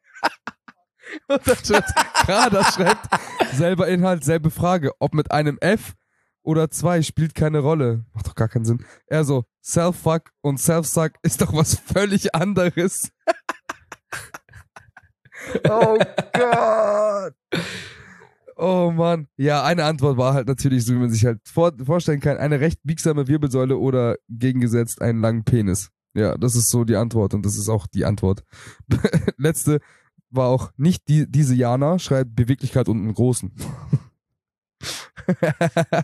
und 1.28 1.46
dann 1.46 1.56
schreibt, 1.56 1.94
Krader 2.14 2.64
schreibt, 2.64 3.08
selber 3.52 3.88
Inhalt, 3.88 4.24
selbe 4.24 4.50
Frage. 4.50 4.92
Ob 4.98 5.14
mit 5.14 5.30
einem 5.30 5.58
F 5.60 5.94
oder 6.42 6.70
zwei 6.70 7.02
spielt 7.02 7.34
keine 7.34 7.58
Rolle. 7.58 8.04
Macht 8.14 8.28
doch 8.28 8.34
gar 8.34 8.48
keinen 8.48 8.64
Sinn. 8.64 8.84
Er 9.06 9.24
so, 9.24 9.44
Self-Fuck 9.62 10.30
und 10.40 10.58
Self-Suck 10.58 11.12
ist 11.22 11.40
doch 11.40 11.52
was 11.52 11.74
völlig 11.74 12.34
anderes. 12.34 13.10
oh 15.68 15.98
Gott. 16.32 17.34
Oh 18.60 18.90
Mann. 18.90 19.28
Ja, 19.36 19.62
eine 19.62 19.84
Antwort 19.84 20.16
war 20.16 20.34
halt 20.34 20.48
natürlich, 20.48 20.84
so 20.84 20.92
wie 20.92 20.98
man 20.98 21.10
sich 21.10 21.24
halt 21.24 21.38
vor, 21.44 21.72
vorstellen 21.84 22.18
kann, 22.18 22.38
eine 22.38 22.58
recht 22.58 22.80
biegsame 22.82 23.28
Wirbelsäule 23.28 23.78
oder 23.78 24.16
gegengesetzt 24.28 25.00
einen 25.00 25.20
langen 25.20 25.44
Penis. 25.44 25.90
Ja, 26.14 26.36
das 26.36 26.56
ist 26.56 26.68
so 26.68 26.82
die 26.82 26.96
Antwort 26.96 27.34
und 27.34 27.46
das 27.46 27.56
ist 27.56 27.68
auch 27.68 27.86
die 27.86 28.04
Antwort. 28.04 28.42
Letzte 29.36 29.78
war 30.30 30.48
auch 30.48 30.72
nicht 30.76 31.06
die, 31.08 31.30
diese 31.30 31.54
Jana, 31.54 32.00
schreibt 32.00 32.34
Beweglichkeit 32.34 32.88
und 32.88 32.98
einen 32.98 33.14
großen. 33.14 33.52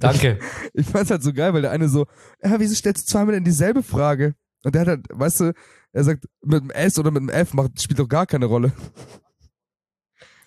Danke. 0.00 0.38
Ich 0.72 0.86
fand's 0.86 1.10
halt 1.10 1.22
so 1.22 1.34
geil, 1.34 1.52
weil 1.52 1.62
der 1.62 1.70
eine 1.70 1.90
so, 1.90 2.06
ja, 2.42 2.58
wieso 2.58 2.74
stellst 2.74 3.06
du 3.06 3.12
zweimal 3.12 3.34
denn 3.34 3.44
dieselbe 3.44 3.82
Frage? 3.82 4.34
Und 4.64 4.74
der 4.74 4.80
hat 4.80 4.88
halt, 4.88 5.06
weißt 5.12 5.40
du, 5.40 5.52
er 5.92 6.04
sagt, 6.04 6.24
mit 6.42 6.62
einem 6.62 6.70
S 6.70 6.98
oder 6.98 7.10
mit 7.10 7.20
einem 7.20 7.28
F 7.28 7.52
macht, 7.52 7.80
spielt 7.82 7.98
doch 7.98 8.08
gar 8.08 8.24
keine 8.24 8.46
Rolle. 8.46 8.72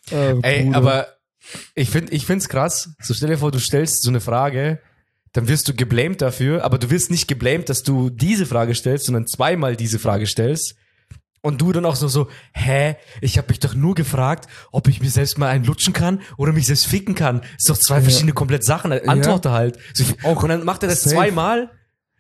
Ach, 0.08 0.14
Ey, 0.44 0.72
aber 0.74 1.08
ich 1.76 1.90
finde 1.90 2.12
ich 2.14 2.26
find's 2.26 2.50
krass. 2.50 2.90
So 3.02 3.14
stell 3.14 3.30
dir 3.30 3.38
vor, 3.38 3.52
du 3.52 3.60
stellst 3.60 4.04
so 4.04 4.10
eine 4.10 4.22
Frage, 4.22 4.80
dann 5.34 5.48
wirst 5.48 5.68
du 5.68 5.74
geblamed 5.74 6.22
dafür, 6.22 6.64
aber 6.64 6.78
du 6.78 6.90
wirst 6.90 7.12
nicht 7.12 7.28
geblamed, 7.28 7.70
dass 7.70 7.84
du 7.84 8.10
diese 8.10 8.46
Frage 8.46 8.76
stellst, 8.76 9.06
sondern 9.06 9.28
zweimal 9.28 9.76
diese 9.76 10.00
Frage 10.00 10.28
stellst. 10.28 10.76
Und 11.44 11.60
du 11.60 11.72
dann 11.72 11.86
auch 11.86 11.96
so, 11.96 12.08
so, 12.08 12.30
hä, 12.54 12.98
ich 13.20 13.40
habe 13.40 13.48
mich 13.48 13.60
doch 13.60 13.74
nur 13.74 13.96
gefragt, 13.96 14.48
ob 14.72 14.88
ich 14.88 15.02
mir 15.02 15.10
selbst 15.10 15.40
mal 15.40 15.48
einen 15.48 15.66
lutschen 15.66 15.92
kann 15.92 16.22
oder 16.38 16.54
mich 16.54 16.68
selbst 16.68 16.86
ficken 16.86 17.16
kann. 17.16 17.42
Ist 17.58 17.68
doch 17.68 17.78
zwei 17.78 18.00
verschiedene 18.02 18.34
komplett 18.34 18.64
Sachen. 18.64 18.92
Antworte 18.92 19.50
halt. 19.50 19.80
So, 19.96 20.04
ich, 20.04 20.24
Auch 20.24 20.44
und 20.44 20.50
dann 20.50 20.64
macht 20.66 20.84
er 20.84 20.90
das 20.90 21.02
safe. 21.02 21.16
zweimal, 21.16 21.72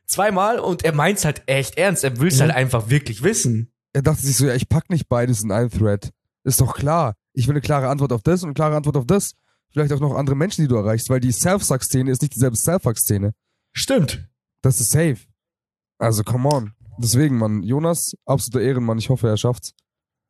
zweimal 0.07 0.57
und 0.57 0.83
er 0.83 0.93
meint's 0.95 1.23
halt 1.23 1.43
echt 1.45 1.77
ernst. 1.77 2.03
Er 2.03 2.19
will's 2.19 2.39
Ja. 2.39 2.45
halt 2.45 2.55
einfach 2.55 2.89
wirklich 2.89 3.21
wissen. 3.21 3.71
er 3.93 4.01
dachte 4.01 4.25
sich 4.25 4.35
so, 4.37 4.47
ja, 4.47 4.55
ich 4.55 4.67
pack 4.69 4.89
nicht 4.89 5.07
beides 5.07 5.43
in 5.43 5.51
einen 5.51 5.69
Thread. 5.69 6.09
Ist 6.43 6.59
doch 6.59 6.73
klar. 6.73 7.13
Ich 7.33 7.47
will 7.47 7.53
eine 7.53 7.61
klare 7.61 7.87
Antwort 7.89 8.13
auf 8.13 8.23
das 8.23 8.43
und 8.43 8.49
eine 8.49 8.53
klare 8.53 8.75
Antwort 8.75 8.97
auf 8.97 9.05
das. 9.05 9.33
Vielleicht 9.69 9.93
auch 9.93 9.99
noch 9.99 10.15
andere 10.15 10.35
Menschen, 10.35 10.63
die 10.63 10.67
du 10.67 10.75
erreichst, 10.75 11.09
weil 11.09 11.21
die 11.21 11.31
Self-Suck-Szene 11.31 12.11
ist 12.11 12.21
nicht 12.21 12.35
dieselbe 12.35 12.57
Self-Fuck-Szene. 12.57 13.33
Stimmt. 13.73 14.27
Das 14.61 14.81
ist 14.81 14.91
safe. 14.91 15.17
Also, 15.97 16.23
come 16.23 16.49
on. 16.49 16.73
Deswegen, 16.97 17.37
Mann, 17.37 17.63
Jonas, 17.63 18.13
absoluter 18.25 18.65
Ehrenmann. 18.65 18.97
Ich 18.97 19.09
hoffe, 19.09 19.29
er 19.29 19.37
schafft's. 19.37 19.73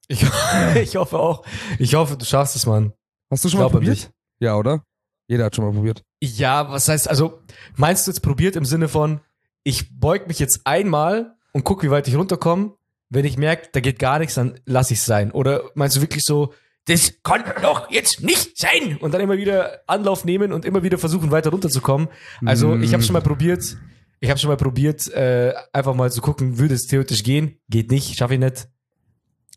Ich, 0.07 0.23
ich 0.75 0.95
hoffe 0.95 1.17
auch. 1.17 1.43
Ich 1.79 1.95
hoffe, 1.95 2.17
du 2.17 2.25
schaffst 2.25 2.55
es, 2.55 2.65
Mann. 2.65 2.93
Hast 3.31 3.43
du 3.43 3.49
schon 3.49 3.59
mal 3.59 3.69
Glaub 3.69 3.81
an 3.81 3.85
probiert? 3.85 4.11
Ja, 4.39 4.57
oder? 4.57 4.83
Jeder 5.27 5.45
hat 5.45 5.55
schon 5.55 5.65
mal 5.65 5.73
probiert. 5.73 6.03
Ja, 6.21 6.69
was 6.69 6.87
heißt, 6.87 7.09
also, 7.09 7.41
meinst 7.75 8.05
du 8.05 8.11
jetzt 8.11 8.19
probiert 8.19 8.55
im 8.55 8.65
Sinne 8.65 8.89
von, 8.89 9.21
ich 9.63 9.97
beug 9.99 10.27
mich 10.27 10.39
jetzt 10.39 10.61
einmal 10.65 11.35
und 11.53 11.63
guck, 11.63 11.83
wie 11.83 11.89
weit 11.89 12.07
ich 12.07 12.15
runterkomme. 12.15 12.73
Wenn 13.09 13.25
ich 13.25 13.37
merke, 13.37 13.69
da 13.71 13.79
geht 13.79 13.99
gar 13.99 14.19
nichts, 14.19 14.35
dann 14.35 14.59
lass 14.65 14.91
ich's 14.91 15.05
sein. 15.05 15.31
Oder 15.31 15.63
meinst 15.73 15.97
du 15.97 16.01
wirklich 16.01 16.23
so, 16.23 16.53
das 16.85 17.13
kann 17.23 17.43
doch 17.61 17.89
jetzt 17.91 18.21
nicht 18.23 18.57
sein 18.57 18.97
und 18.97 19.13
dann 19.13 19.21
immer 19.21 19.37
wieder 19.37 19.81
Anlauf 19.87 20.25
nehmen 20.25 20.51
und 20.51 20.65
immer 20.65 20.83
wieder 20.83 20.97
versuchen, 20.97 21.31
weiter 21.31 21.51
runterzukommen. 21.51 22.07
Also, 22.45 22.75
ich 22.77 22.93
habe 22.93 23.03
schon 23.03 23.13
mal 23.13 23.21
probiert, 23.21 23.77
ich 24.19 24.29
habe 24.29 24.39
schon 24.39 24.49
mal 24.49 24.57
probiert, 24.57 25.07
äh, 25.13 25.53
einfach 25.73 25.93
mal 25.95 26.11
zu 26.11 26.21
gucken, 26.21 26.57
würde 26.57 26.73
es 26.75 26.87
theoretisch 26.87 27.23
gehen. 27.23 27.59
Geht 27.69 27.91
nicht, 27.91 28.17
schaffe 28.17 28.33
ich 28.35 28.39
nicht. 28.39 28.67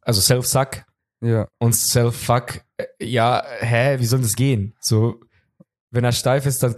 Also 0.02 0.20
Self-Suck 0.20 0.84
Ja. 1.22 1.48
und 1.58 1.74
Self-Fuck, 1.74 2.60
äh, 2.76 2.84
ja, 3.00 3.42
hä, 3.60 3.96
wie 4.00 4.06
soll 4.06 4.20
das 4.20 4.34
gehen? 4.34 4.74
So, 4.80 5.20
wenn 5.90 6.04
er 6.04 6.12
steif 6.12 6.44
ist, 6.46 6.62
dann 6.62 6.74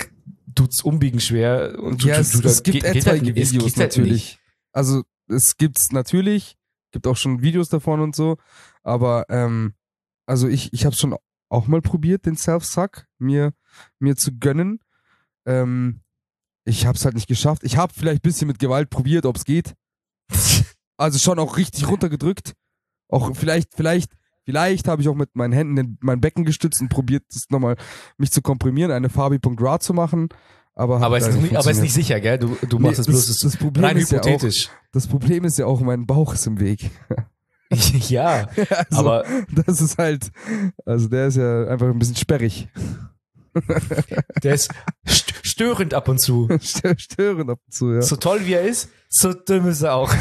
tut's 0.54 0.82
umbiegen 0.82 1.20
schwer 1.20 1.76
und 1.80 2.02
ja, 2.04 2.16
es, 2.16 2.34
es 2.34 2.62
gibt 2.62 2.82
geht- 2.82 2.92
geht 2.92 3.02
etwaige 3.06 3.26
halt- 3.26 3.36
es 3.38 3.52
Videos 3.52 3.64
geht 3.74 3.76
halt 3.78 3.96
natürlich. 3.96 4.38
Also 4.72 5.02
es 5.28 5.56
gibt's 5.56 5.90
natürlich, 5.92 6.56
gibt 6.92 7.06
auch 7.06 7.16
schon 7.16 7.42
Videos 7.42 7.68
davon 7.68 8.00
und 8.00 8.14
so, 8.16 8.36
aber 8.82 9.26
ähm, 9.28 9.74
also 10.26 10.48
ich, 10.48 10.72
ich 10.72 10.84
habe 10.84 10.94
schon 10.96 11.16
auch 11.48 11.66
mal 11.68 11.80
probiert, 11.80 12.26
den 12.26 12.36
Self-Suck 12.36 13.06
mir, 13.18 13.52
mir 13.98 14.16
zu 14.16 14.36
gönnen. 14.38 14.80
Ähm, 15.46 16.00
ich 16.64 16.86
habe 16.86 16.96
es 16.98 17.04
halt 17.04 17.14
nicht 17.14 17.28
geschafft. 17.28 17.62
Ich 17.64 17.76
habe 17.76 17.92
vielleicht 17.96 18.18
ein 18.24 18.28
bisschen 18.28 18.48
mit 18.48 18.58
Gewalt 18.58 18.90
probiert, 18.90 19.26
ob 19.26 19.36
es 19.36 19.44
geht. 19.44 19.74
Also 20.98 21.18
schon 21.18 21.38
auch 21.38 21.58
richtig 21.58 21.86
runtergedrückt. 21.88 22.54
Auch 23.10 23.36
vielleicht, 23.36 23.74
vielleicht, 23.74 24.12
vielleicht 24.44 24.88
habe 24.88 25.02
ich 25.02 25.08
auch 25.10 25.14
mit 25.14 25.36
meinen 25.36 25.52
Händen 25.52 25.76
den, 25.76 25.98
mein 26.00 26.22
Becken 26.22 26.46
gestützt 26.46 26.80
und 26.80 26.88
probiert, 26.88 27.22
das 27.30 27.50
nochmal 27.50 27.76
mich 28.16 28.32
zu 28.32 28.40
komprimieren, 28.40 28.90
eine 28.90 29.10
Fabi.ra 29.10 29.78
zu 29.78 29.92
machen. 29.92 30.30
Aber, 30.72 31.02
Aber, 31.02 31.18
es 31.18 31.26
ist 31.26 31.36
nicht, 31.36 31.54
aber 31.54 31.70
ist 31.70 31.82
nicht 31.82 31.92
sicher, 31.92 32.18
gell? 32.18 32.38
Du, 32.38 32.56
du 32.66 32.78
Nee, 32.78 32.84
machst 32.84 33.00
es 33.00 33.06
bloß 33.08 33.26
das- 33.26 33.38
das, 33.40 33.56
Problem 33.58 33.84
rein 33.84 33.96
ist 33.98 34.10
ja 34.10 34.20
auch- 34.20 34.24
hypothetisch. 34.24 34.70
Das 34.92 35.06
Problem 35.06 35.44
ist 35.44 35.58
ja 35.58 35.66
auch, 35.66 35.82
mein 35.82 36.06
Bauch 36.06 36.32
ist 36.32 36.46
im 36.46 36.60
Weg. 36.60 36.90
Ja, 38.08 38.48
also, 38.90 38.98
aber 39.00 39.24
das 39.52 39.80
ist 39.80 39.98
halt, 39.98 40.30
also 40.84 41.08
der 41.08 41.26
ist 41.28 41.36
ja 41.36 41.66
einfach 41.66 41.88
ein 41.88 41.98
bisschen 41.98 42.16
sperrig. 42.16 42.68
Der 44.42 44.52
ist 44.54 44.70
st 45.08 45.32
störend 45.42 45.94
ab 45.94 46.08
und 46.08 46.20
zu. 46.20 46.46
Stö- 46.60 46.98
Störend 46.98 47.48
ab 47.50 47.58
und 47.64 47.72
zu, 47.72 47.90
ja. 47.94 48.02
So 48.02 48.16
toll 48.16 48.40
wie 48.44 48.52
er 48.52 48.62
ist, 48.62 48.90
so 49.08 49.32
dumm 49.32 49.66
ist 49.68 49.80
er 49.80 49.94
auch. 49.94 50.12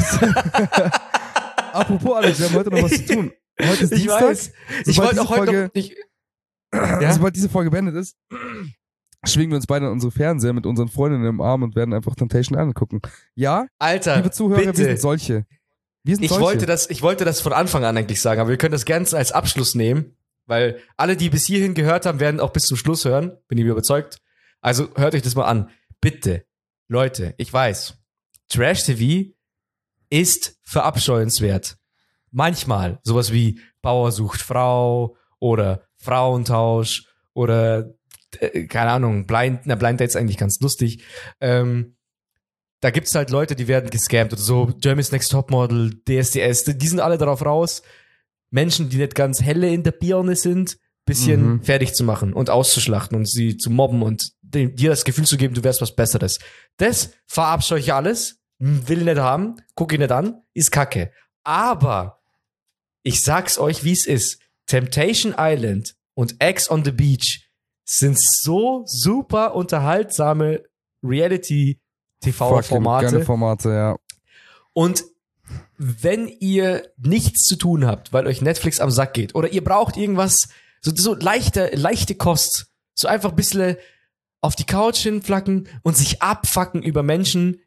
Apropos, 1.72 2.16
Alex, 2.16 2.38
wir 2.40 2.46
haben 2.48 2.54
heute 2.56 2.70
noch 2.70 2.82
was 2.82 2.92
zu 2.92 3.06
tun. 3.14 3.32
Heute 3.60 3.84
ist 3.84 3.92
Ich 3.92 4.00
Dienstag. 4.02 4.22
weiß. 4.22 4.52
Ich 4.86 4.98
wollte 4.98 5.20
auch 5.22 5.28
heute 5.30 5.44
Folge- 5.44 5.62
noch, 5.64 5.70
ich, 5.74 5.96
ja? 6.74 7.12
Sobald 7.12 7.36
diese 7.36 7.48
Folge 7.48 7.70
beendet 7.70 7.94
ist, 7.96 8.16
schwingen 9.26 9.50
wir 9.50 9.56
uns 9.56 9.66
beide 9.66 9.86
an 9.86 9.92
unsere 9.92 10.12
Fernseher 10.12 10.52
mit 10.52 10.64
unseren 10.66 10.88
Freundinnen 10.88 11.26
im 11.26 11.40
Arm 11.40 11.62
und 11.62 11.76
werden 11.76 11.92
einfach 11.94 12.14
Temptation 12.14 12.58
Island 12.58 12.74
gucken. 12.74 13.00
Ja, 13.34 13.66
Alter, 13.78 14.16
liebe 14.16 14.30
Zuhörer, 14.30 14.60
wir 14.60 14.66
bitte. 14.68 14.84
sind 14.84 15.00
solche. 15.00 15.44
Wir 16.06 16.14
sind 16.14 16.24
Ich 16.24 16.28
solche. 16.30 16.44
wollte 16.44 16.66
das, 16.66 16.88
ich 16.88 17.02
wollte 17.02 17.24
das 17.24 17.40
von 17.40 17.52
Anfang 17.52 17.84
an 17.84 17.96
eigentlich 17.96 18.20
sagen, 18.22 18.40
aber 18.40 18.50
wir 18.50 18.58
können 18.58 18.70
das 18.70 18.84
gerne 18.84 19.08
als 19.12 19.32
Abschluss 19.32 19.74
nehmen, 19.74 20.16
weil 20.46 20.80
alle, 20.96 21.16
die 21.16 21.30
bis 21.30 21.46
hierhin 21.46 21.74
gehört 21.74 22.06
haben, 22.06 22.20
werden 22.20 22.38
auch 22.38 22.52
bis 22.52 22.62
zum 22.62 22.76
Schluss 22.76 23.04
hören, 23.04 23.36
bin 23.48 23.58
ich 23.58 23.64
mir 23.64 23.72
überzeugt. 23.72 24.18
Also 24.60 24.88
hört 24.94 25.16
euch 25.16 25.22
das 25.22 25.34
mal 25.34 25.46
an. 25.46 25.68
Bitte, 26.00 26.44
Leute, 26.86 27.34
ich 27.38 27.52
weiß, 27.52 27.94
Trash 28.48 28.84
TV 28.84 29.32
ist 30.08 30.56
verabscheuenswert. 30.62 31.76
Manchmal 32.30 33.00
sowas 33.02 33.32
wie 33.32 33.58
Bauer 33.82 34.12
sucht 34.12 34.40
Frau 34.40 35.16
oder 35.40 35.88
Frauentausch 35.96 37.08
oder 37.34 37.94
äh, 38.38 38.66
keine 38.66 38.92
Ahnung, 38.92 39.26
Blind, 39.26 39.62
na 39.64 39.74
Blind 39.74 39.98
Date 39.98 40.10
ist 40.10 40.16
eigentlich 40.16 40.38
ganz 40.38 40.60
lustig. 40.60 41.02
Ähm, 41.40 41.95
da 42.80 42.90
gibt's 42.90 43.14
halt 43.14 43.30
Leute, 43.30 43.56
die 43.56 43.68
werden 43.68 43.90
gescammt 43.90 44.32
oder 44.32 44.42
so. 44.42 44.66
Germany's 44.80 45.12
Next 45.12 45.30
Topmodel, 45.32 46.00
DSDS, 46.08 46.64
die 46.64 46.88
sind 46.88 47.00
alle 47.00 47.18
darauf 47.18 47.44
raus, 47.44 47.82
Menschen, 48.50 48.88
die 48.88 48.98
nicht 48.98 49.14
ganz 49.14 49.40
helle 49.42 49.72
in 49.72 49.82
der 49.82 49.92
Birne 49.92 50.36
sind, 50.36 50.78
bisschen 51.04 51.54
Mhm. 51.54 51.62
fertig 51.62 51.94
zu 51.94 52.04
machen 52.04 52.32
und 52.32 52.50
auszuschlachten 52.50 53.16
und 53.16 53.28
sie 53.30 53.56
zu 53.56 53.70
mobben 53.70 54.02
und 54.02 54.32
dir 54.42 54.90
das 54.90 55.04
Gefühl 55.04 55.24
zu 55.26 55.36
geben, 55.36 55.54
du 55.54 55.62
wärst 55.64 55.80
was 55.80 55.94
Besseres. 55.94 56.38
Das 56.78 57.10
verabscheue 57.26 57.78
ich 57.80 57.92
alles, 57.92 58.40
will 58.58 59.04
nicht 59.04 59.18
haben, 59.18 59.56
guck 59.74 59.92
ihn 59.92 60.00
nicht 60.00 60.12
an, 60.12 60.42
ist 60.54 60.70
kacke. 60.72 61.12
Aber 61.44 62.20
ich 63.02 63.22
sag's 63.22 63.58
euch, 63.58 63.84
wie 63.84 63.92
es 63.92 64.06
ist. 64.06 64.40
Temptation 64.66 65.34
Island 65.38 65.94
und 66.14 66.36
X 66.42 66.70
on 66.70 66.84
the 66.84 66.90
Beach 66.90 67.48
sind 67.84 68.18
so 68.20 68.82
super 68.86 69.54
unterhaltsame 69.54 70.64
Fucking 71.02 71.76
Reality-TV-Formate. 72.26 73.06
Geile 73.06 73.24
Formate, 73.24 73.68
ja. 73.70 73.96
Und 74.72 75.04
wenn 75.78 76.28
ihr 76.28 76.90
nichts 76.98 77.44
zu 77.44 77.56
tun 77.56 77.86
habt, 77.86 78.12
weil 78.12 78.26
euch 78.26 78.40
Netflix 78.40 78.80
am 78.80 78.90
Sack 78.90 79.14
geht, 79.14 79.34
oder 79.34 79.52
ihr 79.52 79.62
braucht 79.62 79.96
irgendwas, 79.96 80.48
so, 80.80 80.92
so 80.94 81.14
leichte, 81.14 81.70
leichte 81.74 82.14
Kost, 82.14 82.66
so 82.94 83.08
einfach 83.08 83.30
ein 83.30 83.36
bisschen 83.36 83.76
auf 84.40 84.56
die 84.56 84.64
Couch 84.64 84.98
hinflacken 84.98 85.68
und 85.82 85.96
sich 85.96 86.22
abfacken 86.22 86.82
über 86.82 87.02
Menschen, 87.02 87.60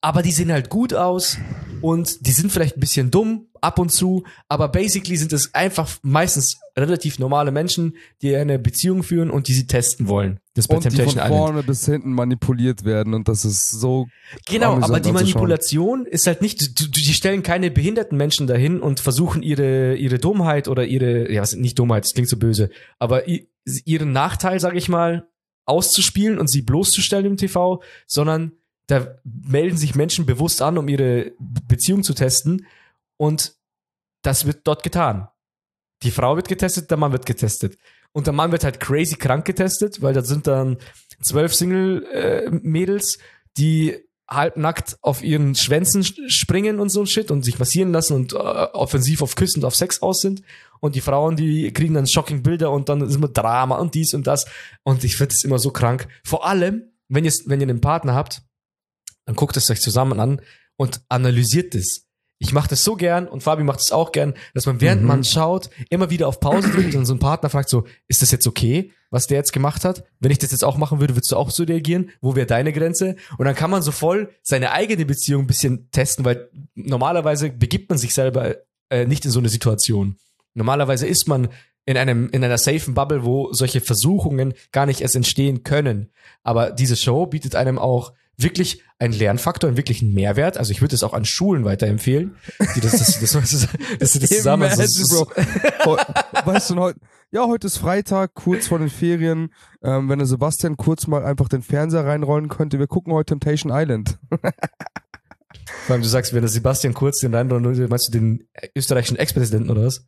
aber 0.00 0.22
die 0.22 0.32
sehen 0.32 0.52
halt 0.52 0.70
gut 0.70 0.94
aus 0.94 1.38
und 1.80 2.26
die 2.26 2.32
sind 2.32 2.52
vielleicht 2.52 2.76
ein 2.76 2.80
bisschen 2.80 3.10
dumm 3.10 3.46
ab 3.60 3.78
und 3.78 3.90
zu, 3.90 4.24
aber 4.48 4.68
basically 4.68 5.16
sind 5.16 5.32
es 5.32 5.54
einfach 5.54 5.98
meistens 6.02 6.60
relativ 6.76 7.18
normale 7.18 7.50
Menschen, 7.50 7.96
die 8.22 8.36
eine 8.36 8.58
Beziehung 8.58 9.02
führen 9.02 9.30
und 9.30 9.48
die 9.48 9.54
sie 9.54 9.66
testen 9.66 10.06
wollen. 10.06 10.38
Das 10.54 10.68
bei 10.68 10.76
Und 10.76 10.84
die 10.84 10.90
von 10.90 10.96
Temptation 10.96 11.24
Island. 11.24 11.38
vorne 11.38 11.62
bis 11.64 11.84
hinten 11.84 12.12
manipuliert 12.12 12.84
werden 12.84 13.14
und 13.14 13.26
das 13.26 13.44
ist 13.44 13.70
so 13.70 14.06
Genau, 14.46 14.74
aber 14.80 15.00
die. 15.00 15.12
Manipulation 15.12 16.06
ist 16.06 16.26
halt 16.28 16.42
nicht, 16.42 16.96
die 16.96 17.12
stellen 17.12 17.42
keine 17.42 17.70
behinderten 17.70 18.16
Menschen 18.16 18.46
dahin 18.46 18.80
und 18.80 19.00
versuchen 19.00 19.42
ihre, 19.42 19.96
ihre 19.96 20.18
Dummheit 20.18 20.68
oder 20.68 20.84
ihre, 20.84 21.32
ja, 21.32 21.42
was, 21.42 21.54
nicht 21.54 21.78
Dummheit, 21.78 22.04
das 22.04 22.12
klingt 22.12 22.28
so 22.28 22.36
böse, 22.36 22.70
aber 22.98 23.24
ihren 23.26 24.12
Nachteil, 24.12 24.60
sag 24.60 24.76
ich 24.76 24.88
mal, 24.88 25.28
auszuspielen 25.64 26.38
und 26.38 26.48
sie 26.48 26.62
bloßzustellen 26.62 27.26
im 27.26 27.36
TV, 27.36 27.82
sondern 28.06 28.52
da 28.88 29.14
melden 29.24 29.76
sich 29.76 29.94
Menschen 29.94 30.26
bewusst 30.26 30.60
an, 30.60 30.76
um 30.76 30.88
ihre 30.88 31.32
Beziehung 31.38 32.02
zu 32.02 32.14
testen 32.14 32.66
und 33.16 33.54
das 34.22 34.44
wird 34.44 34.66
dort 34.66 34.82
getan. 34.82 35.28
Die 36.02 36.10
Frau 36.10 36.34
wird 36.36 36.48
getestet, 36.48 36.90
der 36.90 36.98
Mann 36.98 37.12
wird 37.12 37.26
getestet. 37.26 37.78
Und 38.12 38.26
der 38.26 38.34
Mann 38.34 38.50
wird 38.50 38.64
halt 38.64 38.80
crazy 38.80 39.16
krank 39.16 39.44
getestet, 39.44 40.02
weil 40.02 40.14
da 40.14 40.22
sind 40.22 40.46
dann 40.46 40.78
zwölf 41.20 41.54
Single-Mädels, 41.54 43.18
die 43.56 43.96
halbnackt 44.28 44.98
auf 45.02 45.22
ihren 45.22 45.54
Schwänzen 45.54 46.02
sch- 46.02 46.28
springen 46.28 46.80
und 46.80 46.90
so 46.90 47.00
ein 47.00 47.06
Shit 47.06 47.30
und 47.30 47.44
sich 47.44 47.58
massieren 47.58 47.92
lassen 47.92 48.14
und 48.14 48.32
äh, 48.32 48.36
offensiv 48.36 49.22
auf 49.22 49.36
Küssen 49.36 49.60
und 49.60 49.64
auf 49.66 49.74
Sex 49.76 50.02
aus 50.02 50.20
sind. 50.20 50.42
Und 50.80 50.94
die 50.94 51.00
Frauen, 51.00 51.36
die 51.36 51.72
kriegen 51.72 51.94
dann 51.94 52.06
shocking 52.06 52.42
Bilder 52.42 52.70
und 52.70 52.88
dann 52.88 53.00
ist 53.00 53.14
immer 53.14 53.28
Drama 53.28 53.76
und 53.76 53.94
dies 53.94 54.14
und 54.14 54.26
das. 54.26 54.46
Und 54.82 55.02
ich 55.04 55.16
finde 55.16 55.34
es 55.34 55.44
immer 55.44 55.58
so 55.58 55.70
krank. 55.70 56.08
Vor 56.24 56.46
allem, 56.46 56.82
wenn 57.08 57.24
ihr, 57.24 57.32
wenn 57.46 57.60
ihr 57.60 57.68
einen 57.68 57.80
Partner 57.80 58.14
habt, 58.14 58.42
dann 59.28 59.36
guckt 59.36 59.58
es 59.58 59.68
euch 59.70 59.82
zusammen 59.82 60.20
an 60.20 60.40
und 60.76 61.02
analysiert 61.10 61.74
es. 61.74 62.06
Ich 62.38 62.54
mache 62.54 62.68
das 62.70 62.82
so 62.82 62.96
gern 62.96 63.28
und 63.28 63.42
Fabi 63.42 63.62
macht 63.62 63.80
es 63.80 63.92
auch 63.92 64.10
gern, 64.10 64.32
dass 64.54 64.64
man 64.64 64.80
während 64.80 65.02
Mhm. 65.02 65.08
man 65.08 65.22
schaut, 65.24 65.68
immer 65.90 66.08
wieder 66.08 66.28
auf 66.28 66.40
Pause 66.40 66.70
drückt 66.70 66.94
und 66.94 67.04
so 67.04 67.12
ein 67.12 67.18
Partner 67.18 67.50
fragt 67.50 67.68
so, 67.68 67.84
ist 68.06 68.22
das 68.22 68.30
jetzt 68.30 68.46
okay, 68.46 68.90
was 69.10 69.26
der 69.26 69.36
jetzt 69.36 69.52
gemacht 69.52 69.84
hat? 69.84 70.02
Wenn 70.18 70.30
ich 70.30 70.38
das 70.38 70.50
jetzt 70.52 70.64
auch 70.64 70.78
machen 70.78 70.98
würde, 71.00 71.14
würdest 71.14 71.30
du 71.30 71.36
auch 71.36 71.50
so 71.50 71.64
reagieren? 71.64 72.08
Wo 72.22 72.36
wäre 72.36 72.46
deine 72.46 72.72
Grenze? 72.72 73.16
Und 73.36 73.44
dann 73.44 73.54
kann 73.54 73.70
man 73.70 73.82
so 73.82 73.92
voll 73.92 74.30
seine 74.42 74.72
eigene 74.72 75.04
Beziehung 75.04 75.42
ein 75.42 75.46
bisschen 75.46 75.90
testen, 75.90 76.24
weil 76.24 76.48
normalerweise 76.74 77.50
begibt 77.50 77.90
man 77.90 77.98
sich 77.98 78.14
selber 78.14 78.56
äh, 78.88 79.04
nicht 79.04 79.26
in 79.26 79.30
so 79.30 79.40
eine 79.40 79.50
Situation. 79.50 80.16
Normalerweise 80.54 81.06
ist 81.06 81.28
man 81.28 81.48
in 81.84 81.98
einem 81.98 82.30
in 82.30 82.42
einer 82.42 82.56
safen 82.56 82.94
Bubble, 82.94 83.26
wo 83.26 83.52
solche 83.52 83.82
Versuchungen 83.82 84.54
gar 84.72 84.86
nicht 84.86 85.02
erst 85.02 85.16
entstehen 85.16 85.64
können. 85.64 86.12
Aber 86.44 86.70
diese 86.70 86.96
Show 86.96 87.26
bietet 87.26 87.56
einem 87.56 87.78
auch 87.78 88.14
wirklich 88.38 88.82
einen 88.98 89.12
Lernfaktor, 89.12 89.68
einen 89.68 89.76
wirklichen 89.76 90.12
Mehrwert. 90.14 90.56
Also 90.58 90.70
ich 90.72 90.80
würde 90.80 90.94
es 90.94 91.02
auch 91.02 91.12
an 91.12 91.24
Schulen 91.24 91.64
weiterempfehlen, 91.64 92.36
die 92.74 92.80
das, 92.80 92.92
das, 92.92 93.20
das, 93.20 93.32
das, 93.32 93.68
das, 93.98 94.12
das 94.12 94.30
zusammen. 94.30 94.62
Imagine, 94.64 94.86
so- 94.88 95.26
Bro. 95.84 95.98
Weißt 96.44 96.70
du, 96.70 96.76
heute, 96.76 97.00
ja, 97.30 97.46
heute 97.46 97.66
ist 97.66 97.76
Freitag, 97.78 98.34
kurz 98.34 98.68
vor 98.68 98.78
den 98.78 98.90
Ferien. 98.90 99.52
Ähm, 99.82 100.08
wenn 100.08 100.18
der 100.18 100.26
Sebastian 100.26 100.76
kurz 100.76 101.06
mal 101.06 101.24
einfach 101.24 101.48
den 101.48 101.62
Fernseher 101.62 102.06
reinrollen 102.06 102.48
könnte, 102.48 102.78
wir 102.78 102.86
gucken 102.86 103.12
heute 103.12 103.30
Temptation 103.38 103.72
Island. 103.74 104.18
Vor 105.86 105.94
allem, 105.94 106.02
du 106.02 106.08
sagst, 106.08 106.32
wenn 106.34 106.40
der 106.42 106.48
Sebastian 106.50 106.94
Kurz 106.94 107.20
den 107.20 107.34
rein, 107.34 107.48
meinst 107.48 108.08
du 108.08 108.12
den 108.12 108.48
österreichischen 108.74 109.16
Ex-Präsidenten 109.16 109.70
oder 109.70 109.84
was? 109.86 110.06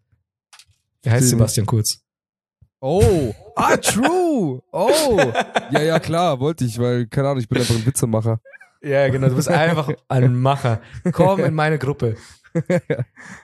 Er 1.03 1.13
heißt 1.13 1.25
Den- 1.25 1.29
Sebastian 1.31 1.67
Kurz. 1.67 2.01
Oh, 2.81 3.35
ah, 3.57 3.77
true. 3.77 4.63
Oh, 4.73 5.21
ja, 5.71 5.83
ja, 5.83 5.99
klar, 5.99 6.41
wollte 6.41 6.65
ich, 6.65 6.79
weil, 6.79 7.07
keine 7.07 7.29
Ahnung, 7.29 7.41
ich 7.41 7.49
bin 7.49 7.59
einfach 7.59 7.75
ein 7.75 7.85
Witzemacher. 7.85 8.41
Ja, 8.83 9.07
genau, 9.09 9.29
du 9.29 9.37
bist 9.37 9.49
einfach 9.49 9.93
ein 10.09 10.35
Macher. 10.35 10.81
Komm 11.13 11.41
in 11.41 11.53
meine 11.53 11.79
Gruppe. 11.79 12.17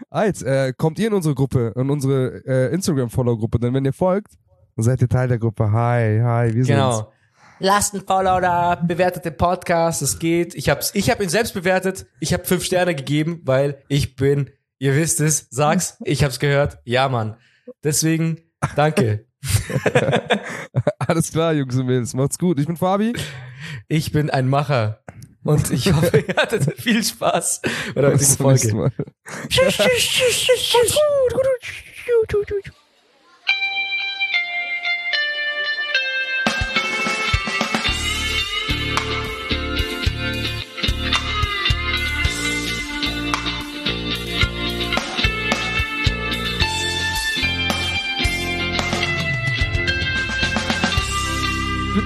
Als, 0.09 0.43
äh, 0.43 0.73
kommt 0.75 0.99
ihr 0.99 1.09
in 1.09 1.13
unsere 1.13 1.35
Gruppe, 1.35 1.75
in 1.77 1.91
unsere 1.91 2.43
äh, 2.47 2.73
Instagram-Follow-Gruppe, 2.75 3.59
denn 3.59 3.75
wenn 3.75 3.85
ihr 3.85 3.93
folgt, 3.93 4.33
dann 4.75 4.85
seid 4.85 5.03
ihr 5.03 5.09
Teil 5.09 5.29
der 5.29 5.39
Gruppe. 5.39 5.71
Hi, 5.71 6.19
hi, 6.23 6.47
wir 6.47 6.65
sind's. 6.65 6.69
Genau. 6.69 7.13
Lasst 7.59 7.95
ein 7.95 8.03
Follow 8.07 8.41
da, 8.41 8.75
bewertet 8.75 9.25
den 9.27 9.37
Podcast, 9.37 10.03
es 10.03 10.19
geht. 10.19 10.55
Ich 10.55 10.69
hab's, 10.71 10.95
ich 10.95 11.11
hab 11.11 11.21
ihn 11.23 11.29
selbst 11.29 11.53
bewertet. 11.53 12.07
Ich 12.21 12.33
habe 12.33 12.45
fünf 12.45 12.65
Sterne 12.65 12.95
gegeben, 12.95 13.41
weil 13.45 13.83
ich 13.89 14.17
bin, 14.17 14.51
ihr 14.79 14.95
wisst 14.95 15.21
es, 15.21 15.47
sag's, 15.51 15.99
ich 16.05 16.25
hab's 16.25 16.39
gehört. 16.39 16.79
Ja, 16.85 17.09
Mann. 17.09 17.37
Deswegen, 17.83 18.41
danke. 18.75 19.27
Alles 20.99 21.31
klar, 21.31 21.53
Jungs 21.53 21.77
und 21.77 21.87
Mädels, 21.87 22.15
macht's 22.15 22.39
gut. 22.39 22.59
Ich 22.59 22.67
bin 22.67 22.77
Fabi. 22.77 23.13
Ich 23.89 24.11
bin 24.13 24.31
ein 24.31 24.49
Macher. 24.49 25.03
Und 25.45 25.71
ich 25.71 25.93
hoffe, 25.93 26.19
ihr 26.19 26.35
hattet 26.37 26.81
viel 26.81 27.05
Spaß 27.05 27.61
bei 27.95 28.01
der 28.01 28.11
Bis 28.11 28.37
heutigen 28.37 28.37
zum 28.37 28.51
nächsten 28.51 28.71
Folge. 28.71 28.75
Mal. 28.75 28.93
Ich 29.49 29.69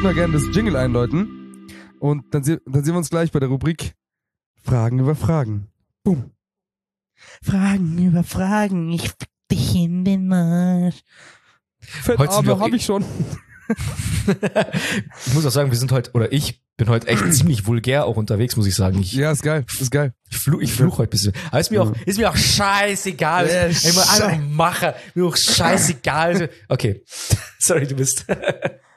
würde 0.00 0.14
mal 0.14 0.14
gerne 0.14 0.32
das 0.32 0.56
Jingle 0.56 0.76
einläuten. 0.76 1.68
Und 1.98 2.32
dann, 2.32 2.42
dann 2.42 2.84
sehen 2.84 2.94
wir 2.94 2.96
uns 2.96 3.10
gleich 3.10 3.32
bei 3.32 3.38
der 3.38 3.50
Rubrik 3.50 3.92
Fragen 4.62 4.98
über 4.98 5.14
Fragen. 5.14 5.68
Boom. 6.04 6.30
Fragen 7.42 7.98
über 8.06 8.24
Fragen, 8.24 8.90
ich 8.92 9.02
fick 9.02 9.28
dich 9.50 9.74
in 9.74 10.06
den 10.06 10.32
Arsch. 10.32 11.02
Fettarme 11.80 12.58
habe 12.58 12.76
ich 12.76 12.84
schon. 12.86 13.04
Ich 15.26 15.34
muss 15.34 15.44
auch 15.44 15.50
sagen, 15.50 15.70
wir 15.70 15.76
sind 15.78 15.92
heute, 15.92 16.12
oder 16.12 16.32
ich 16.32 16.62
bin 16.78 16.88
heute 16.88 17.06
echt 17.06 17.22
ziemlich 17.34 17.66
vulgär 17.66 18.06
auch 18.06 18.16
unterwegs, 18.16 18.56
muss 18.56 18.66
ich 18.66 18.74
sagen. 18.74 18.98
Ich, 19.00 19.12
Ja, 19.12 19.30
ist 19.32 19.42
geil, 19.42 19.66
ist 19.68 19.90
geil. 19.90 20.14
ich 20.30 20.38
fluch, 20.38 20.62
ich 20.62 20.72
fluch 20.72 20.96
heute 20.96 21.10
ein 21.10 21.10
bisschen. 21.10 21.32
Aber 21.50 21.60
ist 21.60 21.70
mir 21.70 21.82
auch, 21.82 21.92
ist 22.06 22.18
mir 22.18 22.30
auch 22.30 22.36
scheißegal. 22.36 23.48
Ja, 23.48 23.66
ich 23.66 23.84
muss 23.84 24.08
einfach 24.08 24.38
machen. 24.48 24.92
Mir 25.14 25.26
auch 25.26 25.36
scheißegal. 25.36 26.48
Okay. 26.68 27.04
Sorry, 27.58 27.86
du 27.86 27.96
bist. 27.96 28.24